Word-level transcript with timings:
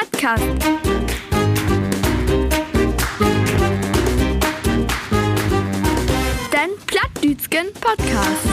Plattkast. 0.00 0.42
Den 6.52 6.70
Plattdütschen 6.86 7.66
Podcast. 7.74 8.48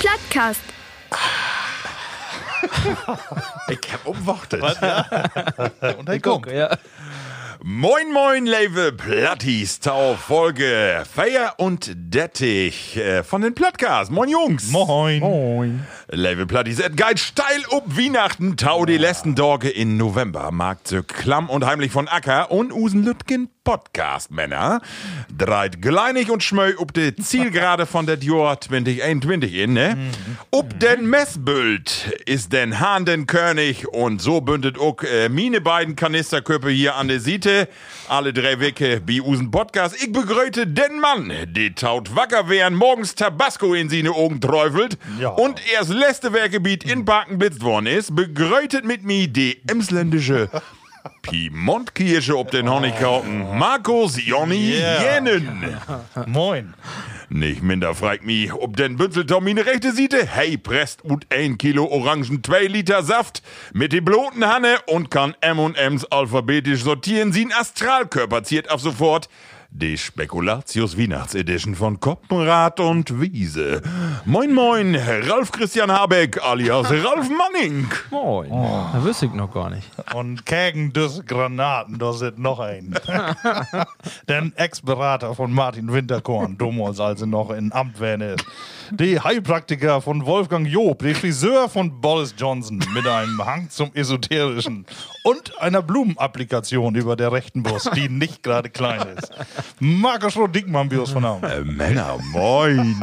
Plattkast. 0.00 0.60
Ich 3.68 3.92
hab 3.92 4.06
umwortet. 4.06 4.62
Und 5.98 6.08
er 6.08 6.20
kommt. 6.20 6.46
Ja. 6.50 6.76
Moin, 7.62 8.10
moin, 8.10 8.46
Level 8.46 8.90
Plattis, 8.92 9.80
Tau 9.80 10.14
Folge 10.14 11.04
Feier 11.14 11.56
und 11.58 11.90
Dettich 11.94 12.96
äh, 12.96 13.22
von 13.22 13.42
den 13.42 13.54
Plattcast. 13.54 14.10
Moin, 14.10 14.30
Jungs. 14.30 14.70
Moin. 14.70 15.20
Moin. 15.20 15.86
Level 16.08 16.46
Plattis, 16.46 16.80
et 16.80 16.96
geht 16.96 17.18
steil 17.18 17.62
ob 17.68 17.98
Weihnachten, 17.98 18.56
Tau 18.56 18.86
die 18.86 18.96
letzten 18.96 19.36
Tage 19.36 19.68
in 19.68 19.98
November. 19.98 20.50
Markt 20.52 20.88
so 20.88 21.02
klamm 21.02 21.50
und 21.50 21.66
heimlich 21.66 21.92
von 21.92 22.08
Acker 22.08 22.50
und 22.50 22.72
Usen 22.72 23.04
Lütgen 23.04 23.50
Podcast, 23.62 24.30
Männer. 24.30 24.80
Dreit 25.36 25.82
gleinig 25.82 26.30
und 26.30 26.42
schmöi 26.42 26.74
ob 26.78 26.94
de 26.94 27.14
Zielgerade 27.14 27.84
von 27.84 28.06
der 28.06 28.18
Jahr 28.18 28.60
2021 28.60 29.54
in, 29.54 29.74
ne? 29.74 29.96
Ob 30.50 30.80
den 30.80 31.06
Messbild 31.06 32.20
ist 32.24 32.52
den 32.52 32.80
Hahn 32.80 33.04
den 33.04 33.26
König 33.26 33.86
und 33.86 34.22
so 34.22 34.40
bündet 34.40 34.78
auch 34.78 35.02
äh, 35.02 35.28
mine 35.28 35.60
beiden 35.60 35.94
Kanisterköpfe 35.94 36.70
hier 36.70 36.96
an 36.96 37.08
der 37.08 37.20
Seite. 37.50 37.68
Alle 38.08 38.32
drei 38.32 38.58
Wecke 38.58 39.00
bei 39.00 39.20
Usen 39.20 39.50
Podcast. 39.50 39.96
Ich 40.02 40.10
begrüße 40.12 40.66
den 40.66 40.98
Mann, 41.00 41.32
die 41.54 41.72
taut 41.74 42.14
wacker 42.16 42.48
wären, 42.48 42.74
morgens 42.74 43.14
Tabasco 43.14 43.74
in 43.74 43.88
seine 43.88 44.10
Augen 44.10 44.40
träufelt 44.40 44.98
Ja. 45.20 45.28
und 45.30 45.60
erst 45.72 45.90
letzte 45.90 46.32
Werkgebiet 46.32 46.82
in 46.84 47.04
Baken 47.04 47.38
blitzt 47.38 47.62
worden 47.62 47.86
ist, 47.86 48.14
begrüßet 48.16 48.84
mit 48.84 49.04
mir 49.04 49.28
die 49.28 49.60
emsländische 49.68 50.50
Piemontkirche 51.22 52.36
ob 52.36 52.50
den 52.50 52.68
Honigkauten, 52.70 53.58
Markus 53.58 54.18
Jonny 54.24 54.78
Yeah. 54.80 55.14
Jenen. 55.16 55.76
Moin. 56.26 56.74
Nicht 57.28 57.62
minder 57.62 57.94
fragt 57.94 58.24
mich, 58.24 58.52
ob 58.52 58.76
den 58.76 58.96
Bützeltom 58.96 59.44
meine 59.44 59.64
rechte 59.64 59.92
Seite, 59.92 60.26
hey, 60.26 60.58
presst 60.58 61.04
und 61.04 61.26
ein 61.30 61.58
Kilo 61.58 61.84
Orangen, 61.84 62.42
zwei 62.42 62.64
Liter 62.64 63.02
Saft 63.02 63.42
mit 63.72 63.92
die 63.92 64.00
bloten 64.00 64.44
Hanne 64.44 64.78
und 64.86 65.10
kann 65.10 65.34
M&M's 65.40 66.04
alphabetisch 66.06 66.82
sortieren, 66.82 67.32
sie 67.32 67.46
ein 67.46 67.52
Astralkörper 67.52 68.42
ziert 68.42 68.68
ab 68.68 68.80
sofort. 68.80 69.28
Die 69.72 69.96
Spekulatius 69.96 70.98
Weihnachtsedition 70.98 71.76
von 71.76 72.00
Koppenrad 72.00 72.80
und 72.80 73.20
Wiese. 73.20 73.80
Moin 74.24 74.52
moin, 74.52 74.96
Ralf 74.96 75.52
Christian 75.52 75.92
Habeck 75.92 76.42
alias 76.42 76.90
Ralf 76.90 77.28
Manning. 77.30 77.88
Moin. 78.10 78.50
Da 78.50 79.00
wüsste 79.04 79.26
ich 79.26 79.32
noch 79.32 79.54
gar 79.54 79.70
nicht. 79.70 79.88
Und 80.12 80.44
gegen 80.44 80.92
das 80.92 81.24
Granaten, 81.24 82.00
da 82.00 82.12
sind 82.12 82.40
noch 82.40 82.58
ein. 82.58 82.94
Den 84.28 84.52
Ex-Berater 84.56 85.36
von 85.36 85.52
Martin 85.52 85.92
Winterkorn, 85.92 86.58
damals 86.58 86.98
als 86.98 87.20
er 87.20 87.28
noch 87.28 87.50
in 87.50 87.72
Amt 87.72 88.00
wären 88.00 88.22
ist. 88.22 88.44
Die 88.92 89.20
Heilpraktiker 89.20 90.00
von 90.00 90.26
Wolfgang 90.26 90.66
Job, 90.66 90.98
die 91.00 91.14
Friseur 91.14 91.68
von 91.68 92.00
Boris 92.00 92.34
Johnson 92.36 92.82
mit 92.92 93.06
einem 93.06 93.44
Hang 93.44 93.70
zum 93.70 93.94
Esoterischen 93.94 94.84
und 95.22 95.60
einer 95.60 95.80
Blumenapplikation 95.80 96.96
über 96.96 97.14
der 97.14 97.30
rechten 97.30 97.62
Brust, 97.62 97.90
die 97.94 98.08
nicht 98.08 98.42
gerade 98.42 98.68
klein 98.68 99.16
ist. 99.16 99.30
Markus 99.78 100.36
Roth-Dickmann, 100.36 100.88
Bios 100.88 101.10
von 101.10 101.22
Namen. 101.22 101.44
Äh, 101.44 101.60
Männer, 101.60 102.18
moin. 102.32 103.00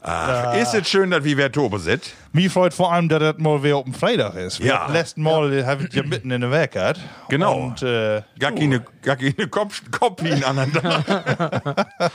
Ach, 0.00 0.56
ist 0.56 0.74
es 0.74 0.88
schön, 0.88 1.10
dass 1.10 1.22
wir 1.22 1.36
wer 1.36 1.52
Tobe 1.52 1.78
sind? 1.78 2.02
Mir 2.32 2.50
freut 2.50 2.74
vor 2.74 2.92
allem, 2.92 3.08
dass 3.08 3.20
das 3.20 3.38
mal 3.38 3.62
wieder 3.62 3.76
auf 3.76 3.84
dem 3.84 3.94
Freitag 3.94 4.34
ist. 4.34 4.58
Ja. 4.58 4.88
Wir 4.88 4.94
letzten 4.94 5.22
Mal 5.22 5.64
habe 5.64 5.84
ich 5.84 5.94
ja 5.94 6.02
mitten 6.02 6.30
in 6.30 6.40
der 6.40 6.50
Werk 6.50 6.72
gehabt. 6.72 7.00
Genau. 7.28 7.56
Und, 7.58 7.82
äh, 7.82 8.22
Gar 8.38 8.52
keine, 8.52 8.84
gar 9.02 9.16
keine 9.16 9.48
Kopf, 9.48 9.82
Kopien 9.90 10.42
aneinander. 10.42 11.86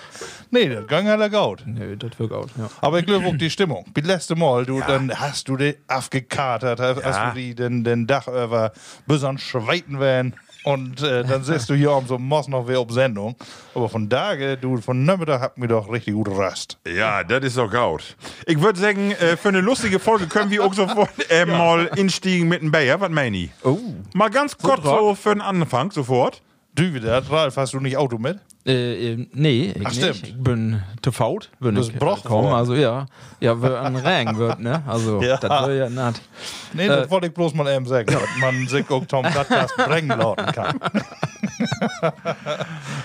nee, 0.52 0.68
das 0.70 0.88
ging 0.88 1.08
halt 1.08 1.32
gut. 1.32 1.64
Nö, 1.66 1.96
das 1.96 2.18
wirkt 2.20 2.34
auch. 2.34 2.48
Ja. 2.58 2.70
Aber 2.82 3.00
ich 3.00 3.06
glaube 3.06 3.26
auch 3.28 3.38
die 3.38 3.50
Stimmung. 3.50 3.86
Das 3.94 4.06
letzte 4.06 4.36
Mal, 4.36 4.66
du, 4.66 4.82
dann 4.82 5.12
hast 5.18 5.48
du 5.48 5.56
die 5.56 5.76
aufgekatert, 5.88 6.80
hast, 6.80 7.04
hast 7.04 7.36
du 7.36 7.40
die 7.40 7.56
den, 7.56 7.84
den 7.84 8.08
Dach 8.08 8.28
über 8.28 8.72
bis 9.06 9.24
an 9.24 9.38
Schweiten 9.38 10.00
werden. 10.00 10.34
Und 10.68 11.02
äh, 11.02 11.24
dann 11.24 11.46
siehst 11.46 11.70
du 11.70 11.76
hier 11.76 11.94
um 11.94 12.06
so 12.08 12.18
Moss 12.18 12.50
noch 12.50 12.68
wieder 12.68 12.82
auf 12.82 12.92
Sendung. 12.92 13.38
Aber 13.74 13.88
von 13.88 14.10
Tage, 14.10 14.58
du, 14.58 14.76
von 14.82 15.06
Nachmittag 15.06 15.40
habt 15.40 15.58
mir 15.58 15.70
doch 15.70 15.90
richtig 15.90 16.14
gut 16.14 16.28
Rast. 16.30 16.78
Ja, 16.86 17.24
das 17.24 17.46
ist 17.46 17.58
doch 17.58 17.72
gut. 17.72 18.18
Ich 18.46 18.60
würde 18.60 18.78
sagen, 18.78 19.12
äh, 19.12 19.38
für 19.38 19.48
eine 19.48 19.62
lustige 19.62 19.98
Folge 19.98 20.28
können 20.28 20.52
wir 20.52 20.66
auch 20.66 20.74
sofort 20.74 21.10
äh, 21.30 21.46
mal 21.46 21.86
instiegen 21.96 22.50
mit 22.50 22.62
dem 22.62 22.72
Bayer. 22.72 23.00
Was 23.00 23.10
meine 23.10 23.38
ich? 23.38 23.50
Oh. 23.64 23.78
Mal 24.14 24.30
ganz 24.30 24.58
kurz 24.58 24.84
so 24.84 25.16
für 25.16 25.30
den 25.30 25.40
Anfang 25.40 25.92
sofort. 25.92 26.42
Du 26.76 26.94
wieder, 26.94 27.24
Ralf, 27.32 27.56
hast 27.56 27.74
du 27.74 27.80
nicht 27.80 27.96
Auto 27.96 28.18
mit? 28.18 28.38
Äh, 28.68 29.14
äh, 29.14 29.28
nee, 29.34 29.72
ich 29.76 29.86
Ach, 29.86 29.92
nicht. 29.92 30.02
stimmt. 30.04 30.28
Ich 30.28 30.38
bin 30.38 30.84
zu 31.02 31.12
fault. 31.14 31.50
Bin 31.62 31.76
Das 31.76 31.88
ich 31.88 31.96
braucht 31.96 32.26
kaum. 32.26 32.48
Also 32.48 32.76
ja. 32.76 33.06
Ja, 33.40 33.62
wenn 33.62 33.72
ein 33.72 33.96
Regen 33.96 34.38
wird, 34.38 34.60
ne? 34.60 34.84
Also, 34.86 35.22
Ja. 35.22 35.38
das 35.38 35.50
wäre 35.68 35.78
ja 35.78 35.90
nett. 35.90 36.22
Nee, 36.74 36.88
das 36.88 37.10
wollte 37.10 37.28
ich 37.28 37.34
bloß 37.34 37.54
mal 37.54 37.68
eben 37.74 37.86
sagen, 37.86 38.08
dass 38.12 38.22
man 38.42 38.68
sich 38.68 38.90
auch 38.90 39.06
Tom 39.06 39.24
Podcast 39.24 39.74
bringen 39.78 40.10
lauten 40.10 40.48
kann. 40.48 40.80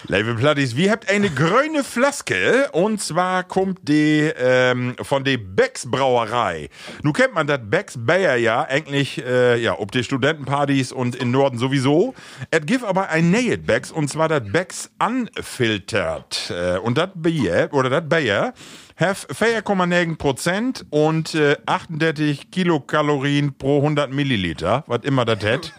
Liebe 0.08 0.34
Plattis, 0.34 0.76
wir 0.76 0.90
habt 0.90 1.08
eine 1.08 1.30
grüne 1.30 1.84
Flaske 1.84 2.68
und 2.72 3.00
zwar 3.00 3.44
kommt 3.44 3.88
die 3.88 4.30
ähm, 4.36 4.94
von 5.00 5.24
der 5.24 5.38
Becks 5.38 5.90
Brauerei. 5.90 6.68
Nun 7.02 7.12
kennt 7.12 7.34
man 7.34 7.46
das 7.46 7.60
Becks 7.62 7.94
Bayer 7.98 8.36
ja 8.36 8.62
eigentlich, 8.62 9.24
äh, 9.24 9.58
ja, 9.60 9.78
ob 9.78 9.92
die 9.92 10.04
Studentenpartys 10.04 10.92
und 10.92 11.14
in 11.16 11.30
Norden 11.30 11.58
sowieso. 11.58 12.14
Es 12.50 12.64
gibt 12.66 12.84
aber 12.84 13.08
ein 13.08 13.30
Nähet 13.30 13.66
Becks 13.66 13.90
und 13.90 14.08
zwar 14.08 14.28
das 14.28 14.42
Becks 14.44 14.90
Unfiltered. 14.98 16.50
Äh, 16.50 16.78
und 16.78 16.98
das 16.98 17.10
Bier, 17.14 17.68
oder 17.72 17.90
das 17.90 18.08
Bayer, 18.08 18.54
have 19.02 19.26
4,9 19.28 20.16
Prozent 20.16 20.86
und 20.90 21.34
äh, 21.34 21.56
38 21.66 22.50
Kilokalorien 22.50 23.52
pro 23.58 23.78
100 23.78 24.10
Milliliter, 24.12 24.84
was 24.86 25.00
immer 25.02 25.24
das 25.26 25.42
hätt. 25.44 25.72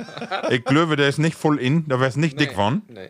Ich 0.51 0.63
glaube, 0.65 0.95
der 0.95 1.07
ist 1.07 1.17
nicht 1.17 1.35
voll 1.35 1.57
in, 1.59 1.87
da 1.87 1.99
wär's 1.99 2.15
nicht 2.17 2.39
dick 2.39 2.53
von. 2.53 2.83
Nee. 2.87 3.09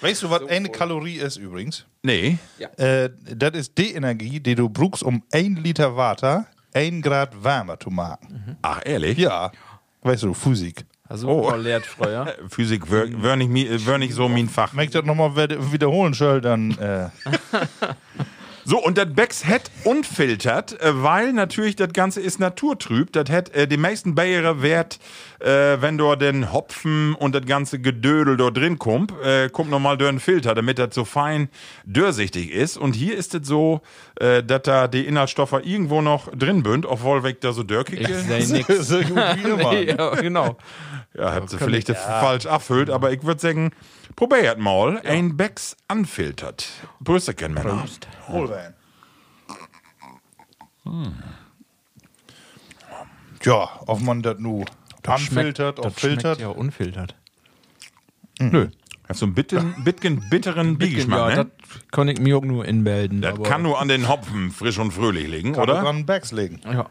Weißt 0.00 0.22
du, 0.22 0.30
was 0.30 0.46
eine 0.46 0.68
Kalorie 0.68 1.16
ist 1.16 1.38
übrigens? 1.38 1.86
Nee. 2.02 2.38
Äh, 2.76 3.08
das 3.34 3.52
ist 3.54 3.78
die 3.78 3.94
Energie, 3.94 4.38
die 4.38 4.54
du 4.54 4.68
brauchst, 4.68 5.02
um 5.02 5.22
ein 5.32 5.56
Liter 5.56 5.96
Wasser 5.96 6.46
ein 6.74 7.00
Grad 7.02 7.42
wärmer 7.42 7.80
zu 7.80 7.90
machen. 7.90 8.56
Ach, 8.62 8.80
ehrlich? 8.84 9.18
Ja. 9.18 9.50
Weißt 10.02 10.22
du, 10.22 10.34
Physik. 10.34 10.84
Also, 11.08 11.26
Oh. 11.28 11.54
lehrt 11.56 11.86
früher. 11.86 12.34
Physik 12.50 12.90
wär, 12.90 13.06
nicht, 13.36 13.50
mi- 13.50 13.86
wär 13.86 13.96
nicht 13.98 14.12
so 14.14 14.28
mein 14.28 14.48
Fach. 14.48 14.76
Wenn 14.76 14.84
ich 14.84 14.90
das 14.90 15.04
nochmal 15.06 15.34
wiederholen 15.72 16.12
soll, 16.12 16.42
dann. 16.42 16.72
Äh, 16.78 17.08
So, 18.70 18.76
und 18.84 18.98
das 18.98 19.06
Becks 19.14 19.46
het 19.46 19.70
unfiltert, 19.84 20.78
äh, 20.82 21.02
weil 21.02 21.32
natürlich 21.32 21.74
das 21.74 21.94
Ganze 21.94 22.20
ist 22.20 22.38
naturtrüb. 22.38 23.10
Das 23.14 23.30
hat 23.30 23.48
äh, 23.54 23.66
die 23.66 23.78
meisten 23.78 24.14
Bayere 24.14 24.60
wert, 24.60 24.98
äh, 25.40 25.80
wenn 25.80 25.98
dort 25.98 26.22
den 26.22 26.52
Hopfen 26.52 27.14
und 27.14 27.34
das 27.34 27.46
ganze 27.46 27.78
Gedödel 27.80 28.36
dort 28.36 28.56
drin 28.56 28.78
kommt, 28.78 29.12
äh, 29.22 29.48
kommt 29.48 29.70
nochmal 29.70 29.96
durch 29.96 30.08
einen 30.08 30.20
Filter, 30.20 30.54
damit 30.54 30.78
das 30.78 30.94
so 30.94 31.04
fein 31.04 31.48
durchsichtig 31.84 32.50
ist. 32.50 32.76
Und 32.76 32.94
hier 32.94 33.16
ist 33.16 33.34
es 33.34 33.46
so, 33.46 33.80
äh, 34.20 34.42
dass 34.42 34.62
da 34.62 34.88
die 34.88 35.06
Inhaltsstoffe 35.06 35.52
irgendwo 35.62 36.00
noch 36.00 36.28
drin 36.34 36.64
sind, 36.64 36.86
obwohl 36.86 37.22
weg 37.22 37.40
da 37.40 37.52
so 37.52 37.62
dörkig 37.62 38.00
Ich 38.00 38.08
ist. 38.08 38.88
so 38.88 38.98
gut 39.02 39.16
wie 39.16 39.48
immer. 39.48 39.72
ja, 39.78 40.14
genau. 40.16 40.56
Ja, 41.14 41.34
habt 41.34 41.52
ihr 41.52 41.58
vielleicht 41.58 41.88
das 41.88 42.02
falsch 42.02 42.46
abfüllt, 42.46 42.90
aber 42.90 43.12
ich 43.12 43.24
würde 43.24 43.40
sagen, 43.40 43.72
probiert 44.14 44.58
mal 44.58 45.00
ein 45.04 45.36
Becks 45.36 45.76
unfiltert. 45.90 46.68
Brüste 47.00 47.34
kennen 47.34 47.54
Männer. 47.54 47.84
Wohlwählen. 48.28 48.74
Ja, 53.42 53.68
ob 53.86 54.00
man 54.00 54.22
das 54.22 54.38
nur 54.38 54.64
anfiltert, 55.14 55.78
das 55.78 55.86
ob 55.86 55.98
filtert. 55.98 56.38
schmeckt 56.38 56.40
ja 56.40 56.48
unfiltert. 56.48 57.14
Nö. 58.40 58.68
Hast 59.08 59.20
so 59.20 59.26
einen 59.26 59.34
bitteren, 59.34 59.74
bitteren, 59.84 60.28
bitteren 60.28 60.76
Beigeschmack, 60.78 61.30
ja, 61.30 61.36
ne? 61.36 61.50
das 61.62 61.90
kann 61.90 62.08
ich 62.08 62.20
mir 62.20 62.36
auch 62.36 62.42
nur 62.44 62.66
inmelden. 62.66 63.22
Das 63.22 63.32
aber- 63.34 63.42
kann 63.44 63.62
nur 63.62 63.80
an 63.80 63.88
den 63.88 64.06
Hopfen 64.08 64.50
frisch 64.50 64.78
und 64.78 64.92
fröhlich 64.92 65.26
liegen, 65.28 65.54
Kann 65.54 65.62
oder? 65.62 65.80
dran 65.82 66.04
Backs 66.06 66.30
legen. 66.32 66.60
Ja, 66.64 66.86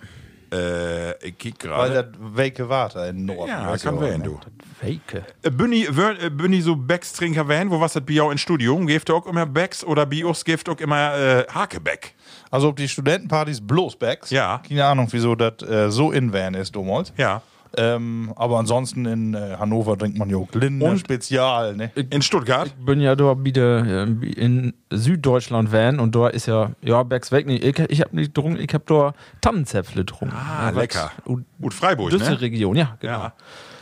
Äh, 0.50 1.12
ich 1.28 1.38
kick 1.38 1.56
Weil 1.66 1.90
gerade. 1.92 1.94
das 2.06 2.16
welke 2.38 2.70
Water 2.70 3.10
in 3.10 3.26
Norden 3.26 3.50
Ja, 3.50 3.76
kann 3.78 4.00
werden, 4.00 4.22
auch, 4.22 4.40
du. 4.40 4.40
Fake. 4.80 5.24
Äh, 5.44 5.52
Bünni, 5.52 5.86
wör- 5.92 6.18
äh, 6.24 6.30
Bünni 6.30 6.62
so 6.62 6.76
Becks-Trinker 6.78 7.50
werden, 7.50 7.70
wo 7.70 7.82
was 7.82 7.94
das 7.94 8.06
Bier 8.06 8.24
auch 8.24 8.32
in 8.32 8.38
Studium? 8.38 8.88
Geeft 8.88 9.12
auch 9.12 9.28
immer 9.28 9.46
Becks 9.46 9.84
oder 9.84 10.06
Bios 10.06 10.46
geeft 10.46 10.70
auch 10.70 10.80
immer 10.80 11.14
äh, 11.18 11.46
Hakebeck? 11.54 12.16
Also 12.50 12.70
ob 12.70 12.78
die 12.78 12.88
Studentenpartys 12.88 13.60
bloß 13.60 13.98
Backs. 13.98 14.30
Ja. 14.30 14.62
Keine 14.66 14.86
Ahnung, 14.86 15.10
wieso 15.12 15.36
das 15.36 15.62
äh, 15.70 15.92
so 15.92 16.14
in 16.14 16.32
Van 16.32 16.54
ist 16.54 16.74
damals. 16.78 17.12
Ja. 17.18 17.42
Ähm, 17.78 18.34
aber 18.36 18.58
ansonsten 18.58 19.06
in 19.06 19.34
äh, 19.36 19.56
Hannover 19.60 19.98
trinkt 19.98 20.18
man 20.18 20.30
ja 20.30 20.38
auch 20.38 20.52
Lindner 20.54 20.90
Und? 20.90 21.00
Spezial, 21.00 21.76
ne? 21.76 21.92
In 22.10 22.24
Stuttgart? 22.24 22.74
bin 22.84 23.00
ja 23.00 23.16
da 23.16 23.36
wieder 23.44 23.86
ähm, 23.86 24.24
in 24.24 24.74
Süddeutschland 24.90 25.72
van 25.72 26.00
und 26.00 26.16
da 26.16 26.28
ist 26.28 26.48
ja, 26.48 26.72
ja, 26.82 27.04
Bergs 27.04 27.32
weg. 27.32 27.46
Nee, 27.46 27.58
ich, 27.58 27.78
ich 27.78 28.02
hab 28.02 28.14
nicht 28.14 28.34
getrunken, 28.34 28.60
ich 28.60 28.74
hab 28.74 28.88
da 28.88 29.14
Tannenzäpfle 29.42 30.02
getrunken. 30.06 30.36
Ah, 30.36 30.72
Ja, 30.72 30.80
lecker. 30.80 31.12
Und 31.26 31.46
Gut, 31.62 31.74
Freiburg, 31.74 32.10
Düsseldorf 32.10 32.42
ne? 32.42 32.48
Region, 32.48 32.76
ja, 32.76 32.98
genau. 33.00 33.14
Ja. 33.20 33.34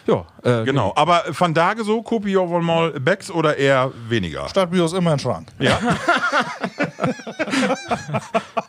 Ja, 0.07 0.25
äh, 0.44 0.63
Genau. 0.65 0.94
Aber 0.95 1.24
von 1.31 1.53
da 1.53 1.74
so, 1.77 2.01
Kopi 2.01 2.33
ja 2.33 2.48
wohl 2.48 2.62
mal 2.62 2.91
Becks 3.00 3.31
oder 3.31 3.57
eher 3.57 3.91
weniger? 4.07 4.48
Stadtbier 4.50 4.86
ist 4.86 4.94
immer 4.94 5.13
ein 5.13 5.19
Schrank. 5.19 5.48
Ja. 5.59 5.80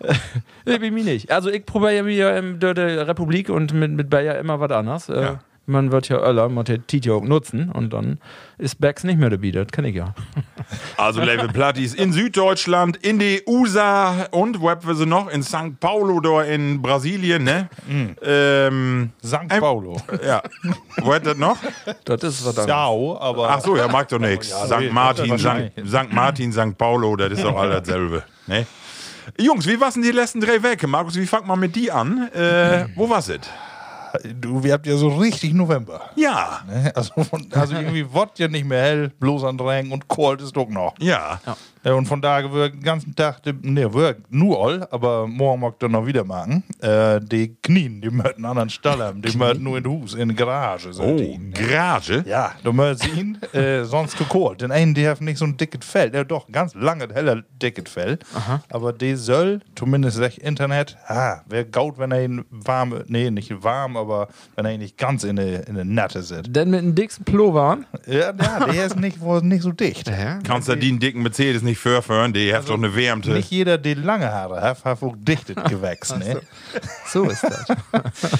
Nee, 0.66 0.78
bei 0.78 0.90
mir 0.90 1.04
nicht. 1.04 1.30
Also 1.30 1.48
ich 1.50 1.64
probiere 1.64 1.94
ja 1.96 2.06
wieder 2.06 2.36
in 2.36 2.58
der, 2.60 2.74
der 2.74 3.06
Republik 3.08 3.48
und 3.48 3.72
mit, 3.72 3.92
mit 3.92 4.10
Bayer 4.10 4.38
immer 4.38 4.60
was 4.60 4.70
anderes. 4.72 5.08
Äh, 5.08 5.22
Ja. 5.22 5.38
Man 5.68 5.90
wird 5.90 6.08
ja 6.08 6.20
Öller, 6.20 6.48
man 6.48 6.64
hat 6.64 6.86
Titi 6.86 7.10
auch 7.10 7.24
nutzen 7.24 7.72
und 7.72 7.92
dann 7.92 8.20
ist 8.56 8.80
Becks 8.80 9.02
nicht 9.02 9.18
mehr 9.18 9.30
dabei, 9.30 9.50
das 9.50 9.66
kenne 9.72 9.88
ich 9.88 9.96
ja. 9.96 10.14
Also 10.96 11.20
Level 11.20 11.48
Platties 11.48 11.92
in 11.92 12.12
Süddeutschland, 12.12 12.96
in 12.98 13.18
die 13.18 13.42
USA 13.48 14.26
und 14.30 14.60
wo 14.60 14.70
haben 14.70 14.86
wir 14.86 14.94
sie 14.94 15.06
noch? 15.06 15.28
In 15.28 15.42
St. 15.42 15.80
Paulo 15.80 16.20
da 16.20 16.42
in 16.44 16.80
Brasilien, 16.80 17.42
ne? 17.42 17.68
Ähm, 18.22 19.10
St. 19.24 19.38
Ähm, 19.50 19.58
Paulo. 19.60 19.96
ja. 20.24 20.40
wo 20.98 21.12
hat 21.12 21.26
das 21.26 21.36
noch? 21.36 21.56
Das 22.04 22.22
ist 22.22 22.44
was 22.46 22.58
anderes. 22.58 22.66
Ciao, 22.66 23.18
aber. 23.20 23.50
Ach 23.50 23.60
so, 23.60 23.76
ja, 23.76 23.88
mag 23.88 24.06
doch 24.08 24.20
nichts. 24.20 24.50
Ja, 24.50 24.66
St. 24.66 24.92
Martin. 24.92 25.36
St. 25.36 26.12
Martin, 26.12 26.52
St. 26.52 26.78
Paulo, 26.78 27.16
das 27.16 27.32
ist 27.32 27.42
doch 27.42 27.56
all 27.56 27.70
dasselbe. 27.70 28.22
Ne? 28.46 28.66
Jungs, 29.38 29.66
wie 29.66 29.80
war's 29.80 29.94
denn 29.94 30.02
die 30.02 30.12
letzten 30.12 30.40
drei 30.40 30.62
Wege? 30.62 30.86
Markus, 30.86 31.16
wie 31.16 31.26
fangt 31.26 31.46
man 31.46 31.58
mit 31.58 31.74
die 31.74 31.90
an? 31.90 32.28
Äh, 32.32 32.86
wo 32.94 33.08
war's 33.08 33.28
es? 33.28 33.40
Du, 34.40 34.62
wir 34.62 34.72
habt 34.72 34.86
ja 34.86 34.96
so 34.96 35.08
richtig 35.08 35.52
November. 35.54 36.10
Ja. 36.16 36.60
Ne? 36.66 36.92
Also, 36.94 37.24
von, 37.24 37.46
also 37.52 37.74
irgendwie 37.74 38.04
wird 38.12 38.38
ja 38.38 38.48
nicht 38.48 38.64
mehr 38.66 38.82
hell, 38.82 39.12
bloß 39.20 39.44
an 39.44 39.58
Regen 39.60 39.92
und 39.92 40.08
kalt 40.08 40.40
ist 40.42 40.56
doch 40.56 40.68
noch. 40.68 40.94
Ja. 41.00 41.40
Ja, 41.84 41.94
und 41.94 42.06
von 42.06 42.20
daher 42.20 42.52
wir 42.52 42.68
den 42.70 42.82
ganzen 42.82 43.14
Tag, 43.14 43.42
ne, 43.62 43.94
wir 43.94 44.16
nur 44.28 44.60
all, 44.60 44.88
aber 44.90 45.28
morgen 45.28 45.60
mag 45.60 45.74
ich 45.80 45.88
noch 45.88 46.04
wieder 46.04 46.24
machen. 46.24 46.64
Äh, 46.80 47.20
die 47.20 47.54
Knien, 47.62 48.00
die 48.00 48.10
möchten 48.10 48.38
einen 48.38 48.46
anderen 48.46 48.70
Stall 48.70 48.98
haben. 49.00 49.22
Die 49.22 49.36
möchten 49.36 49.62
nur 49.62 49.78
in 49.78 49.84
den 49.84 49.92
Hus, 49.92 50.14
in 50.14 50.28
der 50.28 50.36
Garage. 50.36 50.92
So 50.92 51.04
Oh, 51.04 51.16
die, 51.16 51.38
ne? 51.38 51.50
Garage? 51.52 52.24
Ja, 52.26 52.54
du 52.64 52.72
möchtest 52.72 53.16
ihn 53.16 53.38
äh, 53.52 53.84
sonst 53.84 54.18
gekohlt. 54.18 54.62
Den 54.62 54.72
einen, 54.72 54.94
der 54.94 55.12
hat 55.12 55.20
nicht 55.20 55.38
so 55.38 55.44
ein 55.44 55.56
dickes 55.56 55.86
Fell. 55.88 56.10
Der 56.10 56.22
hat 56.22 56.30
doch 56.32 56.50
ganz 56.50 56.74
langes, 56.74 57.14
heller, 57.14 57.44
dickes 57.62 57.88
Fell. 57.88 58.18
Aber 58.68 58.92
der 58.92 59.16
soll, 59.16 59.60
zumindest 59.76 60.16
sagt 60.16 60.38
Internet, 60.38 60.96
ah, 61.06 61.42
wäre 61.46 61.66
gut, 61.66 61.98
wenn 61.98 62.10
er 62.10 62.24
ihn 62.24 62.44
warm, 62.50 62.94
nee, 63.06 63.30
nicht 63.30 63.62
warm, 63.62 63.96
aber 63.96 64.05
wenn 64.08 64.64
er 64.64 64.78
nicht 64.78 64.96
ganz 64.96 65.24
in 65.24 65.38
eine, 65.38 65.62
in 65.62 65.94
Natte 65.94 66.22
sitzt. 66.22 66.54
Denn 66.54 66.70
mit 66.70 66.80
dem 66.80 66.94
dicksten 66.94 67.24
Pullover 67.24 67.78
Ja, 68.06 68.32
ja, 68.32 68.66
der 68.66 68.86
ist 68.86 68.98
nicht, 68.98 69.20
wohl 69.20 69.42
nicht 69.42 69.62
so 69.62 69.72
dicht. 69.72 70.10
Hä? 70.10 70.38
Kannst 70.44 70.68
du 70.68 70.76
den 70.76 70.98
dicken 70.98 71.22
Mercedes 71.22 71.62
nicht 71.62 71.78
vorfahren? 71.78 72.32
Die 72.32 72.54
hat 72.54 72.68
doch 72.68 72.74
eine 72.74 72.94
wärmte. 72.94 73.30
Nicht 73.30 73.50
jeder, 73.50 73.78
der 73.78 73.96
lange 73.96 74.30
Haare 74.30 74.60
hat, 74.60 74.84
hat 74.84 75.02
auch 75.02 75.14
dichtet 75.18 75.64
Gewächs. 75.68 76.16
Ne? 76.16 76.40
So 77.08 77.24
ist 77.24 77.44
das. 77.44 77.66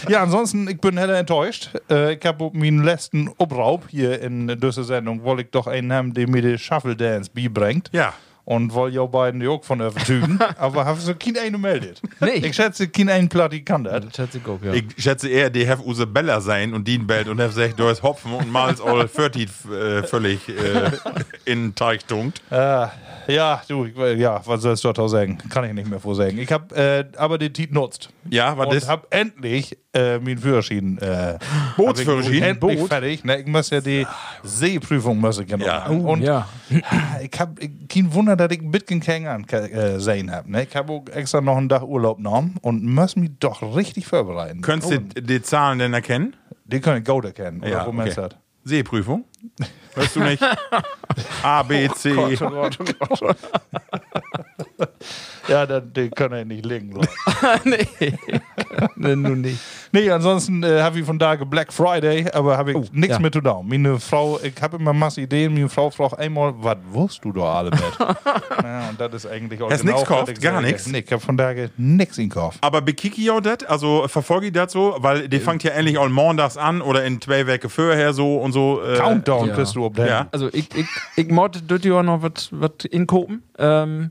Ja, 0.09 0.23
ansonsten, 0.23 0.69
ich 0.69 0.81
bin 0.81 0.99
heller 0.99 1.19
enttäuscht. 1.19 1.71
Äh, 1.89 2.15
ich 2.15 2.27
habe 2.27 2.51
meinen 2.53 2.83
letzten 2.83 3.31
Obraub 3.39 3.85
hier 3.89 4.21
in 4.21 4.49
dieser 4.49 4.85
Sendung, 4.85 5.23
wollte 5.23 5.43
ich 5.43 5.51
doch 5.51 5.67
einen 5.67 5.93
haben, 5.93 6.13
der 6.13 6.29
mir 6.29 6.43
die 6.43 6.59
Shuffle 6.59 6.97
Dance 6.97 7.31
beibringt. 7.33 7.91
Ja. 7.93 8.13
Und 8.47 8.73
wollte 8.75 8.95
ja 8.95 9.05
beiden 9.07 9.41
die 9.41 9.49
auch 9.49 9.65
von 9.65 9.81
überzeugen. 9.81 10.39
aber 10.57 10.85
habe 10.85 11.01
so 11.01 11.17
kein 11.17 11.37
einen 11.37 11.55
gemeldet. 11.55 12.01
Nee. 12.21 12.47
Ich 12.47 12.55
schätze, 12.55 12.87
kein 12.87 13.09
einen 13.09 13.29
Platt 13.29 13.53
kann 13.67 13.83
das. 13.83 14.05
Das 14.05 14.19
hört 14.19 14.33
sich 14.33 14.47
auch, 14.47 14.61
ja. 14.63 14.73
Ich 14.73 14.85
schätze 14.97 15.29
eher, 15.29 15.51
die 15.51 15.69
have 15.69 15.85
Usabella 15.85 16.41
sein 16.41 16.73
und 16.73 16.87
die 16.87 16.97
Belt 16.99 17.27
und 17.27 17.41
have 17.41 17.53
sagt, 17.53 17.81
du 17.81 17.89
hast 17.89 18.05
Hopfen 18.05 18.33
und 18.33 18.53
malst 18.53 18.81
all 18.81 19.09
40 19.09 19.49
äh, 19.69 20.03
völlig 20.05 20.49
äh, 20.49 20.93
in 21.45 21.65
den 21.65 21.75
Teig 21.75 22.07
tunkt. 22.07 22.41
Äh, 22.51 22.87
ja, 23.29 23.63
du, 23.69 23.87
ja, 23.87 24.41
was 24.45 24.63
sollst 24.63 24.85
du 24.85 24.93
da 24.93 25.09
sagen? 25.09 25.39
Kann 25.49 25.65
ich 25.65 25.73
nicht 25.73 25.89
mehr 25.89 26.01
vorsagen. 26.01 26.39
Ich 26.39 26.51
habe 26.51 26.75
äh, 26.75 27.05
aber 27.17 27.39
den 27.39 27.53
Tiet 27.53 27.73
nutzt. 27.73 28.11
Ja, 28.31 28.57
was 28.57 28.69
und 28.69 28.77
ist? 28.77 28.89
habe 28.89 29.07
endlich 29.11 29.77
äh, 29.93 30.19
meinen 30.19 30.39
Führerschein. 30.39 30.99
Äh, 30.99 31.39
Bootsführerschein? 31.77 32.43
Endlich 32.43 32.79
Boot? 32.79 32.89
fertig. 32.89 33.25
Ne, 33.25 33.41
ich 33.41 33.47
muss 33.47 33.71
ja 33.71 33.81
die 33.81 34.07
Seeprüfung 34.43 35.19
muss 35.19 35.39
ich 35.39 35.49
ja 35.49 35.57
machen. 35.57 36.05
Oh, 36.05 36.13
und 36.13 36.23
ja. 36.23 36.49
ich 37.23 37.41
habe 37.41 37.69
kein 37.89 38.13
Wunder, 38.13 38.37
dass 38.37 38.51
ich 38.51 38.61
ein 38.61 38.71
bisschen 38.71 39.01
keinen 39.01 39.27
an 39.27 39.45
äh, 39.45 39.99
sehen 39.99 40.31
habe. 40.31 40.51
Ne? 40.51 40.65
Ich 40.65 40.77
habe 40.77 40.93
auch 40.93 41.05
extra 41.13 41.41
noch 41.41 41.57
einen 41.57 41.69
Tag 41.69 41.83
Urlaub 41.83 42.19
genommen 42.19 42.57
und 42.63 42.85
muss 42.85 43.17
mich 43.17 43.31
doch 43.39 43.77
richtig 43.77 44.07
vorbereiten. 44.07 44.61
Könntest 44.61 44.93
oh, 44.93 45.01
du 45.15 45.23
die 45.23 45.43
Zahlen 45.43 45.79
denn 45.79 45.95
erkennen? 45.95 46.35
die 46.67 46.81
kann 46.81 46.99
ich 46.99 47.05
gut 47.05 47.25
erkennen. 47.25 47.61
Oder 47.61 47.71
Ja, 47.71 47.87
wo 47.87 47.93
man 47.93 48.09
okay. 48.09 48.21
hat. 48.21 48.39
Seeprüfung? 48.65 49.25
Hörst 49.95 50.17
du 50.17 50.21
nicht? 50.21 50.43
A, 51.43 51.63
B, 51.63 51.89
C. 51.89 52.15
Ja, 55.49 55.65
dann, 55.65 55.93
den 55.93 56.11
kann 56.11 56.33
ich 56.33 56.45
nicht 56.45 56.67
legen. 56.67 56.93
ich. 57.01 57.65
nee. 57.65 58.13
nee, 58.97 59.17
nun 59.17 59.41
nicht. 59.43 59.59
Nee, 59.93 60.11
ansonsten 60.11 60.63
äh, 60.63 60.81
habe 60.81 60.99
ich 60.99 61.07
von 61.07 61.19
da 61.19 61.37
Black 61.37 61.73
Friday, 61.73 62.27
aber 62.33 62.59
habe 62.59 62.73
ich 62.73 62.93
nichts 62.93 63.17
ja. 63.17 63.19
mit 63.21 63.33
zu 63.33 63.41
tun. 63.41 63.67
Meine 63.69 64.01
Frau, 64.01 64.41
ich 64.43 64.61
habe 64.61 64.77
immer 64.77 64.93
masse 64.93 65.21
Ideen, 65.21 65.55
meine 65.55 65.69
Frau 65.69 65.91
fragt 65.91 66.19
einmal, 66.19 66.53
was 66.59 66.77
wusst 66.91 67.25
du 67.25 67.33
da 67.33 67.59
alle 67.59 67.71
mit? 67.71 67.81
ja, 68.63 68.89
und 68.91 69.01
das 69.01 69.15
ist 69.15 69.27
eigentlich 69.27 69.63
auch 69.63 69.71
Hast 69.71 69.83
genau, 69.83 69.99
nix 69.99 70.11
was 70.11 70.27
gekauft? 70.27 70.43
Gar 70.43 70.61
nix? 70.63 70.87
Nee, 70.89 70.99
ich 70.99 71.13
habe 71.13 71.23
von 71.23 71.37
daher 71.37 71.71
nichts 71.77 72.19
in 72.19 72.29
Kauf. 72.29 72.57
Aber 72.61 72.81
bekicke 72.81 73.21
ich 73.21 73.31
auch 73.31 73.41
das? 73.41 73.65
Also 73.65 74.09
verfolge 74.09 74.47
ich 74.47 74.53
das 74.53 74.73
so? 74.73 74.97
Weil 74.99 75.29
die 75.29 75.39
fängt 75.39 75.63
ja 75.63 75.71
endlich 75.71 75.99
all 75.99 76.09
montags 76.09 76.57
an 76.57 76.83
oder 76.83 77.05
in 77.05 77.21
zwei 77.21 77.47
Wochen 77.47 77.69
vorher 77.69 78.13
so 78.13 78.37
und 78.39 78.53
so. 78.53 78.83
Äh, 78.83 78.97
Countdown 78.97 79.36
ja. 79.45 79.55
kriegst 79.55 79.77
du 79.77 79.85
ob 79.85 79.97
der. 79.97 80.09
Ja. 80.09 80.29
Also 80.33 80.49
ich, 80.49 80.69
ich, 80.75 80.87
ich 81.17 81.31
mod 81.31 81.63
dort 81.67 81.85
ja 81.85 82.03
noch 82.03 82.23
was 82.23 82.85
in 82.91 83.07
Kopen. 83.07 83.43
Ähm, 83.59 84.11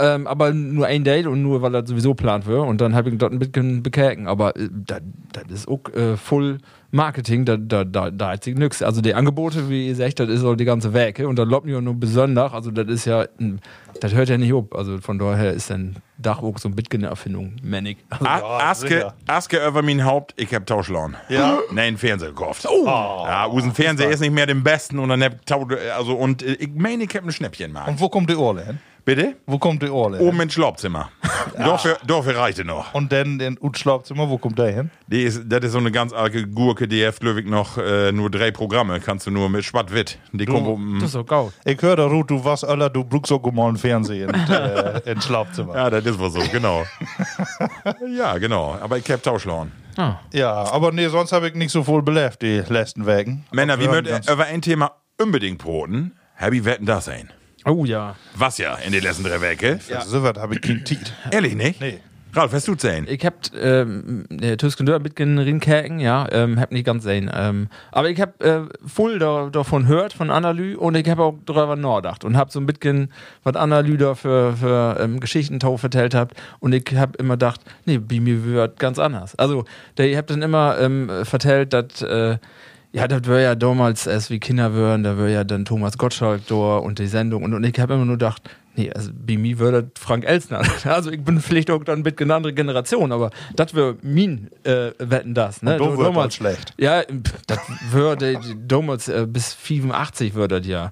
ähm, 0.00 0.26
aber 0.26 0.52
nur 0.52 0.86
ein 0.86 1.04
Date 1.04 1.26
und 1.26 1.42
nur 1.42 1.60
weil 1.60 1.74
er 1.74 1.86
sowieso 1.86 2.14
plant 2.14 2.46
wird 2.46 2.66
und 2.66 2.80
dann 2.80 2.94
habe 2.94 3.10
ich 3.10 3.18
dort 3.18 3.32
ein 3.32 3.38
bisschen 3.38 3.82
bekäken. 3.82 4.26
Aber 4.26 4.56
äh, 4.56 4.68
das 4.70 5.02
das 5.32 5.44
ist 5.50 5.68
auch 5.68 5.88
äh, 5.94 6.16
voll 6.16 6.58
Marketing, 6.94 7.46
da, 7.46 7.56
da, 7.56 7.84
da, 7.84 8.10
da 8.10 8.32
hat 8.32 8.44
sich 8.44 8.54
nix. 8.54 8.82
Also 8.82 9.00
die 9.00 9.14
Angebote, 9.14 9.70
wie 9.70 9.88
ihr 9.88 9.96
sagt, 9.96 10.20
das 10.20 10.28
ist 10.28 10.44
auch 10.44 10.54
die 10.54 10.66
ganze 10.66 10.92
Werke 10.92 11.26
und 11.26 11.38
da 11.38 11.42
lobt 11.44 11.64
mir 11.64 11.80
nur 11.80 11.94
besonders. 11.94 12.52
Also 12.52 12.70
das 12.70 12.86
ist 12.88 13.06
ja, 13.06 13.24
das 14.00 14.12
hört 14.12 14.28
ja 14.28 14.36
nicht 14.36 14.52
auf. 14.52 14.66
Also 14.74 14.98
von 14.98 15.18
daher 15.18 15.52
ist 15.54 15.70
dann 15.70 15.96
Dach 16.18 16.42
auch 16.42 16.58
so 16.58 16.68
ein 16.68 16.76
bisschen 16.76 17.00
eine 17.00 17.06
Erfindung, 17.08 17.56
Mannig. 17.62 17.96
Also, 18.10 18.26
A- 18.26 18.70
Aske. 18.70 19.12
Aske 19.26 19.66
über 19.66 19.80
mein 19.82 20.04
Haupt, 20.04 20.34
ich 20.36 20.54
hab 20.54 20.66
Tauschlaun. 20.66 21.16
Ja? 21.30 21.58
Nee, 21.72 21.80
einen 21.80 21.96
Fernseher 21.98 22.28
gekauft. 22.28 22.66
Oh. 22.70 22.84
Ja, 22.86 23.46
unseren 23.46 23.72
Fernseher 23.74 24.10
ist 24.10 24.20
nicht 24.20 24.32
mehr 24.34 24.46
den 24.46 24.62
besten 24.62 24.98
und 24.98 25.08
dann 25.08 25.22
hab 25.24 25.32
also 25.96 26.12
und 26.14 26.42
äh, 26.42 26.52
ich 26.52 26.70
meine, 26.74 27.04
ich 27.04 27.16
hab 27.16 27.24
ein 27.24 27.32
Schnäppchen 27.32 27.68
gemacht. 27.68 27.88
Und 27.88 27.98
wo 28.00 28.08
kommt 28.10 28.28
die 28.28 28.36
Orle 28.36 28.66
hin? 28.66 28.78
Bitte? 29.04 29.34
Wo 29.46 29.58
kommt 29.58 29.82
die 29.82 29.90
Orle? 29.90 30.20
Oben 30.20 30.40
ins 30.42 30.52
Schlafzimmer. 30.54 31.10
Dafür, 31.58 31.98
dafür 32.06 32.36
reichte 32.36 32.64
noch. 32.64 32.94
Und 32.94 33.12
dann 33.12 33.38
den 33.38 33.58
Utschlaubzimmer, 33.60 34.30
wo 34.30 34.38
kommt 34.38 34.58
der 34.58 34.72
hin? 34.72 34.90
Die 35.08 35.22
ist, 35.24 35.42
das 35.46 35.64
ist 35.64 35.72
so 35.72 35.78
eine 35.78 35.90
ganz 35.90 36.12
arge 36.12 36.46
Gurke, 36.46 36.86
die 36.88 37.06
hat, 37.06 37.16
ich, 37.22 37.44
noch 37.46 37.76
äh, 37.78 38.10
nur 38.12 38.30
drei 38.30 38.50
Programme. 38.52 39.00
Kannst 39.00 39.26
du 39.26 39.30
nur 39.30 39.50
mit 39.50 39.64
Schwatt-Witt. 39.64 40.18
Die 40.32 40.46
kommt 40.46 40.66
oben. 40.66 40.94
das 40.94 41.08
ist 41.08 41.12
so 41.12 41.24
geil. 41.24 41.52
Ich 41.64 41.82
höre 41.82 41.96
da, 41.96 42.06
Ruth, 42.06 42.30
du 42.30 42.44
was 42.44 42.64
aller, 42.64 42.88
du 42.90 43.04
brauchst 43.04 43.32
auch 43.32 43.52
mal 43.52 43.68
einen 43.68 43.76
Fernseher 43.76 44.28
in, 44.28 44.34
äh, 44.50 45.10
ins 45.10 45.24
Schlafzimmer. 45.26 45.74
Ja, 45.74 45.90
das 45.90 46.06
ist 46.06 46.18
wohl 46.18 46.30
so, 46.30 46.40
genau. 46.50 46.84
ja, 48.16 48.38
genau. 48.38 48.78
Aber 48.80 48.98
ich 48.98 49.10
hab 49.10 49.22
Tauschlaun. 49.22 49.72
Ja, 50.32 50.52
aber 50.72 50.92
nee, 50.92 51.08
sonst 51.08 51.32
habe 51.32 51.48
ich 51.48 51.54
nicht 51.54 51.70
so 51.70 51.82
voll 51.82 52.02
belebt, 52.02 52.40
die 52.40 52.62
letzten 52.68 53.06
Wegen. 53.06 53.44
Männer, 53.52 53.78
wie 53.78 53.86
ganz- 53.86 54.30
über 54.30 54.44
ein 54.44 54.62
Thema 54.62 54.92
unbedingt 55.20 55.58
broten? 55.58 56.12
Happy 56.34 56.64
wetten 56.64 56.86
das 56.86 57.08
ein? 57.08 57.30
Oh 57.64 57.84
ja. 57.84 58.16
Was 58.34 58.58
ja 58.58 58.74
in 58.76 58.92
den 58.92 59.02
letzten 59.02 59.24
drei 59.24 59.40
Wege? 59.40 59.78
Ja. 59.88 60.00
So 60.02 60.22
was 60.22 60.36
habe 60.36 60.54
ich 60.54 60.60
kein 60.60 60.84
Tiet. 60.84 61.12
Ehrlich 61.30 61.54
nicht? 61.54 61.80
Nee. 61.80 62.00
Ralf, 62.34 62.54
hast 62.54 62.66
du 62.66 62.74
zehn? 62.74 63.06
Ich 63.08 63.26
hab 63.26 63.34
ähm, 63.54 64.24
der 64.30 64.56
Tüsken 64.56 64.86
Dörr 64.86 65.00
mitgen 65.00 65.38
rinkäken, 65.38 66.00
ja, 66.00 66.26
ähm, 66.32 66.58
hab 66.58 66.72
nicht 66.72 66.86
ganz 66.86 67.04
sehen. 67.04 67.30
Ähm, 67.32 67.68
aber 67.90 68.08
ich 68.08 68.18
hab 68.22 68.42
äh, 68.42 68.62
voll 68.86 69.18
da, 69.18 69.50
davon 69.52 69.86
hört, 69.86 70.14
von 70.14 70.30
Analy, 70.30 70.74
und 70.74 70.96
ich 70.96 71.06
hab 71.10 71.18
auch 71.18 71.34
drüber 71.44 71.76
nachgedacht 71.76 72.24
und 72.24 72.38
hab 72.38 72.50
so 72.50 72.58
ein 72.58 72.64
bisschen, 72.64 73.12
was 73.44 73.54
Analy 73.54 73.98
da 73.98 74.14
für, 74.14 74.56
für 74.56 74.96
ähm, 74.98 75.20
Geschichten 75.20 75.60
tau 75.60 75.76
vertellt 75.76 76.14
habt. 76.14 76.34
Und 76.58 76.72
ich 76.72 76.96
hab 76.96 77.16
immer 77.16 77.34
gedacht, 77.34 77.60
nee, 77.84 77.98
bei 77.98 78.18
mir 78.18 78.42
wird 78.46 78.80
ganz 78.80 78.98
anders. 78.98 79.34
Also, 79.34 79.66
der, 79.98 80.08
ihr 80.08 80.16
habt 80.16 80.30
dann 80.30 80.40
immer 80.40 80.78
ähm, 80.80 81.10
vertellt, 81.24 81.74
dass, 81.74 82.00
äh, 82.00 82.38
ja, 82.92 83.08
das 83.08 83.26
wäre 83.26 83.42
ja 83.42 83.54
damals 83.54 84.06
erst 84.06 84.30
wie 84.30 84.38
Kinder 84.38 84.74
wären, 84.74 85.02
da 85.02 85.16
wäre 85.16 85.32
ja 85.32 85.44
dann 85.44 85.64
Thomas 85.64 85.96
Gottschalk 85.96 86.46
da 86.46 86.76
und 86.76 86.98
die 86.98 87.06
Sendung. 87.06 87.42
Und, 87.42 87.54
und 87.54 87.64
ich 87.64 87.78
habe 87.80 87.94
immer 87.94 88.04
nur 88.04 88.16
gedacht, 88.16 88.42
Nee, 88.74 88.90
also 88.90 89.10
bei 89.14 89.36
mir 89.36 89.58
würde 89.58 89.90
Frank 89.98 90.24
Elsner. 90.24 90.62
Also 90.84 91.10
ich 91.10 91.22
bin 91.22 91.40
vielleicht 91.40 91.70
auch 91.70 91.84
dann 91.84 92.02
mit 92.02 92.20
einer 92.20 92.34
anderen 92.36 92.56
Generation, 92.56 93.12
aber 93.12 93.30
das 93.54 93.74
wäre 93.74 93.96
mein 94.02 94.50
äh, 94.64 94.92
Wetten 94.98 95.34
das. 95.34 95.62
Ne? 95.62 95.76
Du 95.76 95.94
damals- 96.02 96.34
schlecht. 96.36 96.72
Ja, 96.78 97.02
das 97.46 97.58
würde 97.90 98.38
damals 98.66 99.08
äh, 99.08 99.26
bis 99.28 99.52
85 99.54 100.34
würde 100.34 100.60
das 100.60 100.66
ja. 100.66 100.90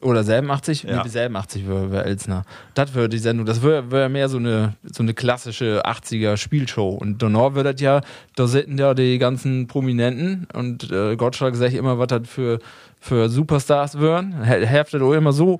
Oder 0.00 0.24
87? 0.24 0.82
Ja. 0.82 0.96
Nee, 0.96 1.02
bis 1.04 1.12
87 1.12 1.68
wäre 1.68 1.90
wär 1.92 2.04
Elsner. 2.04 2.44
Das 2.74 2.94
wäre 2.94 3.08
die 3.08 3.18
Sendung. 3.18 3.46
Das 3.46 3.62
wäre 3.62 3.90
wär 3.90 4.08
mehr 4.08 4.28
so 4.28 4.38
eine, 4.38 4.74
so 4.82 5.02
eine 5.02 5.14
klassische 5.14 5.82
80er 5.86 6.36
Spielshow. 6.36 6.90
Und 6.90 7.22
danach 7.22 7.54
würde 7.54 7.72
das 7.72 7.80
ja, 7.80 8.00
da 8.36 8.46
sitzen 8.46 8.78
ja 8.78 8.94
die 8.94 9.18
ganzen 9.18 9.66
Prominenten 9.68 10.46
und 10.52 10.90
äh, 10.90 11.16
Gottschalk 11.16 11.54
sagt 11.56 11.74
immer, 11.74 11.98
was 11.98 12.08
das 12.08 12.28
für, 12.28 12.58
für 13.00 13.28
Superstars 13.28 14.00
wären. 14.00 14.42
Heftet 14.42 15.02
auch 15.02 15.12
immer 15.12 15.32
so, 15.32 15.58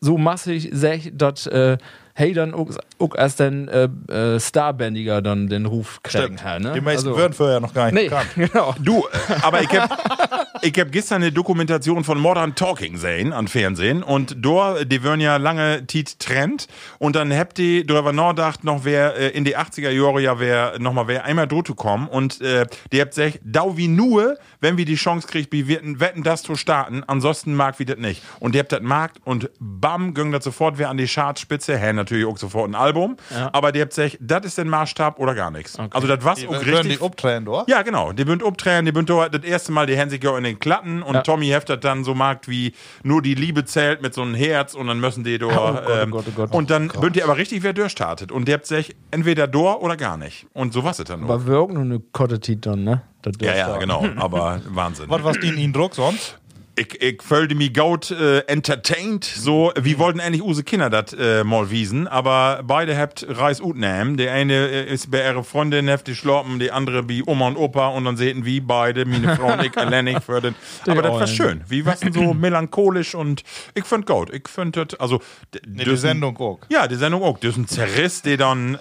so 0.00 0.18
massig, 0.18 0.70
sech, 0.72 1.12
dass 1.14 1.46
äh, 1.46 1.78
hey 2.20 2.32
dann 2.34 2.54
auch, 2.54 2.68
erst 3.16 3.40
den 3.40 3.66
äh, 3.68 3.88
äh, 4.12 4.38
Starbändiger 4.38 5.22
dann 5.22 5.48
den 5.48 5.66
Ruf 5.66 6.00
kriegen. 6.02 6.38
Stimmt. 6.38 6.42
Ja, 6.44 6.58
ne? 6.58 6.72
Die 6.74 6.80
meisten 6.80 7.08
Also- 7.08 7.18
würden 7.18 7.32
vorher 7.32 7.60
noch 7.60 7.72
gar 7.74 7.86
nicht 7.86 7.94
Nee, 7.94 8.04
bekannt. 8.08 8.30
genau. 8.36 8.74
Du, 8.78 8.98
äh, 9.00 9.34
aber 9.42 9.62
ich 9.62 9.70
hab, 9.70 10.46
ich 10.62 10.78
hab 10.78 10.92
gestern 10.92 11.22
eine 11.22 11.32
Dokumentation 11.32 12.04
von 12.04 12.18
Modern 12.18 12.54
Talking 12.54 12.92
gesehen 12.92 13.32
an 13.32 13.48
Fernsehen 13.48 14.02
und 14.02 14.36
dort, 14.38 14.92
die 14.92 15.02
würden 15.02 15.20
ja 15.20 15.38
lange 15.38 15.86
Tiet 15.86 16.18
Trend 16.20 16.66
und 16.98 17.16
dann 17.16 17.32
habt 17.32 17.56
die 17.58 17.86
darüber 17.86 18.12
nachgedacht, 18.12 18.64
noch 18.64 18.84
wer 18.84 19.16
äh, 19.16 19.28
in 19.30 19.44
die 19.44 19.56
80er 19.56 19.90
Jahre 19.90 20.20
ja 20.20 20.38
wer 20.38 20.78
noch 20.78 20.92
mal 20.92 21.08
wer 21.08 21.24
einmal 21.24 21.48
drüber 21.48 21.74
kommen 21.74 22.06
und 22.06 22.40
äh, 22.42 22.66
die 22.92 23.00
habt 23.00 23.14
gesagt, 23.14 23.40
dau 23.42 23.76
wie 23.78 23.88
nur, 23.88 24.36
wenn 24.60 24.76
wir 24.76 24.84
die 24.84 24.96
Chance 24.96 25.26
kriegt, 25.26 25.52
wir 25.52 25.68
wetten, 26.00 26.22
das 26.22 26.42
zu 26.42 26.54
starten, 26.54 27.02
ansonsten 27.06 27.54
mag 27.54 27.78
wir 27.78 27.86
das 27.86 27.96
nicht. 27.98 28.22
Und 28.40 28.54
die 28.54 28.58
habt 28.58 28.72
das 28.72 28.82
markt 28.82 29.18
und 29.24 29.50
bam, 29.58 30.12
ging 30.14 30.32
das 30.32 30.44
sofort 30.44 30.76
wer 30.78 30.90
an 30.90 30.96
die 30.98 31.06
Chartspitze, 31.06 31.78
hä, 31.78 31.92
natürlich 32.10 32.26
auch 32.26 32.38
sofort 32.38 32.68
ein 32.70 32.74
Album, 32.74 33.16
aber 33.52 33.72
die 33.72 33.80
habt 33.80 33.94
gesagt, 33.94 34.18
das 34.20 34.44
ist 34.44 34.58
der 34.58 34.64
Maßstab 34.64 35.18
oder 35.18 35.34
gar 35.34 35.50
nichts. 35.50 35.78
Also 35.78 36.06
das 36.06 36.18
Die 36.36 36.46
auch 36.48 36.52
würden 36.52 36.74
richtig 36.74 36.98
die 36.98 37.04
abtrennen, 37.04 37.48
oder? 37.48 37.64
ja, 37.68 37.82
genau. 37.82 38.12
Die 38.12 38.24
bünd 38.24 38.42
umdrehen, 38.42 38.84
die 38.84 38.92
bünd 38.92 39.08
dort 39.08 39.34
das 39.34 39.42
erste 39.44 39.72
Mal 39.72 39.86
die 39.86 39.96
Hände 39.96 40.10
sich 40.14 40.22
ja 40.24 40.36
in 40.36 40.44
den 40.44 40.58
Klatten 40.58 41.02
und 41.02 41.14
Ja. 41.14 41.22
Tommy 41.22 41.48
heftet 41.48 41.84
dann 41.84 42.04
so 42.04 42.14
markt 42.14 42.48
wie 42.48 42.72
nur 43.02 43.22
die 43.22 43.34
Liebe 43.34 43.64
zählt 43.64 44.02
mit 44.02 44.14
so 44.14 44.22
einem 44.22 44.34
Herz 44.34 44.74
und 44.74 44.86
dann 44.88 45.00
müssen 45.00 45.24
die 45.24 45.38
dort. 45.38 45.52
Oh 45.54 45.72
Gott, 45.72 45.84
oh 45.86 45.92
ähm, 45.92 46.10
Gott, 46.10 46.24
oh 46.28 46.32
Gott. 46.34 46.52
und 46.52 46.70
dann 46.70 46.88
bünd 46.88 47.16
ihr 47.16 47.24
aber 47.24 47.36
richtig, 47.36 47.62
wer 47.62 47.72
durchstartet. 47.72 48.32
Und 48.32 48.46
der 48.48 48.54
habt 48.56 48.66
sich 48.66 48.96
entweder 49.10 49.46
dort 49.46 49.82
oder 49.82 49.96
gar 49.96 50.16
nicht. 50.16 50.46
Und 50.52 50.72
so 50.72 50.84
was 50.84 50.98
es 50.98 51.04
dann 51.06 51.20
nur. 51.20 51.30
Aber 51.30 51.46
wir 51.46 51.58
auch 51.58 51.68
nur 51.68 51.82
eine 51.82 52.00
Kottetit 52.00 52.66
dann, 52.66 52.84
ne? 52.84 53.02
Das 53.22 53.34
Ja, 53.40 53.54
ja, 53.54 53.76
genau. 53.76 54.06
Aber 54.16 54.60
Wahnsinn. 54.68 55.06
Was 55.08 55.22
was 55.24 55.38
die 55.40 55.48
in 55.48 55.58
Ihnen 55.58 55.72
Druck 55.72 55.94
sonst? 55.94 56.38
Ich, 56.80 57.02
ich 57.02 57.22
fühlte 57.22 57.54
mich 57.54 57.74
gaut 57.74 58.10
äh, 58.10 58.38
entertained. 58.46 59.22
So, 59.22 59.70
wie 59.78 59.98
wollten 59.98 60.18
eigentlich 60.18 60.42
use 60.42 60.64
Kinder 60.64 60.88
das 60.88 61.12
äh, 61.12 61.44
mal 61.44 61.70
wiesen, 61.70 62.08
aber 62.08 62.62
beide 62.64 62.96
habt 62.96 63.26
Reis 63.28 63.60
ut 63.60 63.76
nehmen. 63.76 64.16
Der 64.16 64.32
eine 64.32 64.54
äh, 64.54 64.90
ist 64.90 65.10
bei 65.10 65.22
ihrer 65.22 65.44
Freundin 65.44 65.88
heftig 65.88 66.16
schlappen, 66.16 66.58
die 66.58 66.70
andere 66.70 67.06
wie 67.06 67.22
Oma 67.22 67.48
und 67.48 67.58
Opa 67.58 67.88
und 67.88 68.06
dann 68.06 68.16
sehen 68.16 68.46
wie 68.46 68.60
beide, 68.60 69.04
meine 69.04 69.36
Frau 69.36 69.52
und 69.52 69.62
ich, 69.62 69.76
alleine 69.76 70.22
für 70.22 70.40
den. 70.40 70.54
Aber 70.86 71.02
das 71.02 71.12
war 71.12 71.26
schön. 71.26 71.60
Wie 71.68 71.84
was 71.84 72.00
denn 72.00 72.14
so 72.14 72.32
melancholisch 72.34 73.14
und 73.14 73.42
ich 73.74 73.84
find 73.84 74.06
gut. 74.06 74.32
Ich 74.32 74.48
find 74.48 74.74
das, 74.74 74.98
also. 74.98 75.20
Nee, 75.66 75.84
die 75.84 75.96
Sendung 75.98 76.34
auch. 76.38 76.60
Ja, 76.70 76.88
die 76.88 76.96
Sendung 76.96 77.22
auch. 77.22 77.38
Das 77.40 77.50
ist 77.50 77.56
ein 77.58 77.68
Zerriss, 77.68 78.22
der 78.22 78.38
dann. 78.38 78.78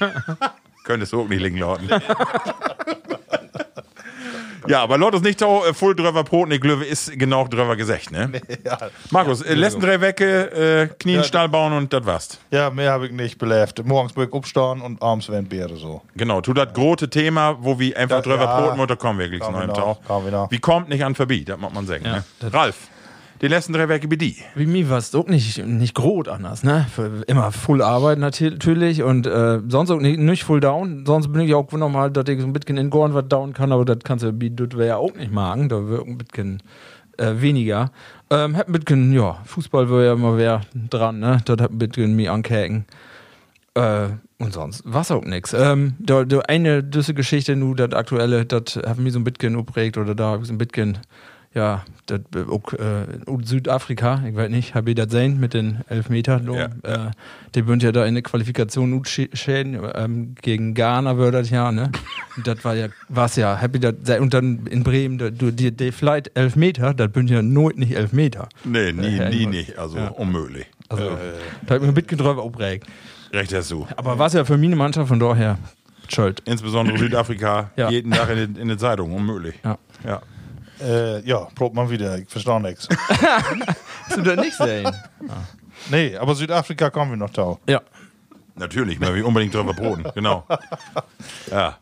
Könntest 0.82 1.12
du 1.12 1.20
auch 1.20 1.28
nicht 1.28 1.40
liegen 1.40 1.58
lassen. 1.58 1.88
Ja, 4.68 4.82
aber 4.82 4.98
Leute 4.98 5.16
ist 5.16 5.22
nicht 5.24 5.40
so 5.40 5.64
äh, 5.64 5.72
voll 5.74 5.94
drüber 5.96 6.22
Brot, 6.24 6.52
ich 6.52 6.60
glaube, 6.60 6.84
ist 6.84 7.10
genau 7.18 7.46
drüber 7.46 7.74
gesagt, 7.76 8.10
ne? 8.12 8.30
Ja, 8.64 8.78
Markus, 9.10 9.42
äh, 9.42 9.54
letzten 9.54 9.80
drei 9.80 10.00
Wecke, 10.00 10.50
äh, 10.52 10.86
Knien, 10.98 11.24
Stall 11.24 11.48
bauen 11.48 11.72
und 11.72 11.92
das 11.92 12.04
war's. 12.04 12.38
ja 12.50 12.68
mehr 12.70 12.92
habe 12.92 13.06
ich 13.06 13.12
nicht 13.12 13.38
belebt. 13.38 13.84
Morgens 13.84 14.12
bin 14.12 14.24
ich 14.28 14.32
aufstehen 14.32 14.80
und 14.80 15.00
abends 15.02 15.28
werden 15.28 15.48
Beere 15.48 15.76
so. 15.76 16.02
Genau, 16.16 16.40
tu 16.40 16.52
das 16.52 16.72
große 16.72 17.08
Thema, 17.08 17.56
wo 17.60 17.78
wir 17.78 17.96
einfach 17.96 18.16
Ja, 18.16 18.22
drüber 18.22 18.44
ja. 18.44 18.60
Brot 18.60 18.78
und 18.78 18.90
da 18.90 18.96
kommen 18.96 19.18
wir 19.18 19.28
gleich 19.28 19.40
Kommen 19.40 19.66
noch 19.68 19.98
noch. 20.00 20.50
Wie 20.50 20.58
kommt 20.58 20.88
nicht 20.88 21.04
an 21.04 21.14
vorbei, 21.14 21.42
das 21.46 21.58
muss 21.58 21.72
man 21.72 21.86
sagen, 21.86 22.04
Ja, 22.04 22.12
ne? 22.16 22.24
das- 22.40 22.52
Ralf, 22.52 22.76
die 23.40 23.48
letzten 23.48 23.72
drei 23.72 23.88
Wecke 23.88 24.08
bei 24.08 24.16
die. 24.16 24.36
Wie 24.54 24.66
mir 24.66 24.88
war 24.90 24.98
es 24.98 25.14
auch 25.14 25.26
nicht, 25.26 25.64
nicht 25.64 25.94
groß 25.94 26.28
anders, 26.28 26.62
ne? 26.62 26.86
Für 26.94 27.22
immer 27.26 27.52
Full 27.52 27.82
Arbeit 27.82 28.18
natürlich 28.18 29.02
und 29.02 29.26
äh, 29.26 29.60
sonst 29.68 29.90
auch 29.90 30.00
nicht, 30.00 30.18
nicht 30.18 30.44
Full 30.44 30.60
Down. 30.60 31.04
Sonst 31.06 31.32
bin 31.32 31.42
ich 31.42 31.54
auch 31.54 31.70
nochmal, 31.72 32.10
dass 32.10 32.28
ich 32.28 32.40
so 32.40 32.46
ein 32.46 32.52
bisschen 32.52 32.76
in 32.76 32.90
Gorn 32.90 33.14
was 33.14 33.28
down 33.28 33.52
kann, 33.52 33.72
aber 33.72 33.84
das 33.84 33.98
kannst 34.04 34.24
du 34.24 34.32
das 34.32 34.86
ja 34.86 34.96
auch 34.96 35.14
nicht 35.14 35.32
magen. 35.32 35.68
Da 35.68 35.86
wird 35.86 36.06
ein 36.06 36.18
bisschen 36.18 36.62
äh, 37.18 37.34
weniger. 37.40 37.90
Ähm, 38.30 38.56
hat 38.56 38.68
ein 38.68 38.72
bisschen, 38.72 39.12
ja, 39.12 39.38
Fußball 39.44 39.88
wäre 39.90 40.06
ja 40.06 40.12
immer 40.12 40.36
wer 40.36 40.62
dran, 40.74 41.20
ne? 41.20 41.40
Das 41.44 41.60
hat 41.60 41.70
ein 41.70 41.78
bisschen 41.78 42.16
mir 42.16 42.32
ankäken. 42.32 42.86
Äh, 43.74 44.08
und 44.38 44.52
sonst 44.52 44.82
was 44.84 45.10
auch 45.10 45.24
nix. 45.24 45.52
Ähm, 45.52 45.94
da, 45.98 46.24
da 46.24 46.40
eine 46.40 46.82
düsse 46.82 47.14
Geschichte, 47.14 47.56
nur 47.56 47.74
das 47.74 47.92
aktuelle, 47.92 48.46
das 48.46 48.76
hat 48.76 48.98
mich 48.98 49.12
so 49.12 49.18
ein 49.18 49.24
bisschen 49.24 49.54
geprägt 49.56 49.98
oder 49.98 50.14
da 50.14 50.26
habe 50.26 50.42
ich 50.42 50.48
so 50.48 50.54
ein 50.54 50.58
bisschen, 50.58 50.98
ja, 51.54 51.84
das 52.06 52.20
äh, 52.34 52.40
äh, 52.42 53.38
Südafrika, 53.42 54.22
ich 54.28 54.36
weiß 54.36 54.50
nicht, 54.50 54.74
habe 54.74 54.90
ich 54.90 54.96
das 54.96 55.10
sehen 55.10 55.40
mit 55.40 55.54
den 55.54 55.78
Elfmetern. 55.88 56.52
Ja, 56.52 56.66
äh, 56.82 57.10
die 57.54 57.62
bünd 57.62 57.82
ja 57.82 57.90
da 57.90 58.04
in 58.04 58.14
der 58.14 58.22
Qualifikation 58.22 58.90
gut 58.92 59.06
schä- 59.06 59.34
schäden, 59.34 59.78
ähm, 59.94 60.34
gegen 60.40 60.74
Ghana 60.74 61.16
wird 61.16 61.34
das 61.34 61.50
ja, 61.50 61.72
ne? 61.72 61.90
Das 62.44 62.64
war 62.64 62.74
ja, 62.76 62.86
war's 63.08 63.34
ja, 63.36 63.60
hab 63.60 63.74
ich 63.74 63.80
das 63.80 63.94
und 64.20 64.32
dann 64.34 64.66
in 64.66 64.84
Bremen, 64.84 65.18
da, 65.18 65.30
du, 65.30 65.50
die, 65.50 65.72
die 65.74 65.90
Flight 65.90 66.30
Elfmeter, 66.34 66.94
das 66.94 67.10
bünd 67.10 67.30
ja 67.30 67.42
nooit 67.42 67.76
nicht 67.78 67.96
Elfmeter. 67.96 68.48
Nee, 68.64 68.92
nie, 68.92 69.16
Ja, 69.16 69.28
nie 69.28 69.46
nicht, 69.46 69.76
also 69.78 69.96
Ja. 69.98 70.08
unmöglich. 70.10 70.66
Also, 70.88 71.04
da 71.66 71.74
hab 71.74 71.76
ich 71.76 71.80
mich 71.80 71.88
ein 71.88 71.94
bisschen 71.94 72.18
drüber 72.18 72.42
aufgeregt. 72.42 72.86
Recht 73.32 73.52
hast 73.54 73.70
du. 73.70 73.86
Aber 73.96 74.18
was 74.18 74.32
ja 74.34 74.44
für 74.44 74.56
meine 74.56 74.76
Mannschaft 74.76 75.08
von 75.08 75.18
daher 75.18 75.58
schuld. 76.08 76.40
Insbesondere 76.46 76.96
Südafrika, 76.96 77.70
Ja. 77.76 77.90
jeden 77.90 78.12
Tag 78.12 78.30
in, 78.30 78.54
in 78.56 78.68
der 78.68 78.78
Zeitung, 78.78 79.12
unmöglich. 79.14 79.54
Ja. 79.64 80.22
Ja. 80.80 80.86
Äh, 80.86 81.20
ja, 81.26 81.48
probt 81.54 81.74
man 81.74 81.90
wieder. 81.90 82.18
Ich 82.18 82.28
verstehe 82.28 82.60
nichts. 82.60 82.88
Hast 82.88 84.16
du 84.16 84.22
das 84.22 84.36
nicht 84.36 84.56
sehen? 84.56 84.90
nee, 85.90 86.16
aber 86.16 86.34
Südafrika 86.34 86.90
kommen 86.90 87.12
wir 87.12 87.16
noch 87.16 87.30
da. 87.30 87.56
Ja. 87.68 87.82
Natürlich, 88.54 89.00
weil 89.00 89.14
wir 89.14 89.26
unbedingt 89.26 89.54
drüber 89.54 89.72
broten, 89.72 90.04
genau. 90.14 90.44
Ja. 91.50 91.78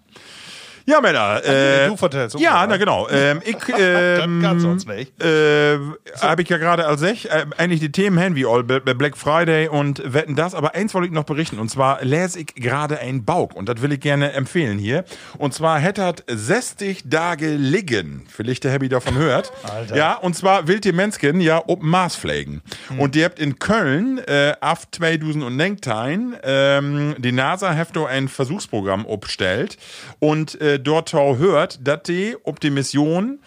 Ja, 0.89 1.01
Männer. 1.01 1.45
Äh, 1.45 1.89
du 1.89 1.97
vertellst. 1.97 2.39
ja, 2.39 2.65
na 2.65 2.77
genau. 2.77 3.09
Ähm, 3.11 3.43
ich, 3.45 3.57
ähm, 3.79 4.41
Das 4.41 4.63
uns 4.65 4.87
nicht. 4.87 5.21
Äh, 5.23 5.79
habe 6.21 6.43
ich 6.43 6.49
ja 6.49 6.59
gerade 6.59 6.87
als 6.87 7.03
ich 7.03 7.29
äh, 7.29 7.45
eigentlich 7.57 7.81
die 7.81 7.91
Themen 7.91 8.17
hin 8.19 8.37
wie 8.37 8.47
all 8.47 8.63
bei 8.63 8.79
Black 8.79 9.17
Friday 9.17 9.67
und 9.69 10.01
wetten 10.15 10.37
das, 10.37 10.55
aber 10.55 10.77
eins 10.77 10.95
wollte 10.95 11.09
ich 11.09 11.13
noch 11.13 11.25
berichten 11.25 11.59
und 11.59 11.69
zwar 11.71 12.05
lese 12.05 12.39
ich 12.39 12.55
gerade 12.55 13.01
ein 13.01 13.25
Bauch 13.25 13.55
und 13.55 13.69
das 13.69 13.83
will 13.83 13.93
ich 13.93 14.01
gerne 14.01 14.33
empfehlen 14.33 14.79
hier 14.79 15.05
und 15.39 15.55
zwar 15.55 15.81
hätte 15.81 16.15
60 16.29 17.05
Tage 17.11 17.57
liegen, 17.57 18.25
vielleicht 18.29 18.63
der 18.63 18.71
Happy 18.71 18.89
davon 18.89 19.17
hört. 19.17 19.53
Alter. 19.65 19.97
Ja, 19.97 20.15
und 20.15 20.37
zwar 20.37 20.69
will 20.69 20.79
die 20.79 20.93
Menschen 20.93 21.41
ja 21.41 21.63
ob 21.67 21.83
Mars 21.83 22.15
pflegen 22.17 22.63
und 22.97 23.17
die 23.17 23.25
habt 23.25 23.41
in 23.41 23.59
Köln 23.59 24.19
äh, 24.19 24.55
af 24.61 24.89
2019 24.91 26.37
ähm, 26.45 27.15
die 27.19 27.33
NASA 27.33 27.73
hefto 27.73 28.07
ein 28.07 28.29
Versuchsprogramm 28.29 29.05
obstellt 29.05 29.79
und 30.21 30.61
äh, 30.61 30.76
dort 30.79 31.15
auch 31.15 31.39
hört, 31.39 31.87
dass 31.87 32.03
die 32.05 32.37
ob 32.45 32.61
die 32.61 32.71
Mission 32.71 33.41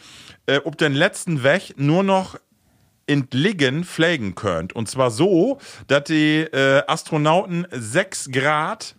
äh, 0.45 0.59
ob 0.63 0.77
den 0.77 0.93
letzten 0.93 1.43
Weg 1.43 1.75
nur 1.77 2.03
noch 2.03 2.38
entliegen 3.07 3.83
pflegen 3.83 4.36
könnt. 4.36 4.74
Und 4.74 4.88
zwar 4.88 5.12
so, 5.12 5.59
dass 5.88 6.03
die 6.05 6.41
äh, 6.41 6.83
Astronauten 6.88 7.67
6 7.71 8.29
Grad 8.31 8.95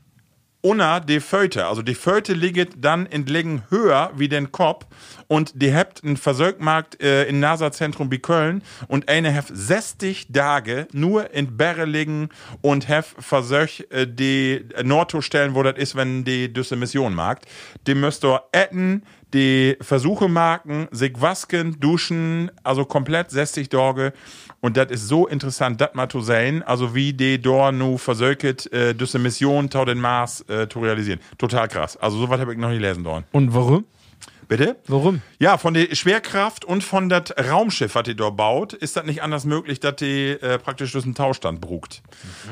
unter 0.63 1.01
die 1.01 1.21
Föte, 1.21 1.67
also 1.67 1.83
die 1.83 1.95
Föte 1.95 2.35
liegt 2.35 2.85
dann 2.85 3.07
entlegen 3.07 3.63
höher 3.71 4.11
wie 4.15 4.29
den 4.29 4.53
Kopf 4.53 4.87
und 5.27 5.53
die 5.63 5.75
habt 5.75 6.05
einen 6.05 6.17
Versorgmarkt 6.17 7.03
äh, 7.03 7.25
im 7.25 7.41
NASA-Zentrum 7.41 8.11
bei 8.11 8.19
Köln 8.19 8.63
und 8.89 9.09
eine 9.09 9.31
heft 9.31 9.51
60 9.55 10.29
Tage 10.33 10.87
nur 10.93 11.33
in 11.33 11.57
Berre 11.57 11.85
liegen 11.85 12.29
und 12.61 12.89
heft 12.89 13.15
versorgt 13.19 13.91
äh, 13.91 14.07
die 14.07 14.67
Nordto-Stellen, 14.83 15.55
wo 15.55 15.63
das 15.63 15.79
ist, 15.79 15.97
wenn 15.97 16.25
die 16.25 16.53
düsse 16.53 16.77
Mission 16.77 17.15
mag. 17.15 17.41
Die 17.87 17.95
müsst 17.95 18.25
ihr 18.25 18.43
etten, 18.53 19.03
die 19.33 19.77
Versuche 19.81 20.29
marken, 20.29 20.89
sich 20.91 21.21
wasken, 21.21 21.79
duschen, 21.81 22.51
also 22.63 22.85
komplett 22.85 23.31
60 23.31 23.69
Tage. 23.69 24.13
Und 24.61 24.77
das 24.77 24.91
ist 24.91 25.09
so 25.09 25.27
interessant, 25.27 25.81
das 25.81 25.95
mal 25.95 26.09
zu 26.09 26.21
sehen, 26.21 26.63
also 26.63 26.95
wie 26.95 27.13
die 27.13 27.41
dort 27.41 27.75
nu 27.75 27.97
versöket, 27.97 28.71
äh, 28.73 28.95
diese 28.95 29.19
Mission 29.19 29.71
tau 29.71 29.85
den 29.85 30.01
Mars 30.01 30.45
äh, 30.49 30.69
zu 30.69 30.81
realisieren. 30.81 31.21
Total 31.39 31.69
krass. 31.69 31.97
Also 31.97 32.19
sowas 32.19 32.41
habe 32.41 32.53
ich 32.53 32.59
noch 32.59 32.69
nicht 32.69 32.81
lesen 32.81 33.05
sollen. 33.05 33.25
Und 33.33 33.55
warum? 33.55 33.85
Bitte? 34.51 34.77
Warum? 34.89 35.23
Ja, 35.39 35.59
von 35.59 35.75
der 35.75 35.95
Schwerkraft 35.95 36.65
und 36.65 36.83
von 36.83 37.09
das 37.09 37.33
Raumschiff, 37.39 37.95
was 37.95 38.03
die 38.03 38.17
dort 38.17 38.37
baut, 38.37 38.73
ist 38.73 38.97
das 38.97 39.05
nicht 39.05 39.23
anders 39.23 39.45
möglich, 39.45 39.79
dass 39.79 39.95
die 39.95 40.31
äh, 40.31 40.59
praktisch 40.59 40.91
durch 40.91 41.05
einen 41.05 41.15
Tauschstand 41.15 41.61
brugt. 41.61 42.03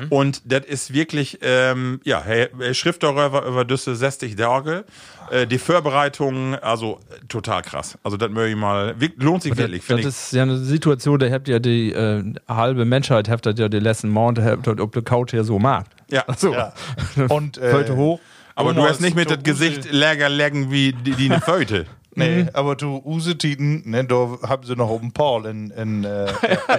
Und 0.09 0.41
das 0.45 0.65
ist 0.65 0.93
wirklich, 0.93 1.39
ähm, 1.41 1.99
ja, 2.05 2.23
hey, 2.23 2.47
hey, 2.57 2.73
Schrift 2.73 3.03
darüber 3.03 3.45
über 3.45 3.65
diese 3.65 3.97
60 3.97 4.37
Tage. 4.37 4.85
Äh, 5.31 5.47
die 5.47 5.57
Vorbereitung, 5.59 6.55
also 6.55 6.99
äh, 7.11 7.25
total 7.27 7.61
krass. 7.61 7.97
Also 8.03 8.17
das 8.17 8.29
möchte 8.29 8.49
ich 8.51 8.55
mal, 8.55 8.95
lohnt 9.17 9.43
sich 9.43 9.55
wirklich, 9.57 9.81
Das 9.81 9.85
finde 9.87 10.01
ich. 10.01 10.07
ist 10.07 10.33
ja 10.33 10.43
eine 10.43 10.57
Situation, 10.57 11.19
da 11.19 11.29
habt 11.29 11.47
ja 11.47 11.59
die 11.59 11.91
äh, 11.91 12.23
halbe 12.47 12.85
Menschheit, 12.85 13.29
habt 13.29 13.45
das 13.45 13.55
ja 13.57 13.69
die 13.69 13.79
letzten 13.79 14.09
Monate, 14.09 14.43
habt 14.43 14.67
das 14.67 14.79
ob 14.79 14.93
die 14.93 15.01
Couch 15.01 15.31
hier 15.31 15.43
so 15.43 15.59
macht. 15.59 15.87
Ja. 16.09 16.23
So. 16.37 16.53
Ja. 16.53 16.73
Und, 17.29 17.57
äh, 17.57 17.71
Föte 17.71 17.95
hoch. 17.95 18.19
Aber 18.55 18.73
du 18.73 18.81
hast 18.83 18.99
nicht 18.99 19.15
mit 19.15 19.29
das 19.31 19.41
Gesicht 19.43 19.91
läger 19.91 20.27
legen 20.29 20.69
wie 20.71 20.91
die, 20.93 21.11
die 21.11 21.25
eine 21.31 21.39
Föte. 21.41 21.85
Nee, 22.15 22.47
aber 22.53 22.75
du 22.75 23.01
Usetiten, 23.05 23.83
ne, 23.89 24.03
da 24.03 24.15
haben 24.45 24.63
sie 24.63 24.75
noch 24.75 24.89
oben 24.89 25.13
Paul 25.13 25.45
in, 25.45 25.69
in, 25.71 26.03
äh, 26.03 26.25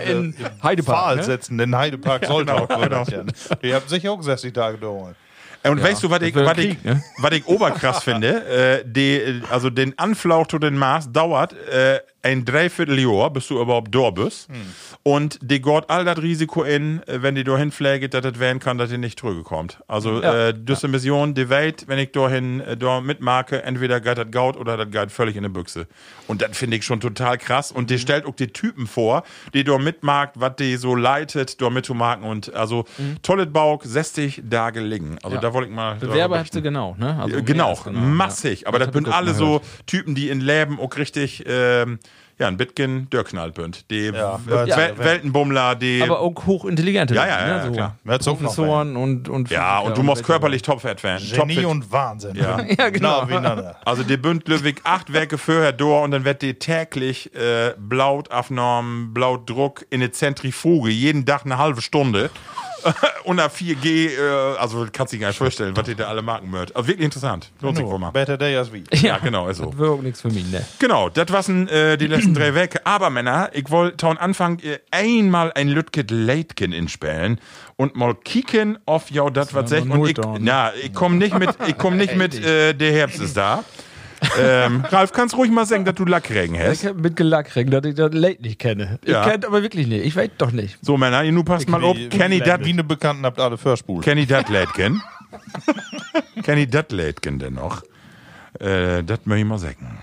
In 0.13 0.35
Heidepark, 0.63 0.99
Pfahl 0.99 1.17
ne? 1.17 1.23
sitzen, 1.23 1.59
in 1.61 1.75
Heidepark 1.75 2.27
Soltau. 2.27 2.67
genau, 2.67 3.05
Ja. 3.05 3.23
Die 3.63 3.73
haben 3.73 3.89
sich 3.89 4.07
auch 4.09 4.21
60 4.21 4.53
Tage 4.53 4.77
geholt. 4.77 5.15
Und 5.63 5.83
weißt 5.83 6.03
du, 6.03 6.11
was 6.11 6.23
ich, 6.23 6.35
was 6.35 6.59
ich, 6.59 6.69
Krieg, 6.69 6.85
ne? 6.85 7.03
was 7.19 7.33
ich 7.33 7.47
oberkrass 7.47 8.03
finde? 8.05 8.81
Äh, 8.81 8.85
die, 8.87 9.43
also 9.51 9.71
den 9.71 9.99
Anflauch 9.99 10.47
zu 10.47 10.59
den 10.59 10.77
Mars 10.77 11.13
dauert 11.13 11.53
äh, 11.69 12.01
ein 12.23 12.45
Dreivierteljahr, 12.45 13.31
bis 13.31 13.47
du 13.49 13.61
überhaupt 13.61 13.95
da 13.95 14.11
bist. 14.11 14.49
Hm. 14.49 14.57
Und 15.03 15.39
die 15.43 15.61
geht 15.63 15.89
all 15.89 16.05
das 16.05 16.19
Risiko 16.19 16.63
in, 16.65 17.03
äh, 17.07 17.23
wenn 17.23 17.35
die 17.35 17.45
da 17.45 17.57
hinfliegt, 17.57 18.13
dass 18.13 18.23
das 18.23 18.39
werden 18.39 18.59
kann, 18.59 18.77
dass 18.79 18.91
die 18.91 18.99
nicht 18.99 19.19
zurückkommt. 19.21 19.81
Also 19.89 20.21
Ja. 20.23 20.49
äh, 20.49 20.55
diese 20.55 20.89
Mission, 20.89 21.35
die 21.35 21.49
Welt, 21.49 21.85
wenn 21.89 21.99
ich 21.99 22.13
dahin 22.13 22.61
äh, 22.61 22.77
da 22.77 23.01
mitmarke, 23.01 23.63
entweder 23.63 24.01
geht 24.01 24.19
das 24.19 24.31
Gaut 24.31 24.57
oder 24.57 24.77
das 24.77 24.91
geht 24.91 25.11
völlig 25.13 25.37
in 25.37 25.43
die 25.45 25.49
Büchse. 25.49 25.87
Und 26.27 26.43
das 26.43 26.57
finde 26.57 26.77
ich 26.77 26.85
schon 26.85 27.01
total 27.01 27.39
krass. 27.39 27.73
Und 27.73 27.91
die 27.91 27.95
Mhm. 27.95 27.99
stellt 27.99 28.27
auch 28.27 28.35
die 28.37 28.49
Typen 28.49 28.87
vor, 28.87 29.23
die 29.55 29.65
da 29.65 29.79
mitmarkt, 29.79 30.39
was 30.41 30.57
die 30.57 30.77
so 30.77 30.95
leitet, 30.95 31.61
da 31.63 31.71
mitzumarken. 31.71 32.25
Und 32.27 32.55
also 32.55 32.85
tolles 33.23 33.51
Bauch, 33.53 33.83
60 33.83 34.43
Tage 34.51 34.81
liegen. 34.81 35.17
Also 35.23 35.29
Mhm. 35.29 35.35
Ja. 35.35 35.41
da 35.41 35.55
wollte 35.55 35.69
ich 35.71 35.75
mal. 35.75 35.95
Bewerber 35.97 36.39
habt 36.39 36.55
ihr 36.55 36.61
genau, 36.61 36.97
ne? 36.99 37.19
Also 37.21 37.37
Äh, 37.39 37.43
Genau, 37.43 37.71
als 37.71 37.87
massig. 37.91 38.61
ja. 38.63 38.67
Aber 38.69 38.79
das 38.79 38.93
sind 38.93 39.09
alle 39.09 39.31
mal 39.31 39.35
so 39.35 39.45
gehört. 39.47 39.63
Typen, 39.87 40.15
die 40.15 40.29
in 40.29 40.41
Leben 40.41 40.79
auch 40.79 40.95
richtig, 40.97 41.45
ähm, 41.47 41.99
ja, 42.41 42.49
ein 42.49 42.57
Bitcoin 42.57 43.09
dörrknallt 43.11 43.55
bünd. 43.55 43.89
Die 43.91 44.07
Ja, 44.07 44.41
W- 44.45 44.65
ja, 44.69 44.77
Wel- 44.77 44.99
Weltenbummler, 44.99 45.75
die. 45.75 46.03
Aber 46.03 46.21
auch 46.21 46.35
hochintelligente. 46.47 47.15
Ja, 47.15 47.27
ja, 47.27 47.37
Leute, 47.37 47.49
ja, 47.51 47.57
ne? 47.57 47.65
so 47.67 47.73
klar. 47.73 47.97
Professoren 48.35 48.97
und, 48.97 49.29
und 49.29 49.51
ja, 49.51 49.79
und 49.81 49.97
du 49.97 50.03
musst 50.03 50.25
körperlich 50.25 50.63
topfit 50.63 51.03
werden. 51.05 51.23
Genie 51.23 51.37
Topfit. 51.37 51.65
und 51.67 51.93
Wahnsinn. 51.93 52.35
Ja. 52.37 52.59
Ja, 52.79 52.89
genau. 52.89 53.27
Also 53.85 54.03
die 54.05 54.17
bünd 54.17 54.49
Löwig 54.49 54.81
acht 54.85 55.13
Werke 55.13 55.37
vorher 55.39 55.73
durch 55.73 56.03
und 56.05 56.13
dann 56.13 56.25
wird 56.25 56.41
die 56.43 56.55
täglich 56.55 57.35
äh, 57.35 57.75
Blaut 57.79 58.29
Blautdruck 59.13 59.85
in 59.91 60.01
eine 60.01 60.11
Zentrifuge, 60.13 60.91
jeden 60.91 61.27
Tag 61.27 61.45
eine 61.45 61.59
halbe 61.59 61.83
Stunde. 61.83 62.31
Unter 63.25 63.47
4G, 63.47 64.09
äh, 64.09 64.57
also 64.59 64.87
kannst 64.93 65.13
du 65.13 65.17
dir 65.17 65.23
gar 65.23 65.29
nicht 65.29 65.39
vorstellen, 65.39 65.77
was 65.77 65.85
die 65.85 65.95
da 65.95 66.09
alle 66.09 66.23
machen 66.23 66.51
wird. 66.53 66.75
Also 66.75 66.89
wirklich 66.89 67.05
interessant. 67.05 67.51
Lohnt 67.61 67.77
sich 67.77 67.87
wohl 67.87 67.99
mal. 67.99 68.11
Better 68.11 68.37
day 68.37 68.57
as 68.57 68.73
we. 68.73 68.83
Ja, 68.93 69.19
genau, 69.19 69.49
ist 69.49 69.59
so. 69.59 69.67
Das 69.67 69.79
wäre 69.79 69.91
auch 69.91 70.03
nichts 70.03 70.21
für 70.21 70.29
mich, 70.29 70.51
ne? 70.51 70.65
Genau, 70.79 71.09
das 71.09 71.31
waren 71.31 71.69
äh, 71.69 71.97
die 71.97 72.07
letzten 72.07 72.35
drei 72.35 72.55
Wege. 72.55 72.85
Aber 72.85 73.11
Männer, 73.11 73.51
ich 73.53 73.71
wollte 73.71 74.07
am 74.07 74.19
Anfang 74.19 74.59
äh, 74.61 74.79
einmal 74.91 75.53
ein 75.55 75.69
Lütget 75.69 76.11
Leitgen 76.11 76.73
inspielen 76.73 77.41
und 77.77 77.97
mal 77.97 78.15
kicken 78.15 78.79
auf 78.87 79.11
ja 79.11 79.31
das 79.31 79.55
was 79.55 79.73
und 79.73 80.07
ich, 80.09 80.17
na, 80.39 80.73
ich 80.75 80.93
komm 80.93 81.19
nicht 81.19 81.39
mit 81.39 81.51
ich 81.67 81.79
komm 81.79 81.97
nicht 81.97 82.15
mit 82.17 82.35
äh, 82.45 82.75
der 82.75 82.93
Herbst 82.93 83.21
ist 83.21 83.37
da. 83.37 83.65
Ähm, 84.41 84.85
Ralf, 84.91 85.13
kannst 85.13 85.37
ruhig 85.37 85.51
mal 85.51 85.65
sagen, 85.67 85.85
dass 85.85 85.95
du 85.95 86.05
Lackregen 86.05 86.55
Ich 86.57 86.61
hast. 86.63 86.85
hab 86.87 86.97
mit 86.97 87.17
Gelackregen, 87.17 87.71
dass 87.71 87.85
ich 87.85 87.95
das 87.95 88.13
Late 88.13 88.43
nicht 88.43 88.59
kenne. 88.59 88.99
Ja. 89.05 89.23
Ich 89.23 89.31
kennt 89.31 89.45
aber 89.47 89.63
wirklich 89.63 89.87
nicht. 89.87 90.05
Ich 90.05 90.15
weiß 90.17 90.31
doch 90.39 90.53
nicht. 90.53 90.79
So 90.83 90.97
Männer, 90.97 91.23
ihr 91.25 91.33
nu 91.33 91.43
passt 91.45 91.69
mal 91.69 91.83
auf, 91.83 91.97
kenn 92.11 92.33
ich 92.33 92.43
dat 92.43 92.65
Wie 92.65 92.73
eine 92.73 92.85
Bekannten 92.85 93.25
habt 93.25 93.41
alle 93.41 93.57
verspult. 93.57 94.05
kenn 94.05 94.19
ich 94.19 94.27
dat 94.29 94.49
Leitgen? 94.49 95.03
kenn 96.43 96.59
ich 96.59 96.69
dat 96.71 96.93
Leitgen 96.93 97.39
denn 97.39 97.55
noch? 97.55 97.83
Äh, 98.59 99.03
das 99.05 99.21
möchte 99.25 99.43
ich 99.43 99.47
mal 99.49 99.59
sagen. 99.59 99.99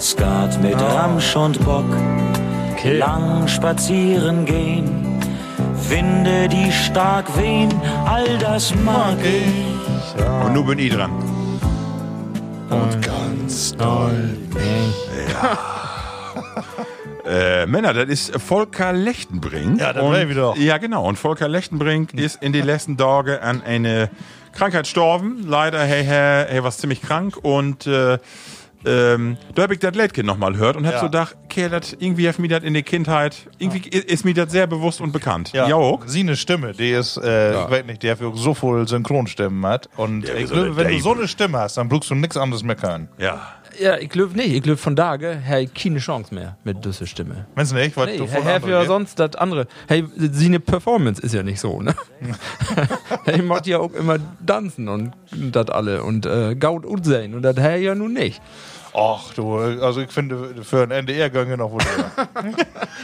Skat 0.00 0.60
mit 0.62 0.74
Ramsch 0.80 1.36
und 1.36 1.64
Bock, 1.64 1.84
lang 2.84 3.46
spazieren 3.48 4.44
gehen, 4.44 5.20
Winde, 5.88 6.48
die 6.48 6.70
stark 6.72 7.26
wehen, 7.38 7.72
all 8.04 8.36
das 8.38 8.74
mag 8.84 9.16
ich. 9.22 10.44
Und 10.44 10.52
nun 10.54 10.66
bin 10.66 10.78
ich 10.78 10.92
dran. 10.92 11.10
Äh, 17.28 17.66
Männer, 17.66 17.92
das 17.92 18.08
ist 18.08 18.40
Volker 18.40 18.92
Lechtenbrink. 18.92 19.80
Ja, 19.80 19.92
das 19.92 20.00
Und- 20.04 20.12
weiß 20.12 20.28
ich 20.28 20.36
doch. 20.36 20.56
Ja, 20.56 20.78
genau. 20.78 21.08
Und 21.08 21.16
Volker 21.18 21.48
Lechtenbrink 21.48 22.14
ist 22.14 22.40
in 22.40 22.52
den 22.52 22.64
letzten 22.64 22.96
Tagen 22.96 23.38
an 23.40 23.62
eine 23.64 24.10
Krankheit 24.52 24.84
gestorben. 24.84 25.42
Leider, 25.44 25.80
hey, 25.80 26.04
hey, 26.04 26.46
hey, 26.48 26.62
was 26.62 26.78
ziemlich 26.78 27.02
krank. 27.02 27.36
Und 27.42 27.88
äh, 27.88 28.18
ähm, 28.84 29.36
da 29.54 29.62
habe 29.62 29.74
ich 29.74 29.80
das 29.80 29.94
Leitkind 29.94 30.26
nochmal 30.26 30.52
gehört 30.52 30.76
und 30.76 30.86
hab 30.86 30.94
Ja. 30.94 31.00
so 31.00 31.06
gedacht, 31.06 31.36
okay, 31.44 31.68
das, 31.68 31.94
irgendwie 31.98 32.28
hat 32.28 32.38
mir 32.38 32.48
das 32.48 32.62
in 32.62 32.74
der 32.74 32.82
Kindheit, 32.82 33.48
irgendwie 33.58 33.88
i- 33.88 33.98
ist 33.98 34.24
mir 34.24 34.34
das 34.34 34.52
sehr 34.52 34.66
bewusst 34.66 35.00
und 35.00 35.12
bekannt. 35.12 35.52
Ja, 35.52 35.74
auch? 35.74 36.02
sie 36.06 36.20
eine 36.20 36.36
Stimme, 36.36 36.72
die 36.72 36.90
ist, 36.90 37.16
äh, 37.16 37.52
ich 37.64 37.70
weiß 37.70 37.84
nicht, 37.86 38.02
die 38.02 38.10
hat 38.10 38.18
so 38.34 38.54
viel 38.54 38.86
Synchronstimmen 38.86 39.64
hat. 39.66 39.88
Und 39.96 40.28
ich 40.28 40.48
so 40.48 40.54
glaube, 40.54 40.66
eine 40.68 40.76
wenn 40.76 40.88
du 40.88 41.00
so 41.00 41.14
eine 41.14 41.26
Stimme 41.28 41.58
hast, 41.58 41.76
dann 41.78 41.88
brauchst 41.88 42.10
du 42.10 42.14
nichts 42.14 42.36
anderes 42.36 42.62
mehr 42.62 42.76
können. 42.76 43.08
Ja. 43.18 43.40
Ja, 43.78 43.96
ich 43.98 44.08
glaube 44.08 44.36
nicht. 44.36 44.52
Ich 44.52 44.62
glaube 44.62 44.76
von 44.78 44.96
Tage, 44.96 45.36
hey, 45.42 45.66
keine 45.66 45.98
Chance 45.98 46.34
mehr 46.34 46.56
mit 46.64 46.84
dieser 46.84 47.06
Stimme. 47.06 47.46
Wenn's 47.54 47.72
nicht, 47.72 47.96
was 47.96 48.06
Nee, 48.06 48.18
du 48.18 48.26
von 48.26 48.42
Herr 48.42 48.66
ja 48.66 48.84
sonst 48.84 49.18
das 49.18 49.34
andere. 49.36 49.66
Hey, 49.88 50.04
seine 50.16 50.60
Performance 50.60 51.20
ist 51.20 51.34
ja 51.34 51.42
nicht 51.42 51.60
so, 51.60 51.80
ne? 51.80 51.94
hey, 53.24 53.42
macht 53.42 53.66
ja 53.66 53.78
auch 53.78 53.92
immer 53.92 54.18
tanzen 54.46 54.88
und 54.88 55.12
das 55.30 55.68
alle 55.68 56.02
und 56.02 56.26
äh, 56.26 56.54
Gaut 56.54 56.84
und 56.84 57.04
sein 57.04 57.34
und 57.34 57.42
das 57.42 57.56
Herr 57.56 57.76
ja 57.76 57.94
nun 57.94 58.12
nicht. 58.12 58.40
Ach 58.98 59.34
du, 59.34 59.58
also 59.58 60.00
ich 60.00 60.10
finde, 60.10 60.62
für 60.62 60.82
ein 60.84 60.90
NDR-Gang 60.90 61.54
noch 61.58 61.72
wohl. 61.72 61.80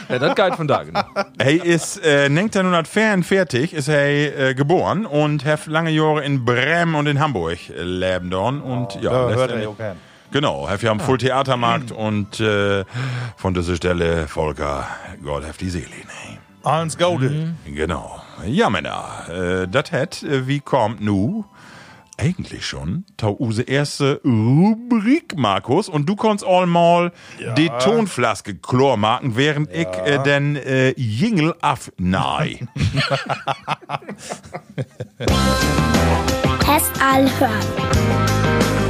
Ja, 0.09 0.19
das 0.19 0.35
geht 0.35 0.55
von 0.55 0.67
Tage. 0.67 0.91
Ne? 0.91 1.05
Hey 1.39 1.57
ist 1.57 2.03
äh, 2.03 2.25
1944 2.25 3.73
ist 3.73 3.87
er 3.87 4.49
äh, 4.49 4.53
geboren 4.53 5.05
und 5.05 5.45
hat 5.45 5.65
lange 5.67 5.91
Jahre 5.91 6.23
in 6.23 6.43
Bremen 6.43 6.95
und 6.95 7.07
in 7.07 7.19
Hamburg 7.19 7.69
äh, 7.69 7.81
leben 7.83 8.29
dort 8.29 8.61
und 8.63 8.95
ja, 9.01 9.11
da 9.11 9.33
hört 9.33 9.51
er 9.51 9.69
auch 9.69 9.77
gern. 9.77 9.97
Genau, 10.33 10.67
hat 10.67 10.81
ja 10.81 10.89
am 10.89 10.99
Full 10.99 11.19
Theatermarkt 11.19 11.91
und 11.91 12.39
äh, 12.39 12.85
von 13.37 13.53
dieser 13.53 13.75
Stelle 13.75 14.27
Volker 14.27 14.87
Gott 15.23 15.45
hat 15.45 15.61
die 15.61 15.69
Seele. 15.69 15.85
Alles 16.63 16.97
Gaude. 16.97 17.29
Mhm. 17.29 17.75
Genau. 17.75 18.19
Ja, 18.47 18.71
Männer, 18.71 19.05
äh, 19.29 19.67
das 19.67 19.91
hat, 19.91 20.23
äh, 20.23 20.47
wie 20.47 20.59
kommt 20.59 21.01
nu? 21.01 21.45
Eigentlich 22.17 22.65
schon 22.65 23.05
tau 23.15 23.37
use 23.39 23.61
erste 23.61 24.21
Rubrik, 24.25 25.37
Markus. 25.37 25.87
Und 25.87 26.09
du 26.09 26.15
kannst 26.15 26.43
all 26.43 26.65
mal 26.65 27.11
die 27.57 27.69
Tonflaske 27.83 28.55
Chlor 28.55 28.97
machen, 28.97 29.35
während 29.35 29.71
ich 29.71 29.87
äh, 30.05 30.17
den 30.23 30.55
äh, 30.55 30.91
Jingle 30.97 31.53
abnahe. 31.61 32.57
Test 36.59 36.91
all 36.99 37.29
hören. 37.39 38.82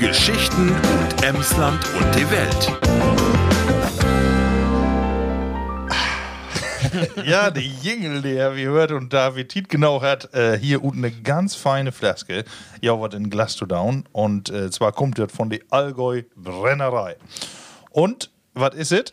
Geschichten 0.00 0.70
und 0.70 1.22
Emsland 1.22 1.84
und 1.94 2.14
die 2.14 2.30
Welt. 2.30 2.72
Ja, 7.24 7.50
die 7.50 7.70
Jingle, 7.82 8.20
die 8.20 8.34
wir 8.34 8.54
gehört 8.54 8.90
und 8.90 9.12
David 9.12 9.50
Tiet 9.50 9.68
genau 9.68 10.02
hat, 10.02 10.34
äh, 10.34 10.58
hier 10.58 10.82
unten 10.82 11.04
eine 11.04 11.12
ganz 11.12 11.54
feine 11.54 11.92
Flaske. 11.92 12.44
Ja, 12.80 13.00
was 13.00 13.14
in 13.14 13.30
Glas 13.30 13.54
to 13.54 13.66
down. 13.66 14.04
Und 14.10 14.50
äh, 14.50 14.70
zwar 14.70 14.90
kommt 14.90 15.18
das 15.18 15.30
von 15.30 15.50
der 15.50 15.60
Allgäu 15.70 16.22
Brennerei. 16.34 17.16
Und, 17.90 18.30
was 18.54 18.74
ist 18.74 18.92
es? 18.92 19.12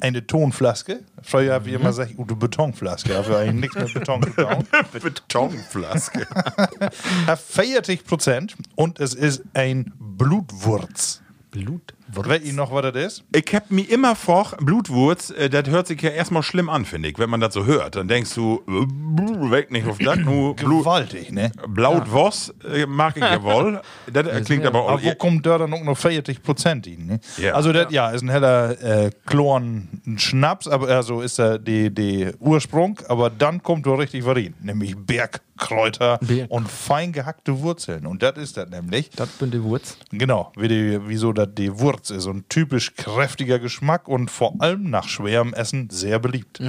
Eine 0.00 0.26
Tonflaske. 0.26 1.00
Früher 1.22 1.54
habe 1.54 1.68
ich 1.68 1.74
immer 1.74 1.88
gesagt, 1.88 2.14
eine 2.16 2.24
Betonflaske. 2.24 3.10
Dafür 3.10 3.38
eigentlich 3.38 3.74
nichts 3.74 3.76
mit 3.76 3.94
Beton 3.94 4.22
zu 4.22 4.30
tun. 4.30 4.66
Betonflaske. 5.02 6.26
Hat 7.26 7.38
40 7.38 8.04
Prozent 8.04 8.56
und 8.76 8.98
es 8.98 9.14
ist 9.14 9.42
ein 9.54 9.92
Blutwurz. 9.98 11.22
Blut. 11.50 11.94
Weet 12.12 12.44
ihr 12.44 12.52
noch, 12.52 12.72
was 12.72 12.92
das 12.92 13.04
ist? 13.04 13.24
Ich 13.34 13.54
hab 13.54 13.70
mir 13.70 13.88
immer 13.88 14.16
vor, 14.16 14.52
Blutwurz, 14.60 15.30
äh, 15.30 15.48
das 15.48 15.68
hört 15.68 15.86
sich 15.86 16.00
ja 16.02 16.10
erstmal 16.10 16.42
schlimm 16.42 16.68
an, 16.68 16.84
finde 16.84 17.08
ich. 17.08 17.18
Wenn 17.18 17.30
man 17.30 17.40
das 17.40 17.54
so 17.54 17.64
hört, 17.64 17.96
dann 17.96 18.08
denkst 18.08 18.34
du, 18.34 18.62
äh, 18.66 19.50
weg 19.50 19.70
nicht 19.70 19.86
auf 19.86 19.98
das, 19.98 20.18
nur 20.18 20.56
Blut, 20.56 20.84
Gewaltig, 20.84 21.32
ne? 21.32 21.52
Blaut 21.68 22.12
was 22.12 22.54
äh, 22.72 22.86
mag 22.86 23.16
ich 23.16 23.22
ja 23.22 23.42
wohl. 23.42 23.80
Das 24.12 24.26
äh, 24.26 24.40
klingt 24.42 24.66
aber 24.66 24.82
auch. 24.82 24.90
Aber 24.90 25.02
wo 25.02 25.14
kommt 25.14 25.46
da 25.46 25.58
dann 25.58 25.72
auch 25.72 25.82
noch 25.82 25.96
40 25.96 26.42
Prozent 26.42 26.86
in? 26.86 27.06
Ne? 27.06 27.20
Ja. 27.38 27.54
Also, 27.54 27.72
das 27.72 27.92
ja, 27.92 28.10
ist 28.10 28.22
ein 28.22 28.30
heller 28.30 28.80
äh, 28.82 29.10
Chlorn 29.26 29.88
Schnaps, 30.16 30.66
aber 30.68 30.88
also 30.88 31.20
ist 31.20 31.38
er 31.38 31.58
die, 31.58 31.94
die 31.94 32.30
Ursprung, 32.38 32.98
aber 33.08 33.30
dann 33.30 33.62
kommt 33.62 33.86
da 33.86 33.94
richtig 33.94 34.24
was 34.24 34.36
rein, 34.36 34.54
nämlich 34.60 34.96
Bergkräuter 34.96 36.18
Berg. 36.18 36.50
und 36.50 36.68
fein 36.68 37.12
gehackte 37.12 37.60
Wurzeln. 37.60 38.06
Und 38.06 38.22
das 38.22 38.36
ist 38.38 38.56
das 38.56 38.68
nämlich. 38.68 39.10
Das 39.10 39.28
bin 39.30 39.50
die 39.50 39.62
Wurz. 39.62 39.96
Genau, 40.10 40.52
wie 40.56 40.68
die, 40.68 41.00
wieso 41.06 41.32
das 41.32 41.48
die 41.54 41.78
Wurz 41.78 41.99
ist. 42.08 42.24
Und 42.24 42.48
typisch 42.48 42.94
kräftiger 42.96 43.58
Geschmack 43.58 44.08
und 44.08 44.30
vor 44.30 44.54
allem 44.60 44.88
nach 44.88 45.08
schwerem 45.08 45.52
Essen 45.52 45.90
sehr 45.90 46.18
beliebt. 46.18 46.60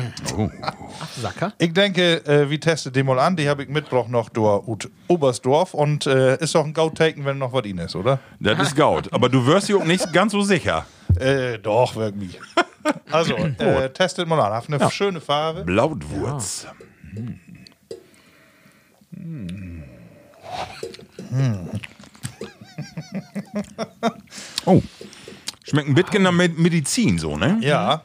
Sacker. 1.21 1.53
Ich 1.59 1.71
denke, 1.71 2.25
äh, 2.25 2.49
wir 2.49 2.59
testen 2.59 2.91
den 2.91 3.05
mal 3.05 3.19
an. 3.19 3.37
Die 3.37 3.47
habe 3.47 3.63
ich 3.63 3.69
mitgebracht 3.69 4.09
noch 4.09 4.27
durch 4.27 4.89
Oberstdorf. 5.07 5.73
Und 5.73 6.05
äh, 6.07 6.37
ist 6.37 6.55
doch 6.55 6.65
ein 6.65 6.73
Gautaken, 6.73 7.23
wenn 7.23 7.37
noch 7.37 7.53
was 7.53 7.63
in 7.63 7.77
ist, 7.77 7.95
oder? 7.95 8.19
Das 8.41 8.59
ist 8.59 8.75
Gaut. 8.75 9.13
Aber 9.13 9.29
du 9.29 9.45
wirst 9.45 9.69
dir 9.69 9.77
auch 9.77 9.85
nicht 9.85 10.11
ganz 10.11 10.33
so 10.33 10.41
sicher. 10.41 10.85
Äh, 11.17 11.59
doch, 11.59 11.95
wirklich. 11.95 12.39
Also, 13.11 13.35
äh, 13.35 13.89
testet 13.93 14.27
mal 14.27 14.39
an. 14.39 14.53
Hat 14.53 14.67
eine 14.67 14.91
schöne 14.91 15.21
Farbe. 15.21 15.63
Blautwurz. 15.63 16.67
Oh. 24.65 24.81
Schmeckt 25.71 25.87
ein 25.89 25.95
bisschen 25.95 26.23
nach 26.23 26.31
Med- 26.31 26.59
Medizin 26.59 27.17
so, 27.17 27.37
ne? 27.37 27.57
Ja. 27.61 28.03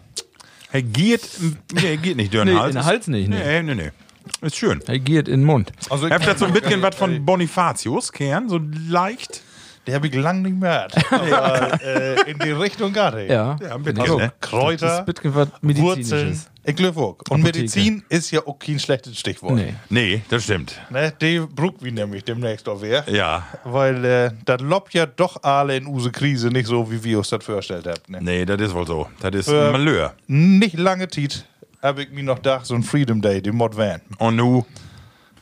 Er 0.73 0.83
geht, 0.83 1.29
nee, 1.75 1.97
geht 1.97 2.17
nicht 2.17 2.33
durch 2.33 2.45
den 2.45 2.55
Nee, 2.55 2.61
Hals. 2.61 2.75
in 2.75 2.81
den 2.81 2.85
Hals 2.87 3.07
nicht, 3.09 3.29
nee. 3.29 3.39
Nee, 3.39 3.63
nee, 3.63 3.75
nee. 3.75 3.91
Ist 4.41 4.57
schön. 4.57 4.81
Er 4.87 4.99
geht 4.99 5.29
in 5.29 5.41
den 5.41 5.45
Mund. 5.45 5.73
Also, 5.91 6.07
Er 6.07 6.19
hat 6.25 6.39
so 6.39 6.45
ein 6.47 6.53
bisschen 6.53 6.81
was 6.83 6.95
von 6.97 7.25
Bonifatius, 7.25 8.13
Kern, 8.13 8.49
so 8.49 8.61
leicht. 8.89 9.43
Der 9.87 9.95
habe 9.95 10.09
ich 10.09 10.15
lang 10.15 10.43
nicht 10.43 10.57
mehr. 10.57 10.89
Aber 11.11 11.81
äh, 11.83 12.31
in 12.31 12.39
die 12.39 12.51
Richtung 12.51 12.93
gerade. 12.93 13.27
Ja. 13.27 13.57
Ja, 13.63 13.79
Also, 13.99 14.19
ne? 14.19 14.33
Kräuter, 14.41 14.99
ist 15.01 15.07
bisschen 15.07 15.35
was 15.35 15.49
Wurzeln. 15.63 16.41
Ich 16.65 16.75
glaube. 16.75 17.15
Und. 17.31 17.43
Medizin 17.43 18.03
ist 18.09 18.33
ja 18.33 18.41
auch 18.45 18.59
kein 18.59 18.81
schlechtes 18.81 19.19
Stichwort. 19.19 19.55
Nee. 19.55 19.75
Nee, 19.89 20.23
das 20.29 20.43
stimmt. 20.45 20.81
Ne, 20.91 21.13
die 21.21 21.39
brucht 21.39 21.77
wie 21.85 21.93
nämlich 21.93 22.25
demnächst 22.25 22.69
auch 22.69 22.81
wer. 22.83 23.05
Ja. 23.09 23.47
Weil 23.63 24.05
äh, 24.05 24.31
das 24.45 24.61
lobt 24.61 24.93
ja 24.95 25.07
doch 25.07 25.41
alle 25.45 25.77
in 25.77 25.87
use 25.87 26.11
Krise 26.11 26.49
nicht 26.49 26.67
so, 26.67 26.91
wie 26.91 27.03
wir 27.05 27.19
uns 27.19 27.29
das 27.29 27.45
vorgestellt 27.45 27.87
haben. 27.87 28.01
Ne? 28.09 28.19
Nee, 28.21 28.45
das 28.45 28.61
ist 28.61 28.75
wohl 28.75 28.87
so. 28.87 29.09
Das 29.21 29.33
ist 29.35 29.49
Äh, 29.49 29.67
ein 29.67 29.73
Malheur. 29.73 30.15
Nicht 30.27 30.77
lange 30.77 31.07
Zeit 31.09 31.47
habe 31.83 32.03
ich 32.03 32.11
mir 32.11 32.25
noch 32.25 32.37
gedacht, 32.37 32.67
so 32.67 32.75
ein 32.75 32.83
Freedom 32.83 33.23
Day, 33.23 33.41
den 33.41 33.55
Mod 33.55 33.77
Van. 33.77 34.01
Und 34.19 34.35
nu 34.35 34.65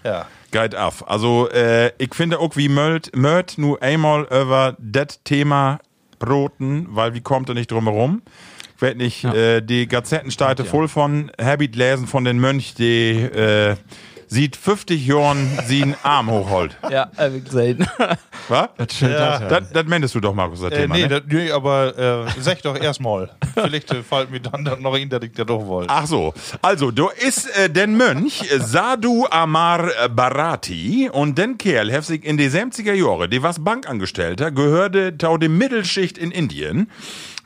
Ja. 0.04 0.26
Geht 0.54 0.76
auf. 0.76 1.06
Also, 1.08 1.50
äh, 1.50 1.90
ich 1.98 2.14
finde 2.14 2.38
auch 2.38 2.56
wie 2.56 2.68
Möld, 2.68 3.14
Möld 3.16 3.58
nur 3.58 3.82
einmal 3.82 4.22
über 4.22 4.76
das 4.78 5.20
Thema 5.24 5.80
broten, 6.20 6.86
weil 6.90 7.12
wie 7.14 7.20
kommt 7.20 7.48
er 7.48 7.56
nicht 7.56 7.72
drum 7.72 7.84
herum? 7.84 8.22
Ich 8.76 8.82
weiß 8.82 8.94
nicht, 8.94 9.24
äh, 9.24 9.60
die 9.60 9.88
Gazettensteite 9.88 10.64
voll 10.64 10.86
von 10.86 11.32
Habit 11.40 11.74
lesen 11.74 12.06
von 12.06 12.24
den 12.24 12.38
Mönch, 12.38 12.74
die 12.74 13.10
äh, 13.10 13.74
sieht 14.34 14.56
50 14.56 15.06
Jahren 15.06 15.48
sie 15.66 15.82
einen 15.82 15.94
Arm 16.02 16.28
hochholt. 16.28 16.76
Ja, 16.90 17.08
habe 17.16 17.36
ich 17.36 17.44
gesehen. 17.44 17.86
Was? 18.48 18.68
Ja. 19.00 19.38
Das, 19.38 19.70
das 19.70 19.86
meintest 19.86 20.14
du 20.16 20.20
doch, 20.20 20.34
Markus, 20.34 20.60
das 20.60 20.72
Äh, 20.72 20.82
Thema, 20.82 20.94
nee, 20.96 21.02
ne? 21.02 21.08
das, 21.08 21.22
nee, 21.28 21.50
aber 21.52 22.26
äh, 22.26 22.40
sag 22.40 22.60
doch 22.62 22.76
erstmal. 22.76 23.30
Vielleicht 23.54 23.92
äh, 23.92 24.02
fällt 24.02 24.30
mir 24.32 24.40
dann 24.40 24.64
noch 24.82 24.94
ein, 24.94 25.08
dass 25.08 25.22
ich 25.22 25.32
das 25.32 25.46
doch 25.46 25.64
wollte. 25.66 25.88
Ach 25.88 26.06
so, 26.06 26.34
also 26.62 26.90
du 26.90 27.08
ist 27.08 27.46
äh, 27.56 27.70
den 27.70 27.96
Mönch 27.96 28.42
äh, 28.50 28.58
Sadhu 28.58 29.26
Amar 29.30 29.86
äh, 30.04 30.08
Bharati 30.08 31.08
und 31.12 31.38
den 31.38 31.56
Kerl 31.56 31.92
hef 31.92 32.04
sich 32.04 32.24
in 32.24 32.36
die 32.36 32.48
70er 32.50 32.92
Jahre, 32.92 33.28
die 33.28 33.42
was 33.42 33.62
Bankangestellter, 33.62 34.50
gehörte 34.50 35.16
tau 35.16 35.38
die 35.38 35.48
Mittelschicht 35.48 36.18
in 36.18 36.32
Indien, 36.32 36.90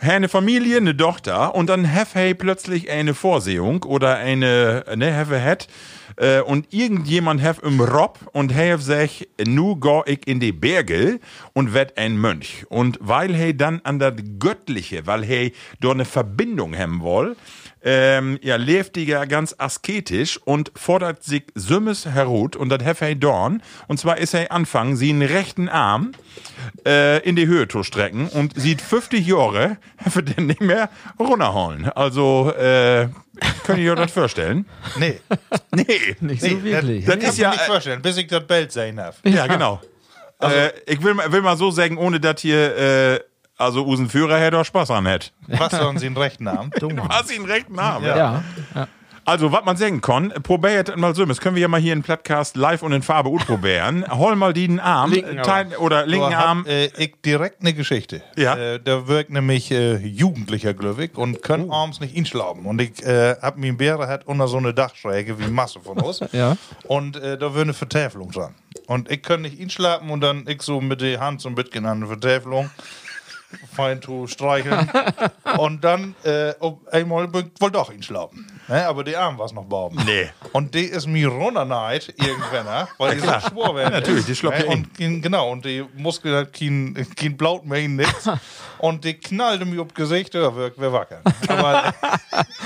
eine 0.01 0.29
Familie, 0.29 0.77
eine 0.77 0.97
Tochter 0.97 1.55
und 1.55 1.69
dann 1.69 1.85
hef 1.85 2.15
hey 2.15 2.35
plötzlich 2.35 2.91
eine 2.91 3.15
Vorsehung 3.15 3.83
oder 3.83 4.17
eine, 4.17 4.85
ne, 4.97 5.13
hef 5.13 5.31
het 5.31 5.69
äh, 6.17 6.41
und 6.41 6.73
irgendjemand 6.73 7.43
hef 7.43 7.59
im 7.63 7.81
Rob 7.81 8.19
und 8.33 8.55
hef 8.55 8.81
sich, 8.81 9.29
nu 9.45 9.77
go 9.77 10.05
ich 10.07 10.27
in 10.27 10.41
die 10.41 10.53
Berge 10.53 11.21
und 11.53 11.75
werd 11.75 11.99
ein 11.99 12.17
Mönch. 12.17 12.65
Und 12.69 12.99
weil 13.01 13.35
hey 13.35 13.57
dann 13.57 13.81
an 13.85 13.99
das 13.99 14.15
Göttliche, 14.39 15.07
weil 15.07 15.25
hey 15.25 15.53
dort 15.81 15.95
eine 15.95 16.05
Verbindung 16.05 16.77
haben 16.77 17.01
woll, 17.01 17.37
ähm, 17.83 18.38
ja, 18.43 18.57
lebt 18.57 18.97
die 18.97 19.05
ja 19.05 19.25
ganz 19.25 19.55
asketisch 19.59 20.38
und 20.45 20.73
fordert 20.77 21.23
sich 21.23 21.45
Sümmes 21.55 22.07
herut 22.07 22.57
und 22.57 22.69
das 22.71 22.83
hef 22.85 23.01
hey 23.01 23.19
dorn. 23.19 23.62
Und 23.87 23.99
zwar 24.01 24.19
ist 24.19 24.35
er 24.35 24.51
anfangen, 24.53 24.97
sie 24.97 25.11
einen 25.11 25.23
rechten 25.23 25.69
Arm 25.69 26.12
äh, 26.87 27.19
in 27.27 27.37
die 27.37 27.47
Höhe 27.47 27.69
zu 27.69 27.83
strecken 27.83 28.29
und 28.29 28.59
sieht 28.61 28.81
50 28.81 29.27
Jahre, 29.27 29.77
hef 29.97 30.21
den 30.23 30.47
nicht 30.47 30.61
mehr 30.61 30.91
runterholen. 31.19 31.88
Also, 31.91 32.53
äh, 32.53 33.09
könnt 33.64 33.79
ihr 33.79 33.93
euch 33.93 33.99
das 33.99 34.12
vorstellen? 34.12 34.67
Nee. 34.99 35.21
Nee. 35.73 35.85
Nicht 36.21 36.43
so 36.43 36.64
wirklich. 36.64 37.05
das 37.05 37.14
Das 37.17 37.25
ist 37.25 37.31
ist 37.31 37.38
ja 37.38 37.51
ja, 37.51 37.51
nicht 37.53 37.64
vorstellen, 37.67 38.03
bis 38.03 38.17
ich 38.17 38.27
das 38.27 38.47
Bild 38.47 38.73
sehen 38.73 39.01
habe. 39.01 39.17
Ja, 39.25 39.47
genau. 39.47 39.81
äh, 40.43 40.71
ich 40.87 41.03
will, 41.03 41.14
mal- 41.14 41.31
will 41.33 41.43
mal 41.43 41.57
so 41.57 41.71
sagen, 41.71 41.97
ohne 41.99 42.19
dass 42.21 42.41
hier, 42.41 42.77
äh, 42.77 43.21
also 43.59 43.83
unseren 43.85 44.09
Führer 44.09 44.38
hätte 44.38 44.59
auch 44.59 44.64
Spaß 44.64 44.90
an 44.92 45.05
hätte. 45.07 45.31
Was 45.49 45.73
sollen 45.73 45.99
sie 45.99 46.07
in 46.07 46.16
rechten 46.16 46.44
Namen? 46.44 46.71
Was 46.81 47.31
ihn 47.31 47.44
recht 47.44 47.68
Namen. 47.71 48.07
Ja. 48.07 48.16
Ja. 48.16 48.44
ja. 48.75 48.88
Also, 49.25 49.53
was 49.53 49.62
man 49.62 49.77
sagen 49.77 50.01
kann, 50.01 50.31
probiert 50.42 50.97
mal 50.97 51.14
so, 51.14 51.27
das 51.27 51.38
können 51.38 51.55
wir 51.55 51.61
ja 51.61 51.68
mal 51.68 51.79
hier 51.79 51.92
im 51.92 52.03
Podcast 52.03 52.57
live 52.57 52.83
und 52.83 52.92
in 52.92 53.03
Farbe 53.03 53.29
gut 53.29 53.44
probieren. 53.44 54.07
Hol 54.11 54.37
mal 54.37 54.55
den 54.55 54.81
Arm, 54.81 55.11
Linken 55.12 55.42
teil, 55.42 55.77
oder 55.77 56.07
linken 56.07 56.35
hab, 56.35 56.47
Arm. 56.47 56.64
äh, 56.66 56.87
ich 56.97 57.16
direkt 57.23 57.61
eine 57.61 57.75
Geschichte. 57.75 58.23
Ja. 58.38 58.57
Äh, 58.57 58.81
da 58.83 59.07
wirkt 59.07 59.29
nämlich 59.29 59.71
äh, 59.71 59.97
Jugendlicher 59.99 60.73
glücklich 60.73 61.14
und 61.18 61.42
können 61.42 61.68
Oh. 61.68 61.75
abends 61.75 62.01
nicht 62.01 62.16
inschlafen. 62.16 62.64
Und 62.64 62.81
ich 62.81 63.05
äh, 63.05 63.37
hab 63.42 63.59
mir 63.59 63.66
einen 63.66 63.77
Bäre 63.77 64.07
hat 64.09 64.27
unter 64.27 64.49
so 64.49 64.57
eine 64.57 64.73
Dachschräge 64.73 65.38
wie 65.38 65.49
Masse 65.49 65.81
von 65.81 65.99
uns. 66.01 66.21
Ja. 66.33 66.57
Und 66.87 67.16
äh, 67.16 67.37
da 67.37 67.53
wäre 67.53 67.64
eine 67.64 67.75
Vertäfelung 67.75 68.31
dran. 68.31 68.55
Und 68.87 69.11
ich 69.11 69.21
kann 69.23 69.42
nicht 69.42 69.61
inschlafen 69.61 70.09
und 70.09 70.23
dann 70.23 70.47
ich 70.49 70.62
so 70.62 70.81
mit 70.81 71.03
der 71.03 71.21
Hand 71.21 71.42
so 71.42 71.51
ein 71.51 71.55
bisschen 71.55 71.85
an 71.85 72.01
der 72.01 72.09
Vertäfelung. 72.09 72.71
Fein 73.75 74.03
zu 74.03 74.27
streicheln. 74.27 74.91
und 75.59 75.83
dann 75.83 76.15
äh, 76.25 76.53
einmal 76.91 77.33
wohl 77.33 77.71
doch 77.71 77.91
inschlafen. 77.91 78.47
Ne? 78.69 78.87
Aber 78.87 79.05
die 79.05 79.17
Arm 79.17 79.39
war 79.39 79.53
noch 79.53 79.65
baum. 79.65 79.99
Nee. 80.05 80.29
Und 80.53 80.75
die 80.75 80.85
ist 80.85 81.07
mir 81.07 81.29
runterneigt 81.29 82.15
irgendwann, 82.19 82.67
ne? 82.67 82.89
weil 82.99 83.15
die 83.15 83.21
so 83.21 83.33
schwor 83.49 83.75
werden. 83.75 83.93
natürlich, 83.93 84.27
die 84.27 84.35
schloppt 84.35 84.59
ne? 84.59 84.67
ja 84.67 84.73
und 84.73 85.23
Genau, 85.23 85.51
und 85.51 85.65
die 85.65 85.85
Muskel 85.97 86.37
hat 86.37 86.53
kein, 86.53 87.07
kein 87.17 87.37
Blaut 87.37 87.65
mehr 87.65 87.89
nix. 87.89 88.29
und 88.79 89.05
die 89.05 89.14
knallte 89.14 89.64
mir 89.64 89.83
auf 89.83 89.95
Gesicht, 89.95 90.35
ja, 90.35 90.55
wir, 90.57 90.73
wir 90.77 90.93
wackern. 90.93 91.23
Aber, 91.49 91.95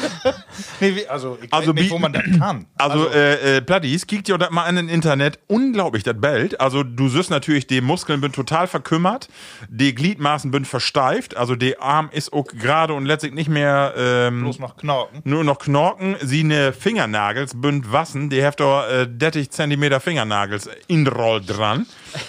nee, 0.81 1.07
also, 1.07 1.39
ich 1.41 1.53
Also 1.53 1.73
nicht, 1.73 1.91
wo 1.91 1.99
man 1.99 2.13
das 2.13 2.25
kann. 2.39 2.67
Also, 2.77 3.09
äh, 3.09 3.57
äh, 3.57 3.61
Platties, 3.63 4.07
kiekt 4.07 4.29
ihr 4.29 4.39
das 4.39 4.51
mal 4.51 4.65
an 4.65 4.77
den 4.77 4.89
Internet. 4.89 5.39
Unglaublich, 5.47 6.03
das 6.03 6.21
Bild. 6.21 6.61
Also, 6.61 6.83
du 6.83 7.09
siehst 7.09 7.31
natürlich, 7.31 7.67
die 7.67 7.81
Muskeln 7.81 8.21
bin 8.21 8.33
total 8.33 8.67
verkümmert. 8.67 9.29
Die 9.69 9.95
Gliedmaßen 9.95 10.51
bin 10.51 10.65
versteift. 10.65 11.37
Also, 11.37 11.57
der 11.57 11.83
Arm 11.83 12.11
ist 12.13 12.33
auch 12.33 12.47
gerade 12.47 12.95
und 12.95 13.07
letztlich 13.07 13.33
nicht 13.33 13.49
mehr, 13.49 13.95
ähm, 13.97 14.43
bloß 14.43 14.59
noch 14.59 14.77
Knorken. 14.77 15.23
nur 15.25 15.45
noch 15.45 15.59
Knorken. 15.59 16.17
Sie 16.21 16.45
ne 16.45 16.73
Fingernagels 16.73 17.61
bünd 17.61 17.93
wassen. 17.93 18.31
Die 18.31 18.43
heft 18.43 18.61
doch, 18.61 18.87
äh, 18.89 19.07
30 19.07 19.51
Zentimeter 19.51 20.01
Fingernagels 20.01 20.69
in 20.89 21.07
Roll 21.07 21.41
dran. 21.41 21.87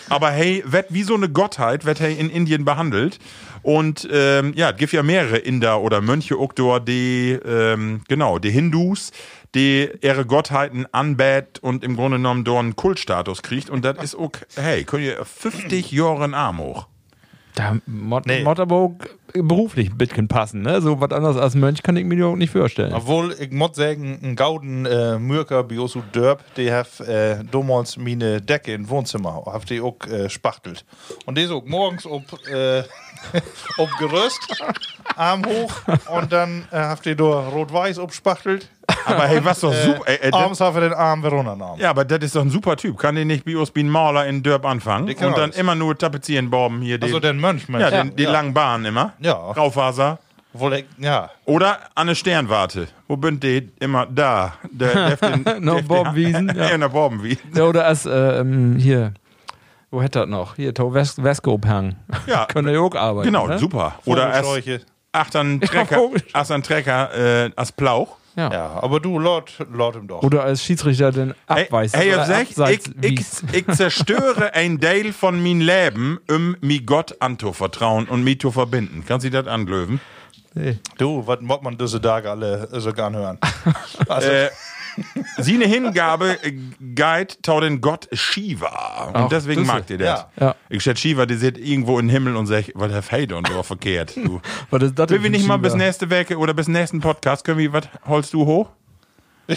Aber 0.10 0.32
hey, 0.32 0.64
wird 0.66 0.88
wie 0.90 1.04
so 1.04 1.16
eine 1.16 1.30
Gottheit, 1.30 1.86
wird 1.86 2.00
hey 2.00 2.14
in 2.16 2.30
Indien 2.30 2.66
behandelt. 2.66 3.20
Und 3.64 4.08
ähm, 4.12 4.54
ja, 4.56 4.72
es 4.72 4.78
gibt 4.78 4.94
ja 4.94 5.04
mehrere 5.04 5.38
Inder 5.38 5.82
oder 5.82 6.02
Mönche 6.02 6.36
auch 6.36 6.54
dort, 6.54 6.88
die, 6.88 7.32
ähm, 7.46 8.02
genau, 8.08 8.38
die 8.38 8.52
Hindus, 8.52 9.12
die 9.56 9.90
ihre 10.02 10.26
Gottheiten 10.26 10.86
anbät 10.92 11.60
und 11.60 11.84
im 11.84 11.96
Grunde 11.96 12.18
genommen 12.18 12.44
dort 12.44 12.60
einen 12.60 12.76
Kultstatus 12.76 13.42
kriegt. 13.42 13.70
Und 13.70 13.86
das 13.86 13.98
ist 14.04 14.16
auch, 14.16 14.32
hey, 14.56 14.84
könnt 14.84 15.04
ihr 15.04 15.24
50 15.24 15.92
Jahre 15.92 16.26
einen 16.26 16.34
Arm 16.34 16.60
hoch. 16.60 16.88
Da 17.56 17.78
Mod 17.86 18.26
Nee. 18.26 18.44
Mod 18.44 18.60
aber 18.60 18.76
auch 18.76 18.96
beruflich 19.34 19.92
ein 19.92 19.98
bisschen 19.98 20.28
passen, 20.28 20.62
ne? 20.64 20.82
So 20.82 21.00
was 21.00 21.12
anderes 21.12 21.38
als 21.38 21.56
Mönch 21.56 21.84
kann 21.84 21.96
ich 21.96 22.06
mir 22.06 22.26
auch 22.26 22.36
nicht 22.36 22.52
vorstellen. 22.52 22.94
Obwohl, 22.94 23.36
ich 23.40 23.52
muss 23.52 23.76
sagen, 23.76 24.20
ein 24.24 24.36
Gauden 24.36 24.86
äh, 24.86 25.20
Mürker 25.20 25.64
Biosu 25.64 26.02
Dörp, 26.12 26.44
die 26.56 26.72
hat 26.72 27.00
äh, 27.02 27.44
damals 27.52 27.98
meine 27.98 28.42
Decke 28.42 28.74
im 28.74 28.90
Wohnzimmer, 28.90 29.44
hat 29.46 29.70
die 29.70 29.82
auch 29.82 29.98
äh, 30.08 30.30
spachtelt. 30.30 30.84
Und 31.26 31.38
die 31.38 31.46
so 31.46 31.62
morgens 31.66 32.08
ob, 32.08 32.24
äh, 32.48 32.84
ob 33.78 33.90
Gerüst, 34.00 34.40
Arm 35.16 35.44
hoch 35.46 35.72
und 36.10 36.32
dann 36.32 36.66
äh, 36.72 36.78
hat 36.78 37.06
die 37.06 37.16
da 37.16 37.24
rot-weiß 37.24 38.00
abspachtelt 38.00 38.70
Aber 39.06 39.28
hey, 39.28 39.44
was 39.44 39.60
doch 39.62 39.74
super. 39.74 40.02
Ey, 40.06 40.16
äh, 40.16 40.32
das- 40.32 40.40
Abends 40.40 40.60
haben 40.62 40.76
wir 40.76 40.82
den 40.82 40.94
Arm 40.94 41.24
Verona-Namen. 41.24 41.80
ja, 41.80 41.90
aber 41.90 42.06
das 42.06 42.20
ist 42.20 42.36
doch 42.36 42.42
ein 42.42 42.50
super 42.50 42.76
Typ. 42.78 42.98
Kann 42.98 43.16
den 43.16 43.28
nicht 43.28 43.46
Bios 43.46 43.72
wie 43.76 43.84
ein 43.84 43.90
Maler 43.90 44.26
in 44.28 44.44
Dörp 44.44 44.66
anfangen 44.66 45.08
Die 45.08 45.16
kann 45.16 45.30
und 45.30 45.34
dann 45.38 45.44
alles. 45.46 45.58
immer 45.58 45.76
nur 45.76 45.98
tapezieren, 45.98 46.50
Borben 46.50 46.82
hier. 46.82 46.98
Den, 46.98 47.04
Also 47.06 47.20
den 47.20 47.40
Mönch, 47.40 47.68
Mensch. 47.70 47.82
ja, 47.84 47.92
den, 48.04 48.16
die 48.16 48.26
langen 48.26 48.54
Bahnen 48.54 48.86
immer. 48.86 49.14
Ja. 49.20 49.34
Raufaser. 49.34 50.20
Wohl, 50.56 50.74
ich- 50.74 50.86
ja. 51.00 51.32
Oder 51.46 51.80
an 51.96 52.08
eine 52.08 52.16
Sternwarte. 52.16 52.88
Wo 53.08 53.18
bin 53.18 53.40
die? 53.40 53.72
Immer 53.80 54.06
da. 54.06 54.54
Der, 54.72 55.16
der, 55.16 55.38
der, 55.38 55.60
Noch 55.60 55.82
Borbenwiesen, 55.82 56.50
ja. 56.56 56.66
Ja, 56.66 56.70
in 56.76 56.82
der 56.82 56.90
Borbenwiesen. 56.90 57.42
Ja, 57.56 57.64
oder 57.64 57.86
als, 57.88 58.06
äh, 58.06 58.12
ähm, 58.40 58.76
hier, 58.78 59.14
wo 59.94 60.02
hätte 60.02 60.20
das 60.20 60.30
noch? 60.30 60.56
Hier, 60.56 60.74
to 60.74 60.94
Wes 60.94 61.22
Westkop-Hang. 61.24 61.96
Ja. 62.26 62.46
Können 62.52 62.68
wir 62.68 62.74
ja 62.74 62.80
auch 62.80 62.96
arbeiten. 62.96 63.28
Genau, 63.28 63.48
ne? 63.48 63.60
super. 63.60 63.96
Oder 64.06 64.34
als, 64.34 64.48
Vogelscheuche. 64.48 64.82
ach, 65.12 65.30
dann 65.30 65.62
Trecker, 65.62 66.10
als 66.34 66.52
ein 66.52 66.64
Trecker, 66.64 67.46
äh, 67.46 67.52
als 67.56 67.72
Plauch. 67.72 68.18
Ja. 68.36 68.52
Ja, 68.52 68.80
aber 68.82 69.00
du, 69.00 69.20
laut, 69.20 69.54
laut 69.72 69.96
ihm 69.96 70.08
doch. 70.08 70.24
Oder 70.24 70.44
als 70.44 70.64
Schiedsrichter 70.64 71.12
den 71.12 71.36
Hey, 71.48 71.66
abweist. 71.66 71.96
hey, 71.96 72.16
oder 72.16 72.42
ich, 72.72 72.82
ich, 73.02 73.26
ich, 73.52 73.68
zerstöre 73.76 74.52
ein 74.56 74.82
Teil 74.82 75.14
von 75.14 75.42
mein 75.44 75.62
Leben, 75.62 76.20
um 76.28 76.58
mi 76.60 76.80
Gott 76.80 77.16
anzuvertrauen 77.20 78.08
und 78.08 78.24
mi 78.24 78.36
zu 78.36 78.50
verbinden. 78.50 79.04
Kannst 79.08 79.24
du 79.28 79.30
das 79.30 79.46
anglöwen? 79.46 80.02
Du, 80.98 81.26
was 81.28 81.42
muss 81.42 81.62
man 81.62 81.78
diese 81.78 82.02
Tage 82.02 82.32
alle 82.32 82.68
so 82.72 82.92
gern 82.92 83.16
hören? 83.16 83.38
Also, 84.10 84.30
Äh, 84.30 84.50
sie 85.38 85.56
eine 85.56 85.66
Hingabe 85.66 86.38
äh, 86.44 86.54
Guide 86.96 87.36
tau 87.42 87.60
den 87.60 87.82
Gott 87.82 88.08
Shiva. 88.12 89.06
Und 89.08 89.16
Ach, 89.16 89.30
deswegen 89.30 89.66
mag 89.66 89.90
ihr 89.90 89.98
das. 89.98 90.26
ja. 90.38 90.46
Ja. 90.48 90.56
Ich 90.70 90.84
schätze 90.84 91.02
Shiva, 91.02 91.26
die 91.26 91.36
sitzt 91.36 91.60
irgendwo 91.60 92.00
im 92.00 92.10
Himmel 92.10 92.36
und 92.36 92.46
sagt, 92.48 92.72
was 92.76 92.92
der 92.92 93.02
Fade 93.02 93.36
und 93.36 93.48
so 93.48 93.64
verkehrt. 93.64 94.16
Du. 94.16 94.42
Was 94.70 94.84
ist 94.84 95.00
das 95.00 95.10
Will 95.10 95.24
wir 95.24 95.30
nicht 95.30 95.44
für 95.44 95.48
mal 95.50 95.58
bis 95.58 95.76
nächste 95.76 96.10
Woche 96.10 96.38
oder 96.38 96.54
bis 96.54 96.68
nächsten 96.68 97.00
Podcast, 97.00 97.44
können 97.44 97.60
wir, 97.60 97.74
was 97.74 97.88
holst 98.06 98.34
du 98.34 98.46
hoch? 98.46 98.70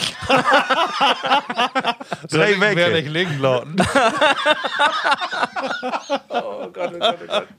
Drei 2.31 2.55
Wer 2.59 2.77
Wege. 2.77 2.91
nicht 2.93 3.09
liegen 3.09 3.39
lauten. 3.41 3.77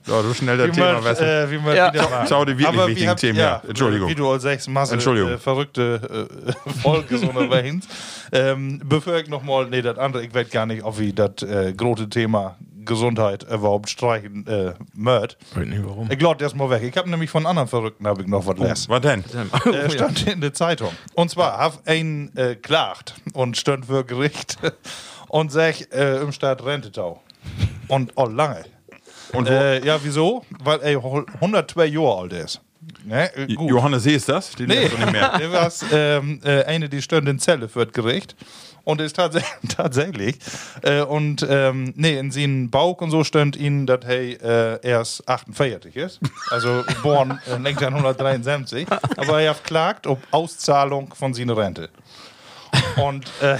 So, 0.04 0.22
du 0.22 0.34
schnell 0.34 0.56
das 0.58 0.68
Wie 0.68 0.72
Thema 0.72 0.94
man, 0.94 1.04
weißt 1.04 1.20
du. 1.20 1.24
äh, 1.24 1.50
wie 1.50 1.58
man 1.58 1.76
Ja. 1.76 1.92
wieder 1.92 2.08
macht. 2.08 2.28
Schau 2.28 2.44
die 2.44 2.58
wirklich 2.58 2.86
wichtigen 2.86 3.10
habt- 3.10 3.20
Themen, 3.20 3.38
ja. 3.38 3.62
Entschuldigung. 3.66 4.08
Wie 4.08 4.14
du 4.14 4.30
als 4.30 4.42
sechs 4.42 4.68
Masse 4.68 4.94
Entschuldigung. 4.94 5.32
äh, 5.32 5.38
verrückte 5.38 6.28
äh, 6.66 6.70
Folge 6.82 7.18
so 7.18 7.28
unterwegs. 7.28 7.86
ähm, 8.32 8.80
bevor 8.84 9.16
ich 9.16 9.28
nochmal, 9.28 9.66
nee, 9.68 9.82
das 9.82 9.98
andere, 9.98 10.24
ich 10.24 10.34
weiß 10.34 10.50
gar 10.50 10.66
nicht, 10.66 10.82
ob 10.84 10.98
wie 10.98 11.12
das 11.12 11.42
äh, 11.42 11.72
große 11.72 12.08
Thema 12.08 12.56
Gesundheit 12.88 13.44
überhaupt 13.44 13.88
streichen 13.88 14.44
äh, 14.48 14.74
mört. 14.94 15.38
Weiß 15.54 15.66
nicht 15.66 15.84
warum. 15.84 16.10
Ich 16.10 16.18
glaube, 16.18 16.38
der 16.38 16.48
ist 16.48 16.56
mal 16.56 16.68
weg. 16.70 16.82
Ich 16.82 16.96
habe 16.96 17.08
nämlich 17.08 17.30
von 17.30 17.46
anderen 17.46 17.68
Verrückten 17.68 18.06
habe 18.08 18.22
ich 18.22 18.28
noch 18.28 18.44
was 18.46 18.58
les. 18.58 18.88
Was 18.88 19.00
denn? 19.02 19.22
äh, 19.72 19.90
stand 19.90 20.26
in 20.26 20.40
der 20.40 20.52
Zeitung. 20.52 20.90
Und 21.14 21.30
zwar 21.30 21.58
hat 21.58 21.86
ein 21.86 22.36
äh, 22.36 22.56
klagt 22.56 23.14
und 23.34 23.56
stand 23.56 23.86
vor 23.86 24.02
Gericht 24.02 24.58
und 25.28 25.52
sagt 25.52 25.92
äh, 25.92 26.20
im 26.20 26.32
Staat 26.32 26.64
Rentetau. 26.64 27.22
Und 27.86 28.12
oh, 28.16 28.26
lange. 28.26 28.64
Und 29.32 29.48
wo, 29.48 29.52
Äh, 29.52 29.86
ja, 29.86 29.98
wieso? 30.02 30.44
Weil 30.64 30.80
er 30.80 31.02
102 31.40 31.86
Jahre 31.86 32.22
alt 32.22 32.32
ist. 32.32 32.60
Ne? 33.04 33.34
Äh, 33.36 33.54
gut. 33.54 33.70
Johannes 33.70 34.02
See 34.02 34.14
ist 34.14 34.28
das? 34.28 34.52
Den 34.52 34.68
Nee, 34.68 34.88
nee. 34.88 35.04
nicht 35.04 35.12
mehr. 35.12 35.38
der 35.38 35.52
war 35.52 35.70
ähm, 35.92 36.40
äh, 36.44 36.64
eine, 36.64 36.88
die 36.88 37.02
stand 37.02 37.28
in 37.28 37.38
Zelle 37.38 37.68
für 37.68 37.84
das 37.84 37.92
Gericht. 37.92 38.34
Und 38.88 39.02
ist 39.02 39.16
tats 39.16 39.36
tatsächlich. 39.68 40.38
Äh, 40.80 41.02
und 41.02 41.46
ähm, 41.46 41.92
nee, 41.94 42.18
in 42.18 42.30
seinen 42.30 42.70
Bauch 42.70 43.02
und 43.02 43.10
so 43.10 43.22
stand 43.22 43.54
ihnen, 43.54 43.86
dass 43.86 44.00
hey, 44.06 44.38
äh, 44.42 44.80
erst 44.80 45.28
48 45.28 45.94
ist. 45.94 46.20
Also 46.50 46.84
geboren 46.86 47.38
äh, 47.46 47.56
1973. 47.56 48.86
Aber 49.18 49.42
er 49.42 49.50
hat 49.50 49.64
klagt 49.64 50.06
ob 50.06 50.18
Auszahlung 50.30 51.12
von 51.12 51.34
seiner 51.34 51.58
Rente. 51.58 51.90
Und 53.02 53.26
äh, 53.40 53.56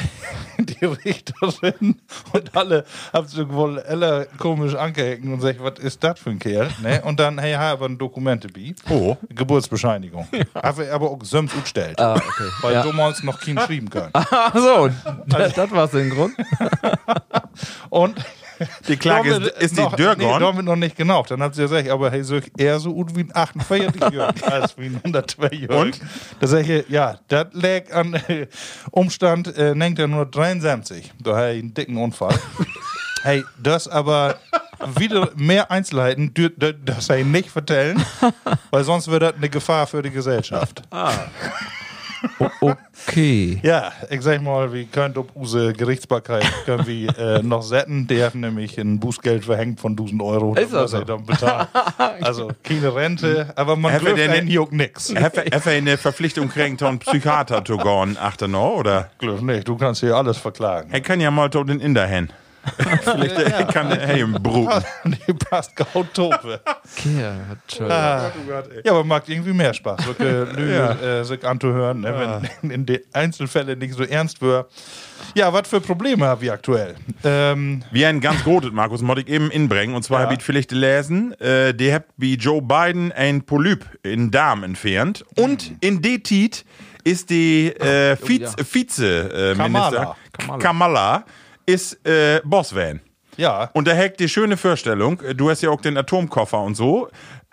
die 0.59 0.85
Richterin 0.85 1.97
und 2.33 2.57
alle 2.57 2.85
haben 3.13 3.27
sich 3.29 3.49
wohl 3.49 3.81
alle 3.81 4.29
komisch 4.39 4.75
angehängt 4.75 5.25
und 5.25 5.37
gesagt, 5.37 5.63
was 5.63 5.79
ist 5.79 6.03
das 6.03 6.19
für 6.19 6.31
ein 6.31 6.39
Kerl? 6.39 6.71
Ne? 6.83 7.03
Und 7.05 7.21
dann, 7.21 7.39
hey, 7.39 7.55
haben 7.55 7.81
wir 7.81 7.89
ein 7.89 7.99
Dokument 7.99 8.45
dabei. 8.45 8.75
Oh. 8.89 9.17
Geburtsbescheinigung. 9.29 10.27
Aber, 10.55 10.91
aber 10.91 11.11
auch 11.11 11.23
Söms 11.23 11.53
gestellt. 11.53 11.99
Ah, 12.01 12.15
okay. 12.15 12.49
Weil 12.63 12.75
ja. 12.75 12.83
du 12.83 12.89
damals 12.89 13.23
noch 13.23 13.41
kein 13.41 13.59
schreiben 13.59 13.91
können. 13.91 14.11
Ach 14.13 14.55
so, 14.55 14.91
das, 15.27 15.55
das 15.55 15.71
war's 15.71 15.91
den 15.93 16.11
Grund. 16.11 16.35
Und 17.91 18.17
Die 18.89 18.97
Klage 18.97 19.35
ist, 19.35 19.59
ist 19.59 19.77
die 19.77 19.83
noch, 19.83 19.97
Dörr 19.97 20.17
nee, 20.17 20.25
gone? 20.25 20.41
damit 20.41 20.65
noch 20.65 20.77
nicht 20.77 20.97
genau. 20.97 21.23
Dann 21.23 21.43
hat 21.43 21.55
sie 21.55 21.63
gesagt, 21.63 21.89
aber 21.89 22.11
hey, 22.11 22.23
so 22.23 22.41
eher 22.57 22.79
so 22.81 22.93
gut 22.95 23.15
wie 23.15 23.21
ein 23.21 23.33
48-Jähriger 23.33 24.45
als 24.51 24.77
wie 24.79 24.87
ein 24.87 25.01
102-Jähriger. 25.03 25.81
Und? 25.81 26.01
Da 26.41 26.47
sage 26.47 26.81
ich, 26.81 26.89
ja, 26.89 27.19
das 27.29 27.47
lag 27.53 27.93
an 27.93 28.15
äh, 28.15 28.47
Umstand 28.91 29.49
äh, 29.57 29.71
1973. 29.71 31.13
Da 31.21 31.37
hatte 31.37 31.53
ich 31.53 31.63
einen 31.63 31.75
dicken 31.75 31.97
Unfall. 31.97 32.39
hey, 33.23 33.45
das 33.63 33.89
aber 33.89 34.37
wieder 34.97 35.31
mehr 35.35 35.71
Einzelheiten, 35.71 36.33
das 36.57 37.07
sei 37.07 37.23
nicht 37.23 37.51
vertellen, 37.51 38.05
weil 38.71 38.85
sonst 38.85 39.09
wird 39.09 39.23
das 39.23 39.35
eine 39.35 39.49
Gefahr 39.49 39.87
für 39.87 40.03
die 40.03 40.11
Gesellschaft. 40.11 40.83
Okay. 43.09 43.59
Ja, 43.63 43.93
ich 44.11 44.23
sag 44.23 44.43
mal, 44.43 44.73
wie 44.73 44.85
könnt 44.87 45.17
ob 45.19 45.35
unsere 45.35 45.73
Gerichtsbarkeit 45.73 46.45
können 46.65 46.87
wir 46.87 47.17
äh, 47.19 47.43
noch 47.43 47.63
setzen. 47.63 48.07
Die 48.07 48.23
haben 48.23 48.41
nämlich 48.41 48.79
ein 48.79 48.99
Bußgeld 48.99 49.45
verhängt 49.45 49.81
von 49.81 49.93
1000 49.93 50.23
Euro. 50.23 50.55
Ist 50.55 50.73
das 50.73 50.85
was 50.85 50.93
er 50.95 50.99
so? 51.01 51.05
dann 51.05 51.25
bezahlt. 51.25 51.69
Also 52.21 52.51
keine 52.63 52.95
Rente, 52.95 53.53
aber 53.57 53.77
man 53.77 53.93
Hat 53.93 54.01
er 54.03 54.07
dürfte 54.07 54.23
denn- 54.23 54.31
einen 54.33 54.49
Juck 54.49 54.73
nix. 54.73 55.15
Hat 55.15 55.37
er 55.37 55.67
eine 55.73 55.97
Verpflichtung 55.97 56.49
kriegen, 56.49 56.77
einen 56.85 56.99
Psychiater 56.99 57.65
zu 57.65 57.77
gehen, 57.77 58.17
achter 58.21 58.49
noch, 58.49 58.77
oder? 58.79 59.11
Glück 59.19 59.43
nicht, 59.43 59.67
du 59.69 59.77
kannst 59.77 60.01
hier 60.01 60.17
alles 60.17 60.37
verklagen. 60.39 60.91
Er 60.93 61.01
kann 61.01 61.21
ja 61.21 61.31
mal 61.31 61.49
den 61.49 61.81
Inder 61.81 62.07
hin. 62.07 62.29
Vielleicht 63.03 63.39
äh, 63.39 63.65
kann 63.73 63.91
er 63.91 64.07
hey, 64.07 64.21
im 64.21 64.33
Brut. 64.35 64.71
Die 65.05 65.33
passt 65.33 65.75
gaut 65.77 66.13
tope. 66.15 66.61
Okay, 66.65 67.25
hat 67.49 67.59
schon. 67.75 67.89
Ja, 67.89 68.33
aber 68.91 69.05
macht 69.05 69.29
irgendwie 69.29 69.53
mehr 69.53 69.75
Spaß, 69.75 70.01
so 70.05 70.15
Lüge 70.23 70.97
äh, 71.21 71.25
sich 71.25 71.45
anzuhören, 71.45 72.01
ne, 72.01 72.41
wenn 72.63 72.71
in 72.71 72.87
den 72.87 73.01
Einzelfällen 73.13 73.79
nicht 73.79 73.95
so 73.95 74.05
ernst 74.05 74.41
wird. 74.41 74.71
Ja, 75.35 75.53
was 75.53 75.69
für 75.69 75.81
Probleme 75.81 76.27
haben 76.27 76.41
wir 76.41 76.53
aktuell? 76.53 76.95
Ähm, 77.25 77.83
Wie 77.91 78.05
ein 78.07 78.21
ganz 78.21 78.43
großes, 78.45 78.73
Markus, 78.73 79.03
muss 79.03 79.19
ich 79.19 79.29
eben 79.29 79.51
inbringen. 79.51 79.95
Und 79.95 80.03
zwar 80.03 80.21
Ja. 80.21 80.25
habe 80.27 80.35
ich 80.35 80.43
vielleicht 80.43 80.71
gelesen, 80.71 81.33
äh, 81.41 81.75
die 81.75 81.93
habt 81.93 82.11
wie 82.17 82.35
Joe 82.35 82.63
Biden 82.63 83.13
ein 83.13 83.43
Polyp 83.43 83.85
in 84.03 84.27
den 84.27 84.31
Darm 84.31 84.63
entfernt. 84.65 85.25
Und 85.37 85.73
in 85.81 86.03
der 86.03 86.23
Tit 86.23 86.65
ist 87.05 87.31
die 87.31 87.69
äh, 87.69 88.17
Vize, 88.17 88.55
ja. 88.59 88.65
Vize 88.65 89.53
äh, 89.53 89.57
Kamala. 89.57 90.17
Kamala. 90.33 90.59
Kamala 90.59 91.25
ist 91.69 92.05
äh, 92.07 92.41
Bossvan. 92.45 93.01
ja, 93.37 93.69
Und 93.75 93.87
da 93.87 93.95
hackt 93.95 94.21
die 94.21 94.29
schöne 94.29 94.57
Vorstellung, 94.57 95.21
äh, 95.21 95.35
du 95.35 95.51
hast 95.51 95.61
ja 95.63 95.69
auch 95.71 95.81
den 95.83 95.99
Atomkoffer 95.99 96.61
und 96.63 96.75
so. 96.77 97.09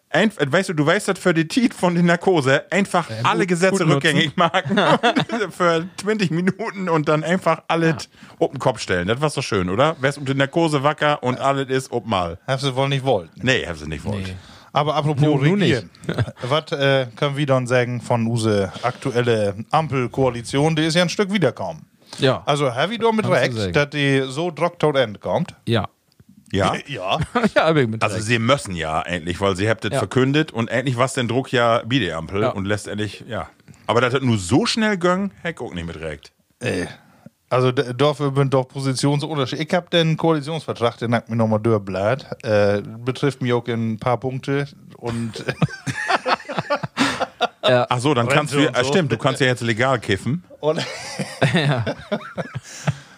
Ein, 0.10 0.32
äh, 0.38 0.50
weißt 0.50 0.70
du, 0.70 0.74
du 0.74 0.86
weißt 0.86 1.10
das 1.10 1.20
für 1.20 1.34
die 1.34 1.50
Tit 1.50 1.74
von 1.74 1.94
der 1.96 2.04
Narkose 2.04 2.64
einfach 2.72 3.10
alle 3.24 3.46
Gesetze 3.46 3.84
gut 3.84 3.96
rückgängig 3.96 4.38
machen 4.38 4.80
für 5.52 5.86
20 5.98 6.32
Minuten 6.32 6.88
und 6.88 7.10
dann 7.10 7.26
einfach 7.26 7.64
alles 7.68 8.08
auf 8.40 8.52
den 8.52 8.60
Kopf 8.60 8.80
stellen. 8.80 9.10
Das 9.10 9.20
war 9.20 9.30
doch 9.30 9.44
schön, 9.44 9.70
oder? 9.70 9.98
Wärst 10.00 10.18
um 10.18 10.24
die 10.24 10.34
Narkose 10.34 10.82
wacker 10.84 11.22
und 11.22 11.40
alles 11.42 11.68
ist 11.70 11.92
ob 11.92 12.06
mal. 12.06 12.40
hast 12.48 12.64
du 12.64 12.74
wohl 12.74 12.88
nicht 12.88 13.04
wollen. 13.04 13.30
Nee, 13.36 13.66
haben 13.68 13.78
sie 13.78 13.88
nicht 13.90 14.06
wollt. 14.06 14.34
Aber 14.72 14.96
apropos 14.96 15.22
nu 15.24 15.36
regieren. 15.36 15.90
Was 16.42 16.72
äh, 16.72 17.08
können 17.18 17.36
wir 17.36 17.46
dann 17.46 17.68
sagen 17.68 18.00
von 18.02 18.28
unserer 18.28 18.72
aktuelle 18.82 19.56
Ampelkoalition? 19.72 20.76
Die 20.76 20.84
ist 20.86 20.96
ja 20.96 21.02
ein 21.02 21.10
Stück 21.10 21.32
wiederkommen. 21.34 21.86
Ja. 22.20 22.44
Also, 22.46 22.74
have 22.74 22.94
ich 22.94 23.00
damit 23.00 23.26
Kannst 23.26 23.38
du 23.38 23.42
recht, 23.42 23.54
sagen. 23.58 23.74
dass 23.74 23.90
die 23.90 24.24
so 24.28 24.52
druck 24.52 24.80
tot 24.80 24.96
end 24.98 25.20
kommt? 25.22 25.54
Ja. 25.68 25.88
Ja? 26.52 26.74
Ja. 26.88 27.18
ja, 27.56 27.76
ich 27.76 27.88
mit 27.88 28.02
Also 28.04 28.16
recht. 28.18 28.28
sie 28.28 28.40
müssen 28.40 28.76
ja 28.76 29.02
endlich, 29.02 29.42
weil 29.42 29.56
sie 29.56 29.70
habt 29.70 29.84
das 29.84 29.92
Ja. 29.92 30.00
verkündet 30.00 30.52
und 30.52 30.70
endlich 30.70 30.98
was 30.98 31.14
den 31.14 31.28
Druck 31.28 31.52
ja 31.52 31.82
wie 31.88 32.00
die 32.00 32.12
Ampel 32.14 32.42
Ja. 32.44 32.50
und 32.50 32.66
letztendlich, 32.66 33.24
ja. 33.28 33.50
Aber 33.88 34.00
das 34.02 34.14
hat 34.14 34.22
nur 34.24 34.38
so 34.38 34.66
schnell 34.66 34.98
gönn, 34.98 35.32
heck 35.42 35.62
auch 35.62 35.74
nicht 35.74 35.86
miträgt. 35.88 36.32
Äh, 36.60 36.86
Also 37.50 37.72
d- 37.72 37.94
dafür 37.96 38.32
bin 38.32 38.50
doch 38.50 38.68
Positionsunterschied. 38.68 39.60
Ich 39.60 39.74
habe 39.74 39.88
den 39.92 40.18
Koalitionsvertrag, 40.18 40.98
den 40.98 41.14
hat 41.14 41.30
mir 41.30 41.36
nochmal 41.36 41.60
durchbläht. 41.60 42.26
Äh, 42.44 42.82
betrifft 42.82 43.42
mich 43.42 43.54
auch 43.54 43.66
in 43.68 43.94
ein 43.94 44.00
paar 44.00 44.20
Punkte. 44.20 44.68
Und 44.98 45.44
Ach 47.68 48.00
so, 48.00 48.14
dann 48.14 48.28
Rente 48.28 48.36
kannst 48.36 48.54
du, 48.54 48.62
so. 48.62 48.84
stimmt, 48.90 49.12
du 49.12 49.18
kannst 49.18 49.42
ja 49.42 49.48
jetzt 49.48 49.62
legal 49.62 50.00
kiffen. 50.00 50.44
und 50.60 50.80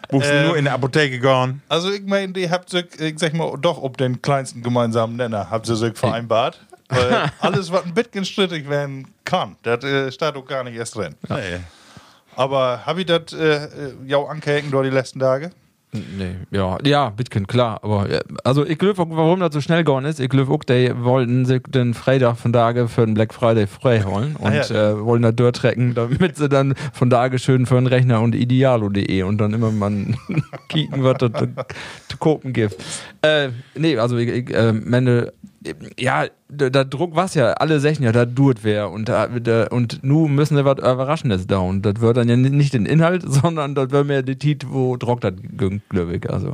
Buchst 0.10 0.30
Ähm. 0.32 0.46
nur 0.48 0.58
in 0.58 0.64
der 0.66 0.74
Apotheke 0.74 1.20
gehen. 1.20 1.62
also 1.68 1.92
ich 1.92 2.04
meine, 2.06 2.32
die 2.32 2.50
habt 2.50 2.70
sich, 2.70 2.86
ich 3.00 3.20
sag 3.20 3.34
mal, 3.34 3.58
doch 3.60 3.82
ob 3.82 3.98
den 3.98 4.22
kleinsten 4.22 4.64
gemeinsamen 4.64 5.18
Nenner 5.18 5.50
habt 5.50 5.68
ihr 5.68 5.76
sich 5.76 5.98
vereinbart. 5.98 6.62
Weil 6.90 7.30
alles, 7.42 7.72
was 7.72 7.84
ein 7.84 7.94
bisschen 7.94 8.24
strittig 8.24 8.70
werden 8.70 9.08
kann, 9.26 9.58
das 9.64 9.84
äh, 9.84 10.10
steht 10.12 10.38
auch 10.38 10.46
gar 10.46 10.64
nicht 10.64 10.76
erst 10.78 10.96
drin. 10.96 11.16
Nee. 11.28 11.60
Aber 12.38 12.86
hab 12.86 12.98
ich 12.98 13.06
das 13.06 13.34
äh, 13.34 13.66
äh, 13.66 13.70
ja 14.06 14.20
angehängt 14.20 14.72
durch 14.72 14.88
die 14.88 14.94
letzten 14.96 15.20
Tage? 15.20 15.52
Nee, 15.94 16.36
ja, 16.52 16.78
ja, 16.84 17.10
Bitcoin, 17.12 17.48
klar. 17.48 17.80
Aber 17.82 18.10
äh, 18.10 18.20
also 18.44 18.66
ich 18.66 18.78
glaube, 18.78 18.98
warum 19.10 19.40
das 19.40 19.54
so 19.54 19.62
schnell 19.62 19.86
gegangen 19.86 20.06
ist, 20.06 20.20
ich 20.20 20.28
glaube 20.30 20.52
auch, 20.54 20.64
die 20.64 20.92
wollten 20.98 21.46
sich 21.46 21.62
den 21.70 21.94
Freitag 21.94 22.38
von 22.38 22.52
Tage 22.52 22.90
für 22.90 23.06
den 23.06 23.14
Black 23.14 23.34
Friday 23.34 23.68
frei 23.68 24.04
holen 24.04 24.36
und 24.36 24.52
Ah, 24.52 24.54
ja. 24.70 24.92
äh, 24.92 25.06
wollen 25.06 25.22
da 25.22 25.32
durchtrecken, 25.32 25.96
damit 25.96 26.36
sie 26.36 26.50
dann 26.50 26.76
von 26.92 27.10
Tage 27.10 27.40
schön 27.40 27.66
für 27.66 27.76
den 27.76 27.88
Rechner 27.88 28.22
und 28.22 28.36
idealo.de 28.36 29.24
und 29.24 29.38
dann 29.38 29.54
immer 29.54 29.72
mal 29.72 29.94
kicken 30.68 31.04
wird 31.04 31.24
und 31.24 31.38
zu 31.38 32.18
gucken 32.20 32.52
gibt. 32.52 32.76
Äh, 33.22 33.50
nee, 33.76 33.98
also 33.98 34.18
ich, 34.18 34.28
ich 34.30 34.54
äh, 34.54 34.74
meine, 34.74 35.32
ja, 36.00 36.26
der, 36.50 36.86
Druck 36.86 37.16
was 37.16 37.34
ja, 37.34 37.54
alle 37.54 37.80
sagen 37.80 38.04
ja, 38.04 38.12
da 38.12 38.26
tut 38.26 38.64
wer. 38.64 38.92
Und 38.92 39.10
da, 39.10 39.28
da, 39.28 39.68
und 39.68 40.04
nu 40.04 40.28
müssen 40.28 40.56
sie 40.56 40.66
was 40.66 40.78
Überraschendes 40.78 41.48
da. 41.48 41.58
Und 41.58 41.84
das 41.84 42.00
wird 42.00 42.18
dann 42.18 42.30
ja 42.30 42.36
nicht 42.36 42.74
den 42.74 42.86
Inhalt, 42.86 43.24
sondern 43.28 43.76
das 43.76 43.92
wird 43.92 44.08
mehr 44.08 44.24
die 44.24 44.38
Tit, 44.38 44.70
wo 44.70 44.98
Druck 44.98 45.22
das 45.22 45.34
glücklich, 45.58 46.30
also. 46.30 46.54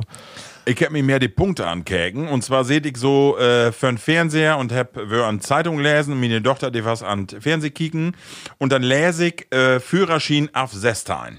Ich 0.66 0.82
hab 0.82 0.92
mir 0.92 1.02
mehr 1.02 1.18
die 1.18 1.28
Punkte 1.28 1.66
ankägen. 1.66 2.26
Und 2.26 2.42
zwar 2.42 2.64
seht 2.64 2.86
ich 2.86 2.96
so 2.96 3.36
äh, 3.36 3.70
für 3.70 3.88
den 3.88 3.98
Fernseher 3.98 4.56
und 4.56 4.72
hab 4.72 4.96
wir 4.96 5.24
an 5.24 5.40
Zeitung 5.40 5.78
lesen 5.78 6.18
meine 6.18 6.42
Tochter 6.42 6.70
die 6.70 6.84
was 6.84 7.02
an 7.02 7.26
Fernseh 7.28 7.68
kicken. 7.68 8.16
Und 8.56 8.72
dann 8.72 8.82
lese 8.82 9.26
ich 9.26 9.52
äh, 9.52 9.78
Führerschein 9.78 10.48
auf 10.54 10.72
Sestein. 10.72 11.38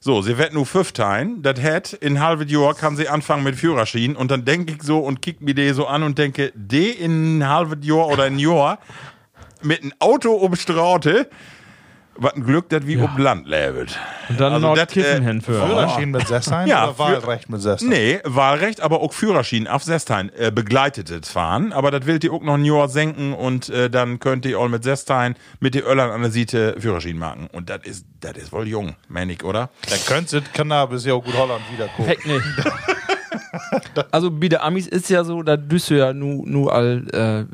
So, 0.00 0.22
sie 0.22 0.38
wird 0.38 0.54
nur 0.54 0.64
fünftein. 0.64 1.42
Das 1.42 1.60
hat 1.60 1.92
in 1.92 2.20
halbes 2.20 2.50
Jahr 2.50 2.74
kann 2.74 2.96
sie 2.96 3.08
anfangen 3.08 3.44
mit 3.44 3.56
Führerschein. 3.56 4.16
Und 4.16 4.30
dann 4.30 4.46
denke 4.46 4.72
ich 4.72 4.82
so 4.82 5.00
und 5.00 5.20
kick 5.20 5.42
mir 5.42 5.54
die 5.54 5.70
so 5.74 5.86
an 5.86 6.02
und 6.02 6.16
denke, 6.16 6.50
die 6.54 6.88
in 6.90 7.38
ein 7.38 7.48
halbes 7.48 7.86
Jahr 7.86 8.08
oder 8.08 8.24
ein 8.24 8.38
Jahr 8.38 8.78
mit 9.62 9.82
einem 9.82 9.92
Auto 9.98 10.32
um 10.32 10.56
Straße, 10.56 11.28
was 12.18 12.34
ein 12.34 12.44
Glück, 12.44 12.68
dass 12.68 12.86
wir 12.86 13.02
um 13.04 13.16
Land 13.18 13.46
lebt. 13.46 13.98
Und 14.28 14.40
dann 14.40 14.52
Also 14.52 14.68
noch 14.68 14.74
das, 14.76 14.88
Kiffen 14.88 15.22
äh, 15.22 15.26
hinführen. 15.26 15.68
Führerschein 15.68 16.10
mit 16.10 16.26
Sesstein 16.26 16.68
Ja, 16.68 16.88
oder 16.88 16.98
Wahlrecht 16.98 17.48
mit 17.48 17.60
Sesstein? 17.60 17.88
Nee, 17.88 18.20
Wahlrecht, 18.24 18.80
aber 18.80 19.00
auch 19.00 19.12
Führerschein 19.12 19.66
auf 19.68 19.82
Sestein 19.82 20.30
äh, 20.36 20.50
begleitetes 20.50 21.30
Fahren. 21.30 21.72
Aber 21.72 21.90
das 21.90 22.06
will 22.06 22.18
die 22.18 22.30
auch 22.30 22.42
noch 22.42 22.54
ein 22.54 22.64
Jahr 22.64 22.88
senken 22.88 23.32
und 23.32 23.68
äh, 23.68 23.90
dann 23.90 24.18
könnt 24.18 24.46
ihr 24.46 24.58
auch 24.58 24.68
mit 24.68 24.84
Sestein 24.84 25.36
mit 25.60 25.74
den 25.74 25.82
Öllern 25.82 26.10
an 26.10 26.22
der 26.22 26.30
Seite 26.30 26.76
Führerschein 26.78 27.18
machen. 27.18 27.48
Und 27.52 27.70
das 27.70 27.80
ist, 27.84 28.06
das 28.20 28.36
ist 28.36 28.52
wohl 28.52 28.66
jung, 28.66 28.94
Mänig, 29.08 29.44
oder? 29.44 29.70
Dann 29.88 29.98
könntest 30.06 30.32
du 30.34 30.40
Cannabis 30.52 31.04
ja 31.04 31.14
auch 31.14 31.24
gut 31.24 31.36
Holland 31.36 31.62
wiederkommen. 31.72 32.08
Heck 32.08 32.26
nicht. 32.26 32.42
also 34.10 34.30
bei 34.30 34.48
der 34.48 34.64
Amis 34.64 34.86
ist 34.86 35.08
ja 35.10 35.24
so, 35.24 35.42
da 35.42 35.56
düst 35.56 35.90
du 35.90 35.94
ja 35.94 36.12
nur 36.12 36.46
nu 36.46 36.68
all, 36.68 37.06
äh, 37.12 37.44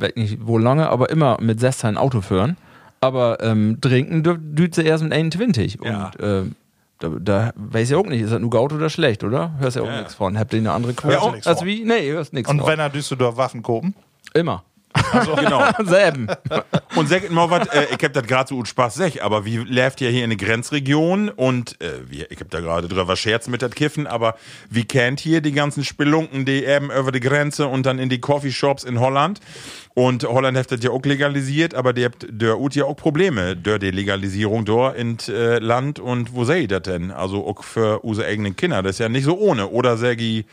weg 0.00 0.16
nicht 0.16 0.38
wo 0.42 0.58
lange, 0.58 0.88
aber 0.88 1.10
immer 1.10 1.38
mit 1.40 1.60
16 1.60 1.96
Auto 1.96 2.20
führen. 2.20 2.56
Aber 3.00 3.42
ähm, 3.42 3.78
trinken 3.80 4.22
düst 4.54 4.76
du 4.76 4.82
erst 4.82 5.02
mit 5.02 5.12
21. 5.12 5.78
Ja. 5.82 6.10
Und 6.18 6.20
äh, 6.20 6.42
da, 6.98 7.08
da 7.08 7.52
weiß 7.56 7.90
ich 7.90 7.96
auch 7.96 8.04
nicht, 8.04 8.20
ist 8.20 8.32
das 8.32 8.40
nur 8.40 8.50
gut 8.50 8.72
oder 8.72 8.90
schlecht, 8.90 9.24
oder? 9.24 9.54
Hörst 9.58 9.76
ja 9.76 9.82
auch 9.82 9.90
nichts 9.90 10.14
von. 10.14 10.38
Habt 10.38 10.52
ihr 10.52 10.58
eine 10.58 10.72
andere 10.72 10.92
du 11.30 11.30
nix 11.32 11.46
als 11.46 11.64
wie? 11.64 11.84
Nee, 11.84 12.10
hörst 12.10 12.34
nichts 12.34 12.50
Und 12.50 12.58
von. 12.60 12.68
wenn 12.68 12.78
er 12.78 12.90
Düsseldorf 12.90 13.36
Waffen 13.38 13.62
kopen? 13.62 13.94
Immer. 14.34 14.64
Genau. 15.12 15.62
Selben. 15.84 16.28
Und 16.96 17.08
sagt 17.08 17.30
mal 17.30 17.50
was, 17.50 17.68
äh, 17.68 17.86
ich 17.96 18.04
hab 18.04 18.12
das 18.12 18.26
gerade 18.26 18.48
so 18.48 18.56
gut 18.56 18.68
Spaß 18.68 18.94
sech, 18.94 19.22
aber 19.22 19.44
wie 19.44 19.56
läuft 19.58 20.00
ja 20.00 20.08
hier 20.08 20.20
in 20.20 20.24
eine 20.24 20.36
Grenzregion 20.36 21.28
und 21.28 21.80
äh, 21.80 22.00
wie, 22.08 22.24
ich 22.24 22.40
hab 22.40 22.50
da 22.50 22.60
gerade 22.60 22.88
drüber 22.88 23.16
scherz 23.16 23.48
mit 23.48 23.62
das 23.62 23.72
Kiffen, 23.72 24.06
aber 24.06 24.36
wie 24.68 24.84
kennt 24.84 25.20
hier 25.20 25.40
die 25.40 25.52
ganzen 25.52 25.84
Spelunken, 25.84 26.44
die 26.44 26.64
eben 26.64 26.90
über 26.90 27.12
die 27.12 27.20
Grenze 27.20 27.66
und 27.66 27.86
dann 27.86 27.98
in 27.98 28.08
die 28.08 28.20
Coffeeshops 28.20 28.84
in 28.84 29.00
Holland 29.00 29.40
und 29.94 30.24
Holland 30.24 30.56
hat 30.56 30.72
das 30.72 30.82
ja 30.82 30.90
auch 30.90 31.02
legalisiert, 31.04 31.74
aber 31.74 31.92
die 31.92 32.04
habt 32.04 32.26
der 32.28 32.58
ut 32.58 32.74
ja 32.74 32.84
auch 32.84 32.96
Probleme 32.96 33.56
die 33.56 33.90
Legalisierung 33.90 34.64
dort 34.64 34.96
in 34.96 35.18
äh, 35.28 35.58
Land 35.58 35.98
und 35.98 36.34
wo 36.34 36.44
sei 36.44 36.66
das 36.66 36.82
denn? 36.82 37.10
Also 37.10 37.46
auch 37.46 37.64
für 37.64 38.00
unsere 38.00 38.28
eigenen 38.28 38.56
Kinder, 38.56 38.82
das 38.82 38.92
ist 38.92 38.98
ja 39.00 39.08
nicht 39.08 39.24
so 39.24 39.38
ohne, 39.38 39.68
oder 39.68 39.96
Sergi 39.96 40.46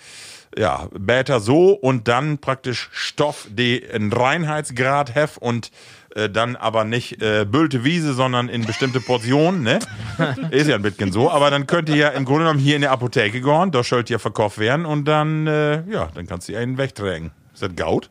ja, 0.57 0.87
Bäter 0.91 1.39
so 1.39 1.71
und 1.71 2.07
dann 2.07 2.37
praktisch 2.37 2.89
Stoff, 2.91 3.47
die 3.49 3.83
einen 3.91 4.11
Reinheitsgrad 4.11 5.15
hef 5.15 5.37
und 5.37 5.71
äh, 6.15 6.29
dann 6.29 6.55
aber 6.55 6.83
nicht 6.83 7.21
äh, 7.21 7.45
bülte 7.45 7.83
Wiese, 7.83 8.13
sondern 8.13 8.49
in 8.49 8.65
bestimmte 8.65 8.99
Portionen, 8.99 9.63
ne? 9.63 9.79
Ist 10.51 10.67
ja 10.67 10.75
ein 10.75 10.81
bisschen 10.81 11.11
so, 11.11 11.29
aber 11.29 11.51
dann 11.51 11.67
könnt 11.67 11.89
ihr 11.89 11.95
ja 11.95 12.09
im 12.09 12.25
Grunde 12.25 12.45
genommen 12.45 12.59
hier 12.59 12.75
in 12.75 12.81
der 12.81 12.91
Apotheke 12.91 13.41
gehen, 13.41 13.71
da 13.71 13.83
sollt 13.83 14.09
ihr 14.09 14.19
verkauft 14.19 14.57
werden 14.57 14.85
und 14.85 15.05
dann, 15.05 15.47
äh, 15.47 15.83
ja, 15.89 16.09
dann 16.13 16.25
kannst 16.27 16.49
du 16.49 16.57
einen 16.57 16.77
wegtragen. 16.77 17.31
Ist 17.53 17.63
das 17.63 17.75
Gaut? 17.75 18.09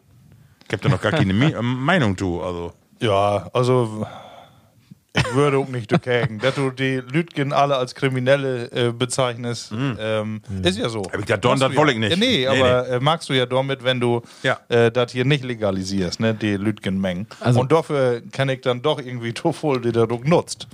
Ich 0.67 0.73
hab 0.73 0.83
da 0.83 0.89
noch 0.89 1.01
gar 1.01 1.13
keine 1.13 1.33
Meinung 1.63 2.17
zu, 2.17 2.43
also. 2.43 2.73
Ja, 3.01 3.51
also 3.53 4.07
ich 5.17 5.35
würde 5.35 5.59
auch 5.59 5.69
nicht 5.69 5.91
dagegen. 5.91 6.39
dass 6.39 6.55
du 6.55 6.71
die 6.71 6.97
Lütgen 6.97 7.53
alle 7.53 7.77
als 7.77 7.95
Kriminelle 7.95 8.71
äh, 8.73 8.93
bezeichnest, 8.93 9.73
ähm, 9.73 10.41
ist 10.63 10.79
ja 10.79 10.89
so. 10.89 11.03
Hab 11.13 11.19
ich 11.21 11.27
Don, 11.37 11.59
das 11.59 11.71
du 11.71 11.77
woll 11.77 11.89
ja. 11.89 11.93
ich 11.95 11.99
nicht. 11.99 12.11
Ja, 12.11 12.17
nee, 12.17 12.27
Nee, 12.37 12.47
aber 12.47 12.89
Äh, 12.89 13.01
magst 13.01 13.29
du 13.29 13.33
ja 13.33 13.47
damit, 13.47 13.83
wenn 13.85 14.01
du 14.01 14.23
Ja. 14.43 14.59
äh, 14.69 14.91
das 14.91 15.13
hier 15.13 15.25
nicht 15.25 15.45
legalisierst, 15.45 16.21
ne, 16.21 16.35
die 16.35 16.57
Lütgenmengen. 16.57 17.27
Also- 17.41 17.61
Und 17.61 17.73
dafür 17.73 18.21
kann 18.33 18.49
ich 18.49 18.61
dann 18.63 18.83
doch 18.83 18.99
irgendwie 19.01 19.33
voll, 19.53 19.81
die 19.81 19.93
der 19.93 20.07
Druck 20.07 20.27
nutzt. 20.27 20.67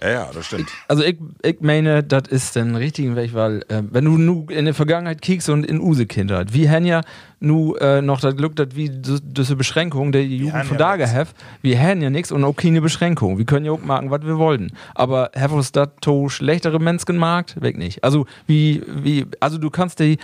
Ja, 0.00 0.10
ja, 0.10 0.30
das 0.32 0.46
stimmt. 0.46 0.68
Also 0.86 1.02
ich, 1.02 1.16
ich 1.42 1.60
meine, 1.60 2.04
das 2.04 2.28
ist 2.28 2.54
den 2.54 2.76
richtigen 2.76 3.16
Weg, 3.16 3.34
weil 3.34 3.62
äh, 3.68 3.82
wenn 3.90 4.04
du 4.04 4.16
nu 4.16 4.46
in 4.48 4.64
der 4.64 4.74
Vergangenheit 4.74 5.22
kiekst 5.22 5.48
und 5.48 5.64
in 5.64 5.80
use 5.80 6.06
Kindheit, 6.06 6.54
wie 6.54 6.70
haben 6.70 6.86
ja 6.86 7.00
nu 7.40 7.74
äh, 7.76 8.00
noch 8.00 8.20
das 8.20 8.36
Glück, 8.36 8.54
dass 8.56 8.68
wie 8.74 8.90
diese 8.90 9.56
Beschränkung 9.56 10.12
der 10.12 10.24
Jugend 10.24 10.54
haben 10.54 10.68
von 10.68 10.78
ja 10.78 10.90
da 10.90 10.96
gehabt, 10.96 11.34
wir 11.62 11.80
haben 11.80 12.00
ja 12.00 12.10
nichts 12.10 12.30
und 12.30 12.44
auch 12.44 12.54
keine 12.54 12.80
Beschränkung. 12.80 13.38
Wir 13.38 13.44
können 13.44 13.66
ja 13.66 13.72
auch 13.72 13.82
machen, 13.82 14.10
was 14.10 14.22
wir 14.22 14.38
wollten. 14.38 14.72
Aber 14.94 15.30
have 15.36 15.54
uns 15.54 15.72
das 15.72 15.88
to 16.00 16.28
schlechtere 16.28 16.78
Menschen 16.78 17.16
markt? 17.16 17.60
Weg 17.60 17.76
nicht. 17.76 18.04
Also 18.04 18.26
wie, 18.46 18.82
wie, 18.86 19.26
also 19.40 19.58
du 19.58 19.70
kannst 19.70 19.98
die 19.98 20.18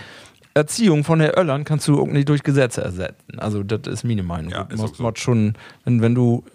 Erziehung 0.53 1.03
von 1.03 1.19
der 1.19 1.37
Öllern 1.37 1.65
kannst 1.65 1.87
du 1.89 2.01
auch 2.01 2.07
nicht 2.07 2.29
durch 2.29 2.43
Gesetze 2.43 2.81
ersetzen. 2.81 3.39
Also 3.39 3.61
das 3.61 3.91
ist 3.91 4.05
meine 4.05 4.23
Meinung. 4.23 4.51
Ja, 4.51 4.63
du 4.63 4.75
ist 4.75 4.79
auch 4.79 4.99
musst 4.99 5.17
so. 5.17 5.23
schon, 5.23 5.53
wenn, 5.83 6.01
wenn 6.01 6.15
du 6.15 6.45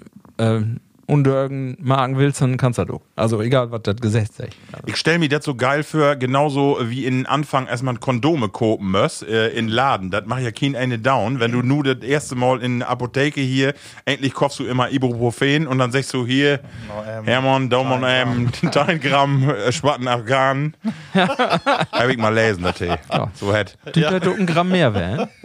äh, 1.11 1.13
Undörgen 1.13 1.77
magen 1.81 2.19
willst, 2.19 2.41
dann 2.41 2.57
kannst 2.57 2.79
du 2.79 2.85
das 2.85 2.95
auch. 2.95 3.03
Also 3.17 3.41
egal, 3.43 3.71
was 3.71 3.83
das 3.83 3.97
Gesetz 3.97 4.37
sagt. 4.37 4.57
Also, 4.73 4.87
Ich 4.87 4.97
stell 4.97 5.19
mir 5.19 5.29
das 5.29 5.45
so 5.45 5.55
geil 5.55 5.83
für, 5.83 6.17
genauso 6.17 6.79
wie 6.83 7.05
in 7.07 7.27
Anfang 7.27 7.67
erstmal 7.67 7.97
Kondome 7.97 8.49
kopen 8.49 8.91
muss, 8.91 9.23
äh, 9.23 9.49
in 9.49 9.69
Laden. 9.69 10.11
Das 10.11 10.27
macht 10.27 10.43
ja 10.43 10.51
kein 10.51 10.77
eine 10.77 10.99
down. 10.99 11.41
Wenn 11.41 11.53
du 11.53 11.63
nur 11.63 11.85
das 11.85 12.03
erste 12.03 12.35
Mal 12.35 12.63
in 12.63 12.81
der 12.81 12.89
Apotheke 12.89 13.41
hier, 13.41 13.75
endlich 14.05 14.35
kaufst 14.35 14.59
du 14.59 14.65
immer 14.65 14.91
Ibuprofen 14.91 15.67
und 15.67 15.79
dann 15.79 15.93
sagst 15.93 16.15
du 16.15 16.27
hier, 16.27 16.61
ähm, 17.09 17.25
Hermann, 17.25 17.69
Daumen, 17.71 18.03
ähm, 18.07 18.51
dein 18.73 19.01
Gramm, 19.01 19.49
äh, 19.51 19.73
Schwatten 19.73 20.09
Afghan. 20.09 20.75
Hab 21.15 22.09
ich 22.09 22.19
mal 22.19 22.35
lesen, 22.35 22.63
das 22.63 22.79
hier. 22.79 22.99
So 23.35 23.55
hätt. 23.55 23.77
die 23.95 24.01
ja. 24.01 24.11
ein 24.11 24.47
Gramm 24.47 24.71
mehr 24.71 24.95
wären. 24.95 25.29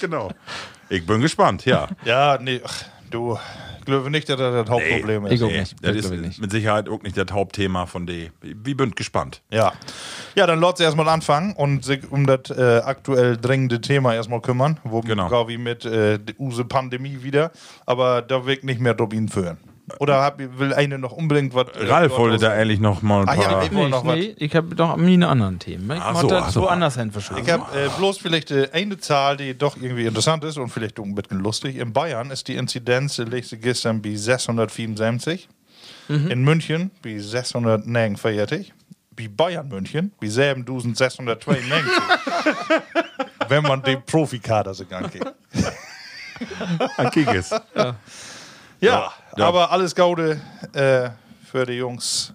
Genau. 0.00 0.30
Ich 0.88 1.04
bin 1.06 1.20
gespannt, 1.20 1.64
ja. 1.64 1.88
Ja, 2.04 2.38
nee, 2.40 2.60
ach, 2.64 2.84
du, 3.10 3.38
glaube 3.84 4.10
nicht, 4.10 4.28
dass 4.28 4.36
das 4.38 4.54
das 4.54 4.70
Hauptproblem 4.70 5.26
ich 5.26 5.32
ist. 5.32 5.42
auch 5.42 5.48
Nee, 5.48 5.60
nicht. 5.60 5.72
das 5.82 5.96
Das 5.96 6.04
ist 6.06 6.10
ich 6.12 6.20
nicht. 6.20 6.40
mit 6.40 6.50
Sicherheit 6.50 6.88
auch 6.88 7.02
nicht 7.02 7.16
das 7.16 7.26
Hauptthema 7.32 7.86
von 7.86 8.06
D. 8.06 8.30
Wir 8.42 8.76
bin 8.76 8.90
gespannt. 8.92 9.42
Ja. 9.50 9.72
Ja, 10.34 10.46
dann 10.46 10.60
lasst 10.60 10.78
sie 10.78 10.84
erstmal 10.84 11.08
anfangen 11.08 11.54
und 11.54 11.84
sich 11.84 12.10
um 12.10 12.26
das 12.26 12.50
äh, 12.50 12.80
aktuell 12.84 13.36
dringende 13.36 13.80
Thema 13.80 14.14
erstmal 14.14 14.40
kümmern. 14.40 14.78
Wo 14.84 15.00
Genau. 15.00 15.28
wie 15.48 15.58
mit 15.58 15.84
äh, 15.84 16.18
der 16.18 16.38
use 16.40 16.64
Pandemie 16.64 17.22
wieder. 17.22 17.50
Aber 17.86 18.22
da 18.22 18.46
ich 18.54 18.62
nicht 18.62 18.80
mehr 18.80 18.94
Dobin 18.94 19.28
führen. 19.28 19.58
Oder 19.98 20.22
hab, 20.22 20.38
will 20.38 20.72
eine 20.72 20.98
noch 20.98 21.12
unbedingt 21.12 21.54
was. 21.54 21.66
Ralf 21.76 22.16
wollte 22.16 22.38
da 22.38 22.54
endlich 22.54 22.80
noch 22.80 23.02
mal 23.02 23.22
ein 23.22 23.28
Ah, 23.28 23.34
ja, 23.34 23.48
paar. 23.48 23.64
ich 23.64 23.72
wollte 23.74 23.84
Nee, 23.84 23.90
noch 23.90 24.04
nee, 24.04 24.34
ich 24.38 24.56
habe 24.56 24.74
doch 24.74 24.96
nie 24.96 25.12
eine 25.14 25.28
anderen 25.28 25.58
Themen. 25.58 25.90
Ich 25.90 26.00
Ach 26.02 26.20
so, 26.20 26.30
ach 26.34 26.50
so. 26.50 26.62
woanders 26.62 26.96
hin 26.96 27.12
verschoben. 27.12 27.42
Ich 27.44 27.50
habe 27.50 27.64
äh, 27.78 27.88
bloß 27.98 28.16
vielleicht 28.18 28.50
äh, 28.50 28.70
eine 28.72 28.96
Zahl, 28.98 29.36
die 29.36 29.56
doch 29.56 29.76
irgendwie 29.76 30.06
interessant 30.06 30.42
ist 30.44 30.56
und 30.56 30.70
vielleicht 30.70 30.98
auch 30.98 31.04
ein 31.04 31.14
bisschen 31.14 31.40
lustig. 31.40 31.76
In 31.76 31.92
Bayern 31.92 32.30
ist 32.30 32.48
die 32.48 32.56
Inzidenz, 32.56 33.18
äh, 33.18 33.24
liegt 33.24 33.46
sie 33.48 33.58
gestern 33.58 34.00
bei 34.00 34.14
674. 34.16 35.48
In 36.08 36.42
München 36.42 36.90
bei 37.02 37.18
649. 37.18 38.72
Bei 39.16 39.28
Bayern 39.28 39.68
München 39.68 40.12
bei 40.20 40.28
7692. 40.28 41.92
Wenn 43.48 43.62
man 43.62 43.82
den 43.82 44.02
Profikader 44.04 44.72
sich 44.74 44.90
angeht. 44.94 45.24
Ein 46.96 47.10
Kiekes. 47.10 47.50
Ja, 47.74 47.96
Ja. 48.80 49.12
Aber 49.38 49.70
alles 49.72 49.94
Gaude 49.94 50.40
äh, 50.72 51.10
für 51.44 51.66
die 51.66 51.74
Jungs. 51.74 52.32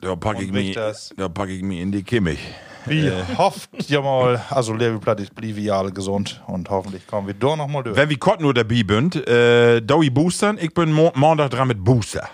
Da 0.00 0.16
packe 0.16 0.42
ich, 0.42 0.52
mich- 0.52 0.76
da 1.16 1.28
pack 1.28 1.48
ich 1.48 1.62
mich 1.62 1.80
in 1.80 1.92
die 1.92 2.02
Kimmich. 2.02 2.40
Wie 2.84 3.08
hofft 3.38 3.70
ja 3.88 4.00
mal, 4.00 4.42
also 4.50 4.72
Levelplatt 4.74 5.20
ist 5.20 5.32
blieb 5.36 5.54
wir 5.54 5.74
alle 5.76 5.92
gesund 5.92 6.42
und 6.48 6.68
hoffentlich 6.68 7.06
kommen 7.06 7.28
wir 7.28 7.34
da 7.34 7.54
nochmal 7.54 7.84
durch. 7.84 7.96
Wenn 7.96 8.08
wir 8.08 8.18
Kott 8.18 8.40
nur 8.40 8.52
dabei 8.52 8.82
bünd, 8.82 9.14
äh, 9.28 9.80
Dowie 9.80 10.10
boostern, 10.10 10.58
ich 10.60 10.74
bin 10.74 10.90
mo 10.90 11.12
Montag 11.14 11.50
dran 11.50 11.68
mit 11.68 11.82
Booster. 11.84 12.28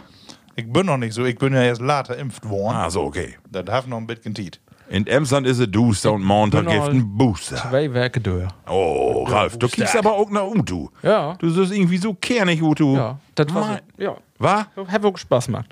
Ich 0.56 0.72
bin 0.72 0.86
noch 0.86 0.96
nicht 0.96 1.12
so, 1.12 1.26
ich 1.26 1.36
bin 1.38 1.52
ja 1.52 1.62
erst 1.62 1.82
later 1.82 2.16
impft 2.16 2.48
worden. 2.48 2.76
Ah, 2.76 2.88
so, 2.88 3.02
okay. 3.02 3.36
Das 3.50 3.66
hat 3.70 3.86
noch 3.88 3.98
ein 3.98 4.06
bisschen 4.06 4.34
Tiet. 4.34 4.58
In 4.90 5.06
Emsland 5.06 5.46
ist 5.46 5.58
es 5.58 5.70
Booster 5.70 6.12
und 6.12 6.22
Montag 6.22 6.66
gibt 6.66 6.80
halt- 6.80 6.92
ein 6.92 7.16
Booster. 7.16 7.56
Zwei 7.56 7.92
Werke 7.92 8.20
durch. 8.20 8.48
Oh, 8.66 9.24
Ralf, 9.28 9.58
du 9.58 9.68
kriegst 9.68 9.94
aber 9.96 10.12
auch 10.12 10.30
nach 10.30 10.44
Utu. 10.44 10.88
Ja. 11.02 11.34
Du 11.38 11.50
siehst 11.50 11.72
irgendwie 11.72 11.98
so 11.98 12.14
kernig, 12.14 12.62
Utu. 12.62 12.96
Ja, 12.96 13.18
das 13.34 13.52
war 13.54 13.80
ja. 13.98 14.16
Was? 14.38 14.66
Hat 14.88 15.04
auch 15.04 15.18
Spaß 15.18 15.46
gemacht. 15.46 15.66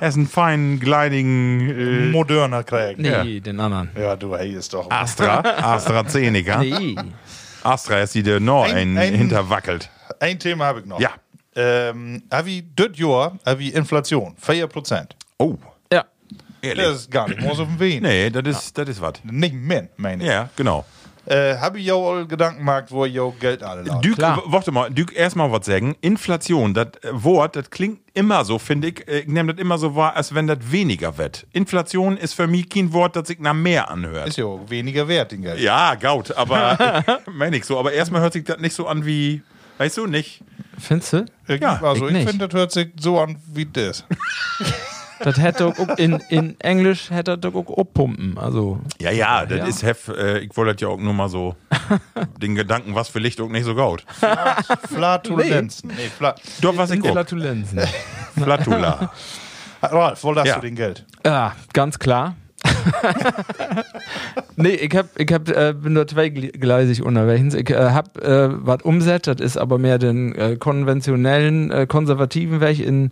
er 0.00 0.08
ist 0.08 0.16
ein 0.16 0.26
feinen, 0.26 0.80
gleidigen 0.80 1.70
äh, 1.70 2.10
Moderner 2.10 2.64
Krieg. 2.64 2.98
Nee, 2.98 3.40
den 3.40 3.60
anderen. 3.60 3.90
Ja, 3.98 4.16
du, 4.16 4.36
hey, 4.36 4.52
ist 4.54 4.72
doch. 4.74 4.90
Astra, 4.90 5.38
AstraZeneca. 5.74 6.58
Nee. 6.58 6.96
Astra 7.62 8.00
ist 8.00 8.14
die, 8.14 8.22
der 8.22 8.40
noch 8.40 8.64
Ein- 8.64 8.98
ein, 8.98 9.14
hinterwackelt. 9.14 9.88
Ein 10.20 10.38
Thema 10.38 10.66
habe 10.66 10.80
ich 10.80 10.86
noch. 10.86 11.00
Ja. 11.00 11.10
Ähm, 11.56 12.24
ich 12.50 12.64
das 12.74 12.88
Jahr, 12.96 13.38
ich 13.62 13.74
Inflation, 13.74 14.34
4%. 14.44 15.06
Oh, 15.38 15.54
Ja. 15.62 15.68
Ehrlich. 16.64 16.84
Das 16.86 16.96
ist 16.96 17.10
gar 17.10 17.28
nicht 17.28 17.40
mehr 17.40 17.54
so 17.54 17.66
viel 17.66 17.80
Wien. 17.80 18.02
nee, 18.02 18.30
das 18.30 18.44
ist, 18.46 18.78
das 18.78 18.88
ist 18.88 19.00
was. 19.00 19.14
Nicht 19.24 19.54
mehr, 19.54 19.88
meine 19.96 20.22
ich. 20.22 20.28
Ja, 20.28 20.48
genau. 20.56 20.84
Äh, 21.26 21.56
habe 21.56 21.78
ich 21.78 21.86
ja 21.86 21.94
all 21.94 22.26
Gedanken 22.26 22.58
gemacht, 22.58 22.84
wo 22.90 23.06
ich 23.06 23.14
ja 23.14 23.22
Geld 23.40 23.60
Klar. 23.60 24.36
w- 24.36 24.42
warte 24.44 24.70
mal, 24.72 24.90
Dück, 24.90 25.16
erstmal 25.16 25.50
was 25.50 25.64
sagen. 25.64 25.96
Inflation, 26.02 26.74
das 26.74 26.88
äh, 27.02 27.08
Wort, 27.12 27.56
das 27.56 27.70
klingt 27.70 28.00
immer 28.12 28.44
so, 28.44 28.58
finde 28.58 28.88
ich. 28.88 29.08
äh, 29.08 29.20
Ich 29.20 29.28
nehme 29.28 29.54
das 29.54 29.58
immer 29.62 29.78
so 29.78 29.94
wahr, 29.96 30.16
als 30.16 30.34
wenn 30.34 30.46
das 30.46 30.58
weniger 30.70 31.16
wird. 31.16 31.46
Inflation 31.52 32.18
ist 32.18 32.34
für 32.34 32.46
mich 32.46 32.68
kein 32.68 32.92
Wort, 32.92 33.16
das 33.16 33.28
sich 33.28 33.38
nach 33.38 33.54
mehr 33.54 33.90
anhört. 33.90 34.28
Ist 34.28 34.36
ja 34.36 34.44
auch 34.44 34.68
weniger 34.68 35.08
wert, 35.08 35.32
den 35.32 35.40
Geld. 35.40 35.60
ja, 35.60 35.94
gaut, 35.94 36.30
aber 36.36 37.02
meine 37.32 37.56
ich 37.56 37.64
so. 37.64 37.78
Aber 37.78 37.92
erstmal 37.94 38.20
hört 38.20 38.34
sich 38.34 38.44
das 38.44 38.58
nicht 38.58 38.74
so 38.74 38.86
an 38.86 39.06
wie, 39.06 39.40
weißt 39.78 39.96
du, 39.96 40.06
nicht? 40.06 40.42
Findest 40.78 41.12
du? 41.14 41.24
Ich, 41.48 41.58
Ja, 41.62 41.80
also 41.82 42.06
ich 42.06 42.16
ich, 42.16 42.28
finde, 42.28 42.48
das 42.48 42.54
hört 42.60 42.70
sich 42.72 42.88
so 43.00 43.18
an 43.18 43.36
wie 43.50 43.64
das. 43.64 44.04
Das 45.20 45.38
hätte 45.38 45.66
auch 45.66 45.96
in, 45.96 46.20
in 46.28 46.58
Englisch 46.60 47.10
hätte 47.10 47.38
das 47.38 47.54
auch 47.54 47.78
abpumpen. 47.78 48.36
Also, 48.38 48.80
Ja, 49.00 49.10
ja, 49.10 49.46
das 49.46 49.58
Ja. 49.58 49.66
ist 49.66 49.82
hef, 49.82 50.08
äh, 50.08 50.38
ich 50.40 50.56
wollte 50.56 50.74
das 50.74 50.80
ja 50.82 50.88
auch 50.88 50.98
nur 50.98 51.12
mal 51.14 51.28
so, 51.28 51.54
den 52.42 52.54
Gedanken, 52.54 52.94
was 52.94 53.08
für 53.08 53.18
Licht 53.20 53.40
auch 53.40 53.48
nicht 53.48 53.64
so 53.64 53.74
gaut. 53.74 54.04
Flatulenzen. 54.92 55.90
Nee, 55.96 56.08
Fla 56.16 56.34
Doch, 56.60 56.76
was 56.76 56.90
ich 56.90 57.02
auch. 57.04 57.12
Flatulenzen. 57.12 57.80
Flatula. 58.42 59.12
Ralf, 59.82 60.24
wo 60.24 60.34
hast 60.34 60.46
Ja. 60.46 60.54
du 60.56 60.60
den 60.62 60.74
Geld? 60.74 61.04
Ja, 61.24 61.52
ganz 61.72 61.98
klar. 61.98 62.34
nee, 64.56 64.70
ich 64.70 64.96
hab, 64.96 65.06
ich 65.18 65.32
hab, 65.32 65.48
äh, 65.48 65.74
bin 65.74 65.92
nur 65.94 66.06
zweigleisig 66.06 67.02
unterwegs. 67.02 67.54
Ich 67.54 67.70
äh, 67.70 67.90
hab 67.90 68.18
äh, 68.22 68.48
was 68.66 68.82
umsetzt, 68.82 69.26
das 69.26 69.40
ist 69.40 69.56
aber 69.56 69.78
mehr 69.78 69.98
den 69.98 70.34
äh, 70.34 70.56
konventionellen, 70.56 71.70
äh, 71.70 71.86
konservativen 71.86 72.60
Weg 72.60 72.80
in, 72.80 73.10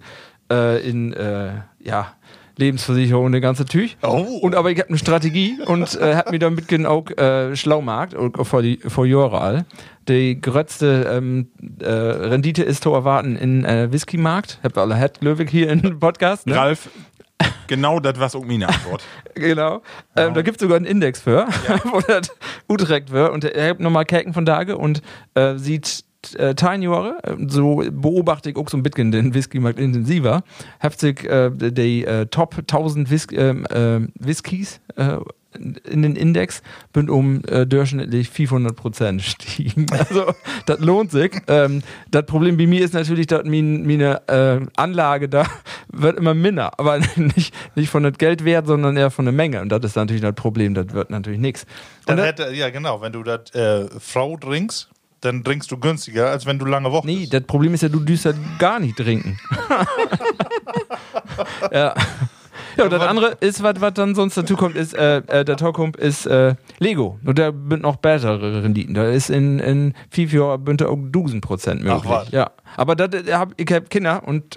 äh, 0.50 0.78
in 0.88 1.12
äh, 1.12 1.52
ja, 1.84 2.14
Lebensversicherung 2.56 3.26
und 3.26 3.32
der 3.32 3.40
ganze 3.40 3.64
Tüch. 3.64 3.96
Oh. 4.02 4.38
Und 4.42 4.54
aber 4.54 4.70
ich 4.70 4.78
hab 4.78 4.88
eine 4.88 4.98
Strategie 4.98 5.58
und 5.66 5.98
äh, 6.00 6.16
hab 6.16 6.30
mir 6.30 6.38
damit 6.38 6.86
auch 6.86 7.10
äh, 7.10 7.56
Schlaumarkt 7.56 8.14
vor 8.46 8.62
die 8.62 8.78
vor 8.78 9.06
Jahre 9.06 9.40
all. 9.40 9.64
Die 10.08 10.40
größte 10.40 11.10
ähm, 11.12 11.48
äh, 11.80 11.88
Rendite 11.88 12.62
ist 12.62 12.82
zu 12.82 12.92
erwarten 12.92 13.36
in 13.36 13.64
äh, 13.64 13.92
Whiskymarkt. 13.92 14.58
Hab 14.62 14.76
alle 14.76 14.96
Head 14.96 15.22
Löwig 15.22 15.50
hier 15.50 15.70
im 15.70 15.98
Podcast. 15.98 16.46
Ne? 16.46 16.56
Ralf, 16.56 16.90
genau 17.68 18.00
das, 18.00 18.18
was 18.18 18.34
auch 18.34 18.44
meine 18.44 18.68
Antwort. 18.68 19.02
Genau. 19.34 19.82
Ähm, 20.16 20.34
da 20.34 20.42
gibt 20.42 20.58
es 20.58 20.62
sogar 20.62 20.76
einen 20.76 20.86
Index 20.86 21.20
für, 21.20 21.46
wo 21.84 22.00
das 22.00 22.30
Utrecht 22.68 23.10
wird. 23.10 23.32
Und 23.32 23.44
er 23.44 23.70
hat 23.70 23.80
nochmal 23.80 24.04
Kerken 24.04 24.34
von 24.34 24.44
Tage 24.44 24.76
und 24.76 25.02
äh, 25.34 25.56
sieht 25.56 26.04
äh, 26.38 26.54
Jahre, 26.80 27.18
äh, 27.22 27.36
so 27.48 27.82
beobachte 27.90 28.50
ich 28.50 28.56
auch 28.56 28.68
so 28.68 28.76
ein 28.76 28.82
bisschen 28.82 29.12
den 29.12 29.34
Whisky-Markt 29.34 29.78
intensiver, 29.78 30.42
hat 30.80 30.98
sich 30.98 31.24
äh, 31.24 31.50
die 31.50 32.04
äh, 32.04 32.26
Top 32.26 32.56
1000 32.58 33.10
Whis 33.10 33.26
ähm, 33.32 33.66
äh, 33.66 34.00
Whiskys 34.18 34.80
äh, 34.96 35.18
in 35.58 36.02
den 36.02 36.16
Index 36.16 36.62
bin 36.92 37.10
um 37.10 37.42
äh, 37.44 37.66
durchschnittlich 37.66 38.30
500 38.30 38.76
Prozent 38.76 39.22
gestiegen. 39.22 39.86
Also 39.98 40.34
das 40.66 40.80
lohnt 40.80 41.10
sich. 41.10 41.32
Ähm, 41.46 41.82
das 42.10 42.26
Problem 42.26 42.56
bei 42.56 42.66
mir 42.66 42.82
ist 42.82 42.94
natürlich, 42.94 43.26
dass 43.26 43.44
mein, 43.44 43.86
meine 43.86 44.26
äh, 44.28 44.66
Anlage 44.76 45.28
da 45.28 45.46
wird 45.92 46.18
immer 46.18 46.34
minder, 46.34 46.78
aber 46.78 46.98
nicht, 47.16 47.54
nicht 47.74 47.90
von 47.90 48.02
das 48.02 48.18
Geld 48.18 48.44
wert, 48.44 48.66
sondern 48.66 48.96
eher 48.96 49.10
von 49.10 49.24
der 49.24 49.32
Menge. 49.32 49.60
Und 49.60 49.70
das 49.70 49.84
ist 49.84 49.96
natürlich 49.96 50.22
das 50.22 50.34
Problem, 50.34 50.74
das 50.74 50.92
wird 50.92 51.10
natürlich 51.10 51.40
nichts. 51.40 51.66
Dann 52.06 52.18
hätte, 52.18 52.52
ja, 52.52 52.70
genau, 52.70 53.00
wenn 53.00 53.12
du 53.12 53.22
das 53.22 53.54
äh, 53.54 53.88
Frau 54.00 54.36
trinkst, 54.36 54.90
dann 55.22 55.42
trinkst 55.42 55.70
du 55.70 55.78
günstiger, 55.78 56.30
als 56.30 56.46
wenn 56.46 56.58
du 56.58 56.66
lange 56.66 56.92
Woche 56.92 57.06
Nee, 57.06 57.26
das 57.30 57.42
Problem 57.44 57.74
ist 57.74 57.82
ja, 57.82 57.88
du 57.88 58.00
düst 58.00 58.24
ja 58.24 58.32
gar 58.58 58.78
nicht 58.78 58.96
trinken. 58.96 59.38
ja. 61.72 61.94
Ja, 62.76 62.84
und 62.84 62.92
das 62.92 63.02
andere 63.02 63.36
ist, 63.40 63.62
was 63.62 63.80
was 63.80 63.94
dann 63.94 64.14
sonst 64.14 64.36
dazu 64.36 64.56
kommt, 64.56 64.76
ist, 64.76 64.94
äh, 64.94 65.18
äh, 65.26 65.44
der 65.44 65.56
Talkump 65.56 65.96
ist 65.96 66.26
äh, 66.26 66.54
Lego. 66.78 67.18
Und 67.24 67.38
da 67.38 67.52
sind 67.52 67.82
noch 67.82 67.96
bessere 67.96 68.62
Renditen. 68.62 68.94
Da 68.94 69.10
ist 69.10 69.30
in, 69.30 69.58
in 69.58 69.94
fünf 70.10 70.32
Jahren 70.32 70.64
bünd 70.64 70.82
auch 70.82 70.96
1000 70.96 71.42
Prozent 71.42 71.82
möglich. 71.82 72.02
was. 72.06 72.30
Ja. 72.30 72.50
Aber 72.76 72.96
das, 72.96 73.26
äh, 73.26 73.32
hab, 73.32 73.52
ich 73.60 73.70
hab 73.72 73.88
Kinder 73.90 74.22
und 74.26 74.56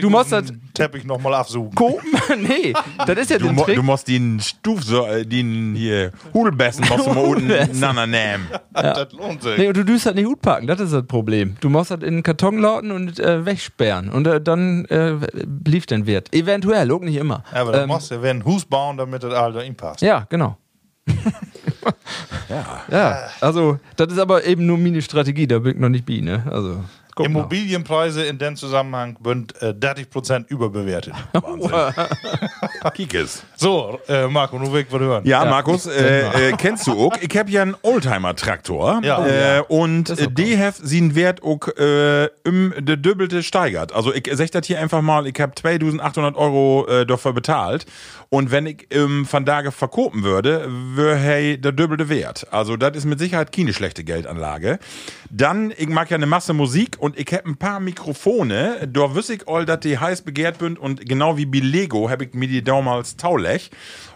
du 0.00 0.10
musst 0.10 0.32
den 0.32 0.40
das 0.46 0.52
Teppich 0.74 1.04
nochmal 1.04 1.34
absuchen. 1.34 1.74
kopen. 1.74 2.10
nee, 2.42 2.72
das 3.06 3.18
ist 3.18 3.30
ja 3.30 3.38
Du, 3.38 3.48
der 3.52 3.64
Trick. 3.64 3.76
du 3.76 3.82
musst 3.82 4.08
den 4.08 4.40
Stuf, 4.40 4.82
so, 4.84 5.04
äh, 5.06 5.24
den 5.26 5.74
hier, 5.74 6.12
Hudelbessen, 6.34 6.84
musst 6.88 7.06
du 7.06 7.12
mal 7.12 7.24
unten 7.24 7.80
nander 7.80 8.06
nehmen. 8.06 8.46
Das 8.72 9.12
lohnt 9.12 9.42
sich. 9.42 9.58
Nee, 9.58 9.66
und 9.68 9.76
du 9.76 9.84
düst 9.84 10.06
halt 10.06 10.14
nicht 10.14 10.26
gut 10.26 10.40
packen, 10.40 10.68
das 10.68 10.78
ist 10.78 10.92
das 10.92 11.04
Problem. 11.06 11.56
Du 11.60 11.68
musst 11.68 11.90
halt 11.90 12.04
in 12.04 12.14
den 12.18 12.22
Karton 12.22 12.58
lauten 12.58 12.92
und 12.92 13.18
äh, 13.18 13.44
wegsperren. 13.44 14.08
Und 14.08 14.26
äh, 14.28 14.40
dann 14.40 14.84
äh, 14.84 15.14
blieb 15.46 15.86
den 15.88 16.06
Wert. 16.06 16.32
Eventuell, 16.32 16.90
auch 16.92 17.00
nicht 17.00 17.16
immer. 17.16 17.42
Aber 17.52 17.72
dann 17.72 17.82
Ähm, 17.82 17.88
musst 17.88 18.10
du 18.12 18.22
wenn 18.22 18.44
Hus 18.44 18.64
bauen, 18.64 18.96
damit 18.96 19.24
das 19.24 19.34
Alter 19.34 19.64
ihm 19.64 19.74
passt. 19.74 20.00
Ja, 20.00 20.26
genau. 20.30 20.56
Ja. 22.48 22.64
Ja, 22.90 23.18
also, 23.40 23.78
das 23.96 24.12
ist 24.12 24.18
aber 24.18 24.44
eben 24.44 24.66
nur 24.66 24.78
meine 24.78 25.02
Strategie, 25.02 25.46
da 25.46 25.58
bin 25.58 25.74
ich 25.74 25.80
noch 25.80 25.88
nicht 25.88 26.06
bi, 26.06 26.20
ne? 26.22 26.44
Also, 26.50 26.82
guck 27.18 27.28
mal. 27.28 27.40
Immobilienpreise 27.40 28.24
in 28.24 28.38
dem 28.38 28.56
Zusammenhang 28.56 29.16
sind 29.24 29.60
äh, 29.62 29.74
30% 29.78 30.46
überbewertet. 30.48 31.14
Kiekes. 32.94 33.42
So, 33.56 33.98
äh, 34.08 34.26
Marco, 34.28 34.58
nur 34.58 34.72
weg, 34.72 34.86
was 34.90 35.00
hören. 35.00 35.24
Ja, 35.26 35.44
Markus, 35.44 35.86
äh, 35.86 36.50
äh, 36.50 36.52
kennst 36.56 36.86
du 36.86 36.92
auch? 36.92 37.12
Ich 37.20 37.36
hab 37.36 37.48
ja 37.48 37.62
einen 37.62 37.76
Oldtimer-Traktor. 37.82 39.00
Ja. 39.02 39.24
Äh, 39.26 39.56
Ja. 39.56 39.60
und 39.62 40.10
äh, 40.10 40.28
die 40.30 40.58
have 40.58 40.80
sie 40.84 41.14
Wert 41.14 41.42
auch 41.42 41.68
äh, 41.76 42.28
um 42.46 42.72
de 42.78 42.96
Döbelte 42.96 43.42
steigert. 43.42 43.92
Also 43.92 44.12
ich 44.12 44.28
sag 44.32 44.50
das 44.50 44.66
hier 44.66 44.80
einfach 44.80 45.00
mal, 45.02 45.26
ich 45.26 45.38
hab 45.40 45.58
2800 45.58 46.36
Euro 46.36 46.86
äh, 46.88 47.06
dafür 47.06 47.32
bezahlt. 47.32 47.86
Und 48.30 48.50
wenn 48.50 48.66
ich 48.66 48.88
ähm, 48.90 49.24
von 49.24 49.46
Tage 49.46 49.72
verkopen 49.72 50.22
würde, 50.22 50.68
wäre 50.94 51.16
hey 51.16 51.58
der 51.58 51.72
Döbelte 51.72 52.08
Wert. 52.08 52.46
Also 52.50 52.76
das 52.76 52.96
ist 52.96 53.04
mit 53.06 53.18
Sicherheit 53.18 53.52
keine 53.52 53.72
schlechte 53.72 54.04
Geldanlage. 54.04 54.78
Dann, 55.30 55.72
ich 55.76 55.88
mag 55.88 56.10
ja 56.10 56.16
eine 56.16 56.26
Masse 56.26 56.52
Musik 56.52 56.96
und 56.98 57.07
ich 57.16 57.32
hab 57.32 57.46
ein 57.46 57.56
paar 57.56 57.80
Mikrofone. 57.80 58.88
Da 58.92 59.14
wüsste 59.14 59.34
ich 59.34 59.48
all, 59.48 59.64
dass 59.64 59.80
die 59.80 59.98
heiß 59.98 60.22
begehrt 60.22 60.58
sind 60.58 60.78
und 60.78 61.08
genau 61.08 61.36
wie 61.36 61.46
bei 61.46 61.58
Lego 61.58 62.10
hab 62.10 62.22
ich 62.22 62.34
mir 62.34 62.48
die 62.48 62.62
damals 62.62 63.16
taulech. 63.16 63.70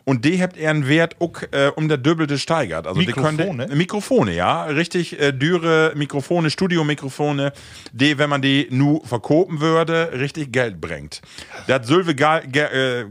Und 0.05 0.25
die 0.25 0.43
habt 0.43 0.57
ihr 0.57 0.69
einen 0.69 0.89
Wert 0.89 1.17
auch 1.21 1.43
äh, 1.53 1.71
um 1.77 1.89
der 1.89 1.99
Döbelte 1.99 2.37
steigert. 2.37 2.87
Also 2.87 3.01
die 3.01 3.07
Mikrofone? 3.07 3.57
könnte, 3.57 3.77
Mikrofone, 3.77 4.35
ja. 4.35 4.65
Richtig 4.65 5.21
äh, 5.21 5.33
dürre 5.33 5.93
Mikrofone, 5.95 6.51
Studiomikrofone, 6.51 7.53
die, 7.93 8.19
wenn 8.19 8.29
man 8.29 8.43
die 8.43 8.67
nur 8.71 9.05
verkopen 9.07 9.61
würde, 9.61 10.11
richtig 10.15 10.53
Geld 10.53 10.81
bringt. 10.81 11.23
Das 11.69 11.87
Sylve 11.87 12.13
äh, 12.13 13.05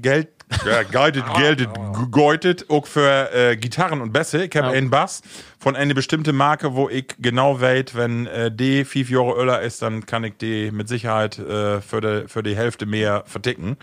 Geld 0.00 0.37
ja, 0.66 0.82
guided, 0.82 1.24
geldet, 1.34 1.68
geutet, 2.10 2.66
auch 2.70 2.86
für 2.86 3.32
äh, 3.32 3.56
Gitarren 3.56 4.00
und 4.00 4.12
Bässe. 4.12 4.44
Ich 4.44 4.56
habe 4.56 4.68
einen 4.68 4.90
Bass 4.90 5.22
von 5.58 5.76
einer 5.76 5.94
bestimmten 5.94 6.36
Marke, 6.36 6.74
wo 6.74 6.88
ich 6.88 7.06
genau 7.18 7.60
weiß, 7.60 7.94
wenn 7.94 8.26
äh, 8.26 8.50
die 8.50 8.84
fünf 8.84 9.10
Jahre 9.10 9.34
öller 9.34 9.60
ist, 9.62 9.82
dann 9.82 10.06
kann 10.06 10.24
ich 10.24 10.34
die 10.36 10.70
mit 10.70 10.88
Sicherheit 10.88 11.38
äh, 11.38 11.80
für, 11.80 12.00
die, 12.00 12.28
für 12.28 12.42
die 12.42 12.56
Hälfte 12.56 12.86
mehr 12.86 13.24
verticken. 13.26 13.76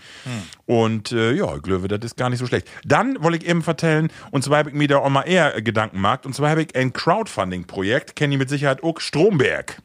Und 0.66 1.12
äh, 1.12 1.32
ja, 1.32 1.54
ich 1.54 1.62
glaube, 1.62 1.86
das 1.86 2.00
ist 2.02 2.16
gar 2.16 2.28
nicht 2.28 2.40
so 2.40 2.46
schlecht. 2.46 2.68
Dann 2.84 3.22
wollte 3.22 3.38
ich 3.38 3.48
eben 3.48 3.62
vertellen, 3.62 4.10
und 4.32 4.42
zwar 4.42 4.58
habe 4.58 4.70
ich 4.70 4.74
mir 4.74 4.88
da 4.88 4.98
auch 4.98 5.08
mal 5.08 5.22
eher 5.22 5.62
Gedanken 5.62 5.96
gemacht, 5.96 6.26
und 6.26 6.34
zwar 6.34 6.50
habe 6.50 6.62
ich 6.62 6.74
ein 6.74 6.92
Crowdfunding-Projekt, 6.92 8.16
kenne 8.16 8.34
ich 8.34 8.38
mit 8.38 8.48
Sicherheit 8.48 8.82
auch 8.82 8.98
Stromberg. 9.00 9.80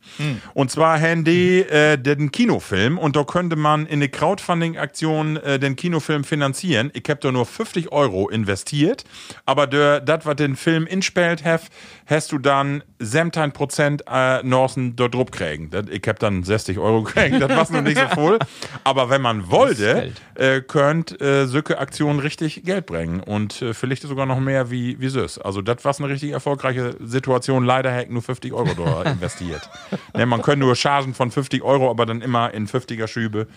Und 0.56 0.72
zwar 0.72 1.00
haben 1.00 1.24
die 1.24 1.60
äh, 1.60 1.98
den 1.98 2.32
Kinofilm, 2.32 2.98
und 2.98 3.16
da 3.16 3.24
könnte 3.24 3.56
man 3.56 3.86
in 3.86 3.94
eine 3.94 4.10
Crowdfunding-Aktion 4.10 5.38
äh, 5.38 5.60
den 5.60 5.76
Kinofilm 5.76 6.24
finanzieren. 6.24 6.90
Ich 6.94 7.04
habe 7.10 7.20
da 7.20 7.32
nur 7.32 7.46
50 7.46 7.92
Euro 7.92 8.30
investiert, 8.30 9.04
aber 9.46 9.68
das, 9.68 10.26
was 10.26 10.36
den 10.36 10.56
Film 10.56 10.88
inspielt 10.88 11.44
hat, 11.44 11.62
hast 12.08 12.32
du 12.32 12.40
dann 12.40 12.84
17 13.00 13.52
Prozent 13.52 14.04
äh, 14.12 14.42
Norsen 14.44 14.96
dort 14.96 15.14
drauf 15.14 15.30
kriegen. 15.32 15.70
Ich 15.92 16.08
habe 16.08 16.20
dann 16.20 16.44
60 16.44 16.80
Euro 16.80 17.04
gekriegt, 17.04 17.40
das 17.40 17.50
war 17.50 17.72
noch 17.72 17.88
nicht 17.88 18.00
so 18.00 18.08
voll. 18.16 18.40
Aber 18.84 19.10
wenn 19.10 19.22
man 19.22 19.50
wollte, 19.52 20.12
äh, 20.36 20.62
könnt 20.72 21.20
äh, 21.22 21.48
solche 21.48 21.80
Aktionen 21.80 22.22
richtig 22.22 22.64
Geld 22.64 22.86
bringen 22.86 23.20
und 23.20 23.62
äh, 23.62 23.74
vielleicht 23.74 24.04
sogar 24.04 24.26
noch 24.26 24.40
mehr 24.40 24.72
wie, 24.72 24.98
wie 25.02 25.10
süß. 25.10 25.40
Also 25.40 25.62
das 25.62 25.84
war 25.84 25.94
eine 26.00 26.08
richtig 26.08 26.32
erfolgreiche 26.32 26.96
Situation. 27.02 27.66
Leider 27.66 27.92
hätte 27.92 28.06
ich 28.06 28.12
nur 28.12 28.22
50 28.22 28.54
Euro 28.54 28.70
da 28.74 29.04
investiert. 29.12 29.70
ne, 30.16 30.26
man 30.26 30.42
könnte 30.42 30.62
nur 30.66 30.74
Chargen 30.78 31.14
von 31.14 31.30
50 31.30 31.62
Euro, 31.62 31.90
aber 31.90 32.06
dann 32.06 32.22
immer 32.22 32.54
in 32.54 32.70
50er 32.70 33.08
Schübe. 33.08 33.48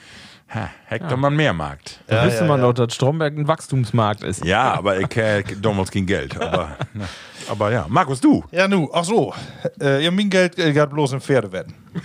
Ha, 0.52 0.68
Hektar 0.86 1.16
man 1.16 1.36
mehr 1.36 1.52
Markt. 1.52 2.00
Da 2.08 2.26
wüsste 2.26 2.44
man 2.46 2.60
doch, 2.60 2.72
dass 2.72 2.92
Stromberg 2.92 3.38
ein 3.38 3.46
Wachstumsmarkt 3.46 4.24
ist. 4.24 4.44
Ja, 4.44 4.74
aber 4.74 4.98
ich 4.98 5.16
äh, 5.16 5.44
damals 5.62 5.92
kein 5.92 6.06
Geld. 6.06 6.36
Aber, 6.40 6.76
ne. 6.94 7.06
aber 7.48 7.70
ja, 7.70 7.86
Markus, 7.88 8.20
du. 8.20 8.44
Ja, 8.50 8.66
nu, 8.66 8.90
ach 8.92 9.04
so. 9.04 9.32
Äh, 9.80 10.02
ja, 10.02 10.10
mein 10.10 10.30
Geld 10.30 10.58
äh, 10.58 10.72
geht 10.72 10.90
bloß 10.90 11.12
in 11.12 11.20
Pferdewetten. 11.20 11.74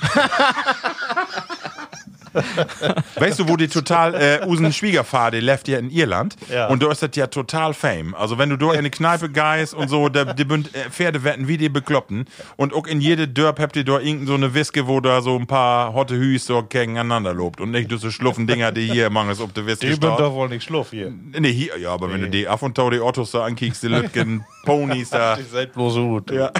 weißt 3.15 3.39
du, 3.39 3.47
wo 3.47 3.57
die 3.57 3.67
total, 3.67 4.15
äh, 4.15 4.45
unseren 4.45 4.73
Schwiegervater, 4.73 5.31
der 5.31 5.41
lebt 5.41 5.67
ja 5.67 5.77
in 5.77 5.89
Irland. 5.89 6.35
Ja. 6.51 6.67
Und 6.67 6.83
da 6.83 6.91
ist 6.91 7.01
das 7.01 7.11
ja 7.15 7.27
total 7.27 7.73
fame. 7.73 8.15
Also 8.15 8.37
wenn 8.37 8.49
du 8.49 8.71
in 8.71 8.77
eine 8.77 8.89
Kneipe 8.89 9.29
gehst 9.29 9.73
und 9.73 9.89
so, 9.89 10.09
da, 10.09 10.25
die 10.25 10.45
bünd, 10.45 10.73
äh, 10.75 10.89
Pferde 10.89 11.23
wetten 11.23 11.47
wie 11.47 11.57
die 11.57 11.69
Bekloppten. 11.69 12.25
Und 12.57 12.73
auch 12.73 12.87
in 12.87 13.01
jede 13.01 13.27
Dörp 13.27 13.59
habt 13.59 13.75
ihr 13.75 13.83
da 13.83 13.99
irgend 13.99 14.27
so 14.27 14.35
eine 14.35 14.53
Wiske, 14.53 14.87
wo 14.87 14.99
da 14.99 15.21
so 15.21 15.35
ein 15.35 15.47
paar 15.47 15.93
hotte 15.93 16.15
Hüs 16.15 16.45
so 16.45 16.63
gegeneinander 16.63 17.33
lobt. 17.33 17.61
Und 17.61 17.71
nicht 17.71 17.89
so 17.91 18.11
schluffen 18.11 18.47
Dinger, 18.47 18.71
die 18.71 18.89
hier 18.91 19.09
mangels 19.09 19.39
ob 19.41 19.53
der 19.53 19.65
Wiske 19.65 19.87
Die 19.87 19.91
bin 19.95 20.09
doch 20.09 20.33
wohl 20.33 20.49
nicht 20.49 20.63
schluff 20.63 20.91
hier. 20.91 21.11
Nee, 21.37 21.51
hier, 21.51 21.77
ja, 21.77 21.91
aber 21.91 22.11
wenn 22.11 22.21
du 22.21 22.29
die 22.29 22.47
ab 22.47 22.61
und 22.61 22.75
tau 22.75 22.89
die 22.89 22.99
Ottos 22.99 23.31
da 23.31 23.45
ankickst, 23.45 23.83
die 23.83 23.87
Lütgen, 23.87 24.45
Ponys 24.65 25.09
da. 25.09 25.35
Die 25.35 25.43
seid 25.43 25.73
bloß 25.73 25.93
so 25.93 26.07
gut. 26.07 26.31
Ja. 26.31 26.51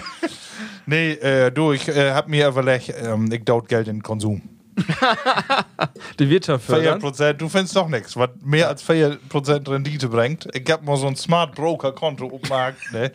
Nee, 0.85 1.11
äh, 1.11 1.51
du, 1.51 1.71
ich 1.71 1.87
äh, 1.87 2.11
hab 2.13 2.27
mir 2.27 2.47
überlegt, 2.47 2.93
ähm, 2.99 3.31
ich 3.31 3.43
daut 3.43 3.67
Geld 3.67 3.87
in 3.87 3.97
den 3.97 4.03
Konsum. 4.03 4.41
Die 6.19 6.29
Wirtschaft 6.29 6.65
4 6.65 6.75
fördern. 6.75 6.99
Prozent, 6.99 7.41
du 7.41 7.49
findest 7.49 7.75
doch 7.75 7.87
nichts, 7.87 8.15
was 8.15 8.29
mehr 8.43 8.67
als 8.67 8.81
4 8.81 9.17
Prozent 9.29 9.67
Rendite 9.69 10.07
bringt. 10.07 10.47
Ich 10.53 10.69
hab 10.71 10.83
mal 10.83 10.97
so 10.97 11.07
ein 11.07 11.15
Smart 11.15 11.55
Broker 11.55 11.91
Konto 11.91 12.27
ummarkt, 12.27 12.91
ne? 12.91 13.11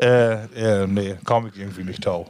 Äh, 0.00 0.82
äh, 0.82 0.86
nee, 0.86 1.16
komm 1.24 1.48
ich 1.48 1.58
irgendwie 1.58 1.84
nicht 1.84 2.02
tau. 2.02 2.26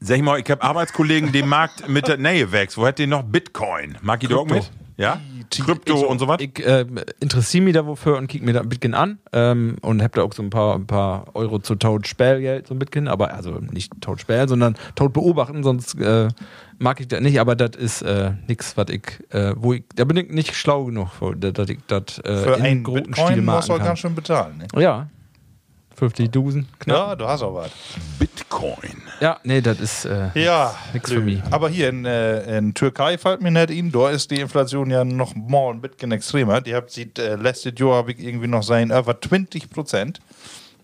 Sag 0.00 0.16
ich 0.16 0.22
mal, 0.22 0.40
ich 0.40 0.50
hab 0.50 0.64
Arbeitskollegen, 0.64 1.30
die 1.30 1.42
Markt 1.42 1.86
mit 1.88 2.08
der 2.08 2.16
Nähe 2.16 2.50
wächst. 2.52 2.78
Wo 2.78 2.86
hat 2.86 2.98
die 2.98 3.06
noch 3.06 3.22
Bitcoin? 3.22 3.98
Mag 4.00 4.22
ich 4.22 4.32
auch 4.32 4.46
mit? 4.46 4.70
Ja? 5.00 5.18
Krypto 5.50 6.06
und 6.06 6.18
so 6.18 6.28
was? 6.28 6.40
Ich 6.40 6.64
äh, 6.64 6.84
interessiere 7.20 7.64
mich 7.64 7.74
da 7.74 7.86
wofür 7.86 8.18
und 8.18 8.26
kick 8.26 8.42
mir 8.42 8.52
da 8.52 8.60
ein 8.60 8.68
bisschen 8.68 8.94
an 8.94 9.18
ähm, 9.32 9.76
und 9.80 10.02
hab 10.02 10.12
da 10.12 10.22
auch 10.22 10.32
so 10.32 10.42
ein 10.42 10.50
paar, 10.50 10.74
ein 10.74 10.86
paar 10.86 11.34
Euro 11.34 11.58
zu 11.58 11.74
Toad 11.74 12.06
Spielgeld 12.06 12.66
so 12.66 12.74
ein 12.74 12.78
bisschen, 12.78 13.08
aber 13.08 13.32
also 13.32 13.52
nicht 13.52 13.92
Toad 14.00 14.20
Spiel, 14.20 14.46
sondern 14.46 14.76
Toad 14.94 15.12
beobachten, 15.14 15.62
sonst 15.62 15.98
äh, 15.98 16.28
mag 16.78 17.00
ich 17.00 17.08
das 17.08 17.20
nicht, 17.20 17.40
aber 17.40 17.56
das 17.56 17.76
ist 17.76 18.02
äh, 18.02 18.32
nix, 18.46 18.76
was 18.76 18.90
ich, 18.90 19.02
äh, 19.30 19.54
wo 19.56 19.72
ich, 19.72 19.84
da 19.96 20.04
bin 20.04 20.18
ich 20.18 20.30
nicht 20.30 20.54
schlau 20.54 20.84
genug, 20.84 21.08
dass 21.38 21.68
ich 21.70 21.78
das 21.86 22.18
äh, 22.18 22.36
Für 22.36 22.54
in 22.56 22.62
einen 22.62 22.84
großen 22.84 23.04
Bitcoin 23.04 23.26
Stil 23.26 23.42
machen 23.42 23.70
auch 23.72 23.78
ganz 23.78 23.86
kann. 23.88 23.96
schön 23.96 24.14
bezahlen, 24.14 24.58
ne? 24.58 24.82
Ja, 24.82 25.08
50.000 25.98 26.64
knapp. 26.78 26.96
Ja, 26.96 27.16
du 27.16 27.26
hast 27.26 27.42
auch 27.42 27.54
was. 27.54 27.70
Bitcoin. 28.18 29.02
Ja, 29.20 29.38
nee, 29.44 29.60
das 29.60 29.78
ist 29.80 30.04
äh, 30.06 30.28
Ja, 30.34 30.74
nix 30.92 31.10
für 31.12 31.20
mich. 31.20 31.42
Aber 31.50 31.68
hier 31.68 31.88
in, 31.90 32.04
äh, 32.06 32.58
in 32.58 32.72
Türkei 32.74 33.18
fällt 33.18 33.42
mir 33.42 33.50
nicht 33.50 33.70
in, 33.70 33.92
da 33.92 34.08
ist 34.10 34.30
die 34.30 34.40
Inflation 34.40 34.90
ja 34.90 35.04
noch 35.04 35.34
mal 35.34 35.70
ein 35.72 35.80
bisschen 35.80 36.10
extremer. 36.12 36.60
Die 36.60 36.74
habt 36.74 36.90
sieht, 36.90 37.18
äh, 37.18 37.36
letztes 37.36 37.74
Jahr 37.78 37.96
habe 37.96 38.12
ich 38.12 38.18
irgendwie 38.20 38.46
noch 38.48 38.62
sein, 38.62 38.90
über 38.90 39.20
20 39.20 39.68
Prozent 39.70 40.20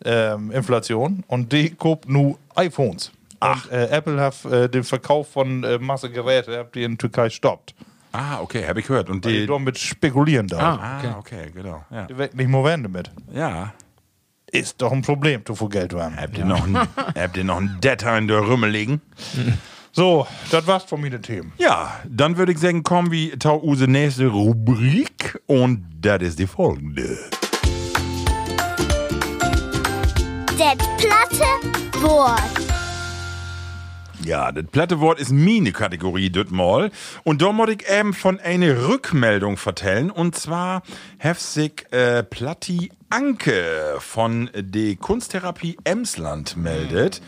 ähm, 0.05 0.51
Inflation 0.51 1.24
und 1.28 1.53
die 1.53 1.70
kauft 1.70 2.09
nur 2.09 2.39
iPhones. 2.55 3.11
Und 3.41 3.70
äh, 3.72 3.87
Apple 3.89 4.20
hat 4.20 4.45
äh, 4.45 4.68
den 4.68 4.84
Verkauf 4.84 5.30
von 5.30 5.62
äh, 5.64 5.78
Masse 5.78 6.11
Geräte 6.11 6.59
habt 6.59 6.74
die 6.74 6.84
in 6.84 6.99
Türkei 6.99 7.30
stoppt. 7.30 7.74
Ah, 8.12 8.41
okay, 8.41 8.66
habe 8.66 8.80
ich 8.80 8.87
gehört. 8.87 9.11
Und 9.11 9.24
Die 9.26 9.41
die. 9.41 9.47
damit 9.47 9.76
spekulieren 9.78 10.47
da. 10.49 10.59
Ah, 10.59 11.01
Ah, 11.03 11.18
okay, 11.18 11.51
genau. 11.55 11.84
Ja. 11.91 12.07
Die 12.07 12.16
wird 12.16 12.34
nicht 12.34 12.49
mehr 12.49 12.64
werden 12.64 12.82
damit. 12.84 13.11
ja. 13.32 13.72
Ist 14.53 14.80
doch 14.80 14.92
ein 14.92 15.03
Problem, 15.03 15.44
zu 15.44 15.57
viel 15.57 15.68
Geld 15.68 15.92
haben. 15.92 16.16
Habt 16.16 16.38
ihr 16.38 16.44
noch 16.44 16.64
ein, 16.64 16.76
habt 16.76 17.36
ihr 17.36 17.42
noch 17.42 17.57
ein 17.57 17.78
Data 17.80 18.16
in 18.16 18.28
der 18.28 18.47
Rümmel 18.47 18.70
liegen? 18.70 19.01
So, 19.90 20.24
das 20.53 20.68
war's 20.68 20.84
von 20.84 21.01
mir, 21.01 21.11
den 21.11 21.22
Themen. 21.22 21.53
Ja, 21.59 22.01
dann 22.09 22.36
würde 22.36 22.53
ich 22.53 22.59
sagen, 22.59 22.84
kommen 22.84 23.11
wir 23.11 23.40
zu 23.40 23.51
unsere 23.51 23.90
nächste 23.90 24.28
Rubrik 24.28 25.40
und 25.47 25.84
das 26.01 26.22
ist 26.22 26.38
die 26.38 26.47
folgende. 26.47 27.18
Das 30.57 30.76
platte 30.97 32.03
Wort. 32.03 32.40
Ja, 34.26 34.51
das 34.51 34.64
platte 34.72 34.99
Wort 34.99 35.20
ist 35.20 35.30
meine 35.30 35.70
Kategorie, 35.70 36.30
das 36.30 36.51
mal. 36.51 36.90
Und 37.22 37.42
da 37.42 37.53
muss 37.53 37.70
ich 37.70 37.88
eben 37.88 38.12
von 38.12 38.40
einer 38.40 38.88
Rückmeldung 38.88 39.57
vertellen. 39.57 40.11
Und 40.11 40.34
zwar 40.34 40.82
sich 41.34 41.84
äh, 41.90 42.22
Platti 42.22 42.92
Anke 43.10 43.96
von 43.98 44.48
der 44.54 44.94
Kunsttherapie 44.94 45.76
Emsland 45.82 46.56
meldet. 46.56 47.20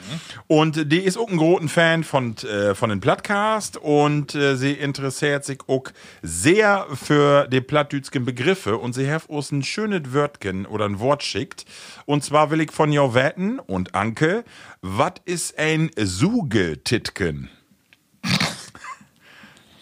Und 0.46 0.92
die 0.92 1.00
ist 1.00 1.16
auch 1.16 1.28
ein 1.28 1.36
großen 1.36 1.68
Fan 1.68 2.04
von, 2.04 2.36
äh, 2.38 2.76
von 2.76 2.90
den 2.90 3.00
Plattcast. 3.00 3.76
Und 3.76 4.36
äh, 4.36 4.56
sie 4.56 4.72
interessiert 4.72 5.44
sich 5.44 5.58
auch 5.66 5.84
sehr 6.22 6.86
für 6.94 7.48
die 7.48 7.60
plattdütschen 7.60 8.24
Begriffe. 8.24 8.78
Und 8.78 8.92
sie 8.92 9.10
hat 9.10 9.28
uns 9.28 9.50
ein 9.50 9.64
schönes 9.64 10.12
Wörtchen 10.12 10.64
oder 10.66 10.84
ein 10.84 11.00
Wort 11.00 11.24
schickt. 11.24 11.64
Und 12.06 12.22
zwar 12.22 12.52
will 12.52 12.60
ich 12.60 12.70
von 12.70 12.92
ihr 12.92 13.14
wetten 13.14 13.58
und 13.58 13.96
Anke, 13.96 14.44
was 14.80 15.14
ist 15.24 15.58
ein 15.58 15.90
Sugetitken? 15.98 17.50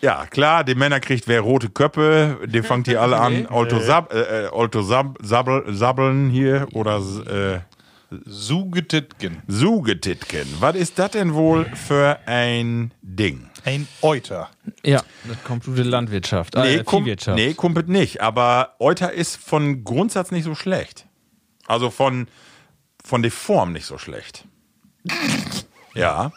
Ja, 0.03 0.27
klar, 0.27 0.63
die 0.65 0.75
Männer 0.75 1.01
kriegt 1.01 1.27
wer 1.27 1.41
rote 1.41 1.71
Köpfe, 1.71 2.39
die 2.47 2.63
fangt 2.63 2.87
hier 2.87 3.01
alle 3.01 3.19
an, 3.19 3.47
Sab, 3.81 4.13
äh, 4.13 4.45
äh, 4.45 4.49
Alto 4.53 4.83
Sab, 4.83 5.19
Sabbel, 5.23 5.65
Sabbeln 5.75 6.29
hier 6.31 6.69
oder 6.75 6.99
äh, 6.99 7.61
Sugetitken. 8.27 9.43
Sugetitken. 9.49 10.47
Was 10.61 10.77
ist 10.77 10.99
das 10.99 11.13
denn 11.13 11.35
wohl 11.35 11.65
für 11.75 12.19
ein 12.27 12.93
Ding? 13.03 13.49
Ein 13.65 13.89
Euter. 14.03 14.49
Ja, 14.85 15.03
das 15.25 15.43
kommt 15.43 15.65
von 15.65 15.75
der 15.75 15.85
Landwirtschaft, 15.87 16.55
äh, 16.55 16.85
kum- 16.85 17.03
Viehwirtschaft. 17.03 17.37
nee, 17.37 17.55
kumpelt 17.55 17.89
nicht, 17.89 18.21
aber 18.21 18.75
Euter 18.79 19.13
ist 19.13 19.37
von 19.37 19.83
Grundsatz 19.83 20.31
nicht 20.31 20.45
so 20.45 20.55
schlecht. 20.55 21.07
Also 21.67 21.91
von, 21.91 22.29
von 23.05 23.23
der 23.23 23.33
Form 23.33 23.73
nicht 23.73 23.87
so 23.87 23.99
schlecht. 23.99 24.45
Ja. 25.95 26.31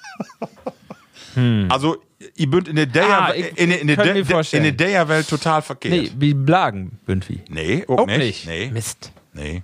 Also, 1.70 1.98
ihr 2.36 2.50
bünd 2.50 2.68
in 2.68 2.76
der 2.76 2.86
Deja. 2.86 3.28
Ah, 3.28 3.34
ich- 3.34 3.58
in, 3.58 3.70
der- 3.70 3.82
in, 3.82 3.88
der 3.88 3.98
De- 3.98 4.20
in 4.20 4.26
vorstellen. 4.26 4.64
der 4.64 4.72
Deja-Welt 4.74 5.28
total 5.30 5.62
verkehrt. 5.62 5.94
Nee, 5.94 6.12
wie 6.18 6.34
Blagen, 6.34 7.00
irgendwie. 7.08 7.42
Nee, 7.50 7.86
auch, 7.88 8.00
Auch 8.00 8.08
nicht. 8.08 8.18
nicht. 8.18 8.48
Nee. 8.48 8.70
Mist. 8.72 9.12
nee. 9.34 9.64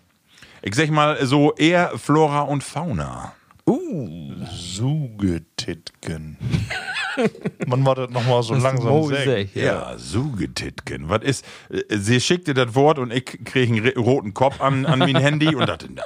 Ich 0.61 0.73
sag 0.75 0.89
mal 0.89 1.23
so 1.25 1.53
eher 1.55 1.91
Flora 1.97 2.41
und 2.41 2.63
Fauna. 2.63 3.33
Sugetitken. 4.51 6.37
Man 7.65 7.85
war 7.85 7.95
das 7.95 8.09
nochmal 8.09 8.43
so 8.43 8.53
Das 8.53 8.63
langsam 8.63 8.89
Mose, 8.89 9.15
sagen. 9.15 9.49
Ja, 9.55 9.97
Sugetitken. 9.97 11.09
Was 11.09 11.23
ist, 11.23 11.45
äh, 11.69 11.97
sie 11.97 12.19
schickte 12.21 12.53
das 12.53 12.75
Wort 12.75 12.99
und 12.99 13.11
ich 13.11 13.25
krieg 13.25 13.69
einen 13.69 13.87
roten 13.97 14.33
Kopf 14.33 14.61
an, 14.61 14.85
an 14.85 14.99
mein 14.99 15.15
Handy 15.15 15.55
und 15.55 15.67
dachte, 15.67 15.87
das 15.89 16.05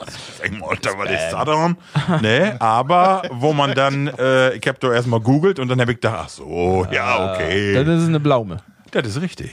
mal, 0.51 0.69
Alter, 0.69 0.97
was 0.97 1.09
ist 1.11 1.31
das 1.31 1.45
denn? 1.45 1.75
Nee, 2.21 2.53
aber 2.59 3.23
wo 3.31 3.51
man 3.53 3.73
dann, 3.73 4.07
äh, 4.07 4.53
ich 4.53 4.65
hab 4.67 4.79
da 4.79 4.93
erstmal 4.93 5.19
googelt 5.19 5.59
und 5.59 5.67
dann 5.67 5.81
hab 5.81 5.89
ich 5.89 5.95
gedacht, 5.95 6.17
ach 6.25 6.29
so, 6.29 6.87
ja, 6.91 7.33
okay. 7.33 7.73
Dann 7.73 7.87
ist 7.87 8.03
es 8.03 8.07
eine 8.07 8.19
Blaume. 8.19 8.57
Das 8.91 9.07
ist 9.07 9.21
richtig. 9.21 9.51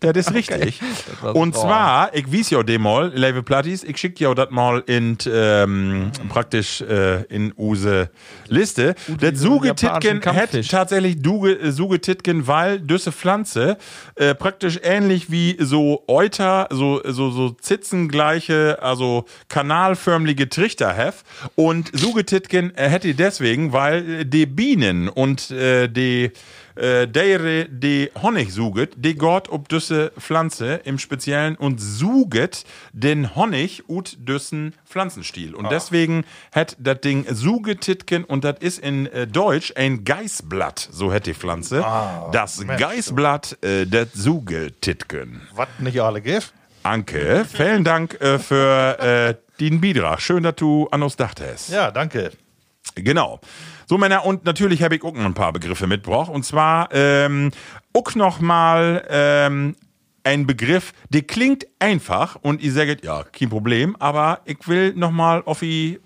Das 0.00 0.16
ist 0.16 0.34
richtig. 0.34 0.80
war's. 1.20 1.34
Und 1.34 1.54
zwar, 1.54 2.14
ich 2.14 2.30
wies 2.30 2.50
ja 2.50 2.62
dem 2.62 2.82
mal, 2.82 3.12
Level 3.14 3.42
Plattis, 3.42 3.84
ich 3.84 3.96
schick 3.98 4.20
ja 4.20 4.34
das 4.34 4.50
mal 4.50 4.82
in, 4.86 5.18
ähm, 5.26 6.10
praktisch 6.28 6.80
äh, 6.82 7.22
in 7.24 7.52
use 7.56 8.10
Liste. 8.48 8.94
Das 9.20 9.38
Sugetitken 9.38 10.20
japanischen 10.20 10.36
hat 10.62 10.68
tatsächlich 10.68 11.16
Duge- 11.22 11.58
äh, 11.60 11.72
Sugetitken, 11.72 12.46
weil 12.46 12.80
düsse 12.80 13.12
Pflanze 13.12 13.76
äh, 14.16 14.34
praktisch 14.34 14.78
ähnlich 14.82 15.30
wie 15.30 15.56
so 15.58 16.04
Euter, 16.06 16.68
so, 16.70 17.00
so, 17.04 17.30
so 17.30 17.50
zitzengleiche, 17.50 18.78
also 18.80 19.24
kanalförmige 19.48 20.48
Trichter 20.48 20.96
have. 20.96 21.24
Und 21.54 21.90
Sugetitken 21.92 22.74
äh, 22.76 22.88
hätte 22.88 23.14
deswegen, 23.14 23.72
weil 23.72 24.20
äh, 24.20 24.24
die 24.24 24.46
Bienen 24.46 25.08
und 25.08 25.50
äh, 25.50 25.88
die 25.88 26.32
äh, 26.74 27.06
dere 27.06 27.66
die 27.68 28.10
Honig 28.22 28.52
suget, 28.52 28.92
die 28.96 29.14
Gott 29.14 29.48
ob 29.48 29.68
düsse 29.68 30.12
Pflanze 30.18 30.80
im 30.84 30.98
Speziellen 30.98 31.56
und 31.56 31.80
suget 31.80 32.64
den 32.92 33.34
Honig 33.34 33.84
ut 33.88 34.16
düssen 34.18 34.74
Pflanzenstiel. 34.86 35.54
Und 35.54 35.70
deswegen 35.70 36.24
hat 36.54 36.76
das 36.78 37.00
Ding 37.00 37.26
Sugetitken 37.32 38.24
und 38.24 38.44
das 38.44 38.56
ist 38.60 38.78
in 38.78 39.06
äh, 39.06 39.26
Deutsch 39.26 39.72
ein 39.76 40.04
Geißblatt, 40.04 40.88
so 40.92 41.12
hätte 41.12 41.30
die 41.30 41.34
Pflanze. 41.34 41.84
das 42.32 42.64
Geißblatt, 42.66 43.58
äh, 43.62 43.86
das 43.86 44.08
Sugetitken. 44.14 45.42
Was 45.54 45.68
nicht 45.78 46.00
alle 46.00 46.20
gibt. 46.20 46.52
Anke, 46.82 47.44
vielen 47.48 47.84
Dank 47.84 48.20
äh, 48.20 48.38
für 48.38 48.98
äh, 48.98 49.34
den 49.60 49.80
Beitrag. 49.80 50.20
Schön, 50.20 50.42
dass 50.42 50.56
du 50.56 50.88
an 50.90 51.02
uns 51.02 51.16
dachtest. 51.16 51.70
Ja, 51.70 51.90
danke. 51.90 52.32
Genau. 52.94 53.40
So, 53.86 53.98
Männer, 53.98 54.24
und 54.24 54.44
natürlich 54.44 54.82
habe 54.82 54.96
ich 54.96 55.02
auch 55.02 55.12
noch 55.12 55.24
ein 55.24 55.34
paar 55.34 55.52
Begriffe 55.52 55.86
mitgebracht. 55.86 56.30
Und 56.30 56.44
zwar 56.44 56.88
ähm, 56.92 57.50
auch 57.92 58.14
noch 58.14 58.40
mal 58.40 59.04
ähm, 59.08 59.76
ein 60.24 60.46
Begriff, 60.46 60.92
der 61.08 61.22
klingt 61.22 61.66
einfach 61.78 62.36
und 62.36 62.62
ihr 62.62 62.72
sagt, 62.72 63.04
ja, 63.04 63.24
kein 63.24 63.48
Problem, 63.48 63.96
aber 63.96 64.40
ich 64.44 64.66
will 64.66 64.94
noch 64.94 65.10
mal 65.10 65.42
auf 65.44 65.60
die, 65.60 66.00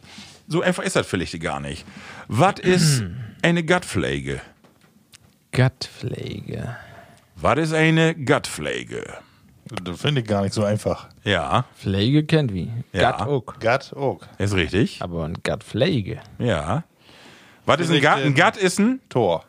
so 0.49 0.63
einfach 0.63 0.83
ist 0.83 0.97
das 0.97 1.07
vielleicht 1.07 1.39
gar 1.41 1.61
nicht. 1.61 1.85
Was 2.29 2.59
ist 2.61 3.05
eine 3.43 3.65
Gutpflege? 3.65 4.41
Gattpflege. 5.53 6.77
Was 7.37 7.59
ist 7.59 7.73
eine 7.73 8.15
Gutpflege? 8.15 9.19
Das 9.83 10.01
finde 10.01 10.21
ich 10.21 10.27
gar 10.27 10.43
nicht 10.43 10.55
so 10.55 10.65
einfach. 10.65 11.09
Ja, 11.25 11.65
Pflege 11.77 12.25
kennt 12.25 12.55
wie. 12.55 12.71
Ja. 12.93 13.11
Gatt 13.11 13.23
auch. 13.23 13.59
Gatt 13.59 13.95
ist 14.39 14.55
richtig. 14.55 15.03
Aber 15.03 15.25
ein 15.25 15.35
Gattpflege. 15.43 16.21
Ja. 16.39 16.85
Was 17.65 17.81
ist 17.81 17.91
ein 17.91 18.01
Gut? 18.01 18.25
Ein 18.25 18.35
Gut 18.35 18.57
ist 18.57 18.79
ein, 18.79 19.01
Tor. 19.09 19.45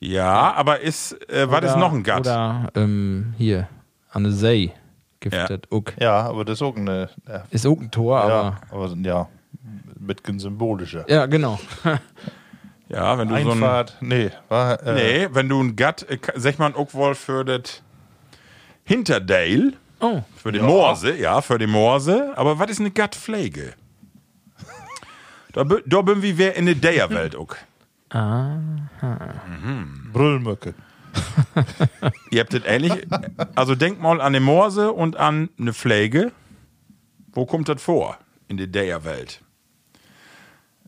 Ja, 0.00 0.52
aber 0.54 0.80
ist, 0.80 1.12
äh, 1.30 1.50
was 1.50 1.64
ist 1.64 1.76
noch 1.76 1.92
ein 1.92 2.02
Gatt? 2.02 2.20
Oder 2.20 2.70
ähm, 2.74 3.34
hier, 3.36 3.68
an 4.10 4.24
der 4.24 4.32
See 4.32 4.72
giftet 5.20 5.68
auch. 5.70 5.84
Ja, 6.00 6.22
aber 6.22 6.44
das 6.44 6.58
ist 6.58 6.62
auch 6.62 6.76
eine. 6.76 7.10
Ja, 7.28 7.44
Ist 7.50 7.66
auch 7.66 7.78
ein 7.78 7.90
Tor, 7.90 8.18
ja 8.18 8.24
aber. 8.24 8.60
aber 8.70 8.96
ja, 8.96 9.28
mit 9.98 10.22
symbolischer. 10.40 11.04
Ja, 11.08 11.26
genau. 11.26 11.58
Ja, 12.88 13.16
wenn 13.16 13.28
du 13.28 13.34
so 13.42 13.50
ein. 13.52 13.62
Einfahrt, 13.62 13.96
nee, 14.00 14.30
war, 14.48 14.82
äh, 14.82 14.94
Nee, 14.94 15.28
wenn 15.32 15.48
du 15.48 15.62
ein 15.62 15.76
Gatt, 15.76 16.04
äh, 16.10 16.18
sag 16.34 16.58
mal 16.58 16.66
ein 16.66 16.76
Uckwolf 16.76 17.18
für 17.18 17.44
das 17.44 17.82
Hinterdale, 18.84 19.72
Oh. 20.00 20.22
für 20.36 20.50
die 20.50 20.58
Morse, 20.60 21.14
ja, 21.16 21.40
für 21.40 21.58
die 21.58 21.68
Morse. 21.68 22.32
Aber 22.36 22.58
was 22.58 22.70
ist 22.70 22.80
eine 22.80 22.90
Gattpflege? 22.90 23.74
da, 25.52 25.64
bi- 25.64 25.82
da 25.86 26.02
bin 26.02 26.22
wir 26.22 26.38
wer 26.38 26.56
in 26.56 26.66
der 26.66 26.74
Deierwelt 26.74 27.36
auch. 27.36 27.54
Brüllmücke. 30.12 30.74
Ihr 32.30 32.40
habt 32.40 32.54
das 32.54 32.62
ähnlich. 32.66 32.92
Also 33.54 33.74
denkt 33.74 34.00
mal 34.00 34.12
an 34.12 34.20
eine 34.20 34.40
Morse 34.40 34.92
und 34.92 35.16
an 35.16 35.50
eine 35.58 35.72
Pflege. 35.72 36.32
Wo 37.32 37.46
kommt 37.46 37.68
das 37.68 37.82
vor 37.82 38.18
in 38.48 38.56
der 38.56 38.66
Deierwelt? 38.66 39.40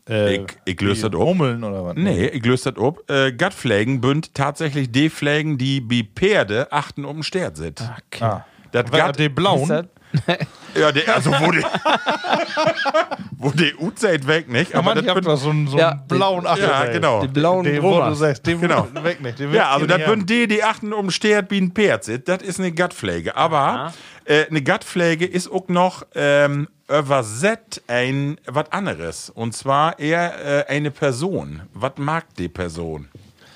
Äh, 0.07 0.35
Ich- 0.35 0.41
ich 0.65 0.81
löse 0.81 1.07
wie 1.07 1.11
das. 1.11 1.19
Hummeln 1.19 1.63
oder 1.63 1.83
was? 1.85 1.95
Nee, 1.95 2.27
ich 2.27 2.45
löse 2.45 2.71
das 2.71 2.83
ab. 2.83 2.99
Äh, 3.09 3.31
Gattpflegen 3.33 4.01
bünd 4.01 4.33
tatsächlich 4.35 4.91
die 4.91 5.09
Pflegen, 5.09 5.57
die 5.57 5.81
bei 5.81 6.07
Pferde 6.15 6.71
achten 6.71 7.05
um 7.05 7.17
den 7.17 7.23
Stert 7.23 7.57
sind. 7.57 7.81
Ah. 8.19 8.45
Das 8.71 8.85
Wer- 8.91 8.99
Gatt, 9.05 9.19
die 9.19 9.29
blauen. 9.29 9.67
Das- 9.67 9.85
ja, 10.79 10.91
der, 10.91 11.13
also 11.15 11.31
wo 11.31 11.51
die, 11.51 11.61
wo 13.37 13.49
die 13.51 13.73
Uzeit 13.75 14.25
weg, 14.27 14.47
nicht? 14.49 14.73
Ja, 14.73 14.81
man, 14.81 14.97
ich 14.97 15.03
das 15.05 15.09
hab 15.15 15.17
bünd- 15.23 15.27
da 15.27 15.35
so 15.37 15.49
einen, 15.49 15.67
so 15.67 15.77
Ja, 15.77 15.93
blauen 16.07 16.45
Achtel. 16.47 16.63
ja, 16.69 16.85
genau. 16.85 17.21
Die 17.21 17.27
blauen 17.27 17.63
Den, 17.63 17.81
wo 17.83 17.99
du 17.99 18.13
sagst, 18.13 18.45
den 18.45 18.61
Genau. 18.61 18.87
weg 19.01 19.21
nicht. 19.21 19.39
Ja, 19.39 19.71
also 19.71 19.85
das 19.85 20.01
sind 20.05 20.29
die, 20.29 20.47
die 20.47 20.63
achten 20.63 20.93
um 20.93 21.07
den 21.07 21.11
Stert 21.11 21.51
wie 21.51 21.59
ein 21.59 21.71
Pferd 21.71 22.03
sind. 22.03 22.27
Das 22.27 22.41
ist 22.43 22.59
eine 22.59 22.71
Gattpflege. 22.71 23.35
Aber 23.35 23.93
äh, 24.25 24.45
eine 24.47 24.61
Gattpflege 24.61 25.25
ist 25.25 25.49
auch 25.51 25.67
noch 25.67 26.05
ähm, 26.15 26.67
übersetzt 26.87 27.81
ein 27.87 28.37
was 28.45 28.71
anderes. 28.71 29.29
Und 29.29 29.55
zwar 29.55 29.97
eher 29.99 30.67
äh, 30.67 30.71
eine 30.71 30.91
Person. 30.91 31.61
Was 31.73 31.93
mag 31.97 32.25
die 32.35 32.47
Person? 32.49 33.09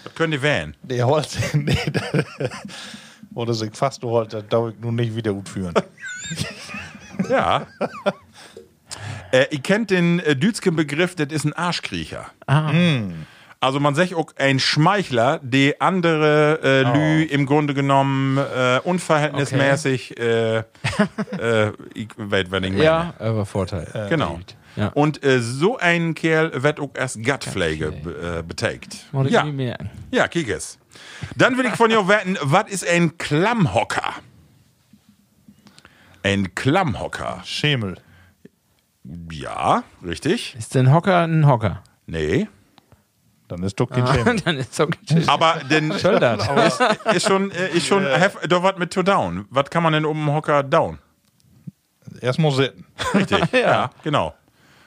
Das 0.04 0.16
könnt 0.16 0.34
ihr 0.34 0.42
wählen. 0.42 0.76
Der 0.84 1.06
Holz, 1.08 1.38
nee, 1.54 1.78
der- 1.88 2.26
oder 3.36 3.54
sich 3.54 3.76
fast 3.76 4.02
holt, 4.04 4.34
das 4.34 4.44
darf 4.50 4.70
ich 4.74 4.80
nun 4.80 4.96
nicht 4.96 5.16
wieder 5.16 5.34
gut 5.34 5.50
führen. 5.50 5.74
Ja. 7.30 7.68
äh, 9.32 9.46
ihr 9.52 9.60
kennt 9.62 9.90
den 9.92 10.20
äh, 10.20 10.36
dütschen 10.38 10.76
Begriff, 10.76 11.16
das 11.16 11.28
ist 11.34 11.44
ein 11.44 11.52
Arschkriecher. 11.54 12.28
Also 13.62 13.82
man 13.82 13.94
sagt 13.94 14.14
auch 14.14 14.32
ein 14.38 14.58
Schmeichler, 14.60 15.40
die 15.44 15.82
andere 15.82 16.60
äh, 16.64 16.82
Lü 16.84 17.24
im 17.24 17.46
Grunde 17.46 17.74
genommen 17.74 18.38
äh, 18.38 18.80
unverhältnismäßig 18.84 20.18
äh, 20.18 20.60
äh, 20.60 20.64
ich 21.94 22.08
weiß, 22.16 22.46
wenn 22.52 22.64
ich 22.64 22.72
meine. 22.72 22.84
Ja, 22.84 23.14
aber 23.20 23.46
Vorteil. 23.46 24.08
Genau. 24.10 24.40
Ja. 24.78 24.88
Und 24.94 25.26
äh, 25.26 25.42
so 25.42 25.78
ein 25.78 26.14
Kerl 26.16 26.64
wird 26.64 26.80
auch 26.80 26.92
als 26.98 27.20
Gattpflege 27.22 27.88
äh, 28.40 28.44
betagt. 28.44 29.08
Ja, 29.26 29.46
ja, 30.12 30.28
kick 30.30 30.48
es. 30.50 30.80
Dann 31.36 31.58
will 31.58 31.66
ich 31.66 31.76
von 31.76 31.90
dir 31.90 32.08
wetten, 32.08 32.38
was 32.42 32.70
ist 32.70 32.88
ein 32.88 33.18
Klammhocker? 33.18 34.14
Ein 36.24 36.56
Klammhocker. 36.56 37.42
Schemel. 37.44 37.98
Ja, 39.32 39.84
richtig. 40.06 40.56
Ist 40.58 40.76
denn 40.76 40.94
Hocker 40.94 41.24
ein 41.24 41.46
Hocker? 41.46 41.84
Nee. 42.06 42.48
Dann 43.50 43.64
ist 43.64 43.80
doch 43.80 43.90
kein 43.90 44.06
Schemel. 44.08 44.40
Dann 44.46 44.58
ist 44.58 44.76
gechillt. 44.88 45.28
Aber 45.28 45.56
das? 46.20 46.80
ist, 46.80 47.06
ist 47.16 47.28
schon, 47.28 47.52
äh, 47.52 47.70
ist 47.70 47.88
schon, 47.88 48.04
hef- 48.06 48.38
doch 48.48 48.64
was 48.64 48.78
mit 48.78 48.94
to 48.94 49.02
down. 49.04 49.46
Was 49.50 49.70
kann 49.70 49.84
man 49.84 49.92
denn 49.94 50.06
um 50.06 50.32
Hocker 50.32 50.64
down? 50.64 51.00
Erstmal 52.22 52.52
sitzen. 52.52 52.86
Richtig. 53.14 53.52
ja. 53.52 53.90
genau. 54.04 54.34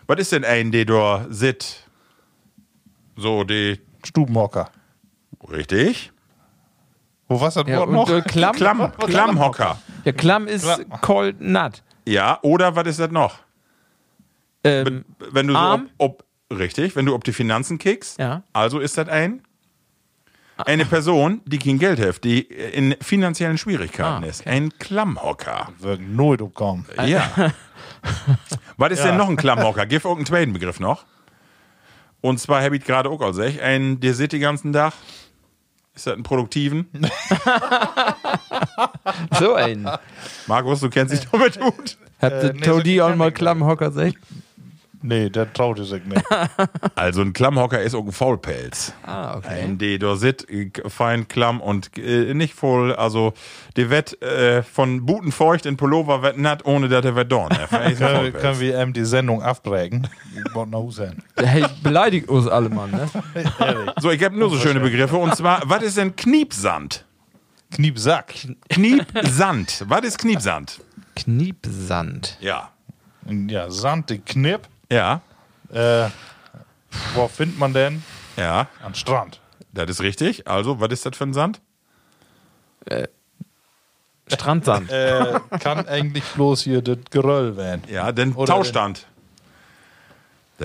Was 0.07 0.19
ist 0.21 0.33
denn 0.33 0.45
ein, 0.45 0.71
der 0.73 0.85
da 0.85 1.27
sit? 1.29 1.85
So, 3.17 3.45
die. 3.45 3.81
Stubenhocker. 4.05 4.71
Richtig. 5.51 6.13
Wo 7.29 7.41
war 7.41 7.51
das 7.51 7.67
Ja, 7.67 7.79
Wort 7.79 7.91
noch? 7.91 8.09
äh, 8.11 8.21
Klamm, 8.23 8.55
Klamm, 8.55 8.93
Klammhocker. 8.99 9.79
Ja, 10.05 10.13
Klamm 10.13 10.47
ist 10.47 10.65
Klamm. 10.65 11.01
cold 11.01 11.41
nut. 11.41 11.83
Ja, 12.07 12.39
oder 12.43 12.75
was 12.77 12.87
ist 12.87 13.01
das 13.01 13.11
noch? 13.11 13.39
Ähm, 14.65 15.05
Wenn 15.31 15.47
du 15.49 15.53
so 15.55 15.59
Arm? 15.59 15.89
ob, 15.99 16.21
ob, 16.21 16.25
richtig, 16.59 16.97
wenn 16.97 17.07
du 17.07 17.15
ob 17.15 17.25
die 17.25 17.33
Finanzen 17.33 17.79
kickst, 17.79 18.19
Ja. 18.19 18.43
also 18.53 18.79
ist 18.79 18.97
das 18.99 19.09
ein 19.09 19.43
eine 20.65 20.85
Person, 20.85 21.41
die 21.45 21.59
kein 21.59 21.79
Geld 21.81 21.99
hat, 21.99 22.23
die 22.23 22.41
in 22.43 22.95
finanziellen 23.01 23.59
Schwierigkeiten 23.59 24.23
Ah, 24.23 24.27
ist. 24.29 24.47
Ein 24.47 24.71
Klammhocker. 24.79 25.71
Wirken 25.81 26.15
nur 26.15 26.41
umkommen. 26.41 26.87
Ja. 27.05 27.33
Was 28.77 28.93
ist 28.93 29.01
Ja. 29.01 29.07
denn 29.07 29.17
noch 29.17 29.29
ein 29.29 29.37
Klammhocker? 29.37 29.87
Gib 29.87 30.05
auch 30.05 30.15
einen 30.17 30.27
zweiten 30.27 30.53
Begriff 30.53 30.79
noch. 30.79 31.05
Und 32.21 32.39
zwar 32.39 32.63
habe 32.63 32.77
ich 32.77 32.85
gerade 32.85 33.09
auch 33.11 33.21
als 33.23 33.39
ich 33.39 33.61
ein, 33.61 33.99
der 33.99 34.15
sitzt 34.15 34.35
den 34.35 34.41
ganzen 34.41 34.73
Tag. 34.73 34.93
Ist 35.95 36.07
das 36.07 36.15
ein 36.15 36.23
Produktiven? 36.23 36.87
so 39.39 39.55
ein. 39.55 39.89
Markus, 40.47 40.81
du 40.81 40.91
kennst 40.91 41.13
dich 41.15 41.29
damit 41.31 41.59
gut. 41.61 41.99
Habt 42.21 42.33
Äh, 42.45 42.47
ihr 42.55 42.65
so 42.65 43.03
auch 43.05 43.17
mal 43.17 43.29
ich 43.29 43.35
Klammhocker 43.35 43.89
gesagt? 43.91 44.17
Nee, 45.05 45.31
der 45.31 45.53
traute 45.53 45.85
sich 45.85 46.05
nicht. 46.05 46.23
Also 46.95 47.23
ein 47.23 47.33
Klammhocker 47.33 47.81
ist 47.81 47.95
auch 47.95 48.05
ein 48.05 48.13
Faulpelz. 48.13 48.93
Ah, 49.05 49.37
okay. 49.37 49.63
Ein, 49.65 49.79
die 49.79 49.99
da 49.99 50.15
sit, 50.15 50.47
fein 50.87 51.27
klamm 51.27 51.61
und 51.61 51.97
äh, 51.99 52.33
nicht 52.35 52.55
voll, 52.55 52.95
also 52.95 53.33
die 53.77 53.91
wird 53.91 54.21
äh, 54.23 54.63
von 54.63 55.05
Buten 55.05 55.33
feucht 55.33 55.67
in 55.67 55.77
Pullover 55.77 56.23
wird 56.23 56.39
natt, 56.39 56.65
ohne 56.65 56.89
dass 56.89 57.05
er 57.05 57.17
wird 57.17 57.33
dorn. 57.33 57.49
Können, 57.71 58.61
wir- 58.61 58.81
ihm 58.83 58.93
die 58.93 59.05
Sendung 59.05 59.43
abbrechen? 59.43 60.07
Hey, 61.37 61.65
beleidigt 61.83 62.29
uns 62.29 62.47
alle, 62.47 62.69
Mann, 62.69 62.91
ne? 62.93 63.09
So, 64.01 64.11
ich 64.11 64.23
habe 64.23 64.37
nur 64.39 64.51
so 64.51 64.59
schöne 64.59 64.81
Begriffe. 64.81 65.17
Und 65.17 65.35
zwar, 65.35 65.63
was 65.65 65.83
ist 65.83 65.97
denn 65.97 66.15
Kniepsand? 66.15 67.05
Kniepsack. 67.73 68.35
Kniepsand. 68.69 69.85
was 69.89 70.03
ist 70.05 70.19
Kniepsand? 70.19 70.81
Kniepsand. 71.17 72.37
Ja. 72.41 72.71
Ja, 73.49 73.71
Sand, 73.71 74.11
die 74.11 74.19
Knipp. 74.19 74.69
Ja. 74.93 75.23
Äh, 75.73 76.11
wo 77.15 77.27
findet 77.27 77.59
man 77.59 77.73
denn? 77.73 78.03
Ja. 78.37 78.69
Am 78.85 78.95
Strand. 78.95 79.41
Das 79.73 79.89
ist 79.89 80.03
richtig. 80.03 80.47
Also, 80.47 80.81
was 80.81 80.93
ist 80.93 81.07
das 81.07 81.17
für 81.17 81.25
ein 81.25 81.33
Sand? 81.33 81.63
Strandsand. 84.29 84.91
Äh, 84.91 85.41
kann 85.61 85.87
eigentlich 85.89 86.25
bloß 86.35 86.63
hier 86.63 86.83
das 86.83 86.99
Geröll 87.11 87.57
werden. 87.57 87.83
Ja, 87.89 88.13
den 88.13 88.35
Oder 88.35 88.53
Tauschstand. 88.53 89.07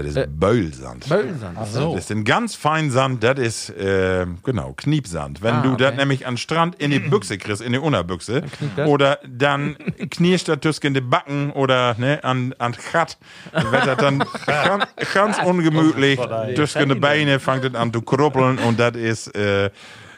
Das 0.04 0.16
ist 0.16 0.40
Böllsand. 0.40 1.08
Böllsand. 1.10 1.58
Ach 1.60 1.66
so. 1.66 1.96
Das 1.96 2.06
ist 2.06 2.12
ein 2.12 2.24
ganz 2.24 2.56
fein 2.56 2.92
Sand, 2.92 3.24
das 3.24 3.40
ist, 3.40 3.70
äh, 3.72 4.26
genau, 4.44 4.74
Kniepsand. 4.78 5.42
Wenn 5.42 5.56
Ah, 5.56 5.62
du 5.62 5.76
das 5.76 5.90
okay. 5.90 5.98
nämlich 5.98 6.28
an 6.28 6.38
Strand 6.38 6.76
in 6.76 6.92
die 6.92 7.00
Büchse 7.00 7.38
kriegst, 7.38 7.62
in 7.62 7.74
die 7.74 7.80
Unterbüchse, 7.80 8.44
das. 8.76 8.88
oder 8.88 9.20
dann 9.28 9.76
knirschst 10.12 10.48
du 10.48 10.56
tussen 10.60 10.94
die 10.94 11.02
Backen 11.02 11.52
oder 11.52 11.96
ne, 11.98 12.24
an, 12.24 12.54
an 12.58 12.74
Chat, 12.74 13.18
dann 13.52 13.72
wird 13.72 13.88
das 13.88 13.98
dann 13.98 14.20
ganz, 14.46 14.86
ganz 15.14 15.38
ungemütlich, 15.44 16.20
tussen 16.56 16.90
die 16.90 16.96
Beine 16.96 17.40
fängt 17.40 17.66
es 17.66 17.76
an 17.76 17.92
zu 17.94 18.02
kruppeln 18.02 18.58
und 18.60 18.80
das 18.80 18.96
ist, 18.96 19.36
äh, 19.36 19.70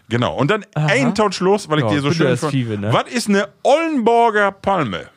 genau. 0.10 0.36
Und 0.36 0.52
dann 0.52 0.66
ein 0.76 1.16
Tauschschluss, 1.16 1.70
weil 1.70 1.80
ich 1.80 1.86
Ja, 1.86 1.92
dir 1.92 2.02
so 2.02 2.12
schön 2.12 2.28
das 2.28 2.40
fand. 2.42 2.54
Ne? 2.54 2.92
Was 2.92 3.12
ist 3.12 3.30
eine 3.30 3.48
Ollenborger 3.64 4.52
Palme? 4.52 5.08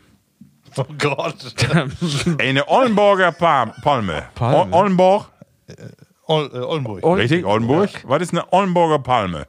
Oh 0.76 0.84
Gott. 0.98 1.54
Eine 2.38 2.68
Ollenborger 2.68 3.32
Pa- 3.32 3.74
Palme. 3.82 4.24
Palme? 4.34 4.56
O- 4.72 4.76
Ollenborg, 4.78 5.30
Ol, 6.26 6.50
äh, 6.52 6.58
Oldenburg. 6.58 7.04
Ol- 7.04 7.18
richtig? 7.18 7.44
Oldenburg. 7.44 7.90
Was 8.04 8.22
ist 8.22 8.32
eine 8.32 8.50
Ollenborger 8.52 8.98
Palme? 8.98 9.46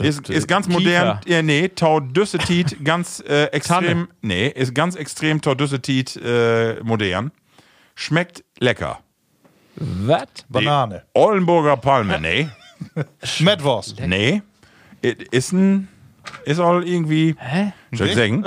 Ist, 0.00 0.30
ist 0.30 0.48
ganz 0.48 0.66
modern, 0.66 1.20
ja, 1.26 1.42
nee, 1.42 1.68
Taudüssetit, 1.68 2.82
ganz 2.84 3.20
äh, 3.28 3.44
extrem, 3.52 4.08
nee, 4.22 4.48
ist 4.48 4.74
ganz 4.74 4.94
extrem 4.96 5.42
Taudüssetit 5.42 6.16
äh, 6.16 6.80
modern. 6.82 7.32
Schmeckt 7.94 8.42
lecker. 8.60 9.00
Was? 9.76 10.26
Banane. 10.48 11.04
Ollenburger 11.12 11.76
Palme, 11.76 12.18
nee, 12.18 12.48
Metwurst. 13.40 14.00
nee. 14.06 14.40
Ist 15.02 15.52
ein, 15.52 15.88
ist 16.44 16.60
all 16.60 16.86
irgendwie, 16.86 17.34
Hä? 17.38 17.72
soll 17.92 18.08
ich 18.08 18.14
sagen, 18.14 18.44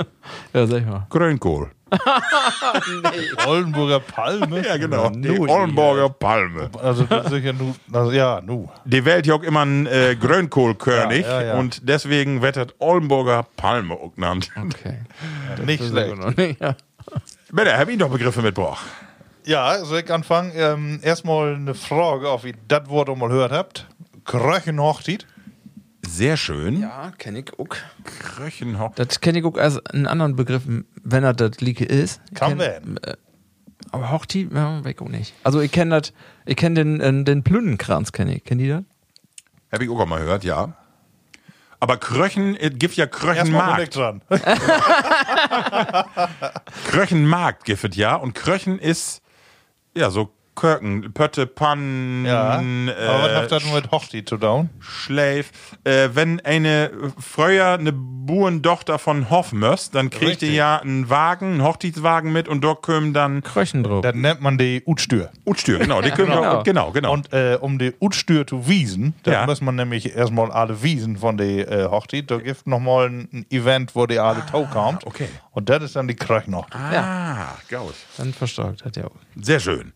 Ja, 0.52 0.66
sag 0.66 0.80
ich 0.80 0.86
mal. 0.86 1.06
Grünkohl. 1.10 1.70
Oldenburger 3.46 4.00
Palme. 4.00 4.66
Ja, 4.66 4.76
genau. 4.76 5.10
Die 5.10 5.28
nu, 5.28 5.48
Ollenburger 5.48 6.08
Palme. 6.08 6.70
Also, 6.82 7.04
das 7.04 7.32
ist 7.32 7.44
ja 7.44 7.52
nu. 7.52 7.74
Also, 7.92 8.12
ja, 8.12 8.40
nu. 8.40 8.68
Die 8.84 9.04
Welt 9.04 9.26
ja 9.26 9.34
auch 9.34 9.42
immer 9.42 9.64
ein 9.64 9.86
äh, 9.86 10.16
Grünkohlkönig 10.16 11.26
Ja, 11.26 11.40
ja, 11.40 11.46
ja. 11.48 11.54
und 11.54 11.88
deswegen 11.88 12.42
wird 12.42 12.56
das 12.56 12.68
Ollenburger 12.78 13.46
Palme 13.56 13.94
auch 13.94 14.14
genannt. 14.14 14.50
Okay. 14.56 14.98
Nicht 15.64 15.84
schlecht. 15.84 16.14
Ja. 16.60 16.76
Bitte, 17.52 17.76
hab 17.76 17.88
ich 17.88 17.98
doch 17.98 18.10
Begriffe 18.10 18.42
mitgebracht. 18.42 18.84
Ja, 19.44 19.84
soll 19.84 20.00
ich 20.00 20.10
anfangen? 20.12 20.52
Ähm, 20.54 21.00
erstmal 21.02 21.54
eine 21.54 21.74
Frage, 21.74 22.30
ob 22.30 22.44
ihr 22.44 22.54
das 22.66 22.88
Wort 22.88 23.10
auch 23.10 23.16
mal 23.16 23.28
gehört 23.28 23.52
habt. 23.52 23.86
Kröchenhochzeit. 24.24 25.26
Sehr 26.06 26.36
schön. 26.36 26.80
Ja, 26.80 27.12
kenn 27.18 27.36
ich 27.36 27.58
auch. 27.58 27.66
Kröchenhock. 28.04 28.94
Das 28.96 29.20
kenne 29.20 29.38
ich 29.38 29.44
auch 29.44 29.56
als 29.56 29.84
einen 29.86 30.06
anderen 30.06 30.36
Begriff, 30.36 30.62
wenn 30.66 31.24
er 31.24 31.32
das 31.34 31.60
Lieke 31.60 31.84
ist. 31.84 32.20
Kann 32.34 32.58
werden. 32.58 32.98
äh, 32.98 33.16
Aber 33.90 34.10
Hochti, 34.12 34.48
ja, 34.52 34.84
weg 34.84 35.00
auch 35.02 35.08
nicht. 35.08 35.34
Also 35.44 35.60
ich 35.60 35.72
kenne 35.72 36.00
das, 36.00 36.12
ich 36.46 36.56
kenne 36.56 36.84
den, 36.84 37.00
äh, 37.00 37.24
den 37.24 37.42
Plünnenkranz, 37.42 38.12
kenne 38.12 38.36
ich. 38.36 38.44
Kennt 38.44 38.60
ihr 38.60 38.76
das? 38.76 38.84
Hab 39.72 39.80
ich 39.82 39.90
auch 39.90 40.06
mal 40.06 40.20
gehört, 40.20 40.44
ja. 40.44 40.74
Aber 41.80 41.96
Kröchen, 41.98 42.56
es 42.56 42.70
gibt 42.78 42.94
ja 42.94 43.06
Kröchenmarkt. 43.06 43.96
dran. 43.96 44.22
Kröchenmarkt 46.86 47.64
gibt 47.64 47.84
es 47.84 47.96
ja. 47.96 48.14
Und 48.16 48.34
Kröchen 48.34 48.78
ist, 48.78 49.20
ja, 49.94 50.10
so 50.10 50.30
Körken, 50.54 51.12
Pötte, 51.12 51.46
Pannen, 51.46 52.24
Ja. 52.24 52.50
Aber 52.58 52.62
was 53.34 53.50
äh, 53.50 53.54
ihr 53.54 53.60
denn 53.60 53.74
mit 53.74 53.90
Hochti 53.90 54.24
zu 54.24 54.36
tun? 54.36 54.70
Schleif. 54.80 55.50
Äh, 55.84 56.10
wenn 56.14 56.40
eine 56.40 56.90
früher 57.18 57.72
eine 57.74 57.92
Burendochter 57.92 58.98
von 58.98 59.30
Hoff 59.30 59.52
möst, 59.52 59.94
dann 59.94 60.10
kriegt 60.10 60.42
ihr 60.42 60.52
ja 60.52 60.76
einen 60.78 61.10
Wagen, 61.10 61.52
einen 61.54 61.62
Hochzeitswagen 61.64 62.32
mit 62.32 62.48
und 62.48 62.62
dort 62.62 62.82
kommen 62.82 63.12
dann 63.12 63.42
Kröchen 63.42 63.82
drauf. 63.82 64.02
Dann 64.02 64.20
nennt 64.20 64.40
man 64.40 64.56
die 64.58 64.82
Utstür. 64.86 65.30
Utstür, 65.44 65.78
genau, 65.78 66.00
die 66.00 66.10
können 66.10 66.28
Genau. 66.30 66.62
genau, 66.62 66.62
genau, 66.62 66.92
genau. 66.92 67.12
Und 67.12 67.32
äh, 67.32 67.58
um 67.60 67.78
die 67.78 67.92
Utstür 68.00 68.46
zu 68.46 68.66
wiesen, 68.68 69.14
dann 69.24 69.34
Ja. 69.34 69.46
muss 69.46 69.60
man 69.60 69.76
nämlich 69.76 70.14
erstmal 70.16 70.50
alle 70.50 70.82
wiesen 70.82 71.18
von 71.18 71.36
der 71.36 71.70
äh, 71.70 71.84
Hochzeit. 71.90 72.30
Da 72.30 72.38
gibt 72.38 72.66
nochmal 72.66 73.08
ein, 73.08 73.28
ein 73.32 73.46
Event, 73.50 73.94
wo 73.94 74.06
die 74.06 74.18
alle 74.18 74.44
Tau 74.46 74.64
kommt. 74.72 75.06
okay. 75.06 75.28
Und 75.52 75.68
das 75.68 75.82
ist 75.84 75.96
dann 75.96 76.08
die 76.08 76.16
Kröchnocht. 76.16 76.74
ah, 76.74 77.54
gut. 77.68 77.94
Dann 78.16 78.32
verstärkt 78.32 78.84
hat 78.84 78.96
ja 78.96 79.04
auch. 79.04 79.10
Sehr 79.40 79.60
schön. 79.60 79.92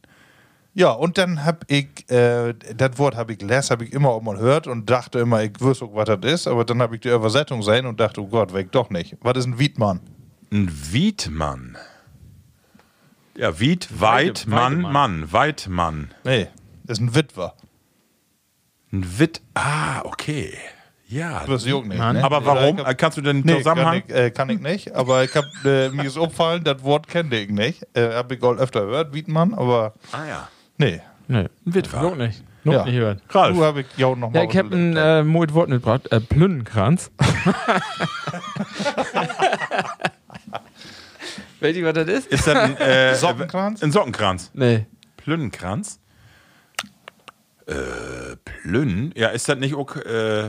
Ja, 0.79 0.93
und 0.93 1.18
dann 1.18 1.45
hab 1.45 1.64
ich, 1.66 1.89
äh, 2.09 2.55
das 2.76 2.99
Wort 2.99 3.16
habe 3.16 3.33
ich 3.33 3.39
gelesen, 3.39 3.70
habe 3.70 3.85
ich 3.85 3.93
immer 3.93 4.11
auch 4.11 4.22
mal 4.22 4.37
gehört 4.37 4.68
und 4.68 4.89
dachte 4.89 5.18
immer, 5.18 5.43
ich 5.43 5.61
wüsste 5.61 5.87
auch, 5.87 5.95
was 5.97 6.05
das 6.05 6.20
ist, 6.33 6.47
aber 6.47 6.64
dann 6.64 6.81
habe 6.81 6.95
ich 6.95 7.01
die 7.01 7.09
Übersetzung 7.09 7.59
gesehen 7.59 7.85
und 7.87 7.99
dachte, 7.99 8.20
oh 8.22 8.29
Gott, 8.29 8.53
weg 8.55 8.70
doch 8.70 8.89
nicht. 8.89 9.16
Was 9.20 9.39
ist 9.39 9.47
ein 9.47 9.59
Wiedmann? 9.59 9.99
Ein 10.53 10.70
Wiedmann. 10.93 11.76
Ja, 13.37 13.59
Wied, 13.59 13.89
Weit, 14.01 14.45
Mann, 14.47 14.85
Weidemann. 14.85 14.93
Mann, 14.93 15.33
Weidmann. 15.33 16.11
Nee, 16.22 16.47
das 16.85 16.99
ist 16.99 17.05
ein 17.05 17.14
Witwer. 17.16 17.55
Ein 18.93 19.18
Witt, 19.18 19.43
ah, 19.55 20.03
okay. 20.05 20.55
Ja. 21.09 21.45
Das 21.45 21.64
ist 21.64 21.72
auch 21.72 21.83
nicht. 21.85 21.99
Ne? 21.99 22.22
Aber 22.22 22.45
warum? 22.47 22.79
Ich 22.79 22.85
hab- 22.85 22.99
Kannst 22.99 23.18
du 23.18 23.22
den 23.22 23.41
Nee, 23.41 23.57
Zusammenhang? 23.59 24.03
Kann 24.07 24.11
ich, 24.11 24.14
äh, 24.14 24.31
kann 24.31 24.49
ich 24.51 24.61
nicht, 24.61 24.95
aber 24.95 25.24
ich 25.24 25.35
hab, 25.35 25.45
äh, 25.64 25.89
mir 25.89 26.05
ist 26.05 26.16
aufgefallen, 26.16 26.62
das 26.62 26.85
Wort 26.85 27.09
kenne 27.09 27.35
ich 27.37 27.51
nicht. 27.51 27.85
Äh, 27.97 28.12
hab 28.14 28.31
ich 28.31 28.41
auch 28.45 28.55
öfter 28.57 28.87
gehört, 28.87 29.12
Wiedmann, 29.12 29.55
aber 29.55 29.95
Ah 30.12 30.24
ja. 30.24 30.49
Nee. 30.79 31.01
Nee, 31.31 31.47
wird 31.66 31.93
noch 31.93 32.16
nicht. 32.16 32.43
Noch 32.64 32.72
Ja. 32.72 32.85
nicht 32.85 32.95
gehört. 32.95 33.20
Ralf. 33.31 33.55
Du 33.57 33.62
habe 33.64 33.81
ich 33.83 33.87
ja 33.99 34.07
auch 34.07 34.16
noch 34.16 34.33
Ja, 34.33 34.43
mal 34.45 34.51
ich 34.51 34.57
habe 34.57 34.74
ein 34.74 34.97
äh, 34.97 35.22
mooit 35.22 35.53
Wort 35.55 35.68
mitgebracht. 35.68 36.11
Äh, 36.11 36.20
Plünnenkranz. 36.20 37.11
Weißt 41.61 41.76
du, 41.76 41.83
was 41.85 41.95
das 41.95 42.09
ist? 42.09 42.26
Ist 42.29 42.47
das 42.47 42.57
ein, 42.57 42.76
äh, 42.79 43.14
Sockenkranz? 43.16 43.83
Ein 43.83 43.93
Sockenkranz. 43.93 44.51
Nee. 44.55 44.87
Plünnenkranz? 45.16 45.99
Äh, 47.66 48.37
Plünn? 48.45 49.12
Ja, 49.16 49.29
ist 49.29 49.49
das 49.49 49.59
nicht 49.59 49.74
auch, 49.74 49.97
äh, 49.97 50.49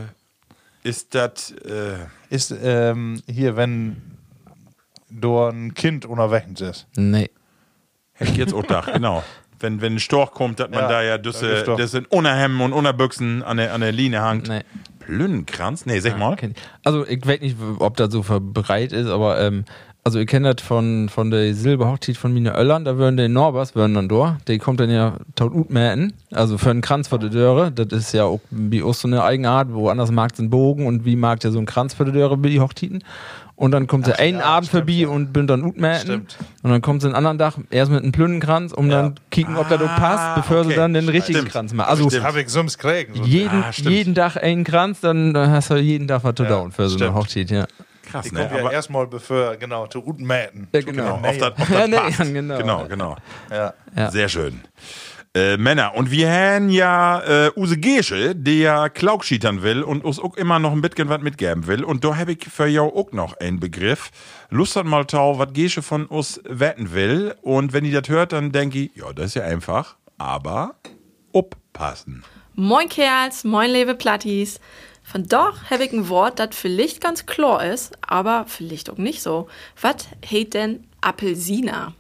ist 0.84 1.14
das, 1.16 1.52
äh, 1.52 1.98
Ist 2.30 2.56
ähm, 2.62 3.22
hier, 3.28 3.56
wenn 3.58 4.02
du 5.10 5.40
ein 5.46 5.74
Kind 5.74 6.06
unterwegs 6.06 6.62
ist. 6.62 6.88
Nee. 6.96 7.30
hätte 8.14 8.32
ich 8.32 8.38
jetzt 8.38 8.54
auch 8.54 8.62
gedacht, 8.62 8.94
genau. 8.94 9.24
Wenn, 9.60 9.82
wenn 9.82 9.96
ein 9.96 10.00
Storch 10.00 10.32
kommt, 10.32 10.60
dass 10.60 10.70
man 10.70 10.88
da 10.88 11.02
ja 11.02 11.18
das 11.18 11.40
düsse, 11.40 11.76
das 11.78 11.94
in 11.94 12.06
Unterhemden 12.06 12.62
und 12.62 12.74
Unterbüchsen 12.74 13.44
an 13.44 13.58
der, 13.58 13.74
an 13.74 13.82
der 13.82 13.92
Linie 13.92 14.22
hangt. 14.22 14.48
Nee. 14.48 14.62
Plünnenkranz? 15.00 15.86
Nee, 15.86 16.00
sag 16.00 16.20
mal. 16.20 16.38
Also 16.84 17.06
ich 17.06 17.26
weiß 17.26 17.42
nicht, 17.42 17.58
ob 17.80 17.98
das 17.98 18.12
so 18.12 18.22
verbreitet 18.22 18.94
ist, 18.94 19.08
aber 19.08 19.42
ähm, 19.42 19.66
also 20.04 20.20
ihr 20.20 20.26
kennt 20.26 20.46
das 20.46 20.66
von, 20.66 21.10
von 21.10 21.30
der 21.30 21.54
Silberhochzeit 21.54 22.16
von 22.16 22.34
Mine 22.34 22.56
Öllern, 22.56 22.86
da 22.86 22.98
würden 22.98 23.18
die 23.18 23.28
Norbers 23.28 23.76
würden 23.76 23.96
dann 23.96 24.08
da, 24.08 24.38
die 24.48 24.58
kommt 24.58 24.80
dann 24.80 24.90
ja 24.90 25.18
taut 25.36 25.54
utmäten, 25.54 26.14
also 26.32 26.58
für 26.58 26.70
einen 26.70 26.82
Kranz 26.82 27.08
vor 27.08 27.20
der 27.20 27.30
Döre, 27.30 27.72
das 27.72 27.88
ist 27.92 28.14
ja 28.14 28.24
auch 28.24 28.40
wie 28.50 28.82
auch 28.82 28.94
so 28.94 29.08
eine 29.08 29.24
Eigenart, 29.24 29.74
woanders 29.74 30.12
mag 30.12 30.32
es 30.34 30.40
einen 30.40 30.50
Bogen 30.50 30.88
und 30.88 31.06
wie 31.06 31.16
mag 31.16 31.42
der 31.42 31.52
so 31.52 31.60
ein 31.60 31.66
Kranz 31.66 31.94
vor 31.94 32.06
der 32.06 32.14
Döre 32.14 32.42
wie 32.44 32.50
die 32.50 32.60
Hochzeiten. 32.60 33.04
Und 33.60 33.72
dann 33.72 33.88
kommt 33.88 34.06
sie 34.06 34.18
einen 34.18 34.40
Abend 34.40 34.70
vorbei 34.70 35.06
und 35.06 35.34
bin 35.34 35.46
dann 35.46 35.64
utmäten. 35.64 36.00
Stimmt. 36.02 36.38
Und 36.64 36.72
dann 36.72 36.82
kommt 36.82 37.02
sie 37.02 37.08
einen 37.10 37.16
anderen 37.16 37.38
Tag 37.38 37.56
erst 37.72 37.92
mit 37.92 38.02
einem 38.02 38.14
Plünnenkranz, 38.14 38.72
um 38.72 38.90
dann 38.90 39.16
kicken, 39.32 39.58
ob 39.58 39.68
das 39.68 39.82
auch 39.82 39.96
passt, 39.98 40.36
bevor 40.36 40.64
sie 40.64 40.70
okay. 40.70 40.78
dann 40.78 40.94
den 40.94 41.10
richtigen 41.10 41.40
Stimmt. 41.40 41.52
Kranz 41.52 41.74
machen. 41.74 41.90
Also 41.90 42.10
Stimmt. 42.10 42.24
Habe 42.24 42.42
ich 42.42 42.48
sonst 42.48 42.78
kriegen. 42.78 43.16
So. 43.16 43.24
jeden, 43.24 43.62
Ah, 43.62 43.74
stimmt. 43.74 43.90
jeden 43.90 44.16
Tag 44.16 44.38
einen 44.38 44.64
Kranz, 44.64 45.02
dann 45.02 45.36
hast 45.38 45.72
du 45.72 45.76
jeden 45.76 46.08
Tag 46.08 46.24
was 46.24 46.36
zu 46.36 46.44
Ja, 46.44 46.50
down 46.50 46.72
für 46.72 46.88
so 46.88 46.96
eine 46.96 47.04
stimmt. 47.08 47.16
Hochzeit, 47.18 47.52
ja. 47.52 47.68
Krass, 48.10 48.28
Die 48.30 48.34
ne? 48.34 48.40
kommt 48.44 48.54
ja 48.54 48.60
Aber, 48.62 48.72
erstmal 48.72 49.08
bevor, 49.08 49.58
genau, 49.58 49.88
zu 49.88 50.02
guten 50.04 50.26
Mäten. 50.26 50.70
Ja, 50.74 50.80
genau. 50.80 51.18
genau, 51.18 51.30
auf 51.30 51.38
das, 51.38 51.52
auf 51.60 51.70
Ja, 51.70 51.88
das 51.88 52.00
passt. 52.02 52.20
ja, 52.20 52.26
genau. 52.26 52.58
genau, 52.58 52.86
genau. 52.88 53.16
Ja. 53.52 53.74
Ja. 53.94 54.10
Sehr 54.10 54.30
schön. 54.30 54.62
Äh, 55.36 55.58
Männer, 55.58 55.94
und 55.94 56.10
wir 56.10 56.28
haben 56.28 56.70
ja 56.70 57.20
äh, 57.20 57.52
Use 57.56 57.78
Gesche, 57.78 58.36
der 58.36 58.90
Klaugschietern 58.90 59.62
will 59.62 59.84
und 59.84 60.04
uns 60.04 60.20
auch 60.20 60.36
immer 60.38 60.58
noch 60.58 60.72
ein 60.72 60.82
bisschen 60.82 61.08
was 61.08 61.22
mitgeben 61.22 61.68
will. 61.68 61.84
Und 61.84 62.04
da 62.04 62.18
habe 62.18 62.32
ich 62.32 62.46
für 62.46 62.66
jou 62.66 62.88
auch 62.88 63.12
noch 63.12 63.38
einen 63.38 63.60
Begriff. 63.60 64.10
Lust 64.50 64.76
hat 64.76 64.88
mal 64.88 65.06
tau, 65.06 65.38
was 65.38 65.54
Gesche 65.54 65.84
von 65.84 66.08
uns 66.08 66.42
wetten 66.46 66.94
will. 66.94 67.36
Und 67.44 67.74
wenn 67.74 67.86
ihr 67.86 68.02
das 68.02 68.10
hört, 68.10 68.32
dann 68.32 68.52
denke 68.52 68.80
ich, 68.80 68.96
ja, 68.96 69.14
das 69.14 69.28
ist 69.28 69.36
ja 69.36 69.44
einfach. 69.44 69.98
Aber 70.18 70.74
aufpassen. 71.32 72.24
Moin 72.56 72.90
Kerls, 72.90 73.44
moin 73.44 73.70
liebe 73.70 73.94
Plattis. 73.94 74.60
Von 75.04 75.28
doch 75.28 75.70
habe 75.70 75.86
ich 75.86 75.94
ein 75.94 76.10
Wort, 76.10 76.40
das 76.40 76.56
vielleicht 76.56 77.02
ganz 77.02 77.28
klar 77.28 77.64
ist, 77.64 77.96
aber 78.02 78.46
vielleicht 78.48 78.90
auch 78.90 78.98
nicht 78.98 79.22
so. 79.22 79.48
Was 79.80 80.08
heißt 80.28 80.56
denn 80.56 80.88
Apelsina? 81.02 81.94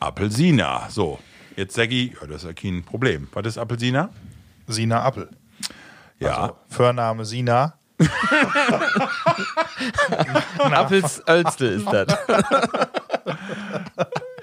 Appelsina. 0.00 0.88
So, 0.90 1.20
jetzt 1.60 1.74
sag 1.74 1.92
ich, 1.92 2.12
ja, 2.12 2.26
das 2.26 2.42
ist 2.42 2.48
ja 2.48 2.52
kein 2.54 2.82
Problem. 2.82 3.28
Was 3.32 3.46
ist 3.46 3.58
Appelsina? 3.58 4.10
Sina 4.66 5.02
Appel. 5.02 5.28
Ja. 6.18 6.36
Also, 6.36 6.56
Vorname 6.68 7.24
Sina. 7.24 7.74
Appels 10.58 11.22
Ölste 11.28 11.66
ist 11.66 11.86
das. 11.86 12.06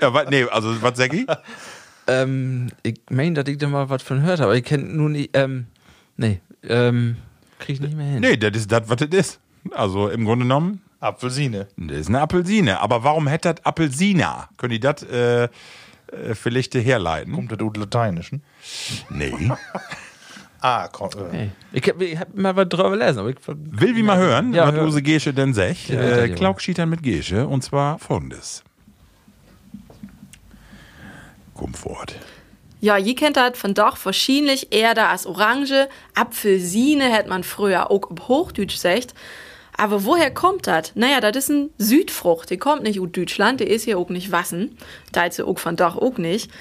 ja 0.01 0.13
wa, 0.13 0.23
nee, 0.29 0.43
also, 0.43 0.79
was 0.81 0.97
sag 0.97 1.11
ich? 1.13 1.25
ähm, 2.07 2.69
ich 2.83 3.01
meine, 3.09 3.41
dass 3.43 3.51
ich 3.51 3.57
da 3.57 3.67
mal 3.67 3.89
was 3.89 4.03
von 4.03 4.21
gehört 4.21 4.39
habe, 4.39 4.51
aber 4.51 4.57
ich 4.57 4.63
kenne 4.63 4.83
nur 4.83 5.09
nicht, 5.09 5.31
ähm, 5.33 5.65
nee, 6.17 6.39
ähm, 6.63 7.17
krieg 7.57 7.75
ich 7.75 7.81
nicht 7.81 7.97
mehr 7.97 8.05
hin. 8.05 8.21
Nee, 8.21 8.37
das 8.37 8.55
ist 8.55 8.71
das, 8.71 8.83
was 8.85 8.97
das 8.97 9.09
ist. 9.09 9.39
Also, 9.71 10.09
im 10.09 10.23
Grunde 10.23 10.45
genommen, 10.45 10.81
Apfelsine. 10.99 11.67
Das 11.77 11.97
ist 11.97 12.09
eine 12.09 12.21
Apfelsine. 12.21 12.79
Aber 12.79 13.03
warum 13.03 13.27
hätte 13.27 13.53
das 13.53 13.65
Apfelsina? 13.65 14.49
Können 14.57 14.71
die 14.71 14.79
das 14.79 15.03
äh, 15.03 15.47
äh, 16.11 16.35
vielleicht 16.35 16.73
herleiten? 16.75 17.33
Kommt 17.33 17.51
das 17.51 17.59
aus 17.59 17.75
Lateinischen? 17.75 18.43
Nee. 19.09 19.33
Ah, 20.59 20.87
komm, 20.91 21.11
äh. 21.31 21.49
Ich 21.71 21.87
hab, 21.87 22.01
ich 22.01 22.17
hab 22.17 22.33
mal 22.33 22.55
was 22.55 22.67
drüber 22.67 22.89
gelesen, 22.89 23.19
aber 23.19 23.29
ich 23.29 23.37
Will 23.47 23.95
wie 23.95 24.01
mal 24.01 24.17
hören, 24.17 24.55
Ja, 24.55 24.67
was 24.67 24.73
hör. 24.73 24.85
Use 24.87 25.03
Gesche 25.03 25.31
denn 25.31 25.53
sagt. 25.53 25.89
Ja, 25.89 25.99
Äh, 26.01 26.29
ja. 26.29 26.35
Klaugschietern 26.35 26.89
mit 26.89 27.03
Gesche. 27.03 27.45
Und 27.47 27.63
zwar 27.63 27.99
folgendes. 27.99 28.63
Komfort. 31.53 32.15
Ja, 32.79 32.97
je 32.97 33.15
kennt 33.15 33.37
das 33.37 33.57
von 33.57 33.73
doch 33.73 33.97
wahrscheinlich 34.03 34.71
eher 34.73 34.93
da 34.93 35.09
als 35.09 35.25
Orange. 35.25 35.87
Apfelsine 36.15 37.05
hätte 37.11 37.29
man 37.29 37.43
früher 37.43 37.89
auch 37.89 38.09
auf 38.09 38.27
Hochdeutsch 38.27 38.73
gesagt. 38.73 39.13
Aber 39.77 40.03
woher 40.05 40.31
kommt 40.31 40.65
das? 40.65 40.91
Naja, 40.95 41.21
das 41.21 41.35
ist 41.35 41.49
ein 41.49 41.69
Südfrucht. 41.77 42.49
Die 42.49 42.57
kommt 42.57 42.83
nicht 42.83 42.99
aus 42.99 43.09
Deutschland, 43.11 43.59
die 43.59 43.65
ist 43.65 43.83
hier 43.83 43.99
auch 43.99 44.09
nicht 44.09 44.31
wassen. 44.31 44.75
Da 45.11 45.25
ist 45.25 45.35
sie 45.35 45.45
auch 45.45 45.59
von 45.59 45.75
doch 45.75 45.95
auch 45.95 46.17
nicht. 46.17 46.51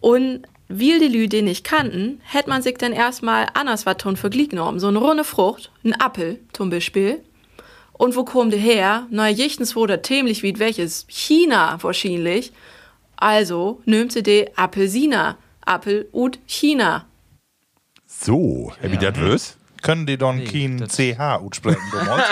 Und 0.00 0.42
weil 0.68 0.98
die 0.98 1.06
Lü 1.06 1.28
den 1.28 1.44
nicht 1.44 1.64
kannten, 1.64 2.20
hätte 2.24 2.48
man 2.48 2.62
sich 2.62 2.76
dann 2.76 2.92
erstmal 2.92 3.46
anders 3.54 3.86
was 3.86 3.98
tun 3.98 4.16
verglichen 4.16 4.50
genommen. 4.50 4.80
So 4.80 4.88
eine 4.88 4.98
runde 4.98 5.22
Frucht, 5.22 5.70
ein 5.84 5.98
Apfel 6.00 6.40
zum 6.52 6.70
Beispiel. 6.70 7.22
Und 7.92 8.16
wo 8.16 8.24
kommt 8.24 8.52
der 8.52 8.60
her? 8.60 9.06
Na, 9.10 9.28
jichtens 9.28 9.74
der 9.74 10.02
ziemlich 10.02 10.42
wie 10.42 10.58
welches? 10.58 11.06
China 11.08 11.78
wahrscheinlich. 11.80 12.52
Also 13.16 13.80
nimmt 13.84 14.12
sie 14.12 14.22
die 14.22 14.48
Apelsina. 14.56 15.38
Apfel 15.64 16.08
und 16.12 16.38
China. 16.46 17.06
So, 18.06 18.72
hab 18.82 18.92
ich 18.92 18.98
das 18.98 19.18
wüs? 19.18 19.56
Können 19.86 20.04
die 20.06 20.16
Nee, 20.16 20.44
kein 20.44 20.78
das- 20.78 20.96
CH 20.96 21.20
aussprechen, 21.20 21.80
damals? 21.92 22.24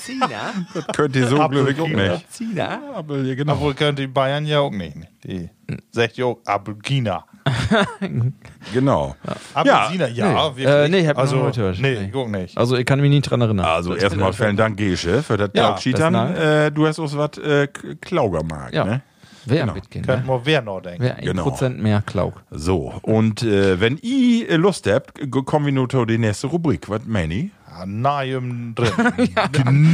Sina? 0.00 0.28
Das 0.74 0.86
könnt 0.96 1.16
ihr 1.16 1.26
so 1.26 1.46
glücklich 1.48 1.80
auch 1.80 1.88
nicht. 1.88 2.32
Sina? 2.32 2.80
Aber 2.94 3.18
ja, 3.18 3.34
genau. 3.34 3.52
Obwohl 3.54 3.74
können 3.74 3.96
die 3.96 4.06
Bayern 4.06 4.46
ja 4.46 4.60
auch 4.60 4.70
nicht. 4.70 4.96
Die 5.24 5.50
sagt 5.90 6.16
ja 6.16 6.26
auch 6.26 6.38
Apelgina. 6.46 7.24
genau. 8.72 9.14
Apelsina, 9.54 10.08
ja, 10.08 10.28
nee. 10.28 10.56
wirklich. 10.56 10.66
Äh, 10.66 10.88
nee, 10.88 11.06
hab 11.06 11.16
ich 11.16 11.20
also, 11.20 11.36
noch 11.36 11.46
nicht 11.46 11.56
gehört. 11.56 11.78
Nee, 11.80 11.94
Nee. 12.00 12.08
ich 12.08 12.14
auch 12.14 12.28
nicht. 12.28 12.56
Also 12.56 12.76
ich 12.76 12.86
kann 12.86 13.00
mich 13.00 13.10
nicht 13.10 13.22
dran 13.30 13.40
erinnern. 13.40 13.66
Also 13.66 13.94
erstmal 13.94 14.32
vielen 14.32 14.56
Dank, 14.56 14.76
Gesche, 14.76 15.22
für 15.22 15.36
das 15.36 15.50
Ja, 15.54 15.76
Dank. 16.10 16.36
Äh, 16.38 16.70
du 16.70 16.86
hast 16.86 16.98
uns 16.98 17.16
was 17.16 17.36
äh, 17.38 17.66
K- 17.66 17.94
Klaugermarkt, 18.00 18.74
Ja. 18.74 18.84
ne? 18.84 19.02
Wer 19.50 19.60
Genau. 19.66 19.74
bisschen, 19.74 20.02
Könnt 20.04 20.26
ne? 20.26 20.40
wer 20.44 20.62
noch 20.62 20.80
denken. 20.80 21.02
Wer 21.02 21.16
ein 21.16 21.24
Genau. 21.24 21.42
Prozent 21.42 21.82
mehr 21.82 22.02
Klauk. 22.04 22.42
So, 22.50 22.94
und 23.02 23.42
äh, 23.42 23.80
wenn 23.80 23.96
ihr 23.98 24.58
Lust 24.58 24.86
habt, 24.86 25.18
kommen 25.46 25.66
wir 25.66 25.72
nur 25.72 25.88
zu 25.88 26.04
die 26.04 26.18
nächste 26.18 26.46
Rubrik. 26.48 26.88
Was 26.88 27.00
meine 27.06 27.34
ich? 27.34 27.50
Ah, 27.70 27.84
Nahem 27.86 28.74
drin. 28.74 28.90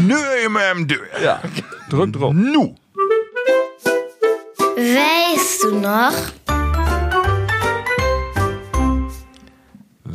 Nö, 0.06 0.14
immer 0.46 0.60
im 0.74 0.86
Dö. 0.86 0.96
Ja, 1.22 1.40
drück 1.90 2.12
drauf. 2.12 2.32
Nu. 2.34 2.74
Weißt 4.76 5.64
du 5.64 5.76
noch? 5.80 6.12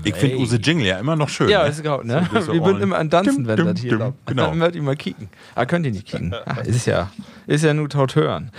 Ich 0.03 0.15
finde 0.15 0.37
Use 0.37 0.55
Jingle 0.57 0.85
ja 0.87 0.97
immer 0.97 1.15
noch 1.15 1.29
schön. 1.29 1.49
Ja, 1.49 1.63
ne? 1.63 1.69
ist 1.69 1.79
egal, 1.81 2.03
ne? 2.03 2.27
So, 2.41 2.53
Wir 2.53 2.63
würden 2.63 2.77
all- 2.77 2.81
immer 2.83 2.97
an 2.97 3.09
Tanzen, 3.09 3.45
wenn 3.47 3.57
das 3.65 3.79
hier 3.79 3.93
läuft. 3.97 4.17
genau. 4.25 4.47
Dann 4.49 4.59
ihr 4.75 4.81
mal 4.81 4.95
kicken. 4.95 5.29
Ah, 5.55 5.65
könnt 5.65 5.85
ihr 5.85 5.91
nicht 5.91 6.07
kicken. 6.07 6.33
Ah, 6.45 6.61
ist 6.61 6.85
ja, 6.87 7.11
ist 7.47 7.63
ja 7.63 7.73
nur 7.73 7.89
taut 7.89 8.15
hören. 8.15 8.51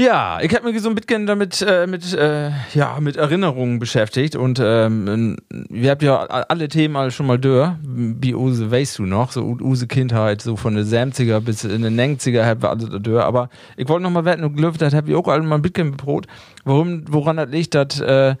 Ja, 0.00 0.38
ich 0.40 0.54
habe 0.54 0.70
mich 0.70 0.80
so 0.80 0.88
ein 0.88 0.94
bisschen 0.94 1.26
damit 1.26 1.60
äh, 1.60 1.88
mit, 1.88 2.14
äh, 2.14 2.52
ja, 2.72 2.98
mit 3.00 3.16
Erinnerungen 3.16 3.80
beschäftigt 3.80 4.36
und 4.36 4.60
ähm, 4.62 5.36
wir 5.50 5.90
habt 5.90 6.04
ja 6.04 6.18
alle 6.18 6.68
Themen 6.68 6.94
alle 6.94 7.10
schon 7.10 7.26
mal 7.26 7.36
durch. 7.36 7.72
Wie 7.82 8.32
Use 8.32 8.70
weißt 8.70 9.00
du 9.00 9.06
noch, 9.06 9.32
so 9.32 9.42
Use 9.42 9.88
Kindheit, 9.88 10.40
so 10.40 10.54
von 10.54 10.76
den 10.76 10.84
70er 10.84 11.40
bis 11.40 11.64
in 11.64 11.82
den 11.82 11.98
90er 11.98 12.44
haben 12.44 12.62
wir 12.62 12.70
alle 12.70 13.00
durch. 13.00 13.24
Aber 13.24 13.48
ich 13.76 13.88
wollte 13.88 14.04
noch 14.04 14.10
mal 14.10 14.24
und 14.44 14.54
gelüftet, 14.54 14.82
das 14.82 14.94
hab 14.94 15.08
ich 15.08 15.16
auch 15.16 15.26
alle 15.26 15.42
mal 15.42 15.56
ein 15.56 15.62
bisschen 15.62 15.90
bebrot. 15.90 16.28
Warum, 16.64 17.02
woran 17.08 17.38
das 17.38 17.50
liegt, 17.50 17.74
dass 17.74 17.98
äh, 17.98 18.36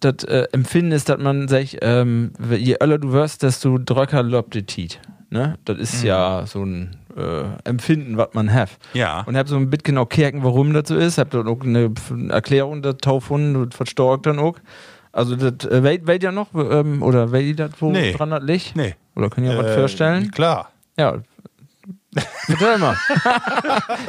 das 0.00 0.24
äh, 0.24 0.48
Empfinden 0.50 0.90
ist, 0.90 1.08
dass 1.08 1.18
man 1.18 1.46
sich, 1.46 1.78
ähm, 1.82 2.32
je 2.50 2.78
älter 2.80 2.98
du 2.98 3.12
wirst, 3.12 3.44
desto 3.44 3.78
drücker 3.78 4.24
lobt 4.24 4.54
die 4.54 4.64
Tiet. 4.64 4.98
Ne? 5.30 5.58
Das 5.64 5.78
ist 5.78 6.02
ja 6.04 6.44
so 6.46 6.62
ein 6.64 6.96
äh, 7.16 7.42
Empfinden, 7.68 8.16
was 8.16 8.28
man 8.34 8.52
hat. 8.52 8.70
Ja. 8.94 9.22
Und 9.22 9.36
hab 9.36 9.48
so 9.48 9.56
ein 9.56 9.70
bisschen 9.70 9.98
auch 9.98 10.08
kerken, 10.08 10.44
warum 10.44 10.72
das 10.72 10.88
so 10.88 10.96
ist. 10.96 11.18
Hab 11.18 11.30
dann 11.30 11.48
auch 11.48 11.60
eine 11.62 11.92
Erklärung 12.28 12.82
da 12.82 12.92
gefunden 12.92 13.56
und 13.56 13.74
verstorgt 13.74 14.26
dann 14.26 14.38
auch. 14.38 14.56
Also 15.12 15.34
das 15.34 15.68
äh, 15.70 15.82
weht, 15.82 16.06
weht 16.06 16.22
ja 16.22 16.30
noch, 16.30 16.48
ähm, 16.54 17.02
oder 17.02 17.32
weht 17.32 17.46
ihr 17.46 17.56
das, 17.56 17.70
wo 17.80 17.90
Nee. 17.90 18.12
dran 18.12 18.30
das 18.30 18.42
liegt? 18.44 18.76
Nee. 18.76 18.94
Oder 19.16 19.30
können 19.30 19.46
ihr 19.50 19.56
was 19.58 19.66
Äh, 19.66 19.74
vorstellen? 19.74 20.30
Klar. 20.30 20.70
Ja. 20.98 21.16
Erzähl 22.48 22.78
mal. 22.78 22.96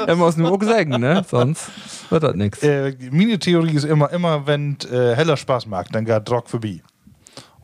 er 0.05 0.15
muss 0.15 0.37
nur 0.37 0.51
auch 0.51 0.63
sagen, 0.63 0.99
ne? 0.99 1.23
Sonst 1.27 1.69
wird 2.09 2.23
das 2.23 2.35
nichts. 2.35 2.63
Äh, 2.63 2.95
meine 3.11 3.37
Theorie 3.39 3.73
ist 3.75 3.83
immer, 3.85 4.11
immer 4.11 4.45
wenn 4.47 4.77
äh, 4.91 5.15
heller 5.15 5.35
Spaß 5.37 5.65
macht, 5.65 5.93
dann 5.95 6.05
geht 6.05 6.27
Drock 6.29 6.49
vorbei. 6.49 6.81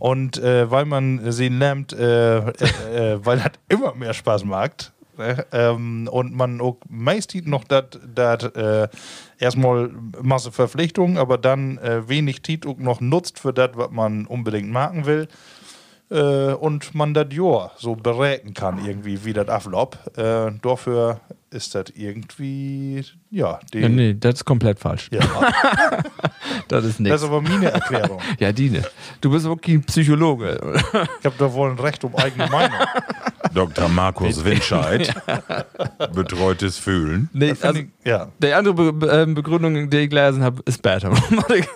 Und 0.03 0.37
äh, 0.37 0.69
weil 0.69 0.83
man 0.83 1.31
sehen 1.31 1.59
lernt, 1.59 1.93
äh, 1.93 2.39
äh, 2.39 3.13
äh, 3.13 3.25
weil 3.25 3.41
hat 3.41 3.57
immer 3.69 3.95
mehr 3.95 4.13
Spaß 4.13 4.43
macht, 4.43 4.91
äh, 5.17 5.43
ähm, 5.53 6.09
und 6.11 6.35
man 6.35 6.59
auch 6.59 6.75
meistens 6.89 7.47
noch 7.47 7.63
dat, 7.63 7.97
äh, 8.53 8.89
erstmal 9.39 9.91
Masse 10.21 10.51
Verpflichtungen, 10.51 11.17
aber 11.17 11.37
dann 11.37 11.77
äh, 11.77 12.09
wenig 12.09 12.41
Tit 12.41 12.65
noch 12.79 12.99
nutzt 12.99 13.39
für 13.39 13.53
das, 13.53 13.69
was 13.75 13.91
man 13.91 14.25
unbedingt 14.25 14.69
machen 14.69 15.05
will. 15.05 15.29
Und 16.09 16.93
man 16.93 17.15
das 17.15 17.27
Jahr 17.31 17.71
so 17.77 17.95
berechnen 17.95 18.53
kann, 18.53 18.85
irgendwie, 18.85 19.25
wie 19.25 19.33
das 19.33 19.47
abläuft. 19.47 19.97
Dafür 20.15 21.21
ist 21.53 21.73
das 21.75 21.85
irgendwie, 21.95 23.03
ja, 23.31 23.59
die, 23.73 23.79
Ja, 23.79 23.89
nee, 23.89 24.13
das 24.19 24.35
ist 24.35 24.45
komplett 24.45 24.79
falsch. 24.79 25.09
ja. 25.11 25.21
Das 26.67 26.83
ist 26.85 26.93
Das 26.93 26.99
nichts. 26.99 27.21
ist 27.21 27.27
aber 27.27 27.41
meine 27.41 27.71
Erklärung. 27.71 28.19
Ja, 28.39 28.51
Dine. 28.51 28.83
Du 29.21 29.29
bist 29.31 29.45
wirklich 29.45 29.75
ein 29.77 29.83
Psychologe. 29.83 30.59
Ich 31.19 31.25
habe 31.25 31.35
da 31.37 31.51
wohl 31.53 31.69
ein 31.71 31.79
Recht 31.79 32.03
um 32.03 32.15
eigene 32.15 32.47
Meinung. 32.47 32.77
Dr. 33.53 33.87
Markus 33.89 34.43
Winscheid. 34.43 35.13
Betreutes 36.13 36.77
Fühlen. 36.77 37.29
Nee, 37.33 37.53
also, 37.61 37.79
ich- 37.79 37.87
ja. 38.05 38.29
die 38.41 38.53
andere 38.53 38.93
Be 38.93 39.07
ähm, 39.07 39.33
Begründung, 39.35 39.89
die 39.89 39.97
ich 39.97 40.09
gelesen 40.09 40.43
habe, 40.43 40.61
ist 40.65 40.81
besser. 40.81 41.11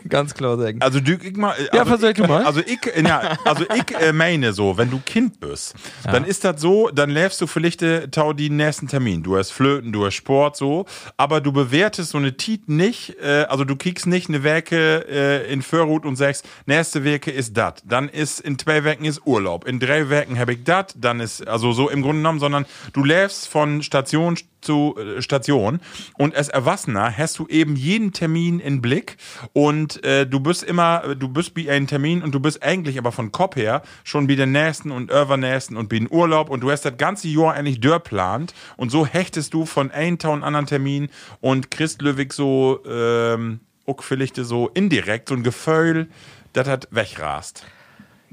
Ganz 0.09 0.33
klar 0.33 0.57
sagen. 0.57 0.81
Also 0.81 0.99
du, 0.99 1.13
ich 1.13 1.35
mal, 1.37 1.55
Ja, 1.73 1.81
also 1.81 1.97
versuch 1.97 2.07
ich, 2.09 2.13
du 2.15 2.27
mal. 2.27 2.43
Also 2.45 2.61
ich, 2.61 2.79
ja, 3.05 3.37
also 3.45 3.63
ich 3.75 3.95
äh, 3.99 4.13
meine 4.13 4.53
so, 4.53 4.77
wenn 4.77 4.89
du 4.89 4.99
Kind 5.05 5.39
bist, 5.39 5.75
dann 6.03 6.23
ist 6.25 6.43
das 6.43 6.61
so, 6.61 6.89
dann 6.89 7.09
läufst 7.09 7.39
du 7.41 7.47
vielleicht 7.47 7.81
äh, 7.81 8.07
tau 8.09 8.33
die 8.33 8.49
nächsten 8.49 8.87
Termin. 8.87 9.23
Du 9.23 9.37
hast 9.37 9.51
Flöten, 9.67 9.91
du 9.91 10.05
hast 10.05 10.15
Sport 10.15 10.55
so, 10.55 10.85
aber 11.17 11.41
du 11.41 11.51
bewertest 11.51 12.11
so 12.11 12.17
eine 12.17 12.37
Tit 12.37 12.69
nicht, 12.69 13.17
äh, 13.21 13.45
also 13.49 13.65
du 13.65 13.75
kriegst 13.75 14.07
nicht 14.07 14.29
eine 14.29 14.41
Werke 14.43 15.05
äh, 15.09 15.51
in 15.51 15.61
Förrut 15.61 16.05
und 16.05 16.15
sagst, 16.15 16.47
nächste 16.65 17.03
Werke 17.03 17.31
ist 17.31 17.57
dat, 17.57 17.83
dann 17.85 18.07
ist 18.07 18.39
in 18.39 18.57
zwei 18.57 18.85
Werken 18.85 19.03
ist 19.03 19.25
Urlaub, 19.25 19.67
in 19.67 19.81
drei 19.81 20.09
Werken 20.09 20.39
habe 20.39 20.53
ich 20.53 20.63
dat, 20.63 20.95
dann 20.97 21.19
ist 21.19 21.45
also 21.45 21.73
so 21.73 21.89
im 21.89 22.01
Grunde 22.01 22.19
genommen, 22.19 22.39
sondern 22.39 22.65
du 22.93 23.03
läufst 23.03 23.49
von 23.49 23.83
Station 23.83 24.37
zu 24.61 24.95
äh, 24.97 25.21
Station. 25.21 25.79
Und 26.17 26.35
als 26.35 26.49
Erwachsener 26.49 27.15
hast 27.15 27.39
du 27.39 27.47
eben 27.47 27.75
jeden 27.75 28.11
Termin 28.11 28.59
in 28.59 28.81
Blick. 28.81 29.17
Und 29.53 30.03
äh, 30.03 30.25
du 30.25 30.39
bist 30.39 30.63
immer, 30.63 31.15
du 31.15 31.27
bist 31.27 31.53
bei 31.53 31.69
einem 31.71 31.87
Termin 31.87 32.21
und 32.21 32.33
du 32.33 32.39
bist 32.39 32.63
eigentlich 32.63 32.97
aber 32.97 33.11
von 33.11 33.31
Kopf 33.31 33.55
her 33.55 33.81
schon 34.03 34.27
bei 34.27 34.35
den 34.35 34.51
nächsten 34.51 34.91
und 34.91 35.11
übernächsten 35.11 35.77
und 35.77 35.89
bei 35.89 35.99
den 35.99 36.11
Urlaub. 36.11 36.49
Und 36.49 36.61
du 36.61 36.71
hast 36.71 36.85
das 36.85 36.97
ganze 36.97 37.27
Jahr 37.27 37.53
eigentlich 37.53 37.79
durchplant. 37.79 38.53
Und 38.75 38.91
so 38.91 39.05
hechtest 39.05 39.53
du 39.53 39.65
von 39.65 39.91
einem 39.91 40.17
Town 40.19 40.43
anderen 40.43 40.65
Termin 40.65 41.09
und 41.41 41.71
kriegst 41.71 42.01
Löwig 42.01 42.33
so 42.33 42.79
ähm, 42.87 43.61
auch 43.85 44.03
so 44.03 44.69
indirekt 44.73 45.29
so 45.29 45.35
ein 45.35 45.43
Gefühl, 45.43 46.09
das 46.53 46.67
hat 46.67 46.87
wegrast. 46.91 47.65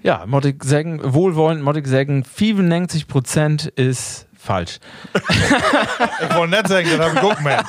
Ja, 0.03 0.27
ich 0.45 0.63
sagen, 0.63 1.01
wohlwollend 1.03 1.77
ich 1.79 1.87
sagen, 1.87 2.25
95% 2.25 3.69
ist 3.77 4.27
falsch. 4.45 4.79
Ich 5.15 6.35
wollte 6.37 6.51
nicht 6.51 6.69
sagen, 6.69 6.89
das 6.97 7.01
habe 7.01 7.29
ich 7.31 7.37
gemeint. 7.37 7.67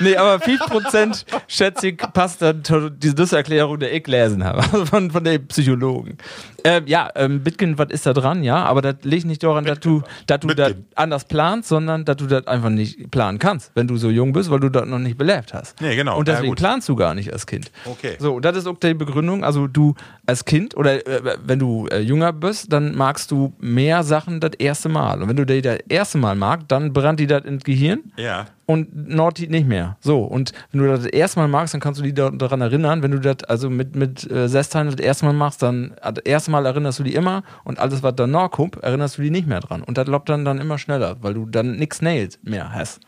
Nee, 0.00 0.16
aber 0.16 0.36
5% 0.44 1.24
schätze 1.46 1.88
ich, 1.88 1.96
passt 1.96 2.42
dann 2.42 2.64
zu 2.64 2.90
dieser 2.90 3.36
Erklärung, 3.38 3.78
die 3.78 3.86
ich 3.86 4.04
gelesen 4.04 4.44
habe, 4.44 4.58
also 4.60 4.86
von, 4.86 5.10
von 5.10 5.24
den 5.24 5.46
Psychologen. 5.48 6.18
Ähm, 6.66 6.84
ja, 6.86 7.10
ähm, 7.14 7.42
Bitcoin, 7.42 7.76
was 7.76 7.88
ist 7.90 8.06
da 8.06 8.14
dran? 8.14 8.42
Ja, 8.42 8.64
aber 8.64 8.80
das 8.80 8.96
liegt 9.02 9.26
nicht 9.26 9.42
daran, 9.42 9.66
dass 9.66 9.80
du, 9.80 10.02
dass 10.26 10.40
du 10.40 10.48
das 10.54 10.72
anders 10.94 11.26
planst, 11.26 11.68
sondern 11.68 12.06
dass 12.06 12.16
du 12.16 12.26
das 12.26 12.46
einfach 12.46 12.70
nicht 12.70 13.10
planen 13.10 13.38
kannst, 13.38 13.70
wenn 13.74 13.86
du 13.86 13.98
so 13.98 14.08
jung 14.08 14.32
bist, 14.32 14.50
weil 14.50 14.60
du 14.60 14.70
das 14.70 14.86
noch 14.86 14.98
nicht 14.98 15.18
belebt 15.18 15.52
hast. 15.52 15.78
Nee, 15.82 15.94
genau. 15.94 16.16
Und 16.18 16.26
Ja, 16.26 16.34
deswegen 16.34 16.52
gut. 16.52 16.58
planst 16.58 16.88
du 16.88 16.96
gar 16.96 17.14
nicht 17.14 17.30
als 17.32 17.46
Kind. 17.46 17.70
Okay. 17.84 18.16
So, 18.18 18.34
und 18.36 18.44
das 18.46 18.56
ist 18.56 18.66
auch 18.66 18.78
die 18.78 18.94
Begründung. 18.94 19.44
Also 19.44 19.66
du 19.66 19.94
als 20.26 20.46
Kind 20.46 20.74
oder 20.74 21.06
äh, 21.06 21.36
wenn 21.44 21.58
du 21.58 21.86
äh, 21.88 21.98
jünger 22.00 22.32
bist, 22.32 22.72
dann 22.72 22.94
magst 22.96 23.30
du 23.30 23.52
mehr 23.60 24.02
Sachen 24.02 24.40
das 24.40 24.52
erste 24.58 24.88
Mal. 24.88 25.22
Und 25.22 25.28
wenn 25.28 25.36
du 25.36 25.44
die 25.44 25.60
das 25.60 25.80
erste 25.88 26.16
Mal 26.16 26.34
magst, 26.34 26.66
dann 26.72 26.94
brennt 26.94 27.20
die 27.20 27.26
das 27.26 27.44
ins 27.44 27.62
Gehirn 27.64 28.04
Ja. 28.16 28.46
und 28.64 29.08
Naughty 29.08 29.48
nicht 29.48 29.66
mehr. 29.68 29.98
So, 30.00 30.22
und 30.22 30.52
wenn 30.72 30.80
du 30.80 30.88
das 30.88 31.04
erste 31.04 31.40
Mal 31.40 31.48
magst, 31.48 31.74
dann 31.74 31.82
kannst 31.82 32.00
du 32.00 32.10
da- 32.10 32.30
daran 32.30 32.62
erinnern. 32.62 33.02
Wenn 33.02 33.10
du 33.10 33.20
das 33.20 33.44
also 33.44 33.68
mit, 33.68 33.94
mit 33.96 34.30
äh, 34.30 34.48
Sestine 34.48 34.90
das 34.90 35.04
erste 35.04 35.26
Mal 35.26 35.34
machst, 35.34 35.62
dann 35.62 35.92
äh, 36.00 36.10
das 36.12 36.24
erste 36.24 36.50
Mal 36.54 36.66
erinnerst 36.66 37.00
du 37.00 37.02
dich 37.02 37.14
immer 37.14 37.42
und 37.64 37.80
alles, 37.80 38.04
was 38.04 38.14
danach 38.14 38.48
kommt, 38.52 38.76
erinnerst 38.76 39.18
du 39.18 39.22
dich 39.22 39.32
nicht 39.32 39.48
mehr 39.48 39.58
dran. 39.58 39.82
Und 39.82 39.98
das 39.98 40.06
läuft 40.06 40.28
dann, 40.28 40.44
dann 40.44 40.60
immer 40.60 40.78
schneller, 40.78 41.16
weil 41.20 41.34
du 41.34 41.46
dann 41.46 41.74
nix 41.76 42.00
nails 42.00 42.38
mehr 42.44 42.72
hast. 42.72 43.00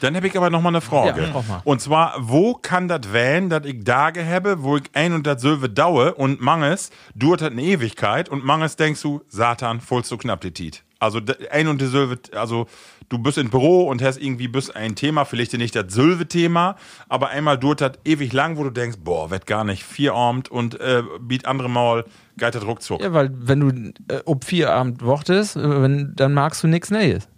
Dann 0.00 0.14
habe 0.14 0.26
ich 0.26 0.36
aber 0.36 0.50
noch 0.50 0.60
mal 0.60 0.68
eine 0.68 0.82
Frage. 0.82 1.22
Ja, 1.22 1.42
mal. 1.48 1.62
Und 1.64 1.80
zwar, 1.80 2.16
wo 2.18 2.52
kann 2.52 2.88
das 2.88 3.12
wählen, 3.14 3.48
dass 3.48 3.64
ich 3.64 3.82
Tage 3.82 4.26
habe, 4.26 4.62
wo 4.62 4.76
ich 4.76 4.82
ein 4.92 5.14
und 5.14 5.26
dasselbe 5.26 5.70
daue 5.70 6.12
und 6.14 6.42
manches 6.42 6.90
dauert 7.14 7.40
das 7.40 7.52
eine 7.52 7.62
Ewigkeit 7.62 8.28
und 8.28 8.44
manches 8.44 8.76
denkst 8.76 9.00
du, 9.00 9.22
Satan, 9.28 9.80
vollst 9.80 10.10
du 10.10 10.18
knapp 10.18 10.42
die 10.42 10.50
Tiet. 10.50 10.82
Also 10.98 11.20
ein 11.50 11.68
und 11.68 11.80
dasselbe, 11.80 12.18
also 12.36 12.66
du 13.12 13.18
bist 13.18 13.36
im 13.36 13.50
Büro 13.50 13.88
und 13.88 14.02
hast 14.02 14.16
irgendwie 14.16 14.48
bis 14.48 14.70
ein 14.70 14.94
Thema, 14.96 15.24
vielleicht 15.24 15.52
nicht 15.52 15.76
das 15.76 15.92
selbe 15.92 16.26
Thema, 16.26 16.76
aber 17.08 17.28
einmal 17.28 17.58
dauert 17.58 17.82
das 17.82 17.92
ewig 18.04 18.32
lang, 18.32 18.56
wo 18.56 18.64
du 18.64 18.70
denkst, 18.70 18.98
boah, 19.04 19.30
wird 19.30 19.46
gar 19.46 19.64
nicht 19.64 19.84
vierarmt 19.84 20.50
und 20.50 20.80
äh, 20.80 21.02
biet 21.20 21.46
andere 21.46 21.68
Mal 21.68 22.04
geht 22.38 22.54
das 22.54 22.64
ruckzuck. 22.64 23.02
Ja, 23.02 23.12
weil 23.12 23.30
wenn 23.34 23.60
du 23.60 24.14
äh, 24.14 24.22
ob 24.24 24.44
vier 24.44 24.72
Abend 24.72 25.04
wartest, 25.04 25.56
äh, 25.56 25.82
wenn, 25.82 26.14
dann 26.16 26.32
magst 26.32 26.62
du 26.62 26.68
nichts 26.68 26.90
Neues. 26.90 27.28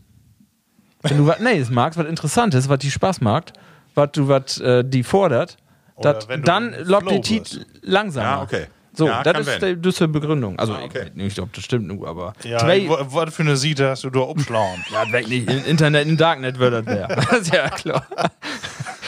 Wenn 1.02 1.18
du 1.18 1.26
was 1.26 1.40
Neues 1.40 1.70
magst, 1.70 1.98
was 1.98 2.06
Interessantes, 2.06 2.68
was 2.68 2.78
die 2.78 2.90
Spaß 2.90 3.20
macht, 3.20 3.52
was 3.94 4.12
du 4.12 4.28
was 4.28 4.60
äh, 4.60 4.84
die 4.84 5.02
fordert, 5.02 5.56
dat, 6.00 6.28
dann 6.44 6.74
lobt 6.84 7.02
die 7.02 7.14
Flow 7.14 7.20
Tit 7.20 7.42
bist. 7.42 7.66
langsamer. 7.82 8.26
Ja, 8.26 8.42
okay. 8.42 8.66
So, 8.96 9.06
Ja, 9.06 9.22
das 9.22 9.46
ist 9.46 9.62
die 9.62 9.76
düsse 9.76 10.06
Begründung. 10.08 10.58
Also, 10.58 10.74
okay. 10.74 11.06
ich 11.08 11.14
nicht, 11.14 11.38
ob 11.40 11.52
das 11.52 11.64
stimmt, 11.64 11.88
nur, 11.88 12.06
aber 12.06 12.32
Ja, 12.44 12.58
was 12.64 13.34
für 13.34 13.42
eine 13.42 13.56
Siete 13.56 13.90
hast 13.90 14.04
du 14.04 14.10
da 14.10 14.20
umschlauen? 14.20 14.84
ja, 14.92 15.10
wirklich, 15.12 15.48
im 15.48 15.64
Internet, 15.64 16.06
im 16.06 16.16
Darknet 16.16 16.58
wird 16.58 16.72
das 16.74 16.86
wer. 16.86 17.08
Das 17.08 17.32
ist 17.40 17.52
ja 17.54 17.68
klar. 17.70 18.06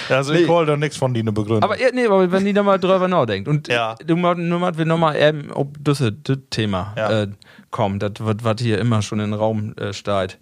Also 0.08 0.32
Nee. 0.32 0.40
ich 0.40 0.48
hol 0.48 0.66
da 0.66 0.76
nichts 0.76 0.96
von 0.96 1.14
dir 1.14 1.20
eine 1.20 1.32
Begründung. 1.32 1.62
Aber, 1.64 1.80
ja, 1.80 1.88
nee, 1.92 2.06
aber 2.06 2.30
wenn 2.30 2.44
die 2.44 2.52
da 2.52 2.62
mal 2.62 2.78
drüber 2.78 3.08
nachdenkt 3.08 3.48
und 3.48 3.68
Ja. 3.68 3.94
du 4.04 4.16
mal, 4.16 4.34
nur 4.36 4.58
mal, 4.60 4.76
wir 4.76 4.84
nochmal 4.84 5.16
eben 5.16 5.50
ob 5.52 5.76
das 5.80 5.98
das 5.98 6.38
Thema 6.50 6.92
Ja. 6.96 7.22
äh, 7.22 7.28
kommt, 7.70 8.02
das 8.02 8.12
wird 8.18 8.44
was 8.44 8.56
hier 8.60 8.78
immer 8.78 9.02
schon 9.02 9.20
in 9.20 9.30
den 9.30 9.34
Raum 9.38 9.74
äh, 9.76 9.92
steht. 9.92 10.38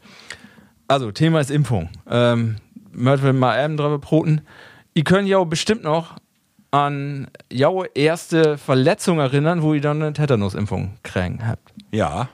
Also, 0.89 1.13
Thema 1.13 1.41
ist 1.41 1.51
Impfung. 1.51 1.89
Ähm, 2.11 2.57
wir 2.93 3.33
mal 3.33 3.63
eben 3.65 3.77
drüber 3.77 3.99
broten. 3.99 4.43
Ihr 4.93 5.05
könnt 5.05 5.29
ja 5.29 5.39
auch 5.39 5.47
bestimmt 5.47 5.83
noch 5.83 6.15
an 6.75 7.29
jou 7.53 7.85
erste 7.95 8.59
Verletzung 8.59 9.19
erinnern, 9.21 9.63
wo 9.63 9.75
ihr 9.75 9.81
dann 9.81 10.03
eine 10.03 10.13
Tetanusimpfung 10.13 10.95
kriegen 11.05 11.47
habt. 11.47 11.73
Ja. 11.93 12.29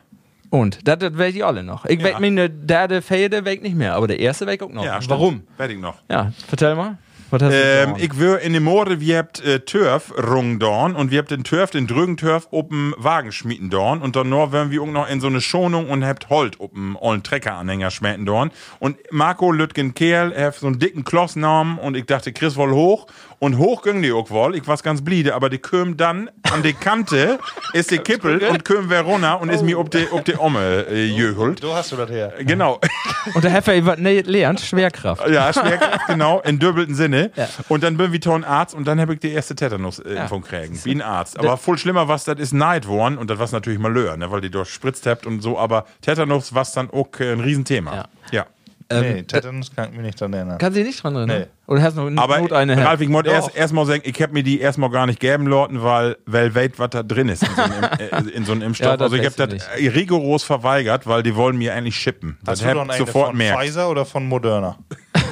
Und 0.48 0.88
das, 0.88 0.98
das 0.98 1.16
weiß 1.16 1.34
ich 1.34 1.44
alle 1.44 1.62
noch. 1.62 1.84
Ich 1.84 2.00
Ja. 2.00 2.06
weiß 2.14 2.20
mir, 2.20 2.48
der, 2.48 2.88
der 2.88 3.02
vierte 3.02 3.44
weg 3.44 3.62
nicht 3.62 3.76
mehr, 3.76 3.94
aber 3.94 4.08
der 4.08 4.18
erste 4.18 4.46
weg 4.46 4.62
auch 4.62 4.70
noch. 4.72 4.84
ja. 4.84 4.98
Warum? 5.08 5.42
Werd 5.58 5.70
ich 5.72 5.78
noch. 5.78 5.96
Ja, 6.10 6.32
vertell 6.48 6.74
mal. 6.74 6.96
Ähm, 7.32 7.94
ich 7.96 8.16
wür 8.18 8.40
in 8.40 8.54
dem 8.54 8.64
Morde, 8.64 8.98
wir 8.98 9.18
habt 9.18 9.38
äh, 9.44 9.60
Turf 9.60 10.12
rung 10.18 10.58
dorn 10.58 10.96
und 10.96 11.12
wir 11.12 11.20
habt 11.20 11.30
den 11.30 11.44
Turf, 11.44 11.70
den 11.70 11.86
drügen 11.86 12.16
Turf, 12.16 12.48
oben 12.50 12.92
Wagen 12.98 13.30
schmieden 13.30 13.70
dorn 13.70 14.02
und 14.02 14.16
dann 14.16 14.28
nur 14.28 14.50
werden 14.50 14.72
wir 14.72 14.82
auch 14.82 14.86
noch 14.88 15.08
in 15.08 15.20
so 15.20 15.28
eine 15.28 15.40
Schonung 15.40 15.88
und 15.90 16.04
habt 16.04 16.28
Holt 16.28 16.58
oben 16.58 16.96
ollen 16.98 17.22
Treckeranhänger 17.22 17.92
schmähten 17.92 18.26
dorn 18.26 18.50
und 18.80 18.96
Marco 19.12 19.52
Lütgen 19.52 19.94
Kerl, 19.94 20.32
er 20.32 20.48
hat 20.48 20.56
so 20.56 20.66
einen 20.66 20.80
dicken 20.80 21.04
Kloss 21.04 21.34
genommen 21.34 21.78
und 21.78 21.96
ich 21.96 22.06
dachte, 22.06 22.32
Chris 22.32 22.56
woll 22.56 22.72
hoch 22.72 23.06
und 23.40 23.56
hoch 23.56 23.82
ging 23.82 24.02
die 24.02 24.12
auch 24.12 24.30
wohl, 24.30 24.54
ich 24.54 24.68
war's 24.68 24.82
ganz 24.82 25.02
bliede, 25.02 25.34
aber 25.34 25.48
die 25.48 25.58
köm 25.58 25.96
dann 25.96 26.30
an 26.52 26.62
die 26.62 26.74
Kante, 26.74 27.38
ist 27.72 27.90
die 27.90 27.98
Kippel 27.98 28.38
und 28.38 28.64
köm 28.64 28.92
runter 28.92 29.40
und 29.40 29.48
ist 29.48 29.62
mir 29.62 29.78
ob 29.78 29.90
die, 29.90 30.06
ob 30.12 30.24
die 30.26 30.36
Omme 30.36 30.86
äh, 30.88 31.06
jöhult. 31.06 31.62
Du 31.62 31.72
hast 31.72 31.90
du 31.90 31.96
das 31.96 32.10
her. 32.10 32.34
Genau. 32.40 32.78
Und 33.34 33.44
der 33.44 33.50
Heffer 33.50 33.96
ne, 33.96 34.22
lernt, 34.22 34.60
Schwerkraft. 34.60 35.28
Ja, 35.28 35.52
Schwerkraft, 35.52 36.06
genau, 36.06 36.40
in 36.40 36.58
doppelten 36.58 36.94
Sinne. 36.94 37.30
Und 37.68 37.82
dann 37.82 37.96
bin 37.98 38.12
ich 38.14 38.26
ein 38.26 38.44
Arzt 38.44 38.74
und 38.74 38.86
dann 38.86 38.98
habe 38.98 39.14
ich 39.14 39.20
die 39.20 39.30
erste 39.30 39.54
Tetanus-Impfung 39.54 40.42
kriegen. 40.42 40.78
Wie 40.84 40.92
ein 40.92 41.02
Arzt. 41.02 41.38
Aber 41.38 41.56
voll 41.56 41.76
schlimmer 41.76 42.08
was, 42.08 42.24
das 42.24 42.38
ist 42.38 42.52
Neid 42.52 42.86
worden 42.86 43.18
und 43.18 43.28
das 43.28 43.38
war 43.38 43.48
natürlich 43.52 43.78
mal 43.78 43.92
Löhr, 43.92 44.16
ne, 44.16 44.30
weil 44.30 44.40
die 44.40 44.50
dort 44.50 44.68
spritzt 44.68 45.06
habt 45.06 45.26
und 45.26 45.42
so. 45.42 45.58
Aber 45.58 45.84
Tetanus 46.00 46.54
war 46.54 46.66
dann 46.74 46.90
auch 46.90 47.08
äh, 47.18 47.32
ein 47.32 47.40
Riesenthema. 47.40 47.94
Ja. 47.94 48.08
ja. 48.32 48.46
Nee, 48.92 49.22
Tetanus 49.22 49.74
kann 49.74 49.86
ich 49.90 49.96
mich 49.96 50.02
nicht 50.06 50.20
dran 50.20 50.32
erinnern. 50.32 50.58
Kann 50.58 50.72
sie 50.72 50.82
nicht 50.82 51.02
dran 51.02 51.14
erinnern? 51.16 51.40
Nee. 51.42 51.46
Oder 51.72 51.82
hast 51.82 51.96
du 51.96 52.10
noch 52.10 52.22
Aber 52.22 52.38
Not 52.40 52.52
eine 52.52 52.76
Ralf, 52.84 53.00
ich 53.00 53.08
muss 53.08 53.22
Doch. 53.22 53.32
erst 53.32 53.54
erstmal 53.56 53.86
sagen, 53.86 54.02
ich 54.04 54.20
habe 54.20 54.32
mir 54.32 54.42
die 54.42 54.60
erstmal 54.60 54.90
gar 54.90 55.06
nicht 55.06 55.20
geben 55.20 55.46
lassen, 55.46 55.82
weil, 55.82 56.16
weil 56.26 56.52
weit, 56.56 56.78
was 56.80 56.90
da 56.90 57.02
drin 57.04 57.28
ist 57.28 57.44
in 57.44 57.48
so 57.54 57.62
einem, 57.62 57.74
Im- 57.74 58.26
äh, 58.28 58.30
in 58.30 58.44
so 58.44 58.52
einem 58.52 58.62
Impfstoff. 58.62 58.98
Ja, 58.98 59.04
also 59.04 59.14
ich 59.16 59.24
habe 59.24 59.36
das 59.36 59.68
du 59.78 59.86
rigoros 59.94 60.42
verweigert, 60.42 61.06
weil 61.06 61.22
die 61.22 61.36
wollen 61.36 61.56
mir 61.58 61.74
eigentlich 61.74 61.96
shippen. 61.96 62.38
Hast 62.40 62.48
Das 62.48 62.58
du 62.60 62.64
dann 62.66 62.78
hab 62.78 62.84
ich 62.86 62.90
eine 62.94 63.06
sofort 63.06 63.28
von 63.28 63.36
merkt. 63.38 63.60
Pfizer 63.60 63.88
oder 63.90 64.04
von 64.04 64.26
Moderna? 64.26 64.78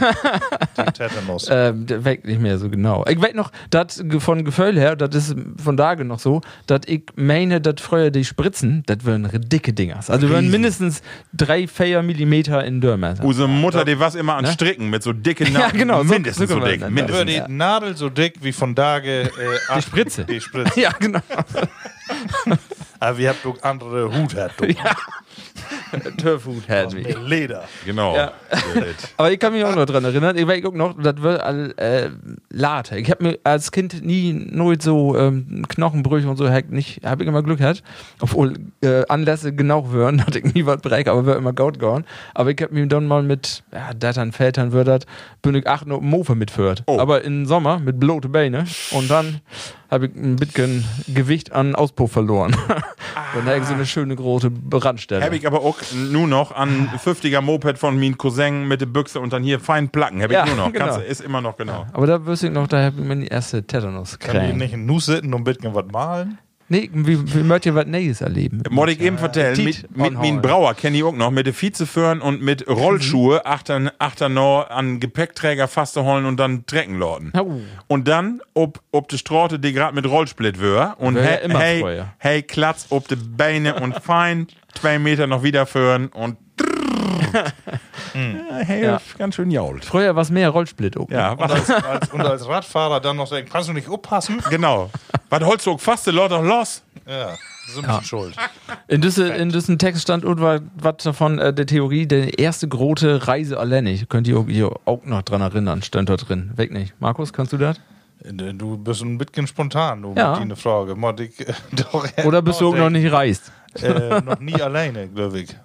Die 0.00 0.92
Tetanus. 0.92 1.48
Ähm, 1.58 1.86
der 1.86 2.04
weg 2.04 2.24
nicht 2.26 2.40
mehr 2.40 2.58
so 2.58 2.68
genau. 2.68 3.04
Ich 3.08 3.20
weiß 3.20 3.34
noch, 3.34 3.50
das 3.70 4.02
von 4.18 4.44
Gefühl 4.44 4.78
her, 4.78 4.96
das 4.96 5.14
ist 5.14 5.36
von 5.62 5.76
da 5.76 5.94
noch 5.96 6.18
so, 6.18 6.40
dass 6.66 6.80
ich 6.86 7.04
meine, 7.16 7.60
dass 7.60 7.80
früher 7.80 8.10
die 8.10 8.24
Spritzen, 8.24 8.82
das 8.86 9.04
wären 9.04 9.28
dicke 9.32 9.72
Dingers. 9.72 10.10
Also 10.10 10.28
wären 10.30 10.50
mindestens 10.50 11.02
drei, 11.32 11.66
vier 11.66 12.02
Millimeter 12.02 12.64
in 12.64 12.80
Durchmesser. 12.80 13.24
Unsere 13.24 13.48
Mutter, 13.48 13.84
die 13.84 13.98
was 13.98 14.14
immer 14.14 14.34
an 14.36 14.44
Ne? 14.44 14.52
Stricken 14.52 14.90
mit 14.90 15.02
so 15.02 15.12
dicken 15.12 15.44
Nadeln. 15.52 15.72
Ja, 15.72 15.78
genau, 15.78 15.98
so- 16.04 16.12
Mindestens 16.14 16.48
so 16.48 16.54
so, 16.54 16.60
man 16.60 16.68
dick. 16.70 16.90
Mindestens. 16.90 17.26
die 17.46 17.52
Nadel 17.52 17.96
so 17.96 18.08
dick 18.08 18.34
wie 18.42 18.52
von 18.52 18.74
Dage 18.74 19.22
äh, 19.22 19.28
Die 19.76 19.82
Spritze. 19.82 20.24
Die 20.24 20.40
Spritze. 20.40 20.80
ja, 20.80 20.90
genau. 20.98 21.20
Aber 23.00 23.18
wir 23.18 23.28
habt 23.30 23.44
doch 23.44 23.62
andere 23.62 24.12
Hut 24.16 24.34
hat. 24.36 24.52
du. 24.60 24.66
Turfhut 26.16 26.68
hat 26.68 26.94
wie. 26.94 27.02
Mit 27.02 27.22
Leder. 27.26 27.64
Genau. 27.84 28.14
Ja. 28.14 28.32
Aber 29.16 29.32
ich 29.32 29.38
kann 29.38 29.52
mich 29.52 29.64
auch 29.64 29.74
noch 29.74 29.86
dran 29.86 30.04
erinnern. 30.04 30.36
Ich 30.36 30.46
weiß 30.46 30.64
auch 30.64 30.72
noch, 30.72 31.00
das 31.00 31.22
war 31.22 31.42
all, 31.44 31.74
äh, 31.76 32.10
later. 32.50 32.96
Ich 32.96 33.10
habe 33.10 33.24
mir 33.24 33.38
als 33.44 33.72
Kind 33.72 34.04
nie 34.04 34.32
nooit 34.32 34.82
so 34.82 35.16
ähm, 35.16 35.64
Knochenbrüche 35.68 36.28
und 36.28 36.36
so 36.36 36.48
nicht, 36.68 37.04
habe 37.04 37.22
ich 37.22 37.28
immer 37.28 37.42
Glück 37.42 37.58
gehabt. 37.58 37.82
Obwohl 38.20 38.54
äh, 38.82 39.04
Anlässe 39.08 39.52
genau 39.52 39.92
wären, 39.92 40.24
hatte 40.24 40.38
ich 40.44 40.54
nie 40.54 40.66
was 40.66 40.80
brechen, 40.80 41.08
aber 41.10 41.26
wäre 41.26 41.38
immer 41.38 41.52
gut 41.52 41.78
gegangen. 41.78 42.04
Aber 42.34 42.50
ich 42.50 42.60
habe 42.60 42.74
mir 42.74 42.86
dann 42.86 43.06
mal 43.06 43.22
mit 43.22 43.62
ja, 43.72 43.94
Dattern, 43.94 44.32
Vätern 44.32 44.72
wird 44.72 44.88
das, 44.88 45.00
bin 45.42 45.54
ich 45.54 45.66
acht 45.66 45.86
noch 45.86 46.00
Mofe 46.00 46.34
mitführt. 46.34 46.82
Oh. 46.86 46.98
Aber 46.98 47.22
im 47.22 47.46
Sommer 47.46 47.78
mit 47.78 47.98
blote 47.98 48.28
Beine 48.28 48.66
und 48.90 49.10
dann 49.10 49.40
habe 49.90 50.06
ich 50.06 50.14
ein 50.14 50.36
bisschen 50.36 50.84
Gewicht 51.08 51.52
an 51.52 51.74
Auspuff 51.74 52.12
verloren. 52.12 52.54
und 53.34 53.46
da 53.46 53.52
hab 53.52 53.58
ich 53.62 53.64
so 53.64 53.74
eine 53.74 53.86
schöne 53.86 54.14
große 54.16 54.50
Brandstelle. 54.50 55.24
Habe 55.24 55.36
ich 55.36 55.46
aber 55.46 55.62
auch 55.62 55.78
nur 55.94 56.26
noch 56.26 56.52
an 56.52 56.88
50er 57.02 57.40
Moped 57.40 57.78
von 57.78 57.98
meinem 57.98 58.18
Cousin 58.18 58.68
mit 58.68 58.80
der 58.80 58.86
Büchse 58.86 59.20
und 59.20 59.32
dann 59.32 59.42
hier 59.42 59.60
fein 59.60 59.88
Placken. 59.88 60.22
Habe 60.22 60.32
ich 60.32 60.38
Ja, 60.38 60.46
nur 60.46 60.56
noch. 60.56 60.72
genau. 60.72 60.86
Kannst, 60.86 61.00
ist 61.06 61.20
immer 61.20 61.40
noch 61.40 61.56
genau. 61.56 61.86
aber 61.92 62.06
da 62.06 62.24
wüsste 62.26 62.48
ich 62.48 62.52
noch, 62.52 62.68
da 62.68 62.84
habe 62.84 63.00
ich 63.00 63.06
mir 63.06 63.16
die 63.16 63.28
erste 63.28 63.62
Tetanus 63.66 64.18
Kann 64.18 64.32
die 64.34 64.38
gekriegt. 64.40 64.58
nicht 64.58 64.72
in 64.74 64.86
Nuss 64.86 65.06
sitzen 65.06 65.32
und 65.32 65.40
ein 65.40 65.44
bisschen 65.44 65.74
was 65.74 65.86
malen? 65.90 66.38
Nee, 66.70 66.90
wie, 66.92 67.34
wie 67.34 67.42
möchtet 67.42 67.66
ihr 67.66 67.74
was 67.74 67.86
Neues 67.86 68.20
erleben? 68.20 68.62
Wollte 68.70 68.92
ich 68.92 69.00
eben 69.00 69.16
vertellen, 69.16 69.64
mit, 69.64 69.96
mit 69.96 70.12
meinem 70.12 70.42
Brauer 70.42 70.74
kenne 70.74 70.98
ich 70.98 71.04
auch 71.04 71.14
noch, 71.14 71.30
mit 71.30 71.46
der 71.46 71.58
Vizeführen 71.58 72.20
und 72.20 72.42
mit 72.42 72.68
Rollschuhe 72.68 73.46
achter, 73.46 73.92
achter 73.98 74.28
noch 74.28 74.66
an 74.68 75.00
Gepäckträger 75.00 75.66
fast 75.66 75.94
zu 75.94 76.04
holen 76.04 76.26
und 76.26 76.36
dann 76.38 76.66
trecken 76.66 76.98
lauten. 76.98 77.32
Au. 77.34 77.60
Und 77.86 78.06
dann, 78.06 78.42
ob, 78.52 78.82
ob 78.92 79.08
die 79.08 79.18
Straße, 79.18 79.58
die 79.58 79.72
gerade 79.72 79.94
mit 79.94 80.06
Rollsplit 80.06 80.60
wär, 80.60 80.96
und 80.98 81.14
Wär 81.14 81.22
ja 81.22 81.28
hey, 81.30 81.44
immer 81.44 81.58
hey, 81.58 82.04
hey, 82.18 82.42
klatz 82.42 82.86
ob 82.90 83.08
die 83.08 83.16
Beine 83.16 83.80
und 83.80 83.94
fein 84.02 84.46
zwei 84.74 84.98
Meter 84.98 85.26
noch 85.26 85.42
wieder 85.42 85.66
führen 85.66 86.08
und 86.08 86.36
ja, 87.32 88.56
hey, 88.64 88.84
Ja. 88.84 89.00
ganz 89.18 89.34
schön 89.34 89.50
jault. 89.50 89.84
Früher 89.84 90.14
war 90.14 90.22
es 90.22 90.30
mehr 90.30 90.50
Rollsplit. 90.50 90.96
Auch. 90.96 91.08
Ja, 91.10 91.32
Und 91.32 91.42
als, 91.50 91.70
als, 91.70 92.08
und 92.12 92.20
als 92.20 92.48
Radfahrer 92.48 93.00
dann 93.00 93.16
noch 93.16 93.26
sagen, 93.26 93.46
kannst 93.50 93.68
du 93.68 93.72
nicht 93.72 93.88
aufpassen? 93.88 94.42
genau. 94.50 94.90
Was 95.30 95.42
holst 95.44 95.66
du 95.66 95.76
fast 95.78 96.06
die 96.06 96.10
Leute 96.10 96.36
los? 96.40 96.82
Ja, 97.06 97.34
sind 97.72 97.86
ja. 97.86 98.02
schuld. 98.02 98.34
In 98.86 99.00
diesem 99.00 99.30
in 99.30 99.50
diesem 99.50 99.78
Text 99.78 100.02
stand 100.02 100.24
irgendwas 100.24 100.60
was 100.76 100.96
davon, 100.98 101.38
äh, 101.38 101.52
der 101.54 101.66
Theorie, 101.66 102.06
der 102.06 102.38
erste 102.38 102.66
große 102.68 103.26
Reise 103.28 103.58
alleinig. 103.58 104.08
Könnt 104.08 104.26
ihr 104.28 104.38
auch, 104.38 104.46
ihr 104.46 104.70
auch 104.84 105.04
noch 105.04 105.22
dran 105.22 105.40
erinnern, 105.40 105.82
stand 105.82 106.08
dort 106.08 106.28
drin. 106.28 106.50
Weg 106.56 106.70
nicht. 106.72 106.94
Markus, 107.00 107.32
kannst 107.32 107.52
du 107.52 107.58
das? 107.58 107.80
Du 108.24 108.76
bist 108.78 109.02
ein 109.02 109.16
bisschen 109.16 109.46
spontan, 109.46 110.02
du 110.02 110.14
Ja. 110.16 110.36
deiner 110.38 110.56
Frage. 110.56 110.94
Mod 110.96 111.20
ich, 111.20 111.38
äh, 111.40 111.52
doch, 111.72 112.06
Oder 112.24 112.42
bist 112.42 112.60
du 112.60 112.68
auch 112.70 112.76
noch 112.76 112.90
nicht 112.90 113.10
reist? 113.12 113.52
Äh, 113.80 114.20
noch 114.22 114.40
nie 114.40 114.54
alleine, 114.60 115.08
glaube 115.08 115.40
ich. 115.40 115.56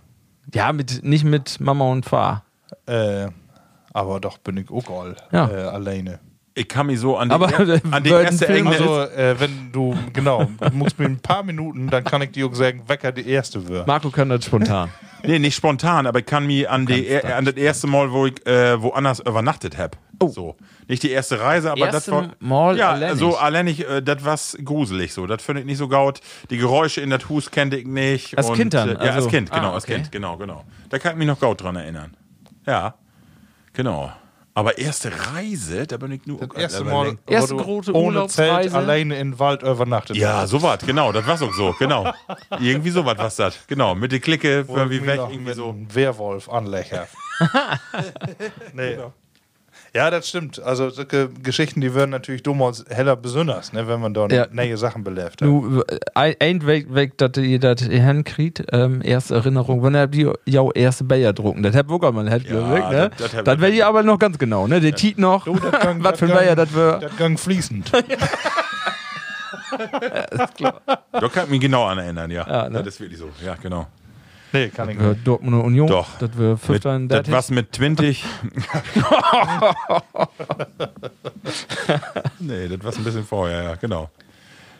Ja, 0.53 0.71
mit, 0.73 1.03
nicht 1.03 1.23
mit 1.23 1.59
Mama 1.59 1.85
und 1.85 2.05
Papa. 2.05 2.43
Äh, 2.85 3.27
aber 3.93 4.19
doch 4.19 4.37
bin 4.39 4.57
ich 4.57 4.69
auch 4.69 4.89
all 4.89 5.15
Ja. 5.31 5.49
äh, 5.49 5.61
alleine. 5.63 6.19
Ich 6.55 6.67
kann 6.67 6.85
mich 6.87 6.99
so 6.99 7.17
an 7.17 7.29
die, 7.29 7.35
Aber, 7.35 7.51
er- 7.51 7.81
an 7.91 8.03
die 8.03 8.09
erste 8.11 8.45
Film- 8.45 8.67
Enge. 8.67 8.77
Also, 8.77 9.01
äh, 9.01 9.39
wenn 9.39 9.71
du, 9.71 9.95
genau, 10.13 10.45
du 10.45 10.69
musst 10.75 10.99
mir 10.99 11.05
ein 11.05 11.17
paar 11.19 11.41
Minuten, 11.43 11.89
dann 11.89 12.03
kann 12.03 12.21
ich 12.21 12.31
dir 12.31 12.45
auch 12.45 12.53
sagen, 12.53 12.83
wecker 12.87 13.11
die 13.11 13.27
erste 13.27 13.67
wird. 13.67 13.87
Marco 13.87 14.09
kann 14.11 14.29
das 14.29 14.45
spontan. 14.45 14.89
Nee, 15.25 15.39
nicht 15.39 15.55
spontan, 15.55 16.05
aber 16.05 16.19
ich 16.19 16.25
kann 16.25 16.45
mich 16.45 16.69
an, 16.69 16.85
die, 16.85 17.07
er, 17.07 17.37
an 17.37 17.45
das 17.45 17.55
erste 17.55 17.87
Mal, 17.87 18.11
wo 18.11 18.25
ich 18.25 18.45
äh, 18.45 18.81
woanders 18.81 19.19
übernachtet 19.19 19.77
hab. 19.77 19.97
So. 20.25 20.55
Nicht 20.87 21.03
die 21.03 21.11
erste 21.11 21.39
Reise, 21.39 21.71
aber 21.71 21.87
das 21.87 22.09
war. 22.11 22.29
Mal 22.39 22.77
ja, 22.77 22.91
alleinig. 22.91 23.19
so 23.19 23.37
alleinig, 23.37 23.87
äh, 23.89 24.01
das 24.01 24.23
war's 24.25 24.57
gruselig 24.63 25.13
so. 25.13 25.25
Das 25.27 25.41
finde 25.41 25.61
ich 25.61 25.65
nicht 25.65 25.77
so 25.77 25.87
gaut. 25.87 26.19
Die 26.49 26.57
Geräusche 26.57 27.01
in 27.01 27.09
das 27.09 27.27
Hus 27.29 27.51
kannte 27.51 27.77
ich 27.77 27.85
nicht. 27.87 28.37
Als 28.37 28.49
und, 28.49 28.55
Kind 28.57 28.73
dann, 28.73 28.89
Äh, 28.89 28.93
ja, 28.93 28.99
also- 28.99 29.25
als 29.25 29.27
Kind, 29.27 29.51
genau, 29.51 29.69
Ah, 29.69 29.73
als 29.73 29.83
okay. 29.85 29.95
Kind, 29.95 30.11
genau, 30.11 30.37
genau. 30.37 30.63
Da 30.89 30.99
kann 30.99 31.13
ich 31.13 31.17
mich 31.19 31.27
noch 31.27 31.39
gaut 31.39 31.61
dran 31.63 31.75
erinnern. 31.75 32.15
Ja, 32.65 32.95
genau. 33.73 34.11
Aber 34.55 34.77
erste 34.77 35.11
Reise, 35.33 35.87
da 35.87 35.97
bin 35.97 36.11
ich 36.11 36.27
nur. 36.27 36.39
Das 36.39 36.55
erste 36.55 36.83
Mal, 36.83 37.17
Erste 37.25 37.55
große 37.55 37.91
ohne 37.93 38.19
Urlaubsreise. 38.19 38.69
Zelt 38.69 38.73
alleine 38.75 39.17
im 39.17 39.39
Wald 39.39 39.63
übernachtet 39.63 40.15
Ja, 40.15 40.45
so 40.45 40.61
was, 40.61 40.79
genau, 40.85 41.11
das 41.11 41.25
war 41.25 41.41
auch 41.41 41.53
so, 41.53 41.75
genau. 41.79 42.13
Irgendwie 42.59 42.91
so 42.91 43.03
was, 43.03 43.17
was 43.17 43.35
das. 43.35 43.67
Genau, 43.67 43.95
mit 43.95 44.11
der 44.11 44.19
Clique, 44.19 44.65
irgendwie 44.67 45.05
weg, 45.05 45.21
irgendwie 45.29 45.53
so. 45.53 45.75
Werwolf 45.89 46.49
anlächer. 46.49 47.07
nee. 48.73 48.97
Ja, 49.95 50.09
das 50.09 50.27
stimmt. 50.27 50.59
Also 50.59 50.89
solche 50.89 51.29
Geschichten, 51.29 51.79
die 51.79 51.93
werden 51.93 52.09
natürlich 52.09 52.41
damals 52.41 52.83
heller 52.89 53.15
besonders, 53.15 53.73
ne, 53.73 53.87
wenn 53.87 53.99
man 54.01 54.13
da 54.15 54.25
Ja. 54.27 54.47
neue 54.51 54.75
Sachen 54.75 55.03
belebt 55.03 55.33
hat. 55.33 55.47
Du, 55.47 55.83
äh, 55.87 55.99
ein 56.15 56.35
ein 56.39 56.65
Weg, 56.65 56.93
weg 56.95 57.15
dass 57.19 57.37
ihr 57.37 57.59
das 57.59 57.81
hinkriegt, 57.83 58.63
ähm, 58.71 59.01
erste 59.03 59.35
Erinnerung, 59.35 59.83
wenn 59.83 59.93
er 59.93 60.07
die 60.07 60.27
ja 60.45 60.63
erste 60.73 61.03
Bayer 61.03 61.31
drucken, 61.31 61.61
das 61.61 61.75
hat 61.75 61.85
Burger 61.85 62.11
mal 62.11 62.27
hat, 62.27 62.41
Ja, 62.43 62.75
ja, 62.77 62.89
ne? 62.89 63.09
das- 63.11 63.31
das 63.31 63.35
hab 63.37 63.45
Das 63.45 63.55
ich- 63.55 63.61
wäre 63.61 63.71
ihr 63.71 63.85
aber 63.87 64.01
noch 64.01 64.17
ganz 64.17 64.39
genau, 64.39 64.65
ne? 64.65 64.79
Der 64.81 64.95
Tiet 64.95 65.19
noch, 65.19 65.45
Du, 65.45 65.53
gang- 65.53 66.03
was 66.03 66.17
für 66.17 66.25
ein 66.25 66.31
Bayer 66.31 66.55
das 66.55 66.73
wär. 66.75 66.97
Das 66.99 67.15
gang 67.17 67.39
fließend. 67.39 67.91
Da 71.11 71.27
kann 71.29 71.45
ich 71.45 71.49
mich 71.49 71.61
genau 71.61 71.85
an 71.85 71.97
erinnern, 71.97 72.29
ja. 72.29 72.45
Ja, 72.47 72.69
ne? 72.69 72.79
Das 72.83 72.95
ist 72.95 72.99
wirklich 72.99 73.19
so, 73.19 73.29
ja, 73.43 73.55
genau. 73.61 73.87
Nee, 74.53 74.69
kann 74.69 74.89
ich 74.89 74.97
nicht. 74.97 75.27
Dortmunder 75.27 75.63
Union, 75.63 75.87
Doch. 75.87 76.07
das 76.19 76.33
Mit, 76.35 76.59
Fünfter 76.59 76.95
in 76.95 77.09
der 77.09 77.23
das 77.23 77.31
was 77.31 77.49
mit 77.51 77.75
20. 77.75 78.23
nee, 82.39 82.67
das 82.67 82.83
war 82.83 82.93
ein 82.95 83.03
bisschen 83.03 83.25
vorher, 83.25 83.63
ja, 83.63 83.75
genau. 83.75 84.09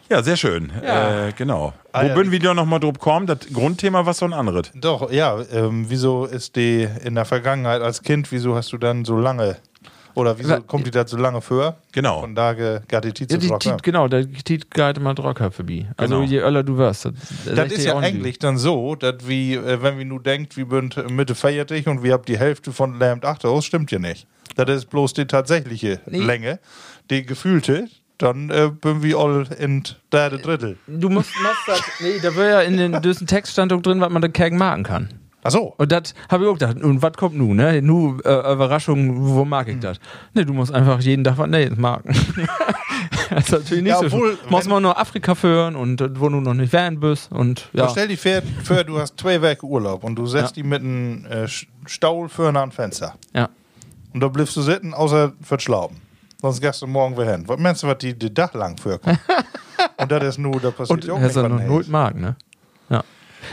Ja, 0.10 0.22
sehr 0.22 0.38
schön. 0.38 0.72
Ja. 0.84 1.28
Äh, 1.28 1.32
genau. 1.32 1.74
Ah, 1.92 2.04
Wo 2.04 2.08
ja, 2.08 2.16
bin 2.16 2.32
wir 2.32 2.40
da 2.40 2.54
nochmal 2.54 2.80
drauf 2.80 2.94
gekommen? 2.94 3.26
Das 3.26 3.40
Grundthema 3.52 4.06
war 4.06 4.14
so 4.14 4.26
ein 4.26 4.34
anderes. 4.34 4.72
Doch, 4.76 5.12
ja, 5.12 5.40
ähm, 5.52 5.86
wieso 5.90 6.26
ist 6.26 6.56
die 6.56 6.88
in 7.04 7.16
der 7.16 7.26
Vergangenheit 7.26 7.82
als 7.82 8.04
Kind, 8.04 8.32
wieso 8.32 8.56
hast 8.56 8.72
du 8.74 8.78
dann 8.78 9.06
so 9.06 9.18
lange, 9.18 9.58
oder 10.16 10.38
wieso 10.38 10.62
kommt 10.62 10.86
die 10.88 10.92
da 10.92 11.08
so 11.08 11.18
lange 11.18 11.42
vor? 11.42 11.78
Genau. 11.92 12.22
Von 12.22 12.36
da 12.36 12.54
geht 12.54 13.04
die 13.04 13.14
Tiet 13.14 13.32
Ja, 13.32 13.38
die. 13.38 13.50
Tiet, 13.60 13.84
genau, 13.84 14.08
der 14.08 14.32
Tiet 14.32 14.70
geht 14.72 15.00
mal 15.00 15.14
Drocker 15.14 15.52
vorbei. 15.52 15.88
Also 15.98 16.16
Genau. 16.20 16.28
je 16.30 16.40
öller 16.40 16.64
du 16.64 16.78
wirst. 16.78 17.06
Das, 17.06 17.14
Das 17.56 17.72
ist 17.72 17.86
ja 17.86 17.98
eigentlich 17.98 18.40
dann 18.40 18.58
so, 18.58 18.96
dass 18.96 19.28
wie, 19.28 19.56
äh, 19.56 19.82
wenn 19.82 19.98
wir 19.98 20.06
nur 20.06 20.22
denkt, 20.22 20.56
wir 20.58 20.68
sind 20.70 21.10
Mitte 21.12 21.36
feiertig 21.36 21.88
und 21.88 22.04
wir 22.04 22.14
haben 22.14 22.26
die 22.26 22.38
Hälfte 22.38 22.72
von 22.72 23.00
Lamp 23.00 23.26
8 23.26 23.46
aus, 23.46 23.66
stimmt 23.66 23.92
ja 23.92 24.00
nicht. 24.00 24.28
Das 24.56 24.70
ist 24.70 24.90
bloß 24.90 25.14
die 25.14 25.26
tatsächliche 25.26 26.00
Nee. 26.06 26.20
Länge. 26.20 26.60
Die 27.10 27.26
gefühlte, 27.26 27.88
dann 28.20 28.50
äh, 28.52 28.70
bin 28.70 29.02
wir 29.02 29.18
all 29.18 29.48
in 29.60 29.84
der 30.12 30.30
Drittel. 30.30 30.78
Du 30.88 31.10
musst, 31.10 31.32
musst 31.42 31.58
das, 31.68 31.82
nee, 32.00 32.20
da 32.22 32.36
wäre 32.36 32.50
ja 32.50 32.62
in 32.62 32.78
den 32.78 32.92
düsen 33.02 33.26
Text 33.28 33.54
stand 33.54 33.74
auch 33.74 33.82
drin, 33.82 34.00
was 34.00 34.10
man 34.12 34.22
da 34.22 34.28
gegen 34.28 34.58
machen 34.58 34.84
kann. 34.84 35.10
Ach 35.44 35.52
so. 35.52 35.74
Und 35.78 35.92
das 35.92 36.14
habe 36.30 36.44
ich 36.44 36.50
auch 36.50 36.54
gedacht. 36.58 36.82
Und 36.82 37.02
was 37.02 37.14
kommt 37.14 37.36
nun, 37.36 37.58
ne? 37.58 37.82
Nu, 37.82 38.18
äh, 38.24 38.54
Überraschung, 38.54 39.16
wo 39.36 39.44
mag 39.46 39.68
ich 39.68 39.80
das? 39.80 40.00
Ne, 40.34 40.46
du 40.46 40.54
musst 40.54 40.72
einfach 40.74 41.00
jeden 41.02 41.24
Tag 41.24 41.38
was 41.38 41.50
Neues 41.50 41.76
marken. 41.76 42.14
das 43.30 43.46
ist 43.46 43.52
natürlich 43.52 43.84
nicht 43.84 43.92
Ja, 43.92 44.00
so. 44.00 44.06
obwohl, 44.06 44.38
schön. 44.38 44.50
Muss 44.50 44.68
man 44.68 44.84
nur 44.84 44.98
Afrika 44.98 45.36
führen 45.36 45.76
und 45.76 46.02
wo 46.20 46.30
du 46.30 46.40
noch 46.40 46.54
nicht 46.54 46.72
werden 46.74 47.00
bist. 47.00 47.32
Und 47.32 47.70
ja. 47.74 47.84
Ja. 47.86 47.90
Stell 47.90 48.08
dir 48.08 48.18
vor, 48.64 48.84
du 48.84 49.00
hast 49.00 49.20
zwei 49.20 49.42
Wochen 49.42 49.66
Urlaub 49.66 50.04
und 50.04 50.16
du 50.16 50.26
setzt 50.26 50.56
die 50.56 50.64
mit 50.64 50.82
einem 50.82 51.26
äh, 51.26 51.48
Staul 51.86 52.30
für 52.30 52.50
ein 52.50 52.72
Fenster. 52.72 53.16
ja. 53.34 53.50
Und 54.14 54.20
da 54.20 54.28
bleibst 54.28 54.56
du 54.56 54.62
sitzen, 54.62 54.94
außer 54.94 55.34
für 55.42 55.60
Schlauben. 55.60 55.98
Sonst 56.40 56.62
gehst 56.62 56.84
du 56.84 56.88
morgen 56.88 57.16
wieder 57.18 57.32
hin. 57.32 57.46
Was 57.48 57.58
meinst 57.60 57.82
du, 57.82 57.88
was 57.88 57.98
die, 57.98 58.14
die 58.14 58.32
Dach 58.32 58.54
lang 58.54 58.78
vorkommt? 58.78 59.18
und 59.98 60.12
das 60.12 60.24
ist 60.24 60.38
nur, 60.38 60.60
da 60.62 60.70
passiert 60.70 60.90
Und 60.92 61.06
ja 61.06 61.14
auch 61.14 61.20
nicht 61.20 61.36
noch 61.36 61.50
Neues. 61.50 61.68
Not 61.68 61.88
Mark, 61.88 62.16
ne? 62.16 62.36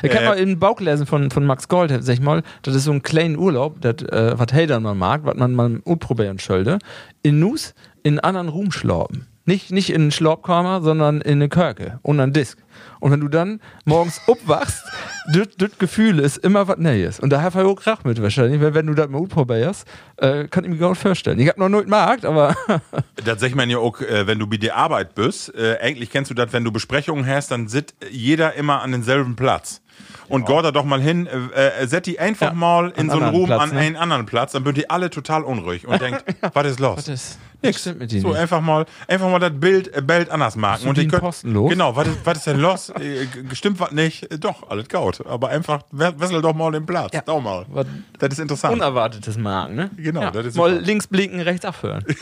Ich 0.03 0.11
habe 0.15 0.25
Äh, 0.25 0.29
mal 0.29 0.39
in 0.39 0.49
den 0.49 0.59
Bauch 0.59 0.77
gelesen 0.77 1.07
von, 1.07 1.31
von 1.31 1.45
Max 1.45 1.69
Gold, 1.69 1.91
sag 2.03 2.13
ich 2.13 2.21
mal, 2.21 2.43
das 2.63 2.75
ist 2.75 2.85
so 2.85 2.93
ein 2.93 3.03
kleinen 3.03 3.37
Urlaub, 3.37 3.81
das, 3.81 4.03
äh, 4.03 4.39
was 4.39 4.49
hey 4.53 4.67
dann 4.67 4.83
mal 4.83 4.95
mag, 4.95 5.25
was 5.25 5.37
man 5.37 5.55
mal 5.55 5.81
utprobieren 5.85 6.39
sollte. 6.39 6.79
In 7.23 7.41
Nus 7.41 7.75
in 8.03 8.19
anderen 8.21 8.49
Ruhm 8.49 8.73
schlauben. 8.73 9.27
Nicht, 9.47 9.71
nicht 9.71 9.91
in 9.91 10.03
einen 10.03 10.11
Schlaubkammer, 10.11 10.83
sondern 10.83 11.21
in 11.21 11.33
eine 11.33 11.49
Körke 11.49 11.99
und 12.03 12.21
einen 12.21 12.33
Disk. 12.33 12.59
Und 13.01 13.11
wenn 13.11 13.21
du 13.21 13.29
dann 13.29 13.61
morgens 13.85 14.21
aufwachst, 14.27 14.85
das 15.33 15.79
Gefühl 15.79 16.19
ist 16.19 16.39
immer 16.39 16.69
was 16.69 16.79
Neues. 16.79 17.21
Und 17.21 17.31
da 17.31 17.43
habe 17.43 17.61
ich 17.61 17.67
auch 17.67 17.75
Krach 17.75 18.05
mit 18.05 18.21
wahrscheinlich, 18.21 18.61
weil 18.61 18.75
wenn 18.75 18.87
du 18.87 18.95
das 18.95 19.09
mal 19.09 19.21
utprobierst, 19.21 19.87
äh, 20.19 20.47
kann 20.49 20.65
ich 20.65 20.71
mir 20.71 20.77
gar 20.77 20.91
nicht 20.91 21.01
vorstellen. 21.01 21.39
Ich 21.39 21.49
habe 21.49 21.59
noch 21.59 21.69
nicht 21.69 21.85
gemacht, 21.85 22.25
aber 22.25 22.55
Das 23.25 23.41
sagt 23.41 23.55
man 23.55 23.71
ja 23.71 23.79
auch, 23.79 24.01
äh, 24.01 24.27
wenn 24.27 24.39
du 24.39 24.47
bei 24.47 24.59
der 24.59 24.77
Arbeit 24.77 25.15
bist. 25.15 25.55
Äh, 25.55 25.79
eigentlich 25.81 26.11
kennst 26.11 26.31
du 26.31 26.35
das, 26.35 26.53
wenn 26.53 26.65
du 26.65 26.73
Besprechungen 26.73 27.27
hast, 27.27 27.51
dann 27.51 27.69
sitzt 27.69 27.95
jeder 28.11 28.55
immer 28.55 28.83
an 28.83 28.93
denselben 28.93 29.37
Platz. 29.37 29.81
Und 30.29 30.47
geht 30.47 30.65
da 30.65 30.71
doch 30.71 30.85
mal 30.85 31.01
hin, 31.01 31.27
äh, 31.27 31.83
äh, 31.83 31.87
set 31.89 32.07
die 32.07 32.19
einfach 32.21 32.49
Ja, 32.49 32.55
mal 32.55 32.93
in 32.97 33.11
so 33.11 33.19
einen 33.19 33.45
Platz, 33.47 33.61
an 33.63 33.71
ne? 33.75 33.81
einen 33.81 33.97
anderen 33.97 34.27
Platz, 34.27 34.53
dann 34.53 34.65
sind 34.65 34.77
die 34.77 34.89
alle 34.89 35.11
total 35.11 35.43
unruhig 35.43 35.87
und 35.89 36.01
denkt, 36.01 36.25
was 36.53 36.67
ist 36.67 36.79
los? 36.81 36.99
was 36.99 37.09
ist, 37.09 37.39
Nix. 37.63 37.81
stimmt 37.81 37.99
mit 37.99 38.13
dir 38.13 38.21
So, 38.21 38.29
nicht. 38.29 38.39
einfach 38.39 38.61
mal, 38.61 38.87
einfach 39.09 39.29
mal 39.29 39.39
das 39.41 39.51
Bild, 39.55 39.93
äh, 39.95 40.01
Bild 40.01 40.31
anders 40.31 40.55
machen. 40.57 40.83
du 40.85 40.89
Und 40.91 40.97
wie 40.97 41.01
ich 41.01 41.07
ein 41.09 41.11
könnt- 41.11 41.23
Posten 41.23 41.53
los? 41.53 41.71
Genau, 41.71 41.97
was 41.97 42.07
ist, 42.09 42.19
was 42.25 42.39
ist 42.39 42.47
denn 42.47 42.61
los? 42.61 42.91
Äh, 42.91 43.27
Stimmt 43.55 43.81
was 43.81 43.91
nicht? 43.91 44.31
Äh, 44.33 44.39
Doch, 44.39 44.71
alles 44.71 44.89
gut. 44.89 45.27
Aber 45.27 45.49
einfach, 45.49 45.83
we- 45.91 46.15
wessel 46.17 46.41
doch 46.41 46.55
mal 46.55 46.71
den 46.71 46.87
Platz. 46.87 47.11
Ja. 47.13 47.23
Doch 47.23 47.41
mal. 47.41 47.67
Was 47.69 47.87
Das 48.19 48.31
ist 48.33 48.39
interessant. 48.39 48.75
Unerwartetes 48.75 49.37
Marken, 49.37 49.75
ne? 49.75 49.91
Genau, 49.97 50.23
ja. 50.23 50.31
das 50.31 50.47
ist 50.47 50.57
Mal 50.57 50.71
super. 50.75 50.83
links 50.87 51.07
blinken, 51.09 51.41
rechts 51.41 51.65
abhören. 51.65 52.05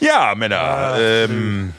Ja, 0.00 0.34
Männer. 0.36 0.94
Ähm, 0.96 1.72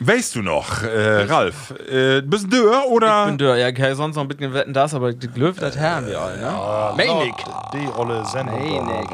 weißt 0.00 0.36
du 0.36 0.42
noch, 0.42 0.82
äh, 0.82 1.22
Ralf, 1.22 1.74
äh, 1.90 2.22
bist 2.22 2.52
du 2.52 2.70
oder? 2.86 3.24
Ich 3.24 3.36
bin 3.36 3.38
da, 3.38 3.56
ja, 3.56 3.72
kann 3.72 3.94
sonst 3.94 4.16
noch 4.16 4.22
ein 4.22 4.28
bisschen 4.28 4.52
wetten 4.54 4.72
das, 4.72 4.94
aber 4.94 5.12
die 5.12 5.28
Glöw, 5.28 5.54
das 5.58 5.78
haben 5.78 6.06
wir 6.06 6.20
alle, 6.20 6.38
ne? 6.38 6.94
Meinig. 6.96 7.34
Die 7.72 7.88
olle 7.96 8.24
Sendung. 8.26 8.58
Meinig. 8.58 9.08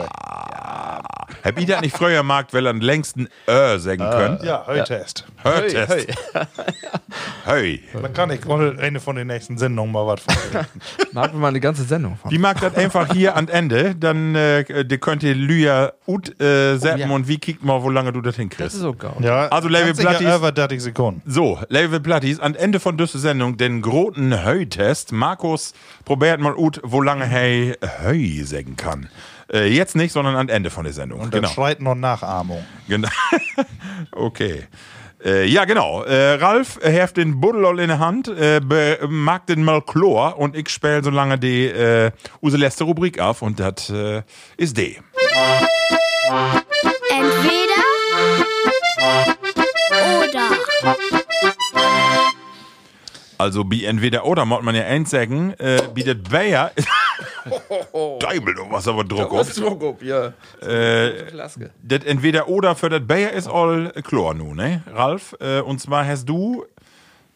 Hab 1.45 1.59
ich 1.59 1.66
das 1.66 1.80
nicht 1.80 1.97
früher 1.97 2.22
Markt, 2.22 2.53
weil 2.55 2.66
er 2.66 2.72
den 2.72 2.82
längsten 2.82 3.28
Ö 3.49 3.78
sagen 3.78 3.99
können? 4.11 4.39
Ja, 4.43 4.66
Höhtest. 4.66 5.26
Hörtest. 5.43 5.89
Hey, 5.89 6.07
Hey. 7.45 7.82
Da 8.03 8.09
kann 8.09 8.30
ich 8.30 8.41
eine 8.47 9.01
von 9.01 9.16
den 9.16 9.26
nächsten 9.28 9.57
Sendungen 9.59 9.91
mal 9.93 10.07
was 10.07 10.20
von 10.20 10.34
berichten. 10.34 10.80
Machen 11.12 11.32
wir 11.32 11.39
mal 11.41 11.49
eine 11.49 11.61
ganze 11.61 11.84
Sendung 11.84 12.16
von. 12.16 12.30
Die 12.30 12.39
mag 12.39 12.61
das 12.61 12.74
einfach 12.74 13.12
hier 13.12 13.36
an 13.36 13.49
Ende, 13.49 13.95
dann 13.95 14.34
äh, 14.34 14.84
die 14.84 14.99
könnt 14.99 15.22
ihr 15.22 15.34
Lüja 15.34 15.93
ut 16.07 16.39
äh, 16.41 16.76
seppen 16.76 17.03
Oh, 17.05 17.07
ja. 17.09 17.14
und 17.14 17.28
wie 17.28 17.39
kickt 17.39 17.64
mal, 17.64 17.82
wo 17.82 17.89
lange 17.91 18.12
du 18.12 18.20
das 18.20 18.32
Das 18.34 18.36
hinkriegst. 18.36 18.74
ist 18.74 18.80
so 18.80 18.93
geil. 18.93 19.12
Ja, 19.20 19.49
Also, 19.49 19.68
Level 19.68 19.93
Platties- 19.95 20.36
Über 20.36 20.53
30 20.53 20.82
Sekunden. 20.82 21.22
So, 21.26 21.59
Level 21.68 22.01
Platties, 22.01 22.39
an 22.41 22.55
Ende 22.55 22.80
von 22.80 22.97
dieser 22.99 23.18
Sendung 23.18 23.57
den 23.57 23.80
großen 23.82 24.45
Höy-Test. 24.45 25.12
Markus 25.12 25.72
probiert 26.05 26.41
mal 26.41 26.55
ut, 26.55 26.80
wo 26.84 27.01
lange 27.01 27.24
hey 27.24 27.74
Höy 28.03 28.43
sagen 28.45 28.76
kann. 28.76 29.09
Äh, 29.53 29.69
jetzt 29.69 29.97
nicht, 29.97 30.13
sondern 30.13 30.37
am 30.37 30.49
Ende 30.49 30.71
von 30.71 30.85
der 30.85 30.93
Sendung. 30.93 31.21
Und 31.21 31.33
dann 31.33 31.43
genau. 31.43 31.53
schreit 31.53 31.81
noch 31.81 31.95
Nachahmung. 31.95 32.65
genau. 32.87 33.09
okay. 34.13 34.65
Äh, 35.25 35.47
ja, 35.47 35.65
genau. 35.65 36.03
Äh, 36.05 36.35
Ralf 36.35 36.79
heft 36.83 37.17
den 37.17 37.41
Buddel 37.41 37.81
in 37.81 37.89
der 37.89 37.99
Hand, 37.99 38.29
äh, 38.29 38.61
mag 39.09 39.47
den 39.47 39.65
mal 39.65 39.83
Chlor 39.83 40.39
und 40.39 40.55
ich 40.55 40.69
spiele 40.69 41.03
so 41.03 41.11
lange 41.11 41.39
die 41.39 41.67
äh, 41.67 42.13
unsere 42.41 42.61
letzte 42.61 42.85
Rubrik 42.85 43.19
auf 43.19 43.43
und 43.43 43.59
das 43.59 43.91
äh, 43.91 44.23
ist 44.57 44.77
die. 44.77 44.97
Entweder 47.11 47.79
oder. 50.21 51.18
Also, 53.39 53.64
wie 53.70 53.84
entweder 53.84 54.26
oder, 54.26 54.45
muss 54.45 54.62
man 54.62 54.74
ja 54.74 54.82
eins 54.82 55.11
sagen, 55.11 55.55
äh, 55.59 55.80
bietet 55.95 56.28
Bayer. 56.28 56.72
Deibel, 58.18 58.55
du 58.55 58.68
was 58.68 58.89
aber 58.89 59.05
Druck 59.05 59.32
auf. 59.32 60.03
ja. 60.03 60.32
Äh, 60.61 61.32
das 61.82 62.05
entweder 62.05 62.49
oder 62.49 62.74
für 62.74 62.89
das 62.89 63.07
Bayer 63.07 63.30
ist 63.30 63.49
all 63.49 63.93
Chlor 64.03 64.34
nu, 64.34 64.55
ne? 64.55 64.82
Ralf, 64.93 65.36
äh, 65.41 65.61
und 65.61 65.80
zwar 65.80 66.05
hast 66.05 66.28
du, 66.28 66.64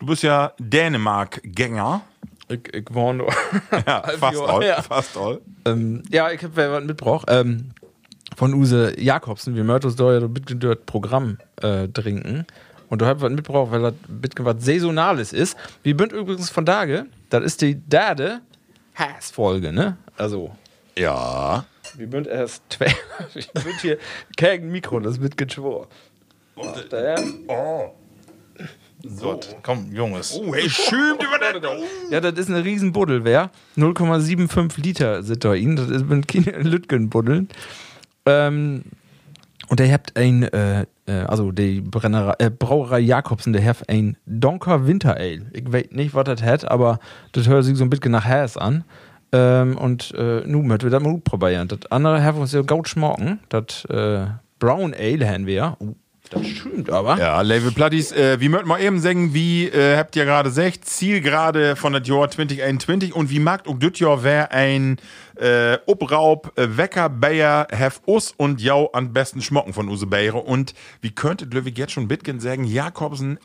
du 0.00 0.06
bist 0.06 0.24
ja 0.24 0.52
Dänemark-Gänger. 0.58 2.02
Ich, 2.48 2.74
ich 2.74 2.84
war 2.90 3.12
nur. 3.12 3.32
Ja, 3.86 4.02
fast 4.18 4.40
all, 4.40 4.64
ja. 4.64 4.82
fast 4.82 5.16
all. 5.16 5.40
ähm, 5.64 6.02
ja, 6.10 6.30
ich 6.32 6.42
hab 6.42 6.56
wer 6.56 6.72
was 6.72 6.84
mitgebracht. 6.84 7.26
Ähm, 7.28 7.70
von 8.36 8.54
Use 8.54 9.00
Jakobsen, 9.00 9.54
ja 10.14 10.20
so 10.20 10.26
ein 10.26 10.34
bisschen 10.34 10.58
das 10.58 10.78
Programm 10.84 11.38
äh, 11.60 11.86
trinken. 11.88 12.44
Und 12.92 13.00
du 13.00 13.06
hast 13.06 13.22
was 13.22 13.30
mitgebracht, 13.32 13.68
weil 13.70 13.80
das 13.80 13.94
bisschen 14.06 14.44
was 14.44 14.62
Saisonales 14.62 15.32
ist. 15.32 15.56
Wir 15.82 15.96
sind 15.98 16.12
übrigens 16.12 16.50
von 16.50 16.66
Tage, 16.66 17.06
das 17.30 17.42
ist 17.42 17.62
die 17.62 17.74
derde 17.76 18.42
Hass-Folge, 18.94 19.72
ne? 19.72 19.96
Also, 20.18 20.54
Ja. 20.98 21.64
wir 21.96 22.10
sind 22.10 22.26
erst 22.26 22.78
wir 23.32 23.44
sind 23.62 23.80
hier 23.80 23.96
gegen 24.36 24.70
Mikro, 24.70 25.00
das 25.00 25.22
wird 25.22 25.38
geschworen. 25.38 25.86
Der, 26.90 27.16
So. 29.02 29.40
Komm, 29.62 29.90
Junges. 29.90 30.34
Oh, 30.38 30.54
hey, 30.54 30.68
schön 30.68 31.14
über. 31.14 31.70
Oh. 31.70 31.82
ja, 32.12 32.20
das 32.20 32.34
ist 32.34 32.50
eine 32.50 32.62
riesen 32.62 32.92
Buddel, 32.92 33.24
wer? 33.24 33.50
0,75 33.78 34.82
Liter 34.82 35.22
sind 35.22 35.42
da 35.42 35.54
in. 35.54 35.76
Das 35.76 35.88
ist 35.88 36.04
mit 36.04 36.30
Lütgen-Buddeln. 36.34 37.48
Ähm, 38.26 38.82
und 39.68 39.80
der 39.80 39.90
habt 39.90 40.14
ein, 40.18 40.42
äh, 40.42 40.84
also 41.10 41.50
die 41.50 41.80
Brennerei, 41.80 42.34
äh, 42.38 42.50
Brauerei 42.50 43.00
Jakobsen, 43.00 43.52
der 43.52 43.64
hat 43.64 43.88
ein 43.88 44.16
Donker 44.26 44.86
Winter 44.86 45.16
Ale. 45.16 45.46
Ich 45.52 45.70
weiß 45.72 45.90
nicht, 45.90 46.14
was 46.14 46.24
das 46.24 46.42
hat, 46.42 46.70
aber 46.70 46.98
das 47.32 47.48
hört 47.48 47.64
sich 47.64 47.76
so 47.76 47.84
ein 47.84 47.90
bisschen 47.90 48.12
nach 48.12 48.28
Häs 48.28 48.56
an. 48.56 48.84
Ähm, 49.32 49.76
und 49.78 50.12
äh, 50.14 50.42
nun 50.46 50.66
möchten 50.66 50.84
wir 50.84 50.90
das 50.90 51.02
mal 51.02 51.18
probieren. 51.18 51.66
Das 51.68 51.90
andere 51.90 52.22
haben 52.22 52.36
wir 52.36 52.42
uns 52.42 52.52
ja 52.52 52.62
gut 52.62 52.88
schmecken. 52.88 53.40
Das 53.48 53.84
äh, 53.86 54.26
Brown 54.58 54.94
Ale 54.94 55.28
haben 55.28 55.46
wir. 55.46 55.76
Uh, 55.80 55.94
das 56.32 56.46
stimmt 56.46 56.90
aber. 56.90 57.18
Ja, 57.18 57.40
Level 57.42 57.72
Platties, 57.72 58.12
äh, 58.12 58.40
wie 58.40 58.48
möchten 58.48 58.68
wir 58.68 58.80
eben 58.80 58.98
sagen, 59.00 59.34
wie 59.34 59.68
äh, 59.68 59.96
habt 59.96 60.16
ihr 60.16 60.24
gerade 60.24 60.48
gesagt, 60.48 60.84
Zielgerade 60.84 61.76
von 61.76 61.92
das 61.92 62.06
Jahr 62.08 62.30
2021 62.30 63.14
und 63.14 63.30
wie 63.30 63.38
mag 63.38 63.68
auch 63.68 63.78
das 63.78 63.98
Jahr 63.98 64.24
wär 64.24 64.52
ein 64.52 64.96
äh, 65.36 65.78
Obraub, 65.86 66.52
äh, 66.56 66.76
Wecker, 66.76 67.08
Bayer, 67.08 67.66
have 67.72 68.00
us 68.06 68.32
und 68.36 68.60
jau 68.60 68.90
an 68.92 69.12
besten 69.12 69.42
Schmocken 69.42 69.72
von 69.72 69.88
Use 69.88 70.06
Bayer 70.06 70.46
und 70.46 70.74
wie 71.00 71.10
könnte 71.10 71.44
Löwig 71.46 71.78
jetzt 71.78 71.92
schon 71.92 72.08
Bitgen 72.08 72.40
sagen, 72.40 72.64
Jakobsen 72.64 73.38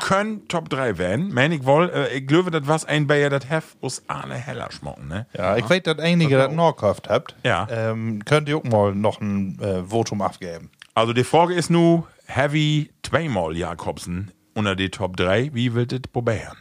können 0.00 0.46
Top 0.48 0.68
3 0.68 0.98
werden, 0.98 1.32
mein 1.32 1.52
ich 1.52 1.64
wohl, 1.64 1.90
äh, 1.90 2.18
ich 2.18 2.26
glaube, 2.26 2.50
das 2.50 2.66
was 2.66 2.84
ein 2.84 3.06
Bayer, 3.06 3.30
das 3.30 3.48
have 3.48 3.76
us 3.82 4.02
Arne 4.06 4.34
heller 4.34 4.70
schmocken, 4.70 5.08
ne? 5.08 5.26
Ja, 5.36 5.56
ich 5.56 5.68
weiß, 5.68 5.82
dass 5.84 5.98
einige 5.98 6.36
das 6.36 6.52
noch 6.52 6.76
gekauft 6.76 7.08
habt. 7.08 7.34
Ja. 7.44 7.66
Ähm, 7.70 8.24
könnt 8.24 8.48
ihr 8.48 8.58
auch 8.58 8.64
mal 8.64 8.94
noch 8.94 9.20
ein 9.20 9.58
äh, 9.60 9.82
Votum 9.84 10.22
abgeben. 10.22 10.70
Also 10.94 11.12
die 11.12 11.24
Frage 11.24 11.54
ist 11.54 11.70
nu, 11.70 12.04
Heavy 12.28 12.90
zweimal 13.02 13.56
Jakobsen 13.56 14.30
unter 14.54 14.76
die 14.76 14.90
Top 14.90 15.16
3, 15.16 15.54
wie 15.54 15.72
wird 15.74 15.92
das 15.92 16.00
probieren? 16.12 16.56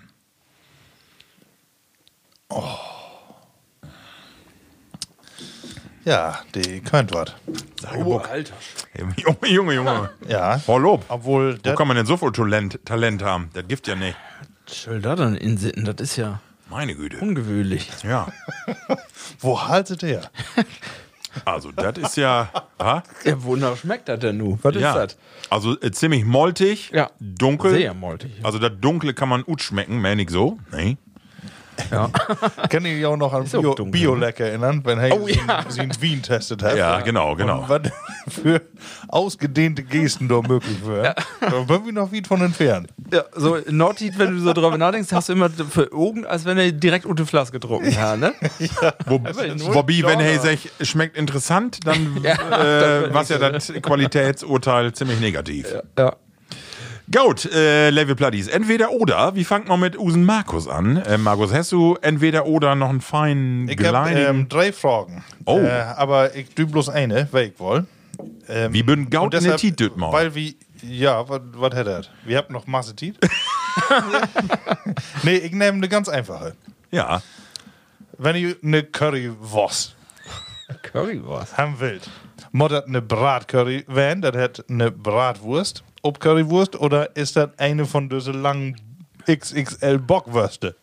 Ja, 6.06 6.40
die 6.56 6.80
könnt 6.80 7.14
was. 7.14 7.34
Oh, 7.94 8.18
Alter. 8.18 8.54
Junge, 8.98 9.48
Junge, 9.48 9.74
Junge. 9.74 10.10
Ja. 10.28 10.58
Voll 10.58 10.82
Lob. 10.82 11.04
Obwohl, 11.10 11.60
Wo 11.64 11.74
kann 11.76 11.88
man 11.88 11.98
denn 11.98 12.06
so 12.06 12.16
viel 12.16 12.32
Talent, 12.32 12.80
Talent 12.86 13.22
haben? 13.22 13.50
Das 13.54 13.68
gibt 13.68 13.88
ja 13.88 13.96
nicht. 13.96 14.16
Soll 14.68 15.02
da 15.02 15.16
dann 15.16 15.36
in 15.36 15.58
Sitten? 15.58 15.84
Das 15.84 15.96
ist 16.00 16.16
ja 16.16 16.40
Meine 16.70 16.96
Güte. 16.96 17.18
ungewöhnlich. 17.18 17.90
Ja. 18.04 18.28
wo 19.42 19.68
haltet 19.68 20.04
ihr? 20.04 20.22
Also, 21.46 21.72
das 21.72 21.98
ist 21.98 22.18
ja. 22.18 22.50
Ha? 22.80 23.04
Ja, 23.24 23.44
wonach 23.44 23.78
schmeckt 23.78 24.10
das 24.10 24.20
denn 24.20 24.38
nun? 24.38 24.60
Was 24.62 24.76
ist 24.76 24.82
ja. 24.82 24.94
das? 24.94 25.18
Also, 25.50 25.80
äh, 25.82 25.92
ziemlich 25.92 26.26
moltig. 26.26 26.92
Ja. 26.94 27.10
Dunkel. 27.20 27.72
Sehr 27.72 27.94
maltig. 27.94 28.32
Also, 28.44 28.60
das 28.60 28.72
Dunkle 28.80 29.14
kann 29.14 29.30
man 29.30 29.44
gut 29.44 29.62
schmecken, 29.62 30.02
meine 30.02 30.22
ich 30.22 30.30
so. 30.30 30.60
Nee. 30.72 30.98
Ja. 31.92 32.10
Kann 32.70 32.86
ich 32.86 33.06
auch 33.06 33.18
noch 33.18 33.34
an 33.34 33.46
Bio, 33.46 33.74
dunkel, 33.74 33.92
Bioleck 34.00 34.40
erinnern, 34.40 34.82
wenn 34.84 35.00
er 35.00 35.14
Oh, 35.20 35.28
ja. 35.28 35.64
sie 35.70 35.82
in 35.82 35.92
Wien 36.02 36.22
testet 36.22 36.64
hat. 36.64 36.76
Ja, 36.78 37.00
genau, 37.02 37.36
genau. 37.36 37.62
Und 37.62 37.70
was 37.70 37.82
für 38.42 38.62
ausgedehnte 39.08 39.84
Gesten 39.84 40.28
da 40.28 40.42
möglich 40.42 40.78
wären. 40.86 41.14
Da 41.42 41.50
sind 41.68 41.86
wir 41.86 41.94
noch 41.94 42.12
weit 42.12 42.28
von 42.28 42.42
entfernt. 42.42 42.90
Ja, 43.14 43.24
so 43.36 43.56
in 43.56 43.78
Nordheat, 43.78 44.18
wenn 44.18 44.36
du 44.36 44.40
so 44.42 44.54
drüber 44.54 44.78
nachdenkst, 44.78 45.12
hast 45.12 45.30
du 45.30 45.34
immer 45.34 45.50
für 45.50 45.92
Augen, 45.94 46.26
als 46.26 46.46
wenn 46.46 46.58
er 46.58 46.72
direkt 46.72 47.06
unter 47.06 47.26
Flasche 47.26 47.52
getrunken 47.54 47.96
hat, 47.98 48.20
ne? 48.20 48.34
Wo, 49.06 49.18
null 49.20 49.74
wobei, 49.76 50.02
wenn 50.04 50.20
er 50.20 50.36
Dollar. 50.38 50.58
sagt, 50.58 50.70
schmeckt 50.82 51.18
interessant, 51.18 51.80
dann 51.86 52.18
Ja, 52.24 52.34
äh, 53.04 53.14
was 53.14 53.30
ja 53.30 53.38
das 53.38 53.72
Qualitätsurteil 53.82 54.92
ziemlich 54.94 55.20
negativ. 55.20 55.68
Ja. 55.98 56.16
Gut, 57.10 57.46
äh, 57.54 57.90
Level 57.90 58.16
Platties. 58.16 58.48
Entweder 58.50 58.92
oder. 58.92 59.34
Wie 59.36 59.46
fangt 59.46 59.68
man 59.70 59.80
mit 59.80 59.98
Usen 59.98 60.26
Markus 60.26 60.68
an? 60.68 60.98
Äh, 60.98 61.18
Markus, 61.18 61.54
hast 61.54 61.72
du 61.72 61.98
entweder 62.02 62.46
oder 62.46 62.76
noch 62.76 62.90
einen 62.90 63.00
feinen 63.00 63.70
Ich 63.70 63.78
habe 63.78 63.90
kleinen... 63.90 64.18
ähm, 64.18 64.50
drei 64.50 64.74
Fragen. 64.74 65.24
Oh. 65.46 65.60
Äh, 65.60 65.70
aber 65.96 66.36
ich 66.36 66.54
du 66.54 66.68
bloß 66.68 66.90
eine, 66.90 67.28
weil 67.32 67.48
ich 67.48 67.60
woll. 67.60 67.86
Ähm, 68.50 68.74
Wie 68.74 68.84
bin 68.84 69.10
Gaut 69.10 69.34
in 69.36 69.44
der 69.46 69.56
Tiet, 69.56 69.96
mal. 69.96 70.12
Weil 70.12 70.36
wie, 70.36 70.58
ja, 70.82 71.24
was 71.30 71.76
hat 71.76 71.88
er? 71.88 72.02
Wir 72.26 72.38
haben 72.40 72.52
noch 72.52 72.68
Masse 72.68 72.94
Tiet. 72.94 73.18
nee, 75.24 75.36
ich 75.38 75.52
nehme 75.52 75.78
eine 75.78 75.88
ganz 75.88 76.10
einfache. 76.10 76.56
Ja. 76.92 77.22
Wenn 78.18 78.36
ihr 78.36 78.56
eine 78.64 78.84
Currywurst 78.84 79.96
Currywurst. 80.82 81.58
haben 81.58 81.80
wollt, 81.80 82.10
muss 82.52 82.70
das 82.70 82.86
eine 82.86 83.02
Bratcurry 83.02 83.86
werden, 83.88 84.22
das 84.22 84.36
hat 84.36 84.66
eine 84.70 84.92
Bratwurst, 84.92 85.84
ob 86.08 86.20
Currywurst, 86.20 86.80
oder 86.80 87.16
ist 87.16 87.36
das 87.36 87.50
eine 87.58 87.86
von 87.86 88.10
diesen 88.10 88.42
langen 88.42 88.76
XXL 89.30 90.00
Bockwürste, 90.00 90.76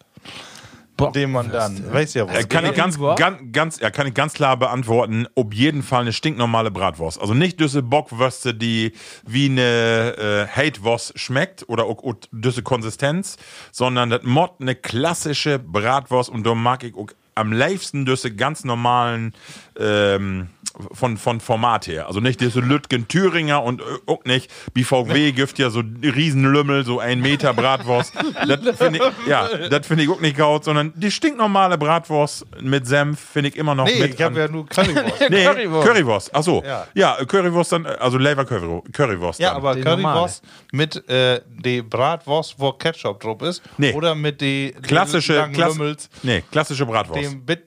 den 1.14 1.32
man 1.32 1.50
dann, 1.50 1.92
weiß 1.92 2.14
ja 2.14 2.28
was. 2.28 2.36
Äh, 2.36 2.44
kann 2.44 2.66
ich 2.66 2.74
ganz, 2.74 2.98
ganz, 3.16 3.38
ganz, 3.52 3.80
ja, 3.80 3.90
kann 3.90 4.06
ich 4.06 4.14
ganz 4.14 4.34
klar 4.34 4.56
beantworten, 4.56 5.26
auf 5.34 5.52
jeden 5.52 5.82
Fall 5.82 6.02
eine 6.02 6.12
stinknormale 6.12 6.70
Bratwurst. 6.70 7.20
Also 7.20 7.34
nicht 7.34 7.58
diese 7.58 7.82
Bockwürste, 7.82 8.54
die 8.54 8.92
wie 9.26 9.46
eine 9.46 10.16
äh, 10.16 10.46
Hatewurst 10.46 11.18
schmeckt 11.18 11.68
oder 11.68 11.84
auch, 11.84 12.04
auch 12.04 12.14
diese 12.30 12.62
Konsistenz, 12.62 13.36
sondern 13.72 14.10
das 14.10 14.22
Mod 14.22 14.52
eine 14.60 14.74
klassische 14.74 15.58
Bratwurst 15.58 16.30
und 16.30 16.44
da 16.46 16.54
mag 16.54 16.84
ich 16.84 16.94
auch 16.94 17.08
am 17.34 17.52
liebsten 17.52 18.06
diese 18.06 18.32
ganz 18.34 18.64
normalen 18.64 19.34
ähm, 19.78 20.48
von, 20.92 21.16
von 21.16 21.40
Format 21.40 21.86
her. 21.86 22.06
Also 22.06 22.20
nicht 22.20 22.40
diese 22.40 22.60
Lütgen 22.60 23.06
Thüringer 23.08 23.62
und 23.62 23.80
äh, 23.80 23.84
auch 24.06 24.24
nicht 24.24 24.50
BVW 24.74 25.32
gibt 25.32 25.58
ja 25.58 25.70
so 25.70 25.82
Riesenlümmel, 26.02 26.84
so 26.84 26.98
ein 26.98 27.20
Meter 27.20 27.54
Bratwurst. 27.54 28.12
das 28.14 28.76
finde 28.76 28.98
ich, 28.98 29.28
ja, 29.28 29.68
das 29.68 29.86
finde 29.86 30.04
ich 30.04 30.10
auch 30.10 30.20
nicht 30.20 30.36
gaut, 30.36 30.64
sondern 30.64 30.92
die 30.96 31.10
stinknormale 31.10 31.78
Bratwurst 31.78 32.46
mit 32.60 32.86
Senf 32.86 33.20
finde 33.20 33.50
ich 33.50 33.56
immer 33.56 33.74
noch 33.74 33.86
nee, 33.86 34.00
mit 34.00 34.14
ich 34.14 34.22
habe 34.22 34.38
ja 34.38 34.48
nur 34.48 34.66
Currywurst. 34.66 35.20
Nee, 35.30 35.44
Currywurst. 35.44 35.88
Currywurst. 35.88 36.30
Ach 36.34 36.42
so. 36.42 36.62
Ja. 36.64 36.86
Ja, 36.94 37.24
Currywurst 37.24 37.72
dann, 37.72 37.86
also 37.86 38.18
Lever 38.18 38.44
Currywurst. 38.44 38.92
Currywurst 38.92 39.40
Ja, 39.40 39.50
dann. 39.50 39.56
aber 39.58 39.74
Die 39.74 39.82
Currywurst 39.82 40.44
mit 40.72 41.08
äh, 41.08 41.40
die 41.48 41.82
Bratwurst, 41.82 42.56
wo 42.58 42.72
Ketchup 42.72 43.20
drauf 43.20 43.42
ist. 43.42 43.62
Nee. 43.78 43.92
Oder 43.92 44.14
mit 44.14 44.40
die 44.40 44.74
klassische, 44.82 45.36
langen 45.36 45.54
Klasse, 45.54 45.78
Lümmels, 45.78 46.10
nee, 46.22 46.42
klassische 46.50 46.84
Bratwurst. 46.84 47.22
Den, 47.22 47.30
dem 47.30 47.44
Bit. 47.44 47.64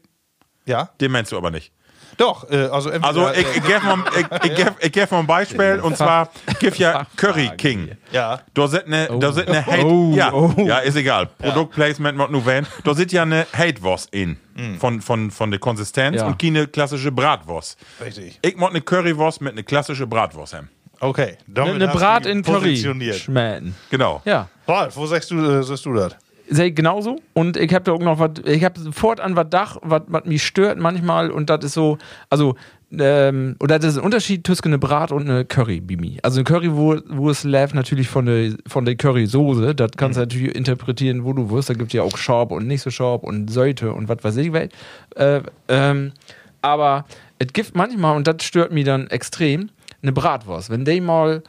Ja, 0.66 0.90
meinst 1.10 1.32
du 1.32 1.38
aber 1.38 1.50
nicht. 1.50 1.72
Doch. 2.18 2.49
Äh, 2.49 2.56
also 2.68 2.89
entweder, 2.89 3.07
Also 3.07 3.30
ich, 3.31 3.48
ich 3.57 3.64
gebe 3.64 3.80
mal, 3.85 3.99
ich, 4.18 4.49
ich 4.49 4.56
geb, 4.56 4.73
ich 4.80 4.91
geb 4.91 5.11
mal 5.11 5.19
ein 5.19 5.27
Beispiel 5.27 5.80
und 5.81 5.95
zwar 5.98 6.30
gibt 6.60 6.77
ja 6.77 7.06
Curry 7.15 7.52
King. 7.57 7.91
Ja. 8.11 8.41
Da 8.53 8.68
sind 8.68 8.85
eine, 8.88 9.07
da 9.19 9.31
sind 9.31 9.48
eine 9.49 9.65
Hate, 9.65 9.85
Oh, 9.85 10.14
ja, 10.15 10.34
oh. 10.34 10.53
ja, 10.57 10.80
ist 10.80 10.95
egal. 10.95 11.27
Produktplacement 11.38 12.18
macht 12.18 12.31
nur 12.31 12.45
wenn. 12.45 12.65
Da 12.84 12.94
sind 12.94 13.11
ja 13.11 13.22
eine 13.23 13.45
Hatewurst 13.53 14.14
in. 14.14 14.38
Von, 14.80 15.02
von, 15.02 15.30
von 15.30 15.52
der 15.52 15.60
Konsistenz 15.60 16.18
Ja. 16.18 16.26
und 16.26 16.39
keine 16.39 16.65
klassische 16.68 17.11
Bratwurst. 17.11 17.77
Richtig. 18.03 18.39
Ich 18.41 18.57
mag 18.57 18.72
eine 18.72 18.81
Currywurst 18.81 19.39
mit 19.41 19.53
einer 19.53 19.61
klassischen 19.61 20.10
Bratwurst 20.10 20.56
haben. 20.56 20.69
Okay. 20.99 21.38
Damit 21.45 21.76
Eine 21.76 21.89
Brat 21.89 22.26
in 22.26 22.41
Curry 22.41 22.60
positioniert. 22.72 23.18
schmähen. 23.18 23.76
Genau. 23.91 24.23
Ja. 24.26 24.49
Ralf, 24.68 24.98
wo 24.98 25.06
sagst 25.06 25.30
du, 25.30 25.39
äh, 25.39 25.61
sagst 25.61 25.85
du 25.85 25.94
das? 25.94 26.15
Sehe 26.49 26.72
genauso. 26.72 27.18
Und 27.34 27.57
ich 27.57 27.74
habe 27.74 27.84
da 27.84 27.91
auch 27.91 27.99
noch 27.99 28.19
was, 28.19 28.32
ich 28.45 28.64
habe 28.64 28.91
fortan 28.91 29.36
was 29.36 29.49
Dach, 29.49 29.78
was 29.82 30.26
mich 30.26 30.44
stört 30.44 30.80
manchmal 30.80 31.32
und 31.32 31.49
das 31.49 31.65
ist 31.65 31.74
so, 31.74 31.98
also, 32.30 32.56
ähm, 32.91 33.56
oder 33.60 33.80
das 33.80 33.94
ist 33.94 33.98
ein 33.98 34.06
Unterschied 34.06 34.48
zwischen 34.48 34.68
eine 34.68 34.78
Brat 34.78 35.11
und 35.11 35.30
eine 35.30 35.45
Curry 35.45 35.82
Bimi. 35.82 36.19
Also 36.24 36.40
eine 36.40 36.45
Curry, 36.45 36.74
wo, 36.74 36.98
wo 37.07 37.30
es 37.30 37.44
läuft 37.44 37.76
natürlich 37.76 38.07
von 38.07 38.26
der, 38.26 38.53
von 38.65 38.86
der 38.86 38.95
Currysoße, 38.95 39.76
das 39.76 39.91
kannst 39.98 40.18
du 40.18 40.22
natürlich 40.22 40.56
interpretieren, 40.56 41.26
wo 41.26 41.34
du 41.34 41.49
wirst. 41.49 41.69
Da 41.69 41.74
gibt 41.74 41.90
es 41.90 41.94
ja 41.94 42.03
auch 42.03 42.18
Schorb 42.18 42.52
und 42.52 42.68
nicht 42.68 42.82
so 42.82 42.90
Schorb 42.90 43.24
und 43.24 43.49
Säute 43.49 43.91
und 43.91 44.07
was 44.07 44.24
weiß 44.24 44.38
ich. 44.38 44.53
Äh, 44.53 45.41
ähm, 45.68 46.14
aber 46.61 47.06
es 47.40 47.52
gibt 47.53 47.76
manchmal, 47.76 48.15
und 48.15 48.28
das 48.28 48.44
stört 48.44 48.72
mich 48.72 48.86
dann 48.86 49.07
extrem, 49.07 49.69
eine 50.02 50.11
Bratwurst. 50.11 50.69
Wenn 50.69 50.86
die 50.86 51.02
mal 51.02 51.44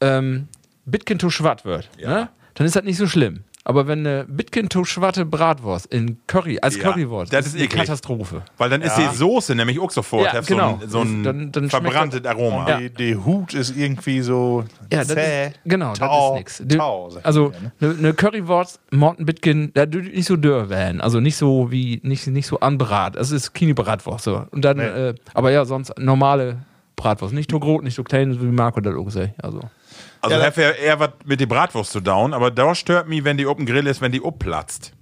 ähm, 0.00 0.48
Bitkin 0.84 1.18
to 1.18 1.30
schwatt 1.30 1.64
wird, 1.64 1.88
ne? 1.98 2.28
dann 2.54 2.66
ist 2.66 2.76
das 2.76 2.84
nicht 2.84 2.96
so 2.96 3.06
schlimm. 3.06 3.44
Aber 3.64 3.86
wenn 3.86 4.00
eine 4.00 4.24
Bitkin 4.26 4.68
to 4.68 4.84
schwatte 4.84 5.24
Bratwurst 5.24 5.86
in 5.86 6.18
Curry, 6.26 6.58
als 6.60 6.76
Ja, 6.76 6.82
Currywurst, 6.82 7.32
das 7.32 7.46
ist 7.46 7.52
ist 7.52 7.54
eine 7.56 7.64
eklig. 7.66 7.80
Katastrophe. 7.82 8.42
Weil 8.58 8.70
dann 8.70 8.82
ist 8.82 8.96
die 8.96 9.06
Soße 9.16 9.54
nämlich 9.54 9.78
auch 9.78 9.90
sofort 9.92 10.32
Ja, 10.32 10.40
genau. 10.40 10.80
so 10.84 10.84
ein, 10.84 10.88
so 10.88 11.00
ein 11.00 11.22
Dann- 11.22 11.52
dann 11.52 11.70
verbranntes 11.70 12.24
Aroma. 12.24 12.68
Ja. 12.68 12.78
Die, 12.78 12.90
die 12.90 13.16
Hut 13.16 13.54
ist 13.54 13.76
irgendwie 13.76 14.20
so 14.20 14.64
Ja, 14.92 14.98
das 14.98 15.08
zäh. 15.08 15.46
ist, 15.48 15.60
genau, 15.64 15.92
Tau, 15.92 16.34
das 16.42 16.58
ist 16.60 16.66
nichts. 16.66 17.16
Also 17.24 17.52
ne? 17.80 17.90
eine 17.90 17.94
ne 17.94 18.14
Currywurst, 18.14 18.80
Morten 18.90 19.26
Bitkin, 19.26 19.70
da 19.74 19.86
dürft 19.86 20.12
nicht 20.12 20.26
so 20.26 20.36
dürr 20.36 20.68
werden, 20.68 21.00
also 21.00 21.20
nicht 21.20 21.36
so 21.36 21.70
wie 21.70 22.00
nicht 22.02 22.26
nicht 22.26 22.46
so 22.48 22.58
anbrat. 22.58 23.14
Es 23.14 23.30
ist 23.30 23.52
keine 23.54 23.74
Bratwurst 23.74 24.24
so. 24.24 24.44
Und 24.50 24.64
dann, 24.64 24.78
Nee. 24.78 24.84
äh, 24.84 25.14
aber 25.34 25.52
ja, 25.52 25.64
sonst 25.64 25.92
normale 25.98 26.56
Bratwurst, 27.02 27.34
nicht 27.34 27.50
so 27.50 27.58
groß, 27.60 27.82
nicht 27.82 27.94
so 27.94 28.04
klein, 28.04 28.32
so 28.32 28.40
wie 28.40 28.46
Marco 28.46 28.80
das 28.80 28.94
auch 28.94 29.04
gesagt. 29.04 29.32
Also 29.42 29.60
Also 30.20 30.36
Ja, 30.36 30.42
ja, 30.42 30.48
eher, 30.50 30.78
eher 30.78 31.00
was 31.00 31.10
mit 31.24 31.40
der 31.40 31.46
Bratwurst 31.46 31.92
zu 31.92 32.00
down, 32.00 32.32
aber 32.34 32.50
da 32.50 32.74
stört 32.74 33.08
mich, 33.08 33.24
wenn 33.24 33.36
die 33.36 33.46
oben 33.46 33.66
Grill 33.66 33.86
ist, 33.86 34.00
wenn 34.00 34.12
die 34.12 34.20
upplatzt. 34.20 34.92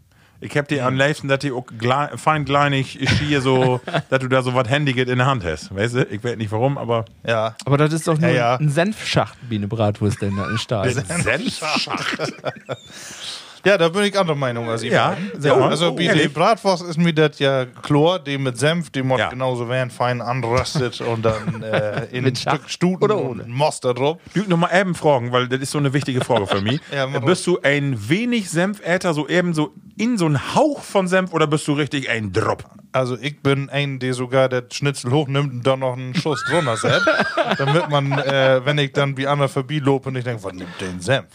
Ich 0.42 0.56
hab 0.56 0.66
die 0.68 0.80
am 0.80 0.96
liebsten, 0.96 1.28
dass 1.28 1.40
die 1.40 1.52
auch 1.52 1.66
glei- 1.78 2.16
fein 2.16 2.46
kleinig 2.46 2.98
ist 2.98 3.12
hier 3.18 3.42
so, 3.42 3.82
dass 4.08 4.20
du 4.20 4.28
da 4.28 4.40
so 4.42 4.54
was 4.54 4.66
Handiges 4.70 5.06
in 5.10 5.18
der 5.18 5.26
Hand 5.26 5.44
hast. 5.44 5.74
Weißt 5.74 5.94
du? 5.96 6.04
Ich 6.04 6.24
weiß 6.24 6.36
nicht 6.38 6.50
warum, 6.50 6.78
aber. 6.78 7.04
Ja. 7.26 7.54
aber 7.66 7.76
das 7.76 7.92
ist 7.92 8.08
doch 8.08 8.16
nur 8.18 8.30
Ja, 8.30 8.34
ja. 8.34 8.56
ein 8.56 8.70
Senfschacht 8.70 9.36
wie 9.50 9.56
eine 9.56 9.68
Bratwurst 9.68 10.22
denn 10.22 10.34
da 10.36 10.48
in 10.50 10.56
Stahl. 10.56 10.90
Senfschacht. 10.90 11.90
Ja, 13.64 13.76
da 13.76 13.88
bin 13.88 14.02
ich 14.04 14.18
anderer 14.18 14.36
Meinung 14.36 14.68
als 14.70 14.82
ihr. 14.82 14.92
Ja, 14.92 15.16
sag 15.38 15.58
mal. 15.58 15.68
Also, 15.68 15.90
die 15.90 16.06
Ehrlich? 16.06 16.32
Bratwurst 16.32 16.82
ist 16.84 16.96
mir 16.98 17.12
das 17.12 17.38
ja 17.38 17.66
Chlor, 17.66 18.18
die 18.18 18.38
mit 18.38 18.56
Senf, 18.58 18.90
die 18.90 19.02
muss 19.02 19.18
Ja. 19.18 19.28
genauso 19.28 19.68
werden, 19.68 19.90
fein 19.90 20.20
anröstet 20.22 21.00
und 21.00 21.22
dann 21.22 21.62
äh, 21.62 22.04
in 22.06 22.26
ein 22.26 22.34
Stück 22.36 22.62
Stuten 22.68 23.04
oder 23.04 23.18
ohne? 23.18 23.42
und 23.42 23.50
Moster 23.50 23.92
drauf. 23.94 24.18
Du 24.34 24.42
noch 24.48 24.56
mal 24.56 24.70
eben 24.74 24.94
fragen, 24.94 25.30
weil 25.32 25.48
das 25.48 25.60
ist 25.60 25.70
so 25.72 25.78
eine 25.78 25.92
wichtige 25.92 26.22
Frage 26.24 26.46
für 26.46 26.60
mich. 26.60 26.80
Ja, 26.92 27.06
mach 27.06 27.20
bist 27.20 27.46
du 27.46 27.58
ein 27.62 28.08
wenig 28.08 28.50
Senfäter, 28.50 29.14
so 29.14 29.28
eben 29.28 29.52
so 29.54 29.72
in 29.96 30.16
so 30.18 30.24
einen 30.26 30.54
Hauch 30.54 30.82
von 30.82 31.06
Senf 31.08 31.32
oder 31.32 31.46
bist 31.46 31.68
du 31.68 31.72
richtig 31.74 32.08
ein 32.08 32.32
Drop? 32.32 32.64
Also 32.92 33.16
ich 33.20 33.42
bin 33.42 33.68
ein, 33.70 33.98
der 33.98 34.14
sogar 34.14 34.48
das 34.48 34.64
Schnitzel 34.72 35.10
hochnimmt 35.12 35.52
und 35.52 35.66
dann 35.66 35.80
noch 35.80 35.92
einen 35.96 36.14
Schuss 36.14 36.42
drunter 36.48 36.76
setzt. 36.76 37.06
damit 37.58 37.88
man, 37.90 38.12
äh, 38.12 38.60
wenn 38.64 38.78
ich 38.78 38.92
dann 38.92 39.16
wie 39.16 39.26
andere 39.26 39.48
vorbeilope 39.48 40.08
und 40.08 40.16
ich 40.16 40.24
denke, 40.24 40.42
was 40.42 40.54
nimmt 40.54 40.80
den 40.80 41.00
Senf? 41.00 41.26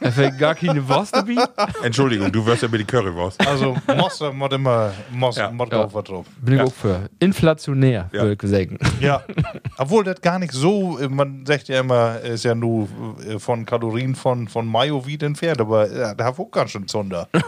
Da 0.00 0.10
fällt 0.10 0.38
gar 0.38 0.54
keine 0.54 0.86
Wurst 0.88 1.14
dabei. 1.14 1.36
Entschuldigung, 1.82 2.30
du 2.32 2.44
wirst 2.46 2.62
ja 2.62 2.68
mit 2.68 2.80
die 2.80 2.84
Currywurst. 2.84 3.46
Also 3.46 3.76
Moster 3.96 4.32
muss 4.32 4.52
immer 4.52 4.92
Moster 5.10 5.42
Ja. 5.44 5.50
muss 5.50 5.68
Ja. 5.70 5.78
drauf, 5.78 5.94
was 5.94 6.04
drauf. 6.04 6.26
Bin 6.40 6.54
ich 6.54 6.60
auch 6.60 6.72
für. 6.72 7.08
Inflationär, 7.20 8.08
Ja. 8.12 8.22
würde 8.22 8.36
ich 8.46 8.50
sagen. 8.50 8.78
Ja, 9.00 9.22
obwohl 9.78 10.04
das 10.04 10.20
gar 10.20 10.38
nicht 10.38 10.52
so, 10.52 10.98
äh, 10.98 11.08
man 11.08 11.44
sagt 11.46 11.68
ja 11.68 11.80
immer, 11.80 12.20
ist 12.20 12.44
ja 12.44 12.54
nur 12.54 12.88
äh, 13.28 13.38
von 13.38 13.64
Kalorien 13.66 14.14
von, 14.14 14.48
von 14.48 14.66
Mayo 14.66 15.06
wie 15.06 15.18
entfernt, 15.20 15.60
aber 15.60 15.90
ja, 15.90 16.14
da 16.14 16.24
hat 16.24 16.38
auch 16.38 16.50
ganz 16.50 16.70
schön 16.72 16.86
Zunder. 16.88 17.28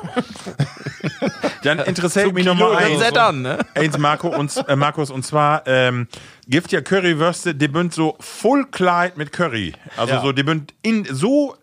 Dann 1.63 1.79
interessiert 1.81 2.33
mich 2.33 2.47
noch 2.47 2.55
mal 2.55 2.75
Dann 2.75 3.03
eins. 3.03 3.17
an, 3.17 3.43
ne? 3.43 3.59
Eins, 3.75 3.99
Marco, 3.99 4.29
und, 4.29 4.53
äh, 4.69 4.77
Markus, 4.77 5.11
und 5.11 5.25
zwar 5.25 5.63
ähm, 5.67 6.07
gibt 6.47 6.71
ja 6.73 6.81
Currywürste, 6.81 7.55
die 7.55 7.69
bünd 7.69 7.93
so 7.93 8.17
voll 8.21 8.67
Kleid 8.71 9.17
mit 9.17 9.33
Curry. 9.33 9.73
Also 9.97 10.15
Ja. 10.15 10.23
so, 10.23 10.33
die 10.33 10.43
bünd 10.43 10.75
in 10.83 11.05
so 11.11 11.57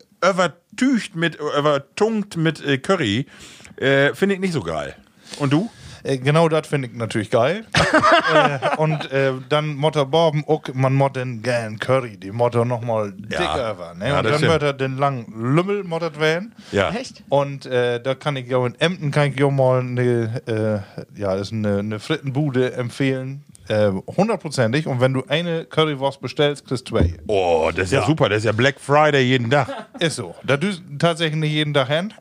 übertücht 0.73 1.15
mit, 1.15 1.35
übertunkt 1.35 2.37
mit 2.37 2.65
äh, 2.65 2.77
Curry. 2.77 3.25
Äh, 3.77 4.13
Finde 4.13 4.35
ich 4.35 4.41
nicht 4.41 4.53
so 4.53 4.61
geil. 4.61 4.95
Und 5.39 5.53
du? 5.53 5.69
Äh, 6.03 6.17
genau 6.17 6.49
das 6.49 6.67
finde 6.67 6.89
ich 6.89 6.95
natürlich 6.95 7.29
geil. 7.29 7.65
äh, 8.33 8.75
und 8.77 9.11
äh, 9.11 9.33
dann 9.49 9.75
Motter 9.75 10.05
Borben, 10.05 10.43
auch, 10.47 10.61
man 10.73 10.93
mod 10.93 11.15
den 11.15 11.41
gern 11.41 11.79
Curry, 11.79 12.17
die 12.17 12.31
Motter 12.31 12.65
nochmal 12.65 13.13
dicker 13.13 13.77
war. 13.77 13.95
Ne? 13.95 14.09
Ja, 14.09 14.19
und 14.19 14.25
dann 14.25 14.33
stimmt. 14.35 14.51
wird 14.51 14.63
er 14.63 14.73
den 14.73 14.97
langen 14.97 15.33
Lümmel 15.55 15.83
mottert 15.83 16.19
werden. 16.19 16.53
Ja. 16.71 16.89
Echt? 16.89 17.23
Und 17.29 17.65
äh, 17.65 18.01
da 18.01 18.15
kann 18.15 18.35
ich 18.35 18.47
ja 18.47 18.65
in 18.65 18.75
Emden 18.75 19.11
kann 19.11 19.31
ich 19.31 19.39
ja 19.39 19.49
mal 19.49 19.79
eine, 19.79 20.41
äh, 20.45 21.19
ja, 21.19 21.35
das 21.35 21.47
ist 21.47 21.53
eine, 21.53 21.79
eine 21.79 21.99
Frittenbude 21.99 22.73
empfehlen. 22.73 23.43
Äh, 23.67 23.91
Hundertprozentig. 24.17 24.87
Und 24.87 24.99
wenn 25.01 25.13
du 25.13 25.23
eine 25.27 25.65
Currywurst 25.65 26.19
bestellst, 26.21 26.67
kriegst 26.67 26.89
du 26.89 26.95
zwei. 26.95 27.13
Oh, 27.27 27.71
das 27.73 27.85
ist 27.85 27.91
ja. 27.93 28.01
Ja. 28.01 28.05
super. 28.07 28.29
Das 28.29 28.39
ist 28.39 28.43
ja 28.45 28.51
Black 28.51 28.79
Friday 28.79 29.23
jeden 29.23 29.49
Tag. 29.49 29.67
Ist 29.99 30.15
so. 30.17 30.35
Da 30.43 30.57
du 30.57 30.67
tatsächlich 30.99 31.35
nicht 31.39 31.51
jeden 31.51 31.73
Tag 31.73 31.87
hin. 31.87 32.13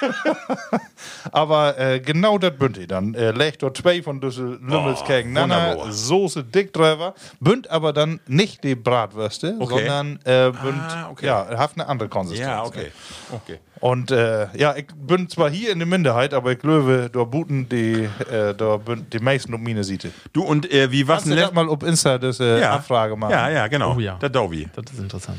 Aber 1.32 1.78
äh, 1.78 2.00
genau 2.00 2.38
das 2.38 2.52
bünd 2.56 2.78
ich 2.78 2.86
dann. 2.88 3.14
Äh, 3.14 3.30
legt 3.32 3.62
dort 3.62 3.76
zwei 3.76 4.02
von 4.02 4.20
diese 4.20 4.42
Lümmelskegen. 4.44 5.36
Oh, 5.36 5.42
wunderbar. 5.42 5.92
Soße 5.92 6.44
dick 6.44 6.72
drüber. 6.72 7.14
Bünd 7.40 7.70
aber 7.70 7.92
dann 7.92 8.20
nicht 8.26 8.64
die 8.64 8.74
Bratwürste, 8.74 9.56
Okay. 9.58 9.74
sondern 9.86 10.18
äh, 10.24 10.50
bünd, 10.50 10.80
Ah, 10.80 11.08
okay. 11.10 11.26
ja, 11.26 11.46
hat 11.58 11.72
eine 11.74 11.88
andere 11.88 12.08
Konsistenz. 12.08 12.46
Ja, 12.48 12.64
okay. 12.64 12.92
okay. 13.32 13.58
Und 13.80 14.10
äh, 14.10 14.48
ja, 14.56 14.74
ich 14.76 14.86
bin 14.96 15.28
zwar 15.28 15.50
hier 15.50 15.70
in 15.70 15.78
der 15.78 15.86
Minderheit, 15.86 16.32
aber 16.32 16.52
ich 16.52 16.58
glaube, 16.58 17.10
da 17.12 17.24
buten 17.24 17.68
die, 17.68 18.08
äh, 18.30 18.54
da 18.54 18.80
die 19.12 19.18
meisten 19.18 19.52
um 19.52 19.62
meine 19.62 19.84
Seite. 19.84 20.10
Du 20.32 20.42
und 20.42 20.70
äh, 20.72 20.90
wie 20.90 21.06
was 21.06 21.24
Kannst 21.24 21.32
du 21.32 21.40
das 21.40 21.52
mal 21.52 21.68
auf 21.68 21.82
Insta 21.82 22.16
das 22.18 22.40
äh, 22.40 22.60
ja. 22.60 22.72
Abfrage 22.72 23.16
machen? 23.16 23.32
Ja, 23.32 23.50
ja, 23.50 23.66
genau. 23.68 23.94
Oh 23.96 24.00
ja. 24.00 24.16
Das 24.18 24.32
Dovi. 24.32 24.66
Das 24.74 24.92
ist 24.92 24.98
interessant. 25.00 25.38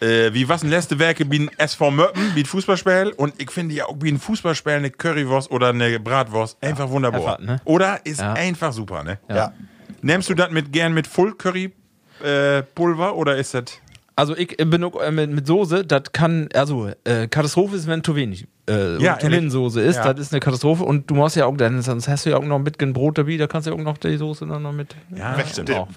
Äh, 0.00 0.32
wie 0.32 0.48
was 0.48 0.62
ein 0.64 0.70
letzte 0.70 0.98
Werke 0.98 1.28
wie 1.30 1.40
ein 1.40 1.50
SV 1.58 1.90
Möppen, 1.90 2.34
wie 2.34 2.40
ein 2.42 2.46
Fußballspiel. 2.46 3.14
Und 3.16 3.34
ich 3.40 3.50
finde 3.50 3.74
ja 3.74 3.86
auch 3.86 3.96
wie 4.00 4.10
ein 4.12 4.18
Fußballspiel 4.18 4.72
eine 4.72 4.90
Currywurst 4.90 5.50
oder 5.50 5.68
eine 5.68 5.98
Bratwurst 6.00 6.62
einfach 6.62 6.88
wunderbar. 6.88 7.38
Einfach, 7.38 7.38
ne? 7.38 7.60
Oder 7.64 8.04
ist 8.04 8.20
Ja. 8.20 8.32
einfach 8.32 8.72
super, 8.72 9.02
ne? 9.04 9.18
Ja. 9.28 9.52
Nimmst 10.02 10.28
du 10.28 10.34
das 10.34 10.50
mit 10.50 10.72
gern 10.72 10.92
mit 10.94 11.06
Full 11.06 11.34
Curry 11.36 11.72
äh, 12.24 12.62
Pulver 12.62 13.14
oder 13.16 13.36
ist 13.36 13.54
das 13.54 13.64
Also 14.14 14.36
ich 14.36 14.56
auch, 14.84 15.00
äh, 15.00 15.10
mit, 15.10 15.30
mit 15.30 15.46
Soße, 15.46 15.84
das 15.84 16.12
kann, 16.12 16.48
also 16.54 16.90
äh, 17.04 17.28
Katastrophe 17.28 17.76
ist, 17.76 17.86
wenn 17.86 18.04
zu 18.04 18.14
wenig 18.14 18.46
äh, 18.72 19.02
Ja, 19.02 19.18
zu 19.18 19.30
wenig 19.30 19.52
Soße 19.52 19.80
ist, 19.80 19.96
Ja. 19.96 20.12
das 20.12 20.26
ist 20.26 20.32
eine 20.32 20.40
Katastrophe 20.40 20.84
und 20.84 21.10
du 21.10 21.14
musst 21.14 21.36
ja 21.36 21.46
auch, 21.46 21.56
dann, 21.56 21.82
sonst 21.82 22.08
hast 22.08 22.26
du 22.26 22.30
ja 22.30 22.36
auch 22.36 22.44
noch 22.44 22.58
mit 22.58 22.80
ein 22.82 22.92
Brot 22.92 23.18
dabei, 23.18 23.36
da 23.36 23.46
kannst 23.46 23.66
du 23.66 23.72
ja 23.72 23.76
auch 23.78 23.82
noch 23.82 23.98
die 23.98 24.16
Soße 24.16 24.46
dann 24.46 24.62
noch 24.62 24.72
mit 24.72 24.94
Ja, 25.14 25.36
Wächter. 25.36 25.64
auch. 25.80 25.88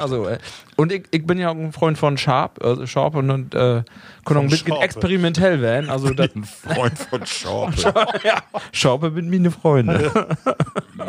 Also, 0.00 0.26
äh, 0.28 0.38
und 0.76 0.92
ich, 0.92 1.04
ich 1.10 1.26
bin 1.26 1.38
ja 1.38 1.50
auch 1.50 1.54
ein 1.56 1.72
Freund 1.72 1.98
von 1.98 2.16
Sharp, 2.18 2.62
also 2.64 2.86
Sharp 2.86 3.14
und, 3.14 3.30
und 3.30 3.54
äh, 3.54 3.82
kann 4.24 4.36
auch 4.36 4.42
ein 4.42 4.48
bisschen 4.48 4.68
Sharpe. 4.68 4.84
experimentell 4.84 5.60
werden, 5.60 5.90
also 5.90 6.10
das, 6.14 6.34
ein 6.34 6.44
Freund 6.44 6.98
von 6.98 7.26
Schorpe? 7.26 7.94
ja, 8.24 8.42
Sharp 8.72 9.02
sind 9.14 9.30
meine 9.30 9.50
Freunde. 9.50 10.10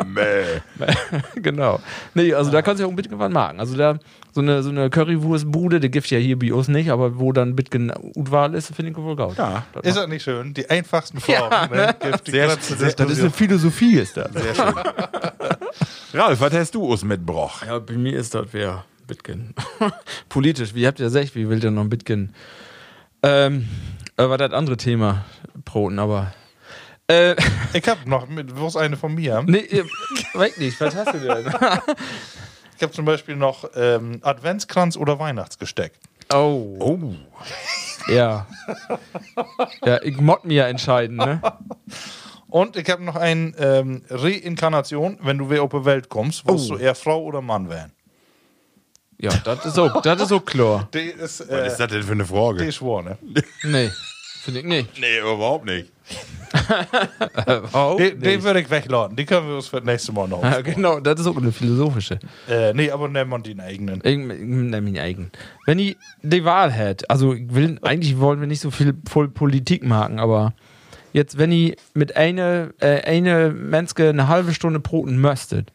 Mäh. 0.06 0.44
genau. 1.42 1.80
Nee, 2.14 2.34
also 2.34 2.50
da 2.50 2.62
kannst 2.62 2.80
du 2.80 2.84
ja 2.84 2.86
auch 2.88 2.92
ein 2.92 2.96
bisschen 2.96 3.18
was 3.18 3.30
machen. 3.32 3.60
Also 3.60 3.76
da 3.76 3.98
so 4.32 4.40
eine, 4.40 4.62
so 4.64 4.70
eine 4.70 4.90
Currywurstbude, 4.90 5.78
die 5.78 5.90
gibt 5.90 6.10
ja 6.10 6.18
hier 6.18 6.36
bei 6.38 6.52
uns 6.52 6.66
nicht, 6.66 6.90
aber 6.90 7.18
wo 7.20 7.32
dann 7.32 7.50
ein 7.50 7.56
bisschen 7.56 7.92
Utwahl 8.16 8.54
ist, 8.54 8.74
finde 8.74 8.90
ich 8.90 8.96
wohl 8.96 9.14
gut. 9.14 9.36
Ja. 9.38 9.64
Das 9.72 9.84
Ist 9.84 9.96
das 9.96 10.08
nicht 10.08 10.22
schön? 10.24 10.54
Die 10.54 10.68
einfachsten 10.68 11.13
Formen. 11.20 11.50
Ja, 11.52 11.66
ne? 11.68 11.96
Sehr- 12.24 12.56
sehr- 12.58 12.92
Das 12.92 13.10
ist 13.10 13.20
eine 13.20 13.30
Philosophie, 13.30 13.96
ist 13.98 14.16
das. 14.16 14.32
Sehr 14.32 14.54
schön. 14.54 14.74
Ralf, 16.14 16.40
was 16.40 16.52
hast 16.52 16.74
du 16.74 16.84
uns 16.84 17.04
mitgebracht? 17.04 17.64
Ja, 17.66 17.78
bei 17.78 17.94
mir 17.94 18.18
ist 18.18 18.34
das 18.34 18.46
wer 18.52 18.84
Bitcoin. 19.06 19.54
Politisch, 20.28 20.74
wie 20.74 20.86
habt 20.86 20.98
ihr 21.00 21.06
gesagt, 21.06 21.34
wie 21.34 21.48
will 21.48 21.62
ihr 21.62 21.70
noch 21.70 21.82
ein 21.82 21.88
Bitcoin? 21.90 22.32
Ähm, 23.22 23.68
äh, 24.16 24.28
war 24.28 24.38
das 24.38 24.52
andere 24.52 24.76
Thema, 24.76 25.24
Broten, 25.64 25.98
aber. 25.98 26.32
Äh, 27.08 27.34
Ich 27.72 27.86
hab 27.88 28.06
noch 28.06 28.28
mit, 28.28 28.56
wo 28.56 28.66
ist 28.68 28.76
eine 28.76 28.96
von 28.96 29.14
mir? 29.14 29.42
nee, 29.46 29.58
äh, 29.58 29.84
weiß 30.34 30.56
nicht, 30.58 30.80
was 30.80 30.94
hast 30.94 31.12
du 31.14 31.18
denn? 31.18 31.46
Ich 32.76 32.82
habe 32.82 32.92
zum 32.92 33.04
Beispiel 33.04 33.36
noch 33.36 33.68
ähm, 33.76 34.20
Adventskranz 34.22 34.96
oder 34.96 35.18
Weihnachtsgesteck. 35.18 35.92
Oh, 36.32 36.76
Oh. 36.80 37.14
Ja. 38.08 38.46
Ja, 39.84 40.02
ich 40.02 40.16
mod 40.20 40.44
mir 40.44 40.54
ja 40.54 40.66
entscheiden, 40.68 41.16
ne? 41.16 41.40
Und 42.48 42.76
ich 42.76 42.88
habe 42.88 43.02
noch 43.02 43.16
ein 43.16 43.54
ähm, 43.58 44.02
Reinkarnation, 44.08 45.18
wenn 45.22 45.38
du 45.38 45.50
wieder 45.50 45.62
auf 45.62 45.70
die 45.70 45.84
Welt 45.84 46.08
kommst, 46.08 46.46
wirst 46.46 46.70
Oh. 46.70 46.74
du 46.76 46.80
eher 46.80 46.94
Frau 46.94 47.22
oder 47.22 47.40
Mann 47.40 47.68
werden. 47.68 47.92
Ja, 49.18 49.30
das 49.44 49.64
ist 49.66 49.78
auch, 49.78 50.02
das 50.02 50.20
ist 50.22 50.32
auch 50.32 50.44
klar. 50.44 50.88
Die 50.92 50.98
ist, 51.00 51.40
Was 51.40 51.48
äh, 51.48 51.66
ist 51.66 51.76
das 51.78 51.90
denn 51.90 52.02
für 52.02 52.12
eine 52.12 52.24
die 52.24 52.28
Frage? 52.28 52.64
ist 52.64 52.76
schwor, 52.76 53.02
ne? 53.02 53.16
Nee, 53.62 53.90
finde 54.42 54.60
ich 54.60 54.66
nicht. 54.66 54.98
Nee, 55.00 55.18
überhaupt 55.20 55.64
nicht. 55.64 55.90
Oh, 57.72 57.96
Die, 57.98 58.14
die 58.16 58.42
würde 58.42 58.60
ich 58.60 58.70
wegladen. 58.70 59.16
Die 59.16 59.24
können 59.24 59.48
wir 59.48 59.56
uns 59.56 59.68
für 59.68 59.76
das 59.78 59.84
nächste 59.86 60.12
Mal 60.12 60.28
noch. 60.28 60.42
ja, 60.42 60.60
genau, 60.60 61.00
das 61.00 61.20
ist 61.20 61.26
auch 61.26 61.36
eine 61.36 61.52
philosophische. 61.52 62.18
äh, 62.48 62.72
nee, 62.72 62.90
aber 62.90 63.08
nehmen 63.08 63.30
wir 63.30 63.38
den 63.40 63.60
eigenen. 63.60 64.00
Ich, 64.04 64.12
ich 64.12 64.18
nehme 64.18 64.80
mich 64.82 65.00
eigen. 65.00 65.30
Wenn 65.66 65.78
ich 65.78 65.96
die 66.22 66.44
Wahl 66.44 66.70
hätte, 66.70 67.08
also 67.10 67.34
will, 67.36 67.78
eigentlich 67.82 68.18
wollen 68.18 68.40
wir 68.40 68.46
nicht 68.46 68.60
so 68.60 68.70
viel 68.70 68.92
Politik 68.92 69.84
machen, 69.84 70.18
aber 70.20 70.54
jetzt, 71.12 71.38
wenn 71.38 71.50
ich 71.52 71.76
mit 71.94 72.16
einer 72.16 72.70
äh, 72.80 73.02
eine 73.02 73.50
Menske 73.50 74.10
eine 74.10 74.28
halbe 74.28 74.54
Stunde 74.54 74.80
broten 74.80 75.20
müsstet 75.20 75.72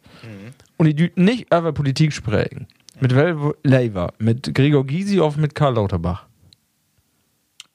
und 0.77 0.85
ich 0.88 1.11
nicht 1.15 1.53
über 1.53 1.73
Politik 1.73 2.14
sprechen, 2.14 2.68
mit 3.01 3.15
welchem 3.15 3.53
Lever? 3.64 4.14
Mit 4.19 4.53
Gregor 4.53 4.85
Gysi 4.85 5.19
oder 5.19 5.38
mit 5.38 5.56
Karl 5.56 5.76
Lauterbach? 5.76 6.26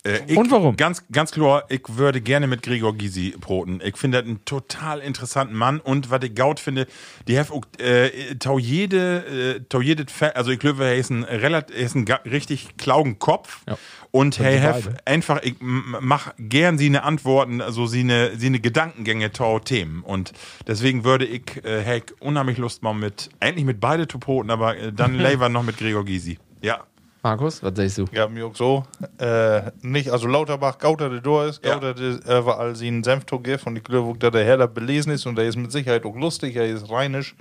Äh, 0.06 0.20
ich, 0.26 0.36
Und 0.36 0.50
warum? 0.50 0.76
Ganz, 0.76 1.04
ganz 1.10 1.30
klar, 1.30 1.64
ich 1.70 1.82
würde 1.88 2.20
gerne 2.20 2.46
mit 2.46 2.62
Gregor 2.62 2.94
Gysi 2.94 3.34
broten. 3.40 3.80
Ich 3.82 3.96
finde 3.96 4.18
das 4.18 4.28
einen 4.28 4.44
total 4.44 5.00
interessanten 5.00 5.54
Mann 5.56 5.80
und 5.80 6.10
was 6.10 6.22
ich 6.24 6.34
gaut 6.34 6.60
finde, 6.60 6.86
die 7.26 7.38
have 7.38 7.52
auch, 7.54 7.62
äh, 7.78 8.34
tau 8.38 8.58
jede, 8.58 9.56
äh, 9.56 9.60
tau 9.68 9.80
jedes 9.80 10.12
Fe- 10.12 10.36
also 10.36 10.50
ich 10.50 10.58
glaube, 10.58 10.84
er 10.84 10.96
ist 10.96 11.10
ein 11.10 11.24
relativ, 11.24 11.74
er 11.74 11.82
ist 11.86 11.94
ein 11.94 12.04
richtig 12.26 12.76
klaugen 12.76 13.18
Kopf 13.18 13.62
Ja. 13.66 13.78
und 14.10 14.38
have 14.38 14.82
beide. 14.90 15.06
einfach, 15.06 15.42
ich 15.42 15.54
mach 15.60 16.34
gern 16.38 16.76
sie 16.76 16.86
eine 16.86 17.02
Antworten, 17.04 17.62
also 17.62 17.86
sie 17.86 18.00
eine, 18.00 18.36
sie 18.36 18.48
eine 18.48 18.60
Gedankengänge 18.60 19.32
tau 19.32 19.58
Themen 19.58 20.02
und 20.02 20.32
deswegen 20.66 21.04
würde 21.04 21.24
ich, 21.24 21.64
äh, 21.64 21.80
heck, 21.82 22.12
unheimlich 22.20 22.58
Lust 22.58 22.82
mal 22.82 22.92
mit, 22.92 23.30
eigentlich 23.40 23.64
mit 23.64 23.80
beide 23.80 24.06
zu 24.06 24.18
broten, 24.18 24.50
aber 24.50 24.76
äh, 24.76 24.92
dann 24.92 25.14
lieber 25.18 25.48
noch 25.48 25.62
mit 25.62 25.78
Gregor 25.78 26.04
Gysi. 26.04 26.38
Ja. 26.60 26.84
Markus, 27.24 27.62
was 27.62 27.74
sagst 27.74 27.96
du? 27.96 28.04
Ja, 28.12 28.28
mir 28.28 28.44
auch 28.46 28.54
so. 28.54 28.84
Äh, 29.16 29.62
nicht, 29.80 30.10
also 30.10 30.26
Lauterbach, 30.26 30.76
Gauter 30.76 31.08
der 31.08 31.22
Door 31.22 31.46
ist, 31.46 31.64
Ja. 31.64 31.72
Gauter 31.72 31.94
der 31.94 32.10
äh, 32.26 32.44
war 32.44 32.60
all 32.60 32.76
sie 32.76 32.88
ein 32.88 33.02
Senftog 33.02 33.42
gibt 33.44 33.66
und 33.66 33.76
ich 33.76 33.82
glaube, 33.82 34.18
dass 34.18 34.30
der 34.30 34.44
Heller 34.44 34.68
belesen 34.68 35.10
ist 35.10 35.24
und 35.24 35.36
der 35.36 35.46
ist 35.46 35.56
mit 35.56 35.72
Sicherheit 35.72 36.04
auch 36.04 36.14
lustig, 36.14 36.54
er 36.54 36.66
ist 36.66 36.90
rheinisch. 36.90 37.34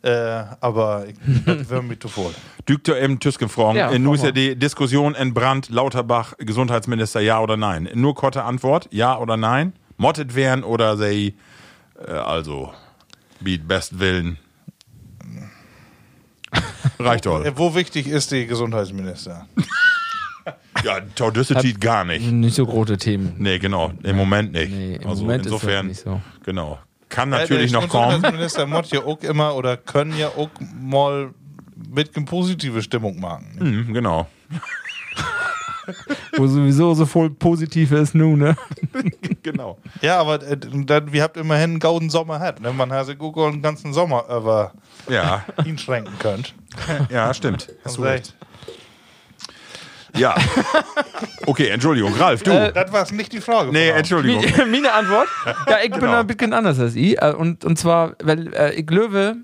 Äh, 0.00 0.44
aber 0.62 1.04
ich, 1.06 1.16
das 1.44 1.68
wäre 1.68 1.82
mir 1.82 1.98
zu 1.98 2.08
voll. 2.08 2.32
Dükter 2.66 2.98
eben 2.98 3.20
Tüsken 3.20 3.50
fragen. 3.50 3.76
Ja, 3.76 3.92
Ja, 3.92 3.98
Nun 3.98 4.14
ist 4.14 4.24
ja 4.24 4.32
die 4.32 4.56
Diskussion 4.56 5.14
entbrannt, 5.14 5.68
Lauterbach, 5.68 6.32
Gesundheitsminister, 6.38 7.20
ja 7.20 7.40
oder 7.40 7.58
nein. 7.58 7.90
Nur 7.92 8.14
kurze 8.14 8.42
Antwort, 8.44 8.88
ja 8.90 9.18
oder 9.18 9.36
nein. 9.36 9.74
Mottet 9.98 10.34
werden 10.34 10.64
oder 10.64 10.96
sei, 10.96 11.34
äh, 12.08 12.10
also, 12.10 12.72
beat 13.40 13.68
best 13.68 13.98
Willen. 14.00 14.38
Reicht 17.04 17.26
doch. 17.26 17.44
Äh, 17.44 17.52
wo 17.56 17.74
wichtig 17.74 18.06
ist 18.06 18.30
die 18.32 18.46
Gesundheitsminister? 18.46 19.46
Ja, 20.84 20.98
Taudüssetit 21.14 21.80
gar 21.80 22.04
nicht. 22.04 22.32
Nicht 22.32 22.54
so 22.54 22.64
große 22.64 22.96
Themen. 22.96 23.34
Nee, 23.38 23.58
genau. 23.58 23.92
Im 24.02 24.16
Moment 24.16 24.52
nicht. 24.52 24.72
Nee, 24.72 24.94
im 24.96 25.06
also 25.06 25.22
Moment 25.22 25.44
ist 25.44 25.52
das 25.52 25.62
insofern, 25.62 25.86
nicht 25.88 26.00
so. 26.00 26.20
genau. 26.44 26.78
Kann 27.10 27.30
Äh, 27.32 27.40
natürlich 27.40 27.72
der 27.72 27.80
noch 27.82 27.88
kommen. 27.90 28.08
Gesundheitsminister 28.08 28.66
muss 28.66 28.90
ja 28.90 29.00
auch 29.04 29.20
immer 29.22 29.54
oder 29.54 29.76
können 29.76 30.16
ja 30.16 30.28
auch 30.28 30.48
mal 30.80 31.32
mit 31.90 32.16
eine 32.16 32.24
positive 32.24 32.80
Stimmung 32.82 33.20
machen. 33.20 33.56
Hm, 33.58 33.92
genau. 33.92 34.28
Wo 36.36 36.46
sowieso 36.46 36.94
so 36.94 37.06
voll 37.06 37.30
positiv 37.30 37.92
ist 37.92 38.14
nun, 38.14 38.38
ne? 38.38 38.56
Genau. 39.42 39.78
Ja, 40.02 40.18
aber 40.20 40.42
äh, 40.42 40.56
dann, 40.56 41.12
wir 41.12 41.22
habt 41.22 41.36
immerhin 41.38 41.70
einen 41.70 41.78
gauden 41.78 42.10
Sommer 42.10 42.40
hat, 42.40 42.60
ne? 42.60 42.72
Man 42.72 42.92
hat 42.92 43.06
sich 43.06 43.18
auch 43.20 43.50
den 43.50 43.62
ganzen 43.62 43.92
Sommer 43.92 44.24
über 44.28 44.72
Ja, 45.08 45.44
ihn 45.64 45.78
schränken 45.78 46.12
könnt. 46.18 46.54
ja, 47.10 47.32
stimmt. 47.32 47.68
Hast 47.84 47.96
du 47.98 48.02
recht. 48.02 48.34
Ja. 50.16 50.34
Okay, 51.46 51.68
Entschuldigung. 51.68 52.12
Ralf, 52.14 52.42
du. 52.42 52.50
Das 52.74 52.92
war 52.92 53.10
nicht 53.12 53.32
die 53.32 53.40
Frage. 53.40 53.70
nee, 53.72 53.88
Entschuldigung. 53.90 54.44
Meine 54.70 54.92
Antwort? 54.92 55.28
Ja, 55.68 55.78
ich 55.84 55.90
bin 55.90 56.00
Genau. 56.00 56.18
ein 56.20 56.26
bisschen 56.26 56.52
anders 56.52 56.78
als 56.80 56.96
ich. 56.96 57.20
äh, 57.22 57.32
Und, 57.32 57.64
und 57.64 57.78
zwar, 57.78 58.16
weil 58.22 58.52
äh, 58.54 58.74
ich 58.74 58.86
glaube, 58.86 59.36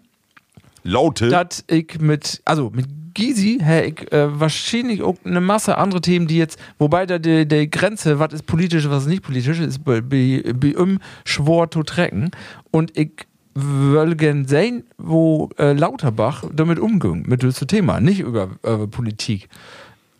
Laute. 0.82 1.28
dass 1.28 1.64
ich 1.68 1.98
mit, 2.00 2.42
also 2.44 2.70
mit 2.74 2.86
Gysi, 3.16 3.58
hä, 3.62 3.86
ich 3.86 4.12
äh, 4.12 4.38
wahrscheinlich 4.38 5.02
auch 5.02 5.16
eine 5.24 5.40
Masse 5.40 5.78
andere 5.78 6.02
Themen, 6.02 6.26
die 6.26 6.36
jetzt, 6.36 6.58
wobei 6.78 7.06
da 7.06 7.18
die, 7.18 7.48
die 7.48 7.70
Grenze, 7.70 8.18
was 8.18 8.34
ist 8.34 8.46
politisch, 8.46 8.88
was 8.90 9.04
ist 9.04 9.08
nicht 9.08 9.22
politisch, 9.22 9.58
ist 9.58 9.82
bei, 9.84 10.00
ihm 10.00 10.98
schwor 11.24 11.70
zu 11.70 11.82
trecken. 11.82 12.30
Und 12.70 12.96
ich 12.96 13.12
will 13.54 14.16
gern 14.16 14.46
sehen, 14.46 14.84
wo 14.98 15.48
äh, 15.58 15.72
Lauterbach 15.72 16.44
damit 16.52 16.78
umging, 16.78 17.24
mit 17.26 17.42
diesem 17.42 17.66
Thema, 17.66 18.00
nicht 18.00 18.20
über, 18.20 18.50
über 18.62 18.86
Politik. 18.86 19.48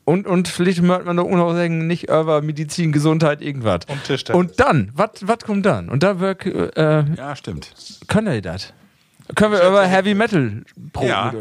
Und, 0.07 0.27
und 0.27 0.49
vielleicht 0.49 0.81
möchte 0.81 1.05
man 1.05 1.19
doch 1.19 1.27
auch 1.27 1.53
sagen, 1.53 1.87
nicht 1.87 2.05
über 2.09 2.41
Medizin, 2.41 2.93
Gesundheit, 2.93 3.43
irgendwas. 3.43 3.81
Und. 3.89 4.31
Und 4.31 4.59
dann, 4.59 4.91
was 4.95 5.41
kommt 5.41 5.67
dann? 5.67 5.91
Und 5.91 6.03
da 6.03 6.19
wirk, 6.19 6.47
äh, 6.47 7.05
Ja, 7.15 7.37
stimmt. 7.37 7.75
können 8.07 8.33
die 8.33 8.41
das? 8.41 8.73
Können 9.35 9.53
wir 9.53 9.67
über 9.67 9.85
Heavy 9.87 10.15
Metal 10.15 10.63
proben? 10.93 11.09
Ja. 11.09 11.33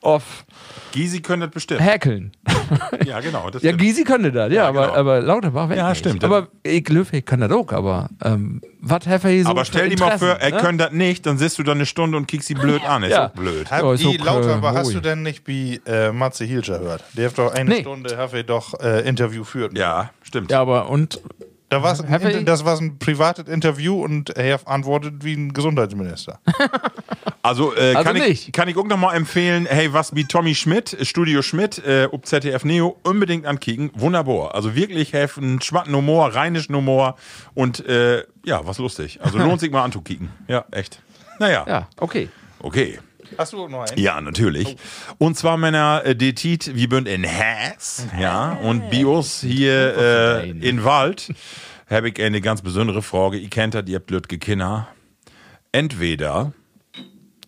Auf 0.00 0.44
Gysi 0.92 1.20
können 1.20 1.42
das 1.42 1.50
bestimmt. 1.50 1.80
Häkeln. 1.80 2.32
Ja, 3.04 3.20
genau. 3.20 3.50
Das 3.50 3.62
Ja. 3.62 3.72
Gysi 3.72 4.02
könnte 4.04 4.32
das, 4.32 4.50
ja, 4.50 4.66
aber, 4.66 4.82
genau. 4.86 4.94
aber 4.94 5.20
Lauterbach 5.20 5.68
weg 5.68 5.76
Ja, 5.76 5.90
nicht. 5.90 5.98
stimmt. 5.98 6.24
Aber 6.24 6.48
ich 6.62 6.88
Löwe 6.88 7.20
kann 7.20 7.40
das 7.40 7.50
auch, 7.52 7.70
aber 7.70 8.08
ähm, 8.24 8.62
was 8.80 9.06
hat 9.06 9.24
er 9.24 9.30
hier 9.30 9.44
so 9.44 9.50
aber 9.50 9.66
stell 9.66 9.90
dir 9.90 9.98
mal 9.98 10.18
vor, 10.18 10.28
er 10.28 10.50
ne? 10.52 10.56
können 10.56 10.78
das 10.78 10.90
nicht, 10.92 11.26
dann 11.26 11.36
sitzt 11.36 11.58
du 11.58 11.64
da 11.64 11.72
eine 11.72 11.84
Stunde 11.84 12.16
und 12.16 12.26
kickst 12.28 12.48
sie 12.48 12.54
blöd 12.54 12.82
an. 12.88 13.02
Ist 13.02 13.10
Ja. 13.10 13.26
auch 13.26 13.30
blöd. 13.32 13.70
Hab 13.70 13.82
Ja, 13.82 13.92
ist 13.92 14.02
die 14.04 14.18
auch, 14.20 14.24
Lauterbach 14.24 14.72
äh, 14.74 14.78
hast 14.78 14.94
du 14.94 15.00
denn 15.00 15.22
nicht 15.22 15.46
wie 15.46 15.82
äh, 15.84 16.12
Matze 16.12 16.46
Hilscher 16.46 16.80
hört? 16.80 17.04
Der 17.12 17.28
hat 17.28 17.36
doch 17.36 17.52
eine 17.52 17.68
Nee. 17.68 17.80
Stunde, 17.82 18.16
hat 18.16 18.32
er 18.32 18.42
doch 18.42 18.80
äh, 18.80 19.06
Interview 19.06 19.44
führt. 19.44 19.76
Ja, 19.76 20.08
stimmt. 20.22 20.50
Ja, 20.50 20.62
aber 20.62 20.88
und 20.88 21.20
Da 21.72 21.82
war's 21.82 22.00
ein 22.02 22.12
Inter 22.12 22.38
ich- 22.38 22.44
das 22.44 22.64
war 22.66 22.78
ein 22.78 22.98
privates 22.98 23.48
Interview 23.48 24.02
und 24.04 24.30
er 24.36 24.60
antwortet 24.68 25.24
wie 25.24 25.34
ein 25.34 25.52
Gesundheitsminister. 25.52 26.38
Also, 27.44 27.74
äh, 27.74 27.94
Also 27.96 28.04
kann, 28.12 28.16
ich, 28.22 28.52
kann 28.52 28.68
ich 28.68 28.76
auch 28.76 28.86
noch 28.86 28.96
mal 28.96 29.16
empfehlen, 29.16 29.66
hey, 29.68 29.92
was 29.92 30.14
wie 30.14 30.22
Tommy 30.24 30.54
Schmidt, 30.54 30.96
Studio 31.02 31.42
Schmidt, 31.42 31.84
äh, 31.84 32.06
ob 32.08 32.24
ZDF 32.24 32.64
Neo, 32.64 32.96
unbedingt 33.02 33.46
ankicken. 33.46 33.90
Wunderbar. 33.94 34.54
Also 34.54 34.76
wirklich 34.76 35.12
helfen, 35.12 35.60
schwatten 35.60 35.92
Humor, 35.92 36.28
rheinischen 36.36 36.72
Humor 36.76 37.16
und 37.54 37.84
äh, 37.88 38.22
ja, 38.44 38.64
was 38.64 38.78
lustig. 38.78 39.18
Also 39.24 39.38
lohnt 39.44 39.58
sich 39.58 39.72
mal 39.72 39.82
anzukicken. 39.82 40.30
Ja, 40.46 40.64
echt. 40.70 41.02
Naja, 41.40 41.64
ja, 41.66 41.88
okay. 41.96 42.28
okay. 42.60 43.00
Hast 43.38 43.52
du 43.52 43.68
noch 43.68 43.88
einen? 43.88 43.98
Ja, 43.98 44.20
natürlich. 44.20 44.76
Und 45.18 45.36
zwar 45.36 45.56
Männer, 45.56 46.02
äh, 46.04 46.14
die 46.14 46.34
Tiet, 46.34 46.74
wir 46.74 46.88
sind 46.90 47.08
in 47.08 47.24
Haas, 47.24 48.06
ja, 48.18 48.52
und 48.52 48.90
Bios 48.90 49.40
hier 49.40 49.96
äh, 49.96 50.50
in 50.50 50.84
Wald, 50.84 51.32
habe 51.88 52.08
ich 52.08 52.22
eine 52.22 52.40
ganz 52.40 52.62
besondere 52.62 53.02
Frage. 53.02 53.38
Ihr 53.38 53.50
kennt 53.50 53.74
das, 53.74 53.84
ihr 53.86 53.96
habt 53.96 54.06
blöd 54.06 54.28
Kinder. 54.28 54.88
Entweder 55.72 56.52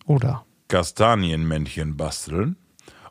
Oder? 0.05 0.45
Kastanienmännchen 0.67 1.95
basteln, 1.95 2.57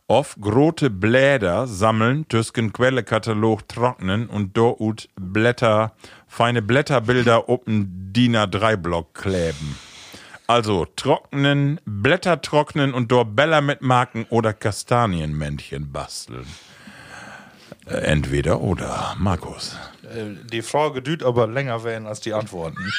auf 0.06 0.36
große 0.40 0.90
Blätter 0.90 1.66
sammeln, 1.66 2.28
tüsken 2.28 2.72
Quellekatalog 2.72 3.68
trocknen 3.68 4.26
und 4.26 4.56
dort 4.56 5.08
Blätter, 5.16 5.92
feine 6.26 6.62
Blätterbilder 6.62 7.48
auf 7.48 7.64
den 7.64 8.12
DIN 8.12 8.36
A3-Block 8.36 9.14
kleben. 9.14 9.76
Also 10.46 10.84
trocknen, 10.84 11.80
Blätter 11.86 12.42
trocknen 12.42 12.92
und 12.92 13.10
dort 13.10 13.34
Bäller 13.34 13.62
mitmarken 13.62 14.26
oder 14.28 14.52
Kastanienmännchen 14.52 15.90
basteln. 15.90 16.46
Äh, 17.86 17.94
Entweder 17.96 18.60
oder, 18.60 19.14
Markus. 19.18 19.76
Äh, 20.02 20.34
Die 20.50 20.62
Frage 20.62 21.00
düht 21.02 21.22
aber 21.22 21.46
länger 21.46 21.82
werden 21.84 22.06
als 22.06 22.20
die 22.20 22.34
Antworten. 22.34 22.76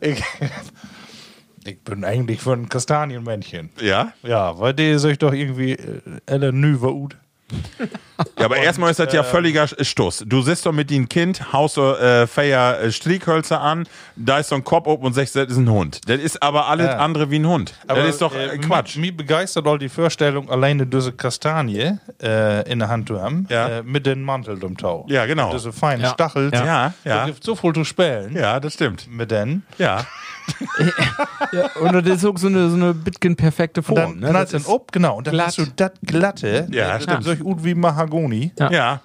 ich, 0.00 0.22
ich 1.64 1.80
bin 1.82 2.04
eigentlich 2.04 2.40
für 2.40 2.52
ein 2.52 2.68
Kastanienmännchen. 2.68 3.70
Ja? 3.80 4.12
Ja, 4.22 4.58
weil 4.58 4.74
die 4.74 4.98
sich 4.98 5.18
doch 5.18 5.32
irgendwie 5.32 5.72
äh, 5.72 6.00
alle 6.26 6.52
nü 6.52 6.76
ut. 6.82 7.16
Ja, 8.38 8.46
aber 8.46 8.56
erstmal 8.56 8.90
ist 8.90 8.98
das 8.98 9.12
ja 9.12 9.22
völliger 9.22 9.66
Stuss. 9.68 10.24
Du 10.26 10.42
sitzt 10.42 10.66
doch 10.66 10.72
mit 10.72 10.90
dem 10.90 11.08
Kind, 11.08 11.52
haust 11.52 11.74
so 11.76 11.94
äh, 11.94 12.26
Feier 12.26 12.80
äh, 12.80 12.90
Strieghölzer 12.90 13.60
an, 13.60 13.86
da 14.16 14.38
ist 14.38 14.48
so 14.48 14.54
ein 14.56 14.64
Kopf 14.64 14.86
oben 14.86 15.04
und 15.06 15.12
sagst, 15.12 15.36
das 15.36 15.48
ist 15.48 15.56
ein 15.58 15.70
Hund. 15.70 16.00
Das 16.08 16.18
ist 16.20 16.42
aber 16.42 16.66
alles 16.66 16.86
Ja. 16.86 16.96
andere 16.98 17.30
wie 17.30 17.38
ein 17.38 17.46
Hund. 17.46 17.74
das 17.86 18.08
ist 18.08 18.22
doch 18.22 18.34
äh, 18.34 18.58
Quatsch. 18.58 18.96
Mich 18.96 19.16
begeistert 19.16 19.66
all 19.66 19.78
die 19.78 19.88
Vorstellung, 19.88 20.50
alleine 20.50 20.86
diese 20.86 21.12
Kastanie 21.12 21.98
äh, 22.22 22.70
in 22.70 22.78
der 22.80 22.88
Hand 22.88 23.08
zu 23.08 23.20
haben, 23.20 23.46
Ja. 23.50 23.68
äh, 23.68 23.82
mit 23.82 24.06
den 24.06 24.22
Mantel 24.22 24.62
um 24.64 24.76
Tau. 24.76 25.06
Ja, 25.08 25.26
genau. 25.26 25.52
Diese 25.52 25.72
feinen 25.72 26.02
Ja. 26.02 26.10
Stachel. 26.10 26.50
Ja, 26.52 26.64
ja. 26.64 26.92
Da 27.04 27.26
gibt 27.26 27.44
so 27.44 27.54
viel 27.54 27.72
zu 27.74 27.84
spielen 27.84 28.34
Ja, 28.34 28.58
das 28.60 28.74
stimmt. 28.74 29.08
mit 29.10 29.30
denen. 29.30 29.64
Ja. 29.78 30.04
Ja, 31.52 31.70
und 31.80 31.92
das 32.06 32.18
ist 32.18 32.24
auch 32.24 32.36
so 32.38 32.46
eine, 32.48 32.68
so 32.68 32.76
eine 32.76 32.94
bitgen 32.94 33.36
perfekte 33.36 33.80
Und 33.80 33.84
Form. 33.84 34.20
dann 34.20 34.32
ne? 34.32 34.32
Das 34.32 34.52
ihn 34.52 34.64
ab, 34.72 34.92
genau. 34.92 35.16
Und 35.18 35.26
dann 35.26 35.34
glatt. 35.34 35.46
hast 35.48 35.58
du 35.58 35.66
das 35.74 35.92
glatte, 36.04 36.68
Ja, 36.70 36.94
das 36.94 37.04
stimmt. 37.04 37.20
ist 37.20 37.24
solch 37.26 37.40
gut 37.40 37.64
wie 37.64 37.74
Mahagoni. 37.74 38.52
Ja. 38.58 38.70
Ja. 38.70 39.00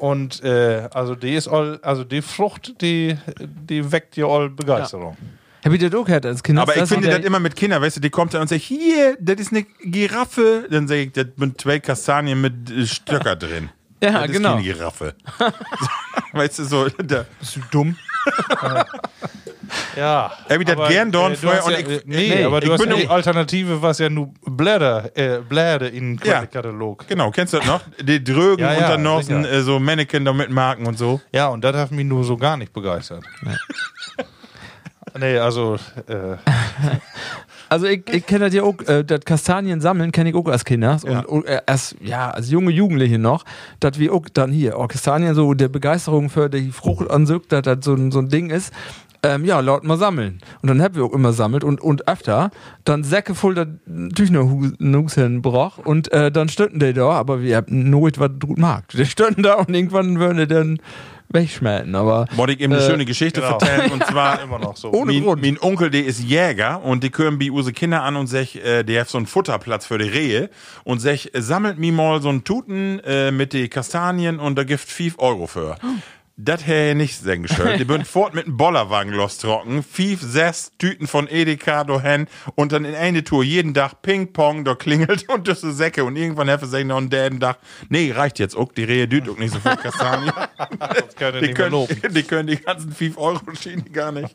Und 0.00 0.42
äh, 0.44 0.88
also 0.92 1.14
die 1.14 1.34
ist 1.34 1.48
all, 1.48 1.78
also 1.82 2.04
die 2.04 2.22
Frucht, 2.22 2.80
die, 2.80 3.16
die 3.40 3.90
weckt 3.90 4.16
dir 4.16 4.26
all 4.26 4.48
Begeisterung. 4.50 5.16
Hab 5.64 5.72
ich 5.72 5.80
das 5.80 5.92
auch 5.92 6.04
gehört 6.04 6.24
als 6.24 6.42
Kind? 6.42 6.58
Aber 6.58 6.74
ich 6.74 6.80
Das 6.80 6.88
finde 6.90 7.08
das 7.08 7.18
immer 7.24 7.40
mit 7.40 7.56
Kindern, 7.56 7.82
weißt 7.82 7.96
du, 7.96 8.00
die 8.00 8.10
kommt 8.10 8.32
dann 8.32 8.42
und 8.42 8.48
sagt, 8.48 8.62
hier, 8.62 9.16
das 9.20 9.40
ist 9.40 9.52
eine 9.52 9.64
Giraffe. 9.82 10.66
Dann 10.70 10.86
sage 10.86 11.02
ich, 11.02 11.12
das 11.12 11.26
sind 11.36 11.60
zwei 11.60 11.80
Kastanien 11.80 12.40
mit 12.40 12.70
äh, 12.70 12.86
Stöcker 12.86 13.34
drin. 13.34 13.70
Ja, 14.00 14.22
das 14.26 14.30
genau. 14.30 14.50
ist 14.50 14.62
keine 14.62 14.62
Giraffe. 14.62 15.14
weißt 16.32 16.60
du, 16.60 16.64
so, 16.64 16.88
da, 17.04 17.24
Bist 17.40 17.56
du 17.56 17.60
dumm? 17.72 17.96
ja. 19.96 20.30
Das 20.48 20.58
aber, 20.76 20.88
gern 20.88 21.10
dorn 21.12 21.32
du 21.32 21.38
vorher 21.38 21.64
und 21.64 21.72
ja, 21.72 21.78
ich- 21.78 22.04
nee, 22.06 22.28
nee, 22.36 22.44
aber 22.44 22.60
du 22.60 22.72
hast 22.72 22.84
ja 22.84 22.94
die 22.94 23.08
Alternative, 23.08 23.80
was 23.82 23.98
ja 23.98 24.08
nur 24.08 24.30
Blätter, 24.46 25.10
äh, 25.16 25.38
Blätter 25.40 25.90
in 25.90 26.16
den 26.16 26.26
Ja. 26.28 26.46
Katalog. 26.46 27.06
genau, 27.08 27.30
kennst 27.30 27.52
du 27.52 27.58
das 27.58 27.66
noch? 27.66 27.80
Die 28.00 28.22
Drögen 28.22 28.62
Ja, 28.64 28.72
ja, 28.74 29.22
sicher. 29.22 29.50
äh, 29.52 29.62
so 29.62 29.78
Mannequin 29.78 30.24
da 30.24 30.32
mit 30.32 30.50
Marken 30.50 30.86
und 30.86 30.98
so. 30.98 31.20
Ja, 31.32 31.48
und 31.48 31.62
das 31.62 31.76
hat 31.76 31.90
mich 31.90 32.06
nur 32.06 32.24
so 32.24 32.36
gar 32.36 32.56
nicht 32.56 32.72
begeistert. 32.72 33.24
nee, 35.18 35.38
also, 35.38 35.74
äh, 36.06 36.36
Also 37.68 37.86
ich, 37.86 38.02
ich 38.10 38.26
kenne 38.26 38.46
das 38.46 38.54
ja 38.54 38.62
auch, 38.62 38.80
äh, 38.86 39.04
das 39.04 39.20
Kastanien 39.20 39.80
sammeln 39.80 40.12
kenne 40.12 40.30
ich 40.30 40.36
auch 40.36 40.46
als 40.46 40.64
Kinder. 40.64 40.98
Ja. 41.06 41.20
Und, 41.20 41.46
äh, 41.46 41.60
als, 41.66 41.94
ja, 42.00 42.30
als 42.30 42.50
junge 42.50 42.70
Jugendliche 42.70 43.18
noch, 43.18 43.44
dass 43.80 43.98
wir 43.98 44.12
auch 44.12 44.26
dann 44.32 44.50
hier, 44.50 44.78
oh, 44.78 44.86
Kastanien 44.86 45.34
so 45.34 45.54
der 45.54 45.68
Begeisterung 45.68 46.30
für 46.30 46.48
die 46.48 46.70
Frucht 46.70 47.10
ansückt, 47.10 47.52
dass 47.52 47.62
das 47.62 47.78
so 47.82 47.94
ein, 47.94 48.10
so 48.10 48.20
ein 48.20 48.28
Ding 48.28 48.50
ist. 48.50 48.72
Ähm, 49.22 49.44
ja, 49.44 49.58
laut 49.58 49.82
mal 49.82 49.96
sammeln. 49.96 50.40
Und 50.62 50.68
dann 50.68 50.80
haben 50.80 50.94
wir 50.94 51.04
auch 51.04 51.12
immer 51.12 51.32
sammelt 51.32 51.64
und, 51.64 51.80
und 51.80 52.06
öfter 52.06 52.52
dann 52.84 53.02
Säcke 53.02 53.34
voll 53.34 53.54
da 53.54 53.66
natürlich 53.86 54.30
noch 54.30 54.48
Nusen 54.78 55.42
brauch 55.42 55.78
und 55.78 56.12
äh, 56.12 56.30
dann 56.30 56.48
stünden 56.48 56.78
die 56.78 56.92
da, 56.92 57.10
aber 57.10 57.42
wir 57.42 57.56
haben 57.56 57.90
nooit 57.90 58.20
was 58.20 58.30
gut 58.38 58.58
mag. 58.58 58.86
Die 58.90 59.04
stünden 59.06 59.42
da 59.42 59.54
und 59.54 59.74
irgendwann 59.74 60.20
würden 60.20 60.38
die 60.38 60.46
dann 60.46 60.78
wegschmelzen, 61.30 61.94
aber 61.94 62.26
Wollte 62.36 62.54
ich 62.54 62.60
eben 62.60 62.72
eine 62.72 62.82
Äh, 62.82 62.86
schöne 62.86 63.04
Geschichte 63.04 63.40
genau. 63.40 63.54
erzählen 63.58 63.90
und 63.92 64.04
zwar 64.06 64.42
immer 64.42 64.58
noch 64.58 64.76
so. 64.76 64.90
Ohne 64.92 65.12
mein, 65.12 65.22
Grund. 65.24 65.42
mein 65.42 65.58
Onkel, 65.60 65.90
der 65.90 66.04
ist 66.06 66.20
Jäger 66.22 66.82
und 66.82 67.04
die 67.04 67.10
können 67.10 67.38
bei 67.38 67.50
use 67.50 67.72
Kinder 67.72 68.02
an 68.02 68.16
und 68.16 68.26
sech, 68.26 68.56
äh, 68.56 68.82
der 68.82 69.02
hat 69.02 69.08
so 69.08 69.18
einen 69.18 69.26
Futterplatz 69.26 69.86
für 69.86 69.98
die 69.98 70.08
Rehe 70.08 70.50
und 70.84 71.00
sech, 71.00 71.30
äh, 71.34 71.40
sammelt 71.42 71.78
mir 71.78 71.92
mal 71.92 72.22
so 72.22 72.28
einen 72.28 72.44
Tuten 72.44 73.00
äh, 73.00 73.30
mit 73.30 73.52
den 73.52 73.68
Kastanien 73.70 74.38
und 74.38 74.56
da 74.56 74.64
gibt 74.64 74.80
5 74.80 75.18
Euro 75.18 75.46
für. 75.46 75.76
Das 76.40 76.64
hätte 76.68 76.94
nicht 76.94 77.18
sein 77.20 77.42
geschönt. 77.42 77.80
Die 77.80 77.84
bünd 77.84 78.06
fort 78.06 78.32
mit 78.32 78.46
dem 78.46 78.56
Bollerwagen 78.56 79.12
lostrocken. 79.12 79.82
Fief, 79.82 80.20
sechs 80.22 80.70
Tüten 80.78 81.08
von 81.08 81.26
Edeka 81.28 81.82
dahin 81.82 82.28
und 82.54 82.70
dann 82.70 82.84
in 82.84 82.94
eine 82.94 83.24
Tour 83.24 83.42
jeden 83.42 83.74
Tag 83.74 84.02
Ping-Pong, 84.02 84.64
da 84.64 84.76
klingelt 84.76 85.28
und 85.34 85.48
das 85.48 85.64
ist 85.64 85.78
Säcke. 85.78 86.04
Und 86.04 86.14
irgendwann 86.14 86.46
helfen 86.46 86.68
sich 86.68 86.84
noch 86.84 86.98
einen 86.98 87.10
däden 87.10 87.40
Tag. 87.40 87.58
Nee, 87.88 88.12
reicht 88.12 88.38
jetzt 88.38 88.56
auch. 88.56 88.70
Die 88.72 88.84
Rehe 88.84 89.08
düt 89.08 89.28
auch 89.28 89.36
nicht 89.36 89.52
so 89.52 89.58
viel 89.58 89.76
Kastanien. 89.76 90.32
das 90.78 91.40
Die 91.40 91.46
ich 91.46 91.54
können, 91.56 91.86
die 92.10 92.22
können 92.22 92.46
die 92.46 92.56
ganzen 92.56 92.92
5 92.92 93.18
Euro 93.18 93.40
Schiene 93.60 93.82
gar 93.82 94.12
nicht. 94.12 94.32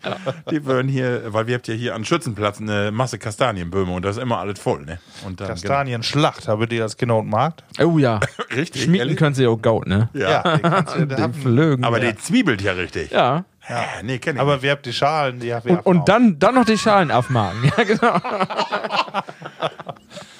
Die 0.51 0.65
würden 0.65 0.89
hier, 0.89 1.33
weil 1.33 1.47
wir 1.47 1.55
habt 1.55 1.69
ja 1.69 1.73
hier 1.73 1.95
an 1.95 2.03
Schützenplatz 2.03 2.59
eine 2.59 2.91
Masse 2.91 3.17
Kastanienböhme 3.17 3.93
und 3.93 4.03
da 4.03 4.09
ist 4.09 4.19
immer 4.19 4.39
alles 4.39 4.59
voll, 4.59 4.83
ne? 4.83 4.99
Und 5.25 5.39
dann, 5.39 5.47
Kastanienschlacht, 5.47 6.49
habe 6.49 6.67
die 6.67 6.81
als 6.81 6.97
Kind 6.97 7.11
und 7.13 7.29
Markt? 7.29 7.63
oh 7.81 7.97
ja. 7.97 8.19
Genau. 8.19 8.59
Richtig. 8.59 8.81
Schmieden 8.83 8.99
ehrlich? 8.99 9.17
können 9.17 9.35
sie 9.35 9.47
auch 9.47 9.61
gaut, 9.61 9.87
ne? 9.87 10.09
Ja. 10.13 10.57
die 10.57 10.61
kannst 10.61 10.95
du, 10.95 11.07
da 11.07 11.15
Den 11.15 11.23
haben- 11.23 11.92
Aber 11.95 12.05
die 12.05 12.15
zwiebelt 12.15 12.61
ja 12.61 12.73
richtig. 12.73 13.11
ja. 13.11 13.45
ja. 13.69 13.85
Nee, 14.01 14.19
kenn 14.19 14.35
ich 14.35 14.41
aber 14.41 14.53
nicht. 14.53 14.63
wir 14.63 14.71
habt 14.71 14.85
die 14.85 14.93
Schalen, 14.93 15.39
die 15.39 15.53
haben 15.53 15.65
wir 15.65 15.73
Und, 15.73 15.85
und 15.85 16.09
dann, 16.09 16.39
dann 16.39 16.55
noch 16.55 16.65
die 16.65 16.77
Schalen 16.77 17.11
aufmachen. 17.11 17.71
Ja, 17.77 17.83
genau. 17.83 18.19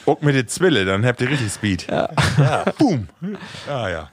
Guck 0.06 0.22
mit 0.22 0.36
den 0.36 0.48
Zwille, 0.48 0.84
dann 0.86 1.06
habt 1.06 1.22
ihr 1.22 1.30
richtig 1.30 1.52
Speed. 1.52 1.88
Ja. 1.88 2.10
Boom. 2.78 3.08
Ah, 3.70 3.88
ja. 3.90 4.10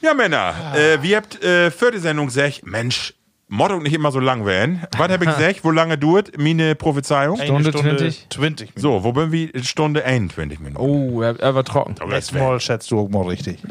Ja, 0.00 0.14
Männer, 0.14 0.54
äh, 0.74 1.02
wir 1.02 1.16
habt 1.16 1.42
äh, 1.42 1.70
für 1.70 1.90
die 1.90 1.98
Sendung 1.98 2.26
gesagt, 2.26 2.64
Mensch, 2.64 3.14
Motto 3.50 3.80
nicht 3.80 3.94
immer 3.94 4.12
so 4.12 4.20
lang 4.20 4.44
werden. 4.44 4.82
Was 4.96 5.10
hab 5.10 5.22
ich 5.22 5.28
gesagt? 5.36 5.60
Wo 5.64 5.70
lange 5.70 5.96
dauert 5.96 6.36
meine 6.38 6.74
Prophezeiung? 6.74 7.40
Eine 7.40 7.46
Stunde 7.46 7.72
20. 7.72 8.26
20 8.30 8.66
Minuten. 8.76 8.80
So, 8.80 9.04
wo 9.04 9.12
bin 9.12 9.32
wir? 9.32 9.50
Stunde 9.64 10.04
21 10.04 10.60
Minuten. 10.60 10.80
Oh, 10.80 11.22
er, 11.22 11.38
er 11.40 11.54
war 11.54 11.64
trocken. 11.64 11.94
Wär- 11.98 12.42
Mal 12.42 12.60
schätzt 12.60 12.90
du 12.90 13.00
auch 13.00 13.08
mal 13.08 13.26
richtig. 13.26 13.58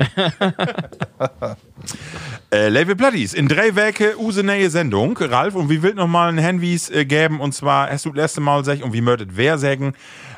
Äh, 2.50 2.70
Level 2.70 2.96
Platties, 2.96 3.34
in 3.34 3.48
drei 3.50 3.76
Werke 3.76 4.18
use 4.18 4.42
neue 4.42 4.70
Sendung, 4.70 5.18
Ralf, 5.18 5.54
und 5.56 5.70
wie 5.70 5.82
will 5.84 5.94
noch 5.94 6.08
mal 6.08 6.30
ein 6.30 6.38
Handys 6.38 6.90
äh, 6.90 7.06
geben, 7.06 7.42
und 7.42 7.54
zwar, 7.54 7.90
hast 7.90 8.06
du 8.06 8.10
das 8.10 8.24
letzte 8.24 8.42
Mal 8.42 8.64
sag, 8.64 8.82
und 8.84 8.94
wie 8.94 9.02
möchtet 9.02 9.36
wer 9.36 9.58
sagen, 9.58 9.94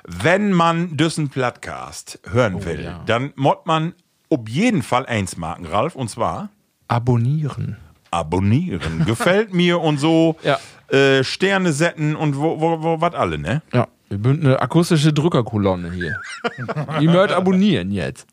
wenn 0.07 0.51
man 0.51 0.97
düssen 0.97 1.29
Plattcast 1.29 2.19
hören 2.31 2.65
will, 2.65 2.83
ja. 2.83 3.03
dann 3.05 3.31
mod 3.35 3.65
man 3.67 3.93
ob 4.29 4.49
jeden 4.49 4.81
Fall 4.83 5.05
eins 5.05 5.37
marken, 5.37 5.65
Ralf, 5.65 5.95
und 5.95 6.09
zwar 6.09 6.49
Abonnieren. 6.87 7.77
Abonnieren. 8.11 9.03
Gefällt 9.07 9.53
mir 9.53 9.79
und 9.81 9.97
so, 9.99 10.35
Ja. 10.43 10.59
äh, 10.95 11.23
Sterne 11.23 11.71
setzen 11.73 12.15
und 12.15 12.37
wo, 12.37 12.59
wo, 12.59 12.81
wo, 12.83 13.01
was 13.01 13.13
alle, 13.13 13.37
ne? 13.37 13.61
Ja. 13.73 13.87
Wir 14.09 14.17
bünden 14.17 14.47
eine 14.47 14.59
akustische 14.59 15.13
Drückerkolonne 15.13 15.91
hier. 15.91 16.19
Die 16.99 17.07
mögt 17.07 17.31
abonnieren 17.31 17.91
jetzt. 17.91 18.25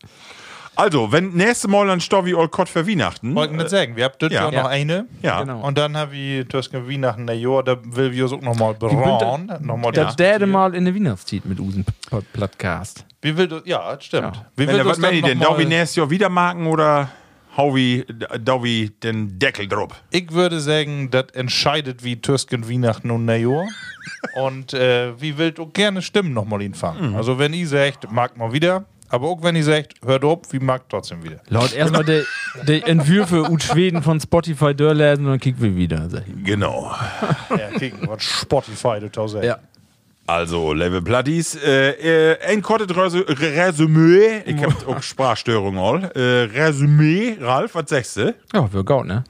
Also, 0.75 1.11
wenn 1.11 1.33
nächste 1.33 1.69
Mal 1.69 1.87
dann 1.87 2.01
Stovi 2.01 2.35
all 2.35 2.49
Kott 2.49 2.69
für 2.69 2.87
Weihnachten. 2.87 3.35
Wollte 3.35 3.53
ich 3.55 3.59
nicht 3.59 3.71
sagen, 3.71 3.97
wir 3.97 4.05
haben 4.05 4.15
dort 4.19 4.33
ja. 4.33 4.41
ja. 4.45 4.47
noch 4.51 4.53
Ja. 4.53 4.67
eine. 4.67 5.07
Ja. 5.23 5.41
Genau. 5.41 5.61
Und 5.61 5.77
dann 5.79 5.97
haben 5.97 6.13
wir 6.13 6.47
zwischen 6.49 6.87
Weihnachten 6.89 7.29
und 7.29 7.35
Jahr, 7.35 7.63
da 7.63 7.77
will 7.83 8.13
wir 8.13 8.25
uns 8.25 8.33
auch 8.35 8.43
nochmal 8.43 8.75
brauen. 8.75 9.47
Nochmal 9.61 9.93
Das 9.93 10.09
diskutieren. 10.09 10.17
derde 10.17 10.47
Mal 10.47 10.75
in 10.75 10.85
der 10.87 10.95
Weihnachtszeit 10.95 11.45
mit 11.47 11.61
Usen 11.61 11.85
Podcast. 12.35 13.05
Wie 13.23 13.37
will 13.37 13.49
du, 13.49 13.61
ja, 13.65 13.95
das 13.95 14.05
stimmt. 14.05 14.37
Ja. 14.37 14.47
Wie 14.55 14.63
Wenn 14.63 14.69
will 14.69 14.77
der, 14.77 14.85
was 14.87 14.93
das 14.93 14.99
meine 14.99 15.21
dann 15.23 15.31
ich 15.31 15.39
denn? 15.39 15.41
Da 15.41 15.59
wie 15.59 15.65
nächstes 15.65 15.97
Jahr 15.97 16.11
wieder 16.11 16.29
marken 16.29 16.67
oder 16.67 17.09
hau 17.57 17.75
wie, 17.75 18.05
da 18.41 18.63
wie 18.63 18.91
den 19.03 19.39
Deckel 19.39 19.69
drauf? 19.69 20.03
Ich 20.11 20.33
würde 20.33 20.61
sagen, 20.61 21.11
das 21.11 21.27
entscheidet 21.33 22.05
wie 22.05 22.21
Türsken 22.21 22.69
Weihnachten 22.69 23.11
und 23.11 23.25
Neujahr. 23.25 23.67
und 24.35 24.75
äh, 24.75 25.21
wie 25.21 25.39
will 25.39 25.55
auch 25.59 25.73
gerne 25.73 26.03
Stimmen 26.03 26.33
nochmal 26.33 26.63
hinfangen. 26.63 27.11
Mhm. 27.11 27.17
Also 27.17 27.39
wenn 27.39 27.53
ihr 27.53 27.67
sagt, 27.67 28.11
mag 28.11 28.37
mal 28.37 28.53
wieder, 28.53 28.85
aber 29.09 29.29
auch 29.29 29.43
wenn 29.43 29.57
ihr 29.57 29.65
sagt, 29.65 29.95
hört 30.05 30.25
auf, 30.25 30.41
wie 30.51 30.59
mag 30.59 30.89
trotzdem 30.89 31.23
wieder. 31.23 31.41
Laut 31.49 31.73
erstmal 31.77 32.05
der 32.05 32.25
die 32.67 32.83
Entwürfe 32.83 33.51
ut 33.51 33.63
Schweden 33.63 34.03
von 34.03 34.21
Spotify 34.21 34.75
durchlesen 34.75 35.25
und 35.25 35.33
dann 35.33 35.41
kicken 35.41 35.63
wir 35.63 35.77
wieder. 35.77 36.09
Sag 36.11 36.25
ich. 36.27 36.45
Genau. 36.45 36.93
ja, 37.51 37.79
kicken, 37.79 38.09
was 38.09 38.23
Spotify 38.23 38.99
du 39.01 39.11
tausend. 39.11 39.45
Ja. 39.45 39.59
Also, 40.29 40.73
Level 40.73 41.03
Platties, 41.03 41.55
äh, 41.55 42.33
äh, 42.33 42.39
ein 42.49 42.61
kurzes 42.61 42.89
Resümee. 42.97 44.43
Ich 44.45 44.61
hab 44.61 44.89
auch 44.89 45.01
Sprachstörungen 45.01 45.79
all. 45.79 46.11
Äh, 46.17 46.59
Resümee, 46.59 47.37
Ralf, 47.41 47.77
was 47.77 47.91
sagst 47.91 48.17
du? 48.17 48.35
Ja, 48.53 48.73
wir 48.73 48.83
gaut, 48.83 49.07
ne? 49.07 49.23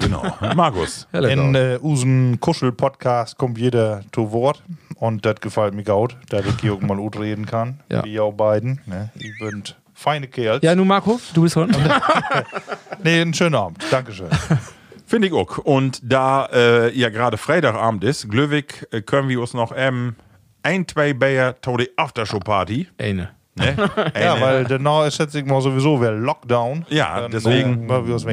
Genau. 0.00 0.24
Markus. 0.56 1.06
In 1.12 1.54
äh, 1.54 1.78
unseren 1.80 2.40
Kuschel-Podcast 2.40 3.38
kommt 3.38 3.56
jeder 3.58 4.02
zu 4.12 4.32
Wort. 4.32 4.64
Und 4.96 5.24
das 5.24 5.36
gefällt 5.40 5.74
mir 5.74 5.84
gut, 5.84 6.16
da 6.28 6.40
ich 6.40 6.60
hier 6.60 6.74
auch 6.74 6.80
mal 6.80 6.96
gut 6.96 7.18
reden 7.20 7.46
kann. 7.46 7.80
Ja. 7.88 8.04
Wie 8.04 8.18
auch 8.18 8.32
beiden. 8.32 8.80
Ne? 8.86 9.10
Ihr 9.20 9.32
bünd 9.38 9.76
feine 9.94 10.26
Kerls. 10.26 10.62
Ja, 10.62 10.74
nun 10.74 10.88
Marco, 10.88 11.20
du 11.34 11.42
bist 11.42 11.56
Hund. 11.56 11.76
Nee, 13.04 13.20
einen 13.20 13.34
schönen 13.34 13.56
Abend. 13.56 13.84
Dankeschön. 13.90 14.28
Finde 15.06 15.26
ich 15.26 15.34
auch. 15.34 15.58
Und 15.58 16.00
da 16.02 16.46
äh, 16.52 16.96
ja 16.96 17.10
gerade 17.10 17.36
Freitagabend 17.36 18.04
ist, 18.04 18.30
Glöwig, 18.30 18.86
äh, 18.92 19.02
können 19.02 19.28
wir 19.28 19.40
uns 19.40 19.54
noch 19.54 19.72
ähm, 19.74 20.14
ein, 20.62 20.86
zwei 20.86 21.12
Bayer 21.12 21.60
to 21.60 21.76
die 21.76 21.90
Aftershow-Party. 21.96 22.88
Eine. 22.98 23.30
Ne? 23.54 23.74
ja, 24.14 24.32
Eine- 24.34 24.40
weil 24.40 24.64
danach 24.64 25.06
ist 25.06 25.18
jetzt 25.18 25.34
mal 25.46 25.60
sowieso 25.60 26.00
wieder 26.00 26.12
Lockdown. 26.12 26.86
Ja, 26.88 27.20
Dann, 27.22 27.30
deswegen- 27.30 27.84
Äh, 27.84 28.06
wir 28.06 28.14
uns. 28.14 28.24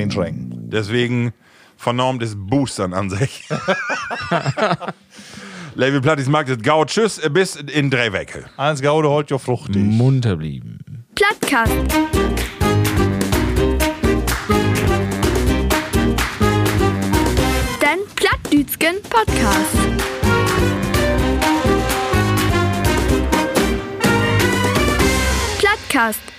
Deswegen 0.69 1.33
vernormt 1.77 2.21
es 2.23 2.35
Boostern 2.37 2.93
an 2.93 3.09
sich. 3.09 3.47
Level 5.75 6.01
Plattis 6.01 6.27
mag 6.27 6.47
das 6.47 6.59
Gau. 6.61 6.85
Tschüss, 6.85 7.19
bis 7.31 7.55
in 7.55 7.89
drei 7.89 8.11
Wecke. 8.13 8.45
Eins 8.57 8.81
Gaude 8.81 9.09
heute 9.09 9.33
ja 9.33 9.37
fruchtig. 9.37 9.77
Munter 9.77 10.35
blieben. 10.37 11.05
Plattkast. 11.15 11.71
Den 17.81 17.99
Plattdütschen 18.15 19.01
Podcast. 19.09 20.28
Plattkast. 25.87 26.38